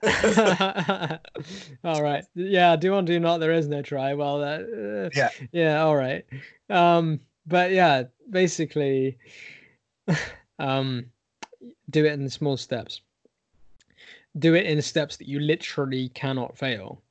All 1.84 2.00
right. 2.00 2.24
Yeah 2.34 2.76
do 2.76 2.92
one 2.92 3.04
do 3.04 3.18
not 3.18 3.38
there 3.38 3.50
is 3.52 3.66
no 3.66 3.82
try. 3.82 4.14
Well 4.14 4.44
uh, 4.44 5.10
yeah. 5.14 5.30
yeah 5.50 5.82
all 5.82 5.96
right. 5.96 6.24
Um 6.70 7.18
but 7.46 7.72
yeah 7.72 8.04
basically 8.30 9.18
um 10.60 11.06
do 11.90 12.04
it 12.04 12.12
in 12.12 12.28
small 12.30 12.56
steps 12.56 13.00
do 14.38 14.54
it 14.54 14.66
in 14.66 14.80
steps 14.82 15.16
that 15.16 15.28
you 15.28 15.40
literally 15.40 16.08
cannot 16.10 16.56
fail 16.56 17.02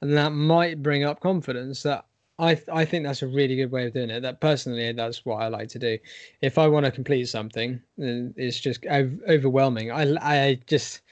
and 0.00 0.16
that 0.16 0.30
might 0.30 0.82
bring 0.82 1.04
up 1.04 1.20
confidence 1.20 1.82
that 1.82 2.04
I, 2.38 2.54
th- 2.54 2.68
I 2.72 2.86
think 2.86 3.04
that's 3.04 3.20
a 3.20 3.26
really 3.28 3.56
good 3.56 3.70
way 3.70 3.86
of 3.86 3.92
doing 3.92 4.08
it. 4.08 4.20
That 4.20 4.40
personally, 4.40 4.90
that's 4.92 5.26
what 5.26 5.42
I 5.42 5.48
like 5.48 5.68
to 5.70 5.78
do. 5.78 5.98
If 6.40 6.56
I 6.56 6.68
want 6.68 6.86
to 6.86 6.92
complete 6.92 7.28
something, 7.28 7.80
it's 7.98 8.58
just 8.58 8.86
overwhelming. 8.86 9.90
I, 9.92 10.14
I 10.20 10.60
just 10.66 11.02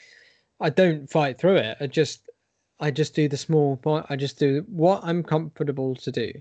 I 0.59 0.71
don't 0.71 1.09
fight 1.09 1.39
through 1.39 1.57
it. 1.57 1.77
I 1.81 1.87
just 1.87 2.31
I 2.81 2.91
just 2.91 3.15
do 3.15 3.29
the 3.29 3.37
small 3.37 3.77
part. 3.77 4.07
I 4.09 4.17
just 4.17 4.39
do 4.39 4.65
what 4.69 5.01
I'm 5.05 5.23
comfortable 5.23 5.95
to 5.97 6.11
do. 6.11 6.33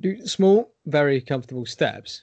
Do 0.00 0.26
small, 0.26 0.72
very 0.86 1.20
comfortable 1.20 1.66
steps, 1.66 2.22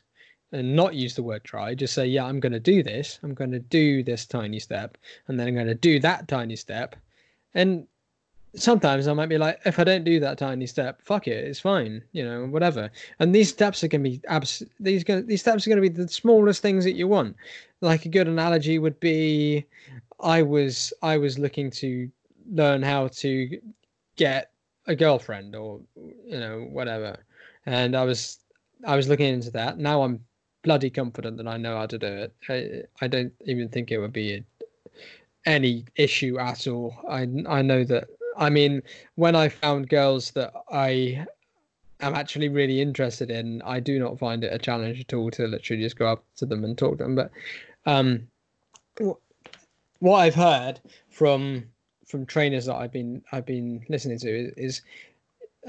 and 0.51 0.75
not 0.75 0.95
use 0.95 1.15
the 1.15 1.23
word 1.23 1.43
try. 1.43 1.75
Just 1.75 1.93
say, 1.93 2.07
yeah, 2.07 2.25
I'm 2.25 2.39
going 2.39 2.53
to 2.53 2.59
do 2.59 2.81
this. 2.83 3.19
I'm 3.23 3.33
going 3.33 3.51
to 3.51 3.59
do 3.59 4.03
this 4.03 4.25
tiny 4.25 4.59
step, 4.59 4.97
and 5.27 5.39
then 5.39 5.47
I'm 5.47 5.55
going 5.55 5.67
to 5.67 5.75
do 5.75 5.99
that 5.99 6.27
tiny 6.27 6.55
step, 6.55 6.95
and 7.53 7.87
sometimes 8.55 9.07
I 9.07 9.13
might 9.13 9.29
be 9.29 9.37
like, 9.37 9.59
if 9.65 9.79
I 9.79 9.83
don't 9.83 10.03
do 10.03 10.19
that 10.19 10.37
tiny 10.37 10.65
step, 10.67 11.01
fuck 11.01 11.27
it, 11.27 11.43
it's 11.43 11.59
fine, 11.59 12.01
you 12.11 12.23
know, 12.23 12.45
whatever. 12.45 12.89
And 13.19 13.33
these 13.33 13.49
steps 13.49 13.83
are 13.83 13.87
going 13.87 14.03
to 14.03 14.09
be 14.09 14.21
abs- 14.27 14.63
these 14.79 15.03
go- 15.03 15.21
these 15.21 15.41
steps 15.41 15.65
are 15.65 15.69
going 15.69 15.81
to 15.81 15.89
be 15.89 16.03
the 16.03 16.07
smallest 16.07 16.61
things 16.61 16.83
that 16.83 16.95
you 16.95 17.07
want. 17.07 17.35
Like 17.81 18.05
a 18.05 18.09
good 18.09 18.27
analogy 18.27 18.79
would 18.79 18.99
be, 18.99 19.65
I 20.19 20.41
was 20.41 20.93
I 21.01 21.17
was 21.17 21.37
looking 21.37 21.69
to 21.71 22.09
learn 22.51 22.81
how 22.81 23.09
to 23.09 23.59
get 24.15 24.51
a 24.87 24.95
girlfriend 24.95 25.55
or 25.55 25.81
you 25.95 26.39
know 26.39 26.67
whatever, 26.71 27.17
and 27.65 27.95
I 27.95 28.03
was 28.03 28.39
I 28.85 28.95
was 28.95 29.07
looking 29.07 29.33
into 29.33 29.51
that. 29.51 29.77
Now 29.77 30.03
I'm 30.03 30.19
bloody 30.67 30.89
confident 30.89 31.37
that 31.37 31.47
I 31.47 31.55
know 31.55 31.77
how 31.77 31.85
to 31.85 31.97
do 31.97 32.07
it. 32.07 32.33
I, 32.49 33.05
I 33.05 33.07
don't 33.07 33.33
even 33.45 33.69
think 33.69 33.89
it 33.89 33.99
would 33.99 34.11
be 34.11 34.43
any 35.45 35.85
issue 35.95 36.37
at 36.39 36.67
all. 36.67 36.93
I 37.09 37.21
I 37.47 37.61
know 37.61 37.85
that 37.85 38.09
I 38.37 38.49
mean, 38.49 38.83
when 39.15 39.33
I 39.33 39.47
found 39.47 39.87
girls 39.87 40.31
that 40.31 40.51
I 40.69 41.25
am 42.01 42.13
actually 42.15 42.49
really 42.49 42.81
interested 42.81 43.31
in, 43.31 43.61
I 43.61 43.79
do 43.79 43.97
not 43.97 44.19
find 44.19 44.43
it 44.43 44.53
a 44.53 44.59
challenge 44.59 44.99
at 44.99 45.13
all 45.13 45.31
to 45.31 45.47
literally 45.47 45.83
just 45.83 45.97
go 45.97 46.07
up 46.07 46.25
to 46.35 46.45
them 46.45 46.65
and 46.65 46.77
talk 46.77 46.97
to 46.97 47.03
them. 47.05 47.15
But 47.15 47.31
um, 47.85 48.27
what 49.99 50.17
I've 50.17 50.35
heard 50.35 50.81
from 51.09 51.63
from 52.05 52.25
trainers 52.25 52.65
that 52.65 52.75
I've 52.75 52.91
been 52.91 53.23
I've 53.31 53.45
been 53.45 53.85
listening 53.87 54.19
to 54.19 54.29
is, 54.29 54.53
is 54.57 54.81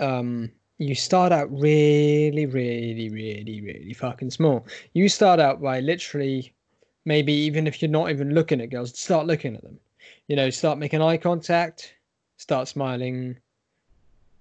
um, 0.00 0.50
you 0.78 0.94
start 0.94 1.32
out 1.32 1.50
really, 1.50 2.46
really, 2.46 3.08
really, 3.08 3.60
really 3.60 3.92
fucking 3.92 4.30
small. 4.30 4.66
You 4.92 5.08
start 5.08 5.40
out 5.40 5.60
by 5.60 5.80
literally 5.80 6.54
maybe 7.04 7.32
even 7.32 7.66
if 7.66 7.82
you're 7.82 7.90
not 7.90 8.10
even 8.10 8.34
looking 8.34 8.60
at 8.60 8.70
girls, 8.70 8.98
start 8.98 9.26
looking 9.26 9.56
at 9.56 9.62
them. 9.62 9.78
You 10.28 10.36
know, 10.36 10.50
start 10.50 10.78
making 10.78 11.02
eye 11.02 11.16
contact, 11.16 11.94
start 12.36 12.68
smiling, 12.68 13.36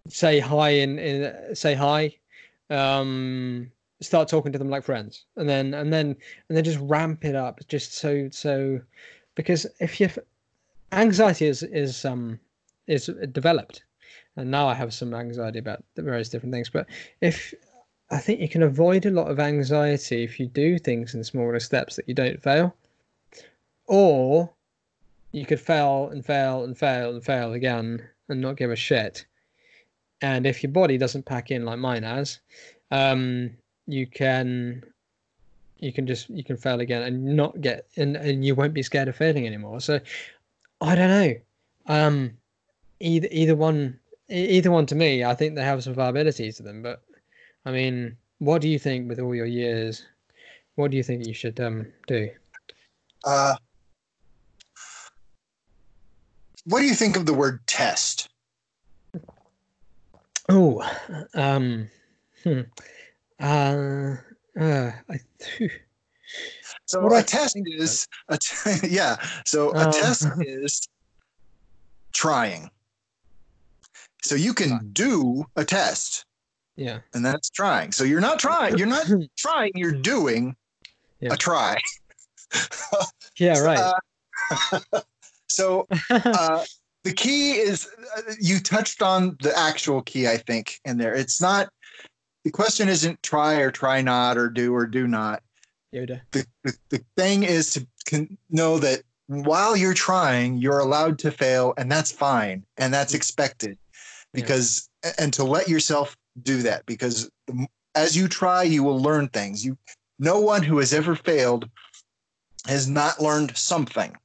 say 0.07 0.39
hi 0.39 0.69
in, 0.69 0.99
in 0.99 1.55
say 1.55 1.73
hi, 1.73 2.15
um, 2.69 3.71
start 4.01 4.27
talking 4.27 4.51
to 4.51 4.59
them 4.59 4.69
like 4.69 4.83
friends, 4.83 5.25
and 5.37 5.47
then 5.49 5.73
and 5.73 5.91
then 5.91 6.15
and 6.49 6.57
then 6.57 6.63
just 6.63 6.79
ramp 6.81 7.25
it 7.25 7.35
up, 7.35 7.61
just 7.67 7.93
so 7.93 8.29
so, 8.31 8.79
because 9.35 9.65
if 9.79 9.99
you 9.99 10.09
anxiety 10.91 11.47
is 11.47 11.63
is 11.63 12.05
um 12.05 12.39
is 12.87 13.09
developed, 13.31 13.83
and 14.37 14.51
now 14.51 14.67
I 14.67 14.75
have 14.75 14.93
some 14.93 15.13
anxiety 15.13 15.59
about 15.59 15.83
the 15.95 16.03
various 16.03 16.29
different 16.29 16.53
things, 16.53 16.69
but 16.69 16.87
if 17.21 17.53
I 18.09 18.19
think 18.19 18.39
you 18.39 18.47
can 18.47 18.63
avoid 18.63 19.05
a 19.05 19.11
lot 19.11 19.29
of 19.29 19.39
anxiety 19.39 20.23
if 20.23 20.39
you 20.39 20.45
do 20.45 20.77
things 20.77 21.13
in 21.13 21.23
smaller 21.23 21.59
steps 21.59 21.97
that 21.97 22.07
you 22.07 22.13
don't 22.13 22.41
fail, 22.41 22.73
or 23.87 24.49
you 25.31 25.45
could 25.45 25.59
fail 25.59 26.09
and 26.09 26.25
fail 26.25 26.63
and 26.63 26.77
fail 26.77 27.09
and 27.09 27.23
fail 27.23 27.53
again 27.53 28.07
and 28.29 28.39
not 28.39 28.55
give 28.55 28.71
a 28.71 28.75
shit. 28.75 29.25
And 30.21 30.45
if 30.45 30.63
your 30.63 30.71
body 30.71 30.97
doesn't 30.97 31.25
pack 31.25 31.51
in 31.51 31.65
like 31.65 31.79
mine 31.79 32.03
has, 32.03 32.39
um, 32.91 33.51
you 33.87 34.07
can 34.07 34.83
you 35.79 35.93
can 35.93 36.07
just 36.07 36.29
you 36.29 36.43
can 36.43 36.57
fail 36.57 36.79
again 36.79 37.03
and 37.03 37.35
not 37.35 37.59
get 37.61 37.87
and, 37.97 38.15
and 38.15 38.45
you 38.45 38.55
won't 38.55 38.73
be 38.73 38.83
scared 38.83 39.07
of 39.07 39.15
failing 39.15 39.45
anymore. 39.45 39.79
So 39.79 39.99
I 40.81 40.95
don't 40.95 41.09
know. 41.09 41.35
Um, 41.87 42.37
either 42.99 43.27
either 43.31 43.55
one 43.55 43.99
either 44.29 44.71
one 44.71 44.85
to 44.87 44.95
me, 44.95 45.23
I 45.23 45.33
think 45.33 45.55
they 45.55 45.63
have 45.63 45.83
some 45.83 45.93
viability 45.93 46.51
to 46.51 46.63
them. 46.63 46.81
But 46.81 47.01
I 47.65 47.71
mean, 47.71 48.17
what 48.39 48.61
do 48.61 48.69
you 48.69 48.79
think 48.79 49.09
with 49.09 49.19
all 49.19 49.35
your 49.35 49.45
years? 49.45 50.05
What 50.75 50.91
do 50.91 50.97
you 50.97 51.03
think 51.03 51.25
you 51.25 51.33
should 51.33 51.59
um 51.59 51.87
do? 52.07 52.29
Uh, 53.23 53.55
what 56.65 56.79
do 56.79 56.85
you 56.85 56.93
think 56.95 57.15
of 57.17 57.25
the 57.25 57.33
word 57.33 57.65
test? 57.67 58.29
Oh, 60.49 60.81
um, 61.33 61.89
hmm. 62.43 62.61
uh, 63.39 64.15
uh, 64.59 64.91
I, 65.09 65.19
so 66.85 67.01
What 67.01 67.11
a 67.13 67.17
I 67.17 67.21
test 67.21 67.57
is 67.65 68.07
a 68.29 68.37
t- 68.37 68.87
yeah. 68.89 69.17
So 69.45 69.71
a 69.71 69.85
Um. 69.85 69.91
test 69.91 70.27
is 70.41 70.87
trying. 72.13 72.69
So 74.27 74.35
you 74.35 74.53
can 74.53 74.89
do 74.91 75.45
a 75.55 75.63
test, 75.63 76.25
yeah, 76.75 76.99
and 77.13 77.25
that's 77.25 77.49
trying. 77.49 77.93
So 77.93 78.03
you're 78.03 78.19
not 78.19 78.39
trying. 78.39 78.77
You're 78.77 78.87
not 78.87 79.05
trying. 79.37 79.71
You're 79.73 79.93
doing 79.93 80.55
Yeah. 81.21 81.33
a 81.33 81.37
try. 81.37 81.77
yeah, 83.39 83.59
right. 83.59 83.93
Uh, 84.51 85.01
so 85.47 85.87
uh, 86.09 86.65
the 87.03 87.13
key 87.13 87.53
is 87.53 87.87
uh, 88.17 88.33
you 88.39 88.59
touched 88.59 89.01
on 89.01 89.37
the 89.41 89.57
actual 89.57 90.01
key, 90.01 90.27
I 90.27 90.37
think, 90.37 90.79
in 90.83 90.97
there. 90.97 91.13
It's 91.13 91.41
not 91.41 91.69
the 92.43 92.51
question 92.51 92.89
isn't 92.89 93.23
try 93.23 93.55
or 93.55 93.71
try 93.71 94.01
not 94.01 94.37
or 94.37 94.49
do 94.49 94.75
or 94.75 94.85
do 94.85 95.07
not. 95.07 95.41
Yoda. 95.93 96.19
The, 96.31 96.45
the, 96.65 96.77
the 96.89 97.05
thing 97.15 97.43
is 97.43 97.85
to 98.07 98.27
know 98.49 98.77
that 98.79 99.03
while 99.27 99.77
you're 99.77 99.93
trying, 99.93 100.57
you're 100.57 100.79
allowed 100.79 101.17
to 101.19 101.31
fail, 101.31 101.73
and 101.77 101.89
that's 101.89 102.11
fine 102.11 102.65
and 102.77 102.93
that's 102.93 103.13
expected 103.13 103.77
Yeah. 104.33 104.41
because 104.41 104.89
and 105.19 105.33
to 105.33 105.43
let 105.43 105.67
yourself 105.67 106.15
do 106.43 106.61
that 106.63 106.85
because 106.85 107.29
as 107.95 108.15
you 108.15 108.27
try, 108.27 108.63
you 108.63 108.83
will 108.83 108.99
learn 109.01 109.27
things. 109.29 109.65
You 109.65 109.77
no 110.19 110.39
one 110.39 110.63
who 110.63 110.79
has 110.79 110.93
ever 110.93 111.15
failed 111.15 111.69
has 112.67 112.87
not 112.87 113.21
learned 113.21 113.55
something. 113.55 114.15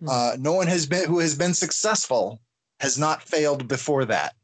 Hmm. 0.00 0.08
Uh, 0.08 0.32
no 0.38 0.52
one 0.52 0.66
has 0.68 0.86
been 0.86 1.06
who 1.06 1.18
has 1.18 1.34
been 1.36 1.54
successful 1.54 2.40
has 2.80 2.98
not 2.98 3.22
failed 3.22 3.68
before 3.68 4.04
that. 4.06 4.34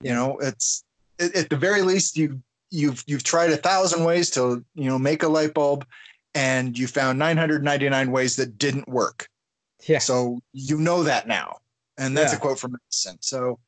You 0.00 0.12
know, 0.12 0.38
it's 0.38 0.84
at, 1.18 1.34
at 1.34 1.50
the 1.50 1.56
very 1.56 1.82
least 1.82 2.16
you 2.16 2.40
you've 2.70 3.02
you've 3.06 3.22
tried 3.24 3.50
a 3.50 3.56
thousand 3.56 4.04
ways 4.04 4.30
to 4.30 4.64
you 4.74 4.84
know 4.88 4.98
make 4.98 5.22
a 5.22 5.28
light 5.28 5.54
bulb, 5.54 5.86
and 6.34 6.78
you 6.78 6.86
found 6.86 7.18
999 7.18 8.10
ways 8.10 8.36
that 8.36 8.58
didn't 8.58 8.88
work. 8.88 9.28
Yeah. 9.86 9.98
So 9.98 10.40
you 10.52 10.78
know 10.78 11.02
that 11.02 11.26
now, 11.26 11.58
and 11.98 12.16
that's 12.16 12.32
Yeah. 12.32 12.38
a 12.38 12.40
quote 12.40 12.58
from 12.58 12.76
Edison. 12.86 13.18
So, 13.20 13.58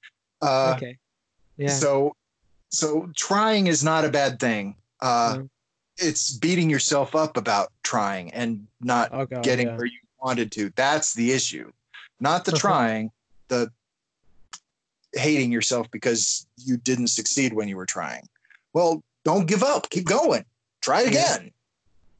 uh, 0.42 0.74
okay. 0.76 0.98
Yeah. 1.56 1.68
so 1.68 2.14
so 2.70 3.08
trying 3.16 3.66
is 3.68 3.84
not 3.84 4.04
a 4.04 4.08
bad 4.08 4.38
thing. 4.40 4.76
Uh, 5.00 5.36
Mm. 5.38 5.48
It's 5.96 6.32
beating 6.36 6.68
yourself 6.68 7.14
up 7.14 7.36
about 7.36 7.70
trying 7.84 8.34
and 8.34 8.66
not 8.80 9.10
oh 9.12 9.26
god. 9.26 9.44
getting 9.44 9.68
yeah. 9.68 9.76
where 9.76 9.86
you 9.86 9.98
wanted 10.20 10.50
to. 10.52 10.72
That's 10.74 11.14
the 11.14 11.30
issue, 11.30 11.70
not 12.18 12.44
the 12.44 12.50
trying, 12.66 13.12
the 13.46 13.70
hating 15.12 15.52
yourself 15.52 15.88
because 15.92 16.48
you 16.56 16.76
didn't 16.78 17.08
succeed 17.08 17.52
when 17.52 17.68
you 17.68 17.76
were 17.76 17.86
trying. 17.86 18.28
Well, 18.72 19.04
don't 19.24 19.46
give 19.46 19.62
up. 19.62 19.88
Keep 19.90 20.06
going. 20.06 20.44
Try 20.80 21.02
Yeah. 21.02 21.08
again. 21.10 21.52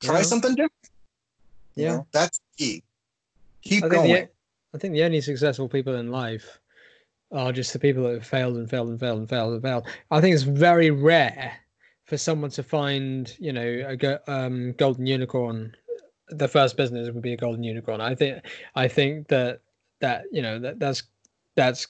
Try 0.01 0.19
Yeah. 0.19 0.23
something 0.23 0.55
different. 0.55 0.91
You 1.75 1.83
Yeah. 1.85 1.91
know, 1.97 2.07
that's 2.13 2.39
key. 2.57 2.85
Keep 3.63 3.85
I 3.85 3.89
going. 3.89 4.13
the 4.13 4.29
I 4.73 4.79
think 4.79 4.93
the 4.95 5.03
only 5.03 5.21
successful 5.21 5.69
people 5.69 5.97
in 5.97 6.11
life 6.13 6.61
are 7.35 7.53
just 7.53 7.73
the 7.73 7.79
people 7.79 8.05
that 8.05 8.15
have 8.15 8.27
failed 8.27 8.57
and 8.57 8.71
failed 8.71 8.89
and 8.89 8.99
failed 9.01 9.19
and 9.19 9.29
failed 9.29 9.53
and 9.55 9.63
failed. 9.63 9.87
I 10.11 10.21
think 10.21 10.35
it's 10.35 10.45
very 10.45 10.91
rare 10.91 11.53
for 12.05 12.17
someone 12.17 12.51
to 12.51 12.63
find, 12.63 13.35
you 13.39 13.53
know, 13.53 13.85
a 13.87 13.97
go- 13.97 14.19
um, 14.29 14.73
golden 14.79 15.07
unicorn. 15.07 15.75
The 16.29 16.49
first 16.49 16.77
business 16.77 17.11
would 17.11 17.23
be 17.23 17.33
a 17.35 17.37
golden 17.37 17.63
unicorn. 17.65 18.01
I 18.01 18.15
think 18.15 18.43
I 18.75 18.89
think 18.89 19.29
that 19.29 19.61
that 20.01 20.25
you 20.33 20.43
know 20.43 20.59
that 20.59 20.79
that's 20.79 21.03
that's 21.55 21.87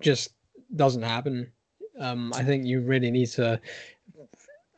just 0.00 0.30
doesn't 0.76 1.02
happen. 1.02 1.50
Um, 1.98 2.32
I 2.34 2.42
think 2.44 2.66
you 2.66 2.80
really 2.80 3.10
need 3.10 3.28
to. 3.30 3.60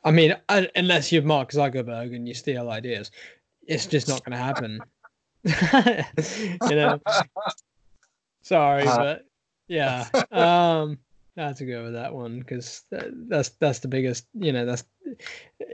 I 0.04 0.10
mean, 0.10 0.34
unless 0.48 1.12
you're 1.12 1.22
Mark 1.22 1.50
Zuckerberg 1.50 2.14
and 2.14 2.26
you 2.26 2.32
steal 2.32 2.70
ideas, 2.70 3.10
it's 3.66 3.86
just 3.86 4.08
not 4.08 4.24
going 4.24 4.38
to 4.38 4.44
happen. 4.44 4.80
you 6.70 6.76
know. 6.76 7.00
Sorry, 8.42 8.84
Uh, 8.86 8.96
but 8.96 9.27
yeah, 9.68 10.06
um, 10.32 10.98
I 11.36 11.42
had 11.48 11.56
to 11.56 11.66
go 11.66 11.84
with 11.84 11.92
that 11.92 12.14
one 12.14 12.40
because 12.40 12.82
that's 12.90 13.50
that's 13.50 13.78
the 13.78 13.88
biggest. 13.88 14.26
You 14.34 14.52
know, 14.52 14.66
that's 14.66 14.84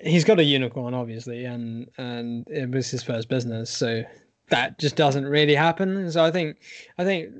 he's 0.02 0.24
got 0.24 0.40
a 0.40 0.44
unicorn, 0.44 0.94
obviously, 0.94 1.44
and 1.44 1.88
and 1.96 2.46
it 2.48 2.70
was 2.70 2.90
his 2.90 3.02
first 3.02 3.28
business, 3.28 3.70
so 3.70 4.02
that 4.50 4.78
just 4.78 4.96
doesn't 4.96 5.24
really 5.24 5.54
happen. 5.54 6.10
So 6.10 6.22
I 6.22 6.30
think 6.30 6.58
I 6.98 7.04
think 7.04 7.32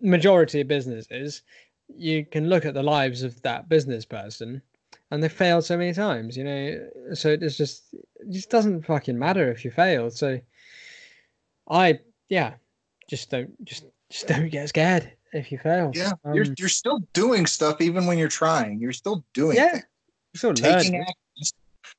majority 0.00 0.60
of 0.60 0.68
businesses, 0.68 1.42
you 1.88 2.26
can 2.26 2.48
look 2.48 2.66
at 2.66 2.74
the 2.74 2.82
lives 2.82 3.22
of 3.22 3.40
that 3.42 3.68
business 3.68 4.04
person, 4.04 4.60
and 5.10 5.22
they 5.22 5.28
failed 5.28 5.64
so 5.64 5.78
many 5.78 5.94
times. 5.94 6.36
You 6.36 6.44
know, 6.44 6.88
so 7.14 7.30
it's 7.30 7.56
just 7.56 7.94
it 7.94 8.30
just 8.30 8.50
doesn't 8.50 8.84
fucking 8.84 9.18
matter 9.18 9.50
if 9.50 9.64
you 9.64 9.70
fail. 9.70 10.10
So 10.10 10.40
I 11.70 12.00
yeah, 12.28 12.54
just 13.08 13.30
don't 13.30 13.64
just 13.64 13.84
just 14.10 14.26
don't 14.26 14.50
get 14.50 14.68
scared 14.68 15.15
if 15.36 15.52
you 15.52 15.58
fail. 15.58 15.92
yeah, 15.94 16.12
you're 16.32 16.46
Um, 16.46 16.54
you're 16.58 16.68
still 16.68 17.00
doing 17.12 17.46
stuff 17.46 17.80
even 17.80 18.06
when 18.06 18.18
you're 18.18 18.28
trying. 18.28 18.80
You're 18.80 18.92
still 18.92 19.24
doing 19.34 19.56
Yeah, 19.56 19.70
things. 19.70 19.84
you're 20.32 20.38
still 20.38 20.54
taking 20.54 20.92
learning. 20.92 21.02
actions. 21.02 21.52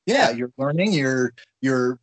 Yeah, 0.06 0.30
you're 0.30 0.52
learning. 0.56 0.92
You're 0.92 1.32
you're 1.60 1.98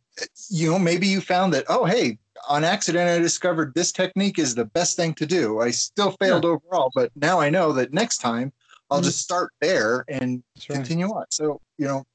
you 0.48 0.70
know 0.70 0.78
maybe 0.78 1.06
you 1.06 1.20
found 1.20 1.52
that 1.54 1.64
oh 1.68 1.84
hey 1.84 2.18
on 2.48 2.64
accident, 2.64 3.08
I 3.08 3.18
discovered 3.18 3.74
this 3.74 3.92
technique 3.92 4.38
is 4.38 4.54
the 4.54 4.64
best 4.64 4.96
thing 4.96 5.14
to 5.14 5.26
do. 5.26 5.60
I 5.60 5.70
still 5.70 6.12
failed 6.20 6.44
yeah. 6.44 6.50
overall, 6.50 6.90
but 6.94 7.10
now 7.16 7.40
I 7.40 7.50
know 7.50 7.72
that 7.72 7.92
next 7.92 8.18
time 8.18 8.52
I'll 8.90 8.98
mm-hmm. 8.98 9.06
just 9.06 9.20
start 9.20 9.52
there 9.60 10.04
and 10.08 10.42
continue 10.60 11.06
on. 11.06 11.24
So, 11.30 11.60
you 11.78 11.86
know, 11.86 12.06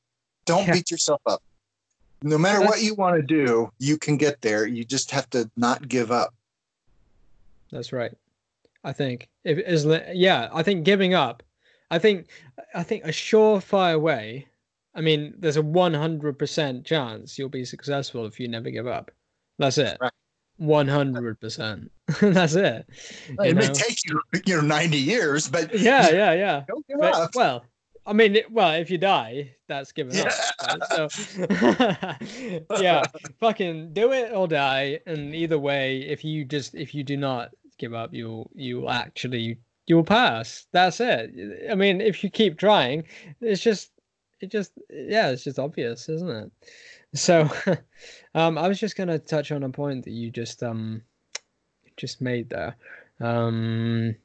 don't 0.46 0.68
yeah. 0.68 0.74
beat 0.74 0.92
yourself 0.92 1.22
up. 1.26 1.42
No 2.24 2.38
matter 2.38 2.60
That's, 2.60 2.72
what 2.72 2.82
you 2.82 2.96
want 2.96 3.16
to 3.16 3.22
do, 3.22 3.72
you 3.80 3.98
can 3.98 4.16
get 4.16 4.42
there. 4.42 4.66
You 4.66 4.86
just 4.86 5.12
have 5.12 5.30
to 5.32 5.50
not 5.58 5.88
give 5.88 6.12
up. 6.12 6.34
That's 7.72 7.92
right. 7.92 8.14
I 8.84 8.94
think 8.94 9.30
if 9.44 9.58
is 9.60 9.86
yeah, 10.14 10.50
I 10.54 10.64
think 10.64 10.84
giving 10.86 11.14
up. 11.14 11.44
I 11.90 12.00
think 12.00 12.28
I 12.74 12.84
think 12.84 13.04
a 13.04 13.10
surefire 13.10 14.00
way. 14.00 14.48
I 14.94 15.02
mean, 15.02 15.34
there's 15.38 15.56
a 15.56 15.64
100% 15.64 16.86
chance 16.86 17.40
you'll 17.40 17.48
be 17.48 17.64
successful 17.64 18.26
if 18.26 18.42
you 18.42 18.50
never 18.50 18.70
give 18.70 18.88
up. 18.88 19.10
That's 19.58 19.78
it. 19.78 19.98
One 20.58 20.88
hundred 20.88 21.40
percent. 21.40 21.92
That's 22.22 22.56
it. 22.56 22.88
It 23.30 23.36
know? 23.38 23.54
may 23.54 23.68
take 23.68 23.98
you, 24.06 24.22
you 24.46 24.56
know, 24.58 24.62
ninety 24.62 24.98
years, 24.98 25.48
but 25.48 25.74
yeah, 25.80 26.10
yeah, 26.12 26.34
yeah. 26.34 26.64
Don't 26.68 26.86
give 26.88 27.00
but, 27.00 27.14
up. 27.16 27.32
Well, 27.34 27.66
I 28.06 28.14
mean, 28.14 28.38
well, 28.52 28.74
if 28.74 28.92
you 28.92 28.98
die, 28.98 29.56
that's 29.68 29.92
given 29.92 30.16
yeah. 30.16 30.32
up. 30.60 31.12
So, 31.12 32.80
yeah, 32.80 33.04
fucking 33.40 33.94
do 33.94 34.12
it 34.12 34.34
or 34.34 34.48
die. 34.48 35.00
And 35.08 35.34
either 35.34 35.58
way, 35.58 36.02
if 36.02 36.24
you 36.24 36.46
just 36.46 36.76
if 36.76 36.94
you 36.94 37.04
do 37.04 37.18
not 37.18 37.52
give 37.82 37.94
up, 37.94 38.14
you'll 38.14 38.50
you'll 38.56 38.90
actually 38.90 39.58
you'll 39.88 40.04
pass. 40.04 40.68
That's 40.72 41.02
it. 41.02 41.68
I 41.70 41.76
mean, 41.76 42.00
if 42.00 42.24
you 42.24 42.30
keep 42.30 42.58
trying, 42.58 43.04
it's 43.42 43.62
just 43.62 43.92
it 44.40 44.50
just 44.50 44.72
yeah, 44.90 45.30
it's 45.30 45.44
just 45.44 45.60
obvious, 45.60 46.08
isn't 46.08 46.30
it? 46.30 46.52
So, 47.14 47.50
um, 48.36 48.58
I 48.58 48.68
was 48.68 48.80
just 48.80 48.96
gonna 48.96 49.20
touch 49.20 49.52
on 49.52 49.64
a 49.64 49.70
point 49.70 50.06
that 50.06 50.12
you 50.12 50.32
just 50.32 50.64
um 50.64 51.02
just 51.98 52.22
made 52.22 52.50
there, 52.50 52.76
um, 53.20 54.16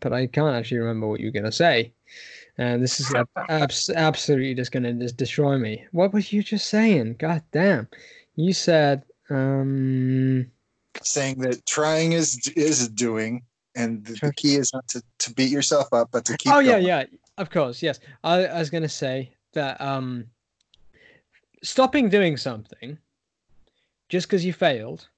but 0.00 0.12
I 0.12 0.26
can't 0.26 0.56
actually 0.56 0.78
remember 0.78 1.06
what 1.06 1.20
you 1.20 1.26
were 1.26 1.38
gonna 1.38 1.52
say 1.52 1.92
and 2.58 2.82
this 2.82 3.00
is 3.00 3.14
abs- 3.48 3.90
absolutely 3.90 4.54
just 4.54 4.72
gonna 4.72 4.92
just 4.92 5.16
destroy 5.16 5.58
me. 5.58 5.84
What 5.92 6.12
was 6.12 6.32
you 6.32 6.42
just 6.42 6.66
saying? 6.68 7.16
God 7.18 7.42
damn! 7.52 7.88
You 8.36 8.52
said 8.52 9.04
um 9.30 10.46
saying 11.02 11.40
that 11.40 11.64
trying 11.66 12.12
is 12.12 12.48
is 12.56 12.88
doing, 12.88 13.42
and 13.74 14.04
the, 14.04 14.14
the 14.14 14.32
key 14.34 14.56
is 14.56 14.72
not 14.72 14.86
to, 14.88 15.02
to 15.18 15.34
beat 15.34 15.50
yourself 15.50 15.92
up, 15.92 16.10
but 16.12 16.24
to 16.26 16.36
keep. 16.36 16.52
Oh 16.52 16.60
yeah, 16.60 16.76
yeah, 16.76 17.04
of 17.38 17.50
course, 17.50 17.82
yes. 17.82 18.00
I, 18.22 18.46
I 18.46 18.58
was 18.58 18.70
gonna 18.70 18.88
say 18.88 19.32
that 19.52 19.80
um 19.80 20.26
stopping 21.62 22.08
doing 22.08 22.36
something 22.36 22.98
just 24.08 24.26
because 24.26 24.44
you 24.44 24.52
failed 24.52 25.08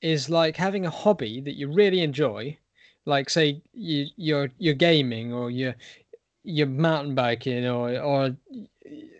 is 0.00 0.30
like 0.30 0.56
having 0.56 0.86
a 0.86 0.90
hobby 0.90 1.40
that 1.40 1.54
you 1.54 1.70
really 1.70 2.00
enjoy 2.02 2.56
like 3.06 3.28
say 3.28 3.60
you 3.72 4.06
you're 4.16 4.50
you're 4.58 4.74
gaming 4.74 5.32
or 5.32 5.50
you're 5.50 5.74
you're 6.44 6.66
mountain 6.66 7.14
biking 7.14 7.66
or 7.66 7.98
or 7.98 8.36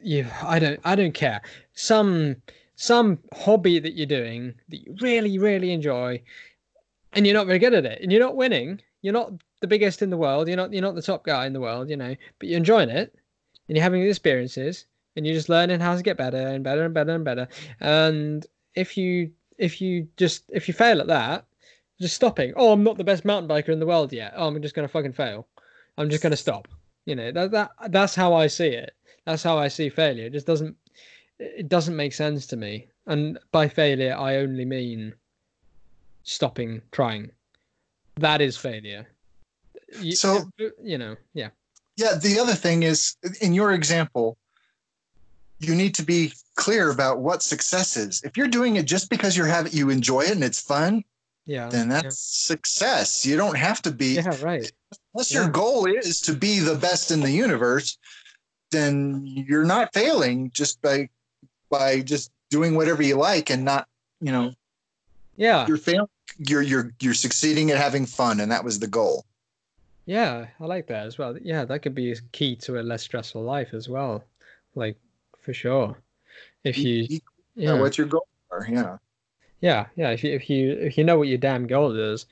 you 0.02 0.26
I 0.42 0.58
don't 0.58 0.80
I 0.84 0.94
don't 0.94 1.14
care 1.14 1.42
some 1.74 2.36
some 2.76 3.18
hobby 3.32 3.78
that 3.78 3.94
you're 3.94 4.06
doing 4.06 4.54
that 4.68 4.78
you 4.78 4.96
really 5.00 5.38
really 5.38 5.72
enjoy 5.72 6.20
and 7.12 7.26
you're 7.26 7.34
not 7.34 7.46
very 7.46 7.58
good 7.58 7.74
at 7.74 7.84
it 7.84 8.00
and 8.02 8.10
you're 8.10 8.20
not 8.20 8.36
winning 8.36 8.80
you're 9.02 9.12
not 9.12 9.32
the 9.60 9.66
biggest 9.66 10.02
in 10.02 10.10
the 10.10 10.16
world 10.16 10.48
you're 10.48 10.56
not 10.56 10.72
you're 10.72 10.82
not 10.82 10.94
the 10.94 11.02
top 11.02 11.24
guy 11.24 11.46
in 11.46 11.52
the 11.52 11.60
world 11.60 11.88
you 11.88 11.96
know 11.96 12.14
but 12.38 12.48
you're 12.48 12.58
enjoying 12.58 12.90
it 12.90 13.14
and 13.68 13.76
you're 13.76 13.82
having 13.82 14.02
experiences 14.02 14.86
and 15.16 15.26
you're 15.26 15.36
just 15.36 15.48
learning 15.48 15.80
how 15.80 15.96
to 15.96 16.02
get 16.02 16.16
better 16.16 16.48
and 16.48 16.64
better 16.64 16.84
and 16.84 16.94
better 16.94 17.14
and 17.14 17.24
better 17.24 17.48
and 17.80 18.46
if 18.74 18.96
you 18.96 19.30
if 19.58 19.80
you 19.80 20.08
just 20.16 20.44
if 20.52 20.66
you 20.66 20.74
fail 20.74 21.00
at 21.00 21.06
that 21.06 21.46
just 22.00 22.16
stopping 22.16 22.52
oh 22.56 22.72
i'm 22.72 22.82
not 22.82 22.98
the 22.98 23.04
best 23.04 23.24
mountain 23.24 23.48
biker 23.48 23.68
in 23.68 23.78
the 23.78 23.86
world 23.86 24.12
yet 24.12 24.34
oh 24.36 24.48
i'm 24.48 24.60
just 24.60 24.74
gonna 24.74 24.88
fucking 24.88 25.12
fail 25.12 25.46
i'm 25.96 26.10
just 26.10 26.22
gonna 26.22 26.36
stop 26.36 26.66
you 27.04 27.14
know 27.14 27.30
that 27.32 27.50
that 27.50 27.70
that's 27.88 28.14
how 28.14 28.34
I 28.34 28.46
see 28.46 28.68
it. 28.68 28.94
That's 29.26 29.42
how 29.42 29.58
I 29.58 29.68
see 29.68 29.88
failure. 29.88 30.26
It 30.26 30.32
just 30.32 30.46
doesn't 30.46 30.76
it 31.38 31.68
doesn't 31.68 31.96
make 31.96 32.12
sense 32.12 32.46
to 32.48 32.56
me. 32.56 32.88
And 33.06 33.38
by 33.52 33.68
failure, 33.68 34.16
I 34.16 34.36
only 34.36 34.64
mean 34.64 35.14
stopping 36.22 36.80
trying. 36.92 37.30
That 38.16 38.40
is 38.40 38.56
failure. 38.56 39.06
You, 40.00 40.16
so 40.16 40.48
you 40.82 40.98
know, 40.98 41.16
yeah. 41.34 41.50
Yeah. 41.96 42.14
The 42.14 42.38
other 42.38 42.54
thing 42.54 42.82
is, 42.82 43.16
in 43.40 43.54
your 43.54 43.72
example, 43.72 44.36
you 45.58 45.74
need 45.74 45.94
to 45.96 46.02
be 46.02 46.32
clear 46.56 46.90
about 46.90 47.20
what 47.20 47.42
success 47.42 47.96
is. 47.96 48.22
If 48.24 48.36
you're 48.36 48.48
doing 48.48 48.76
it 48.76 48.86
just 48.86 49.10
because 49.10 49.36
you're 49.36 49.46
having 49.46 49.72
you 49.72 49.90
enjoy 49.90 50.22
it 50.22 50.32
and 50.32 50.44
it's 50.44 50.60
fun, 50.60 51.04
yeah, 51.46 51.68
then 51.68 51.88
that's 51.88 52.04
yeah. 52.04 52.56
success. 52.56 53.26
You 53.26 53.36
don't 53.36 53.56
have 53.56 53.82
to 53.82 53.90
be. 53.90 54.14
Yeah, 54.14 54.34
right. 54.42 54.70
Unless 55.14 55.32
yeah. 55.32 55.42
your 55.42 55.50
goal 55.50 55.86
is 55.86 56.20
to 56.22 56.32
be 56.34 56.58
the 56.58 56.74
best 56.74 57.10
in 57.10 57.20
the 57.20 57.30
universe, 57.30 57.98
then 58.70 59.22
you're 59.24 59.64
not 59.64 59.92
failing 59.92 60.50
just 60.52 60.80
by 60.80 61.08
by 61.78 62.00
just 62.00 62.30
doing 62.50 62.74
whatever 62.74 63.02
you 63.02 63.16
like 63.16 63.50
and 63.50 63.64
not, 63.64 63.88
you 64.20 64.30
know. 64.30 64.54
Yeah. 65.36 65.66
You're 65.66 65.76
failing. 65.76 66.08
You're 66.38 66.62
you're 66.62 66.92
you're 67.00 67.14
succeeding 67.14 67.70
at 67.70 67.78
having 67.78 68.06
fun, 68.06 68.40
and 68.40 68.50
that 68.50 68.64
was 68.64 68.78
the 68.78 68.86
goal. 68.86 69.24
Yeah, 70.06 70.46
I 70.60 70.64
like 70.66 70.86
that 70.88 71.06
as 71.06 71.18
well. 71.18 71.36
Yeah, 71.40 71.64
that 71.64 71.80
could 71.80 71.94
be 71.94 72.12
a 72.12 72.16
key 72.32 72.56
to 72.56 72.78
a 72.78 72.82
less 72.82 73.02
stressful 73.02 73.42
life 73.42 73.74
as 73.74 73.88
well. 73.88 74.24
Like 74.74 74.96
for 75.40 75.54
sure. 75.54 75.96
If 76.62 76.78
you, 76.78 77.20
yeah, 77.54 77.78
what's 77.78 77.98
your 77.98 78.06
goal? 78.06 78.26
Are? 78.50 78.66
Yeah. 78.68 78.98
Yeah, 79.60 79.86
yeah. 79.96 80.10
If 80.10 80.24
you 80.24 80.32
if 80.32 80.50
you 80.50 80.72
if 80.72 80.98
you 80.98 81.04
know 81.04 81.18
what 81.18 81.28
your 81.28 81.38
damn 81.38 81.66
goal 81.66 81.98
is, 81.98 82.26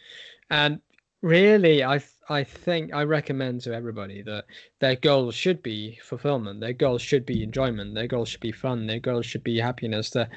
and 0.50 0.80
really, 1.22 1.82
I 1.82 1.98
I 2.28 2.44
think 2.44 2.94
I 2.94 3.02
recommend 3.02 3.62
to 3.62 3.74
everybody 3.74 4.22
that 4.22 4.44
their 4.78 4.96
goals 4.96 5.34
should 5.34 5.62
be 5.62 5.98
fulfillment. 6.02 6.60
Their 6.60 6.72
goals 6.72 7.02
should 7.02 7.26
be 7.26 7.42
enjoyment. 7.42 7.94
Their 7.94 8.06
goals 8.06 8.28
should 8.28 8.40
be 8.40 8.52
fun. 8.52 8.86
Their 8.86 9.00
goals 9.00 9.26
should 9.26 9.44
be 9.44 9.58
happiness. 9.58 10.10
Their 10.10 10.28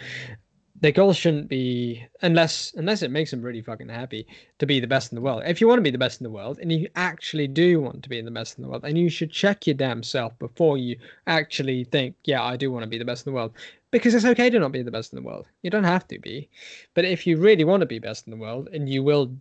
their 0.81 0.91
goals 0.91 1.15
shouldn't 1.15 1.47
be 1.47 2.05
unless 2.21 2.73
unless 2.75 3.01
it 3.01 3.11
makes 3.11 3.31
them 3.31 3.41
really 3.41 3.61
fucking 3.61 3.87
happy 3.87 4.27
to 4.59 4.65
be 4.65 4.79
the 4.79 4.87
best 4.87 5.11
in 5.11 5.15
the 5.15 5.21
world. 5.21 5.43
If 5.45 5.61
you 5.61 5.67
want 5.67 5.77
to 5.77 5.83
be 5.83 5.91
the 5.91 5.97
best 5.97 6.19
in 6.19 6.25
the 6.25 6.31
world 6.31 6.59
and 6.59 6.71
you 6.71 6.89
actually 6.95 7.47
do 7.47 7.79
want 7.79 8.03
to 8.03 8.09
be 8.09 8.21
the 8.21 8.31
best 8.31 8.57
in 8.57 8.63
the 8.63 8.69
world, 8.69 8.83
and 8.83 8.97
you 8.97 9.09
should 9.09 9.31
check 9.31 9.65
your 9.65 9.75
damn 9.75 10.03
self 10.03 10.37
before 10.37 10.77
you 10.77 10.97
actually 11.27 11.85
think, 11.85 12.15
yeah, 12.25 12.43
I 12.43 12.57
do 12.57 12.71
want 12.71 12.83
to 12.83 12.89
be 12.89 12.97
the 12.97 13.05
best 13.05 13.25
in 13.25 13.31
the 13.31 13.35
world. 13.35 13.53
Because 13.91 14.13
it's 14.13 14.25
okay 14.25 14.49
to 14.49 14.59
not 14.59 14.73
be 14.73 14.81
the 14.81 14.91
best 14.91 15.13
in 15.13 15.15
the 15.15 15.25
world. 15.25 15.47
You 15.61 15.69
don't 15.69 15.85
have 15.85 16.05
to 16.09 16.19
be. 16.19 16.49
But 16.93 17.05
if 17.05 17.25
you 17.25 17.37
really 17.37 17.63
want 17.63 17.79
to 17.79 17.85
be 17.85 17.99
best 17.99 18.27
in 18.27 18.31
the 18.31 18.37
world 18.37 18.67
and 18.73 18.89
you 18.89 19.03
will 19.03 19.31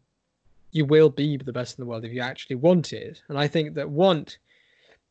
you 0.75 0.85
will 0.85 1.09
be 1.09 1.37
the 1.37 1.53
best 1.53 1.79
in 1.79 1.83
the 1.83 1.89
world 1.89 2.05
if 2.05 2.13
you 2.13 2.21
actually 2.21 2.57
want 2.57 2.93
it. 2.93 3.23
And 3.29 3.39
I 3.39 3.47
think 3.47 3.75
that 3.75 3.89
want, 3.89 4.39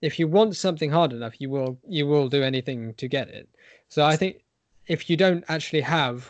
if 0.01 0.19
you 0.19 0.27
want 0.27 0.57
something 0.57 0.91
hard 0.91 1.13
enough, 1.13 1.39
you 1.39 1.49
will 1.49 1.79
you 1.87 2.05
will 2.05 2.27
do 2.27 2.43
anything 2.43 2.93
to 2.95 3.07
get 3.07 3.29
it. 3.29 3.47
So 3.87 4.05
I 4.05 4.17
think 4.17 4.43
if 4.87 5.09
you 5.09 5.15
don't 5.15 5.45
actually 5.47 5.81
have 5.81 6.29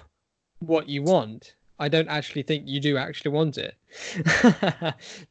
what 0.60 0.88
you 0.88 1.02
want, 1.02 1.56
I 1.80 1.90
don't 1.90 2.08
actually 2.08 2.44
think 2.44 2.68
you 2.68 2.80
do 2.80 2.96
actually 2.96 3.32
want 3.32 3.58
it. 3.58 3.76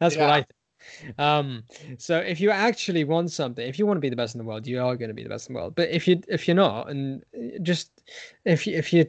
That's 0.00 0.16
yeah. 0.16 0.20
what 0.20 0.30
I 0.30 0.36
think. 0.42 1.20
Um, 1.20 1.62
so 1.96 2.18
if 2.18 2.40
you 2.40 2.50
actually 2.50 3.04
want 3.04 3.30
something, 3.30 3.64
if 3.64 3.78
you 3.78 3.86
want 3.86 3.98
to 3.98 4.00
be 4.00 4.10
the 4.10 4.16
best 4.16 4.34
in 4.34 4.40
the 4.40 4.44
world, 4.44 4.66
you 4.66 4.82
are 4.82 4.96
going 4.96 5.10
to 5.10 5.14
be 5.14 5.22
the 5.22 5.28
best 5.28 5.48
in 5.48 5.54
the 5.54 5.60
world. 5.60 5.76
But 5.76 5.90
if 5.90 6.08
you 6.08 6.20
if 6.26 6.48
you're 6.48 6.56
not, 6.56 6.90
and 6.90 7.22
just 7.62 8.02
if 8.44 8.66
you, 8.66 8.76
if 8.76 8.92
you 8.92 9.06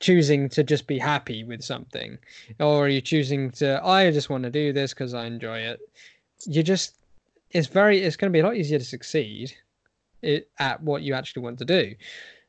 choosing 0.00 0.48
to 0.50 0.62
just 0.62 0.86
be 0.86 0.98
happy 0.98 1.42
with 1.44 1.62
something 1.62 2.18
or 2.60 2.84
are 2.84 2.88
you 2.88 3.00
choosing 3.00 3.50
to 3.50 3.84
i 3.84 4.10
just 4.10 4.28
want 4.28 4.44
to 4.44 4.50
do 4.50 4.72
this 4.72 4.92
because 4.92 5.14
i 5.14 5.24
enjoy 5.24 5.58
it. 5.58 5.80
You 6.44 6.62
just 6.62 6.96
it's 7.50 7.66
very 7.66 8.00
it's 8.00 8.16
going 8.16 8.30
to 8.30 8.36
be 8.36 8.40
a 8.40 8.44
lot 8.44 8.56
easier 8.56 8.78
to 8.78 8.84
succeed 8.84 9.54
it, 10.22 10.50
at 10.58 10.82
what 10.82 11.02
you 11.02 11.14
actually 11.14 11.42
want 11.42 11.58
to 11.58 11.64
do. 11.64 11.94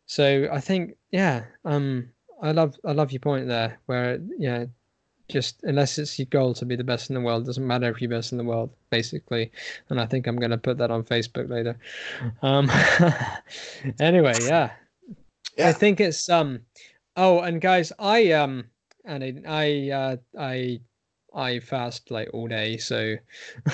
So 0.06 0.50
i 0.52 0.60
think 0.60 0.96
yeah 1.12 1.46
um 1.64 2.10
i 2.42 2.52
love 2.52 2.76
i 2.84 2.92
love 2.92 3.12
your 3.12 3.20
point 3.20 3.48
there 3.48 3.80
where 3.86 4.20
yeah 4.38 4.66
just 5.30 5.62
unless 5.64 5.98
it's 5.98 6.18
your 6.18 6.26
goal 6.28 6.54
to 6.54 6.66
be 6.66 6.76
the 6.76 6.84
best 6.84 7.10
in 7.10 7.14
the 7.14 7.22
world 7.22 7.46
doesn't 7.46 7.68
matter 7.68 7.90
if 7.90 8.02
you're 8.02 8.10
best 8.10 8.32
in 8.32 8.38
the 8.38 8.44
world 8.44 8.70
basically. 8.90 9.52
And 9.90 10.02
i 10.02 10.06
think 10.06 10.28
i'm 10.28 10.38
going 10.38 10.52
to 10.52 10.58
put 10.58 10.78
that 10.78 10.92
on 10.92 11.04
facebook 11.04 11.50
later. 11.50 11.78
Um 12.42 12.70
anyway 14.00 14.36
yeah. 14.42 14.72
yeah. 15.58 15.70
i 15.70 15.74
think 15.74 16.00
it's 16.00 16.30
um 16.30 16.62
Oh, 17.20 17.40
and 17.40 17.60
guys, 17.60 17.92
I 17.98 18.32
um, 18.34 18.66
and 19.04 19.24
I 19.24 19.42
I 19.48 19.90
uh, 19.90 20.18
I 20.38 20.80
I 21.34 21.60
fast 21.60 22.12
like 22.12 22.30
all 22.32 22.48
day, 22.48 22.78
so 22.78 23.16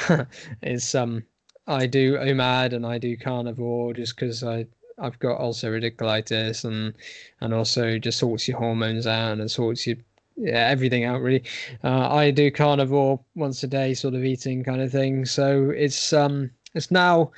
it's 0.61 0.95
um, 0.95 1.23
I 1.67 1.85
do 1.85 2.15
OMAD 2.15 2.71
and 2.71 2.85
I 2.85 2.97
do 2.97 3.17
carnivore 3.17 3.93
just 3.93 4.15
because 4.15 4.45
I 4.45 4.65
I've 4.97 5.19
got 5.19 5.41
ulcerative 5.41 6.63
and 6.63 6.93
and 7.41 7.53
also 7.53 7.99
just 7.99 8.17
sorts 8.17 8.47
your 8.47 8.59
hormones 8.59 9.07
out 9.07 9.39
and 9.39 9.51
sorts 9.51 9.85
your 9.85 9.97
yeah 10.37 10.69
everything 10.69 11.03
out 11.03 11.21
really. 11.21 11.43
Uh, 11.83 12.13
I 12.13 12.31
do 12.31 12.49
carnivore 12.49 13.19
once 13.35 13.61
a 13.63 13.67
day, 13.67 13.93
sort 13.93 14.13
of 14.13 14.23
eating 14.23 14.63
kind 14.63 14.81
of 14.81 14.89
thing. 14.89 15.25
So 15.25 15.69
it's 15.71 16.13
um 16.13 16.49
it's 16.75 16.91
now 16.91 17.33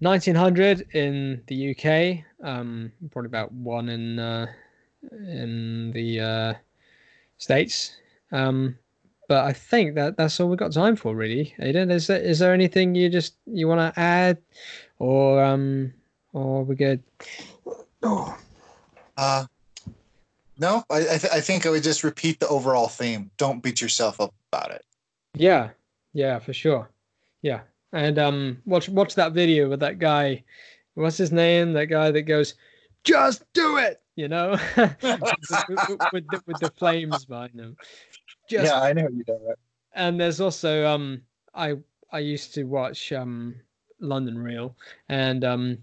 1900 0.00 0.94
in 0.94 1.42
the 1.48 1.76
UK. 1.76 2.24
Um, 2.42 2.92
probably 3.10 3.28
about 3.28 3.52
one 3.52 3.90
in 3.90 4.18
uh, 4.18 4.46
in 5.12 5.92
the 5.92 6.20
uh, 6.20 6.54
states. 7.38 7.96
Um, 8.32 8.78
but 9.28 9.44
I 9.44 9.52
think 9.52 9.94
that 9.94 10.16
that's 10.16 10.38
all 10.38 10.48
we've 10.48 10.58
got 10.58 10.72
time 10.72 10.96
for, 10.96 11.14
really. 11.14 11.54
Aiden, 11.58 11.90
is 11.90 12.06
there 12.08 12.20
is 12.20 12.38
there 12.38 12.52
anything 12.52 12.94
you 12.94 13.08
just 13.08 13.36
you 13.46 13.68
want 13.68 13.94
to 13.94 14.00
add, 14.00 14.38
or 14.98 15.42
um, 15.42 15.92
or 16.32 16.64
we 16.64 16.74
good? 16.74 17.02
Oh. 18.02 18.36
Uh, 19.16 19.46
no, 20.58 20.84
I 20.90 20.98
I, 20.98 21.18
th- 21.18 21.32
I 21.32 21.40
think 21.40 21.66
I 21.66 21.70
would 21.70 21.82
just 21.82 22.04
repeat 22.04 22.40
the 22.40 22.48
overall 22.48 22.88
theme. 22.88 23.30
Don't 23.38 23.62
beat 23.62 23.80
yourself 23.80 24.20
up 24.20 24.34
about 24.52 24.72
it. 24.72 24.84
Yeah, 25.34 25.70
yeah, 26.12 26.38
for 26.38 26.52
sure. 26.52 26.90
Yeah, 27.42 27.60
and 27.92 28.18
um, 28.18 28.58
watch 28.66 28.88
watch 28.88 29.14
that 29.14 29.32
video 29.32 29.68
with 29.68 29.80
that 29.80 29.98
guy. 29.98 30.44
What's 30.94 31.16
his 31.16 31.32
name? 31.32 31.72
That 31.72 31.86
guy 31.86 32.10
that 32.10 32.22
goes, 32.22 32.54
"Just 33.04 33.44
do 33.52 33.78
it," 33.78 34.00
you 34.16 34.28
know, 34.28 34.52
with, 34.76 34.92
with, 36.12 36.30
the, 36.30 36.42
with 36.46 36.60
the 36.60 36.72
flames 36.76 37.24
behind 37.24 37.52
them. 37.54 37.76
Just, 38.48 38.72
yeah, 38.72 38.80
I 38.80 38.92
know 38.92 39.08
you 39.10 39.24
know 39.26 39.40
that. 39.48 39.56
And 39.94 40.20
there's 40.20 40.40
also 40.40 40.86
um, 40.86 41.22
I 41.54 41.76
I 42.12 42.18
used 42.18 42.54
to 42.54 42.64
watch 42.64 43.12
um 43.12 43.54
London 44.00 44.38
Real, 44.38 44.76
and 45.08 45.44
um, 45.44 45.78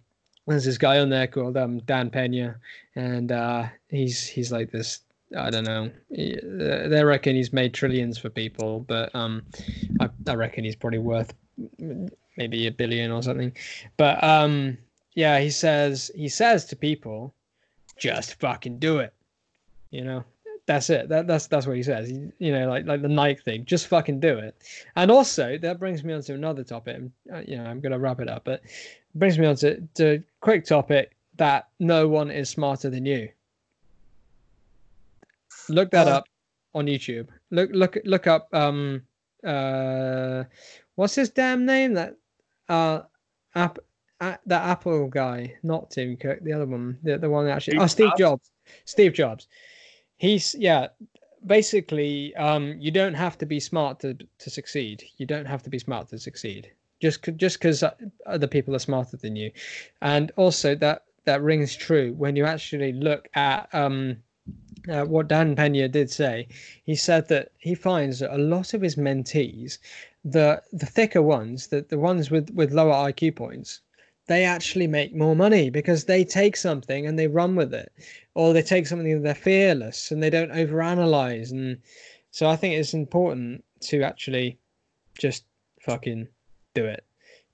there's 0.48 0.66
this 0.66 0.78
guy 0.78 1.00
on 1.00 1.10
there 1.10 1.28
called 1.28 1.58
um 1.58 1.80
Dan 1.80 2.10
Pena, 2.10 2.58
and 2.96 3.32
uh, 3.32 3.68
he's 3.90 4.28
he's 4.28 4.52
like 4.52 4.72
this. 4.72 5.00
I 5.38 5.50
don't 5.50 5.64
know. 5.64 5.90
They 6.10 7.04
reckon 7.06 7.36
he's 7.36 7.54
made 7.54 7.74
trillions 7.74 8.18
for 8.18 8.30
people, 8.30 8.82
but 8.82 9.16
um, 9.16 9.44
I, 10.02 10.10
I 10.28 10.36
reckon 10.36 10.66
he's 10.66 10.76
probably 10.76 11.00
worth 11.00 11.34
maybe 12.36 12.68
a 12.68 12.72
billion 12.72 13.12
or 13.12 13.24
something. 13.24 13.54
But 13.96 14.22
um, 14.22 14.78
yeah, 15.14 15.40
he 15.40 15.50
says 15.50 16.12
he 16.16 16.28
says 16.28 16.66
to 16.66 16.76
people, 16.76 17.34
just 17.98 18.40
fucking 18.40 18.80
do 18.80 19.00
it. 19.00 19.14
You 19.92 20.04
know, 20.04 20.24
that's 20.66 20.90
it. 20.90 21.10
That, 21.10 21.28
that's 21.28 21.48
that's 21.48 21.68
what 21.68 21.76
he 21.76 21.84
says. 21.84 22.12
You 22.12 22.52
know, 22.52 22.70
like 22.70 22.86
like 22.86 23.02
the 23.02 23.10
Nike 23.10 23.42
thing, 23.42 23.66
just 23.66 23.88
fucking 23.88 24.20
do 24.20 24.38
it. 24.38 24.56
And 24.96 25.12
also 25.12 25.58
that 25.58 25.80
brings 25.80 26.04
me 26.04 26.14
on 26.14 26.22
to 26.24 26.34
another 26.34 26.64
topic. 26.64 27.02
Uh, 27.32 27.42
you 27.48 27.58
know, 27.58 27.66
I'm 27.66 27.80
gonna 27.82 28.00
wrap 28.00 28.20
it 28.20 28.30
up, 28.30 28.44
but 28.46 28.62
it 28.64 28.72
brings 29.16 29.38
me 29.38 29.48
on 29.48 29.56
to 29.58 29.82
to 29.96 30.24
quick 30.40 30.66
topic 30.66 31.16
that 31.38 31.70
no 31.80 32.08
one 32.08 32.32
is 32.32 32.50
smarter 32.50 32.90
than 32.90 33.06
you. 33.06 33.30
Look 35.70 35.92
that 35.92 36.08
uh, 36.08 36.12
up 36.12 36.26
on 36.74 36.86
YouTube. 36.86 37.28
Look 37.50 37.70
look 37.74 37.98
look 38.06 38.28
up 38.28 38.48
um 38.54 39.02
uh 39.44 40.44
what's 40.96 41.16
his 41.16 41.30
damn 41.30 41.66
name 41.66 41.94
that 41.96 42.16
uh 42.70 43.02
app 43.56 43.80
uh, 44.22 44.38
that 44.46 44.64
Apple 44.64 45.08
guy, 45.08 45.54
not 45.64 45.92
Tim 45.92 46.16
Cook, 46.16 46.40
the 46.44 46.54
other 46.54 46.66
one, 46.66 46.98
the, 47.04 47.18
the 47.18 47.30
one 47.30 47.48
actually, 47.48 47.74
Steve 47.74 47.82
oh, 47.82 47.88
Steve 47.88 48.18
Jobs. 48.18 48.20
Jobs. 48.20 48.52
Steve 48.86 49.14
Jobs 49.14 49.48
he's 50.22 50.54
yeah 50.60 50.88
basically 51.48 52.34
um, 52.36 52.76
you 52.80 52.92
don't 52.92 53.16
have 53.16 53.36
to 53.36 53.46
be 53.48 53.60
smart 53.60 54.00
to 54.00 54.14
to 54.38 54.50
succeed 54.52 55.04
you 55.18 55.26
don't 55.26 55.48
have 55.48 55.64
to 55.64 55.70
be 55.70 55.80
smart 55.80 56.08
to 56.08 56.20
succeed 56.20 56.72
just 57.02 57.28
just 57.38 57.58
because 57.58 57.84
other 58.28 58.46
people 58.46 58.76
are 58.76 58.86
smarter 58.88 59.18
than 59.18 59.36
you 59.36 59.50
and 60.04 60.32
also 60.36 60.76
that 60.76 61.06
that 61.26 61.42
rings 61.42 61.76
true 61.76 62.14
when 62.14 62.36
you 62.36 62.46
actually 62.46 62.94
look 62.94 63.28
at 63.34 63.68
um, 63.74 64.16
uh, 64.90 65.06
what 65.06 65.28
Dan 65.28 65.56
Pena 65.56 65.88
did 65.88 66.10
say. 66.10 66.48
He 66.84 66.96
said 66.96 67.28
that 67.28 67.52
he 67.60 67.76
finds 67.76 68.20
that 68.20 68.36
a 68.36 68.42
lot 68.42 68.74
of 68.74 68.82
his 68.82 68.96
mentees, 68.96 69.78
the 70.26 70.64
the 70.74 70.88
thicker 70.88 71.22
ones, 71.22 71.68
the, 71.68 71.86
the 71.88 72.00
ones 72.00 72.32
with, 72.32 72.50
with 72.56 72.74
lower 72.74 73.12
IQ 73.12 73.36
points, 73.36 73.82
they 74.32 74.46
actually 74.46 74.88
make 74.88 75.14
more 75.14 75.36
money 75.36 75.70
because 75.70 76.06
they 76.06 76.24
take 76.24 76.56
something 76.56 77.06
and 77.06 77.20
they 77.20 77.28
run 77.28 77.54
with 77.54 77.74
it. 77.74 77.92
Or 78.34 78.54
they 78.54 78.62
take 78.62 78.88
something 78.88 79.12
and 79.12 79.26
they're 79.26 79.36
fearless 79.36 80.10
and 80.10 80.24
they 80.24 80.30
don't 80.30 80.54
overanalyze. 80.54 81.52
And 81.52 81.78
so 82.32 82.48
i 82.48 82.56
think 82.56 82.76
it's 82.76 82.94
important 82.94 83.66
to 83.90 84.04
actually 84.04 84.58
just 85.20 85.44
fucking 85.82 86.30
do 86.74 86.86
it. 86.86 87.04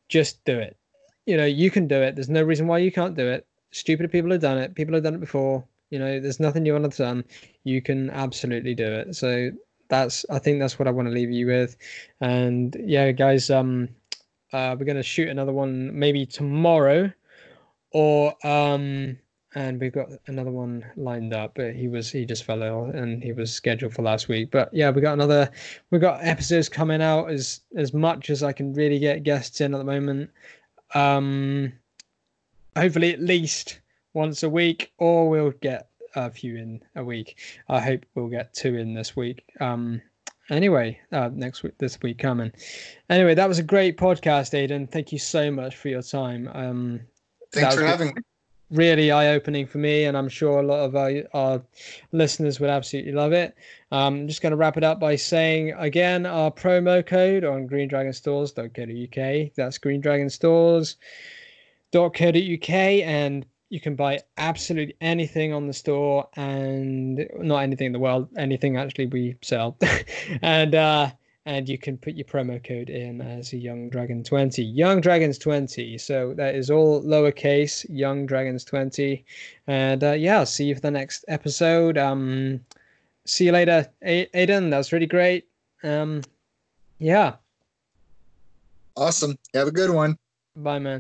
Just 0.08 0.46
do 0.46 0.60
it. 0.60 0.78
You 1.26 1.36
know 1.38 1.46
you 1.46 1.72
can 1.72 1.88
do 1.88 2.00
it. 2.00 2.16
There's 2.16 2.30
no 2.30 2.44
reason 2.44 2.68
why 2.68 2.78
you 2.78 2.92
can't 2.92 3.16
do 3.16 3.28
it. 3.28 3.48
Stupid 3.72 4.12
people 4.12 4.30
have 4.30 4.42
done 4.42 4.60
it. 4.60 4.76
People 4.76 4.94
have 4.94 5.04
done 5.04 5.16
it 5.16 5.20
before. 5.20 5.66
You 5.90 5.98
know 5.98 6.20
there's 6.20 6.40
nothing 6.40 6.62
new 6.62 6.76
under 6.76 6.90
the 6.90 6.96
sun 6.96 7.24
you 7.64 7.82
can 7.82 8.12
absolutely 8.12 8.76
do 8.76 8.86
it. 8.86 9.16
So 9.16 9.50
that's 9.90 10.26
i 10.30 10.38
think 10.38 10.60
that's 10.60 10.78
what 10.78 10.88
i 10.88 10.92
want 10.92 11.08
to 11.08 11.14
leave 11.20 11.32
you 11.32 11.48
with. 11.48 11.76
And 12.22 12.78
yeah 12.80 13.12
guys 13.14 13.50
um 13.50 13.90
uh, 14.54 14.76
we're 14.78 14.86
going 14.86 14.98
to 14.98 15.04
shoot 15.04 15.30
another 15.30 15.54
one 15.54 15.98
maybe 15.98 16.26
tomorrow, 16.26 17.12
or 17.92 18.34
um, 18.46 19.18
and 19.56 19.80
we've 19.80 19.94
got 19.94 20.10
another 20.28 20.52
one 20.52 20.86
lined 20.96 21.34
up. 21.34 21.54
But 21.56 21.74
he 21.74 21.88
was 21.88 22.12
he 22.12 22.26
just 22.26 22.44
fell 22.44 22.64
ill 22.64 22.86
and 22.86 23.24
he 23.24 23.34
was 23.34 23.54
scheduled 23.54 23.94
for 23.94 24.04
last 24.04 24.28
week. 24.28 24.52
But 24.52 24.74
yeah, 24.74 24.90
we 24.90 25.02
got 25.02 25.14
another. 25.14 25.50
We've 25.92 26.02
got 26.02 26.24
episodes 26.24 26.70
coming 26.70 27.02
out 27.02 27.30
as 27.30 27.62
as 27.76 27.94
much 27.94 28.30
as 28.30 28.44
I 28.44 28.52
can 28.52 28.74
really 28.74 29.00
get 29.00 29.24
guests 29.24 29.62
in 29.62 29.74
at 29.74 29.78
the 29.78 29.84
moment. 29.84 30.30
Um, 30.94 31.74
hopefully 32.78 33.14
at 33.14 33.20
least 33.20 33.80
once 34.14 34.44
a 34.44 34.50
week, 34.50 34.92
or 34.98 35.30
we'll 35.30 35.52
get 35.62 35.90
a 36.16 36.30
few 36.30 36.56
in 36.56 36.82
a 36.96 37.04
week. 37.04 37.38
I 37.70 37.80
hope 37.80 38.06
we'll 38.16 38.28
get 38.28 38.54
two 38.54 38.76
in 38.76 38.94
this 38.94 39.16
week. 39.16 39.44
Um, 39.60 40.02
anyway, 40.50 41.00
uh, 41.12 41.30
next 41.34 41.64
week, 41.64 41.78
this 41.78 42.02
week 42.02 42.20
coming. 42.20 42.52
Anyway, 43.10 43.36
that 43.36 43.48
was 43.48 43.60
a 43.60 43.64
great 43.64 43.98
podcast, 43.98 44.54
Aiden. 44.54 44.92
Thank 44.92 45.12
you 45.12 45.20
so 45.20 45.52
much 45.52 45.76
for 45.76 45.90
your 45.90 46.02
time. 46.02 46.50
Um, 46.54 47.02
Thanks 47.52 47.76
for 47.76 47.86
having 47.86 48.16
me. 48.16 48.22
Really 48.70 49.12
eye 49.12 49.28
opening 49.28 49.66
for 49.66 49.78
me, 49.78 50.04
and 50.04 50.18
I'm 50.18 50.28
sure 50.28 50.60
a 50.60 50.66
lot 50.66 50.80
of 50.80 50.94
our, 50.94 51.24
our 51.34 51.62
listeners 52.12 52.60
would 52.60 52.70
absolutely 52.70 53.14
love 53.14 53.32
it. 53.32 53.56
Um, 53.94 54.16
I'm 54.16 54.28
just 54.28 54.42
going 54.42 54.52
to 54.52 54.58
wrap 54.58 54.76
it 54.76 54.84
up 54.84 55.00
by 55.00 55.16
saying 55.16 55.72
again 55.78 56.26
our 56.26 56.52
promo 56.52 57.06
code 57.06 57.46
on 57.46 57.70
greendragonstores.co.uk. 57.70 59.52
That's 59.56 59.80
greendragonstores.co.uk, 59.80 62.70
and 62.70 63.46
you 63.70 63.80
can 63.80 63.96
buy 63.96 64.20
absolutely 64.38 64.96
anything 65.02 65.54
on 65.54 65.68
the 65.68 65.74
store 65.74 66.28
and 66.36 67.28
not 67.40 67.60
anything 67.60 67.88
in 67.88 67.92
the 67.92 68.00
world 68.00 68.28
anything 68.38 68.78
actually 68.78 69.08
we 69.08 69.36
sell. 69.42 69.78
And 70.42 70.76
uh 70.76 71.12
and 71.46 71.70
you 71.70 71.78
can 71.78 71.98
put 71.98 72.16
your 72.16 72.26
promo 72.26 72.62
code 72.62 72.90
in 72.90 73.22
as 73.22 73.54
a 73.54 73.58
young 73.58 73.90
dragon 73.90 74.22
20 74.22 74.62
young 74.62 75.00
dragons 75.00 75.38
20 75.38 75.98
so 75.98 76.34
that 76.36 76.56
is 76.56 76.70
all 76.70 77.02
lowercase 77.04 77.86
young 77.90 78.26
dragons 78.26 78.66
20 78.66 79.26
and 79.68 80.04
uh, 80.04 80.12
yeah 80.12 80.40
i'll 80.40 80.46
see 80.46 80.66
you 80.66 80.76
for 80.76 80.82
the 80.82 80.92
next 80.92 81.24
episode. 81.30 81.98
Um 81.98 82.60
see 83.26 83.46
you 83.46 83.52
later 83.52 83.88
aiden. 84.06 84.72
That 84.72 84.78
was 84.78 84.92
really 84.92 85.06
great. 85.06 85.48
Um 85.84 86.22
yeah. 87.00 87.36
Awesome. 88.96 89.38
Have 89.54 89.68
a 89.68 89.72
good 89.72 89.92
one. 89.92 90.18
Bye 90.56 90.80
man 90.80 90.96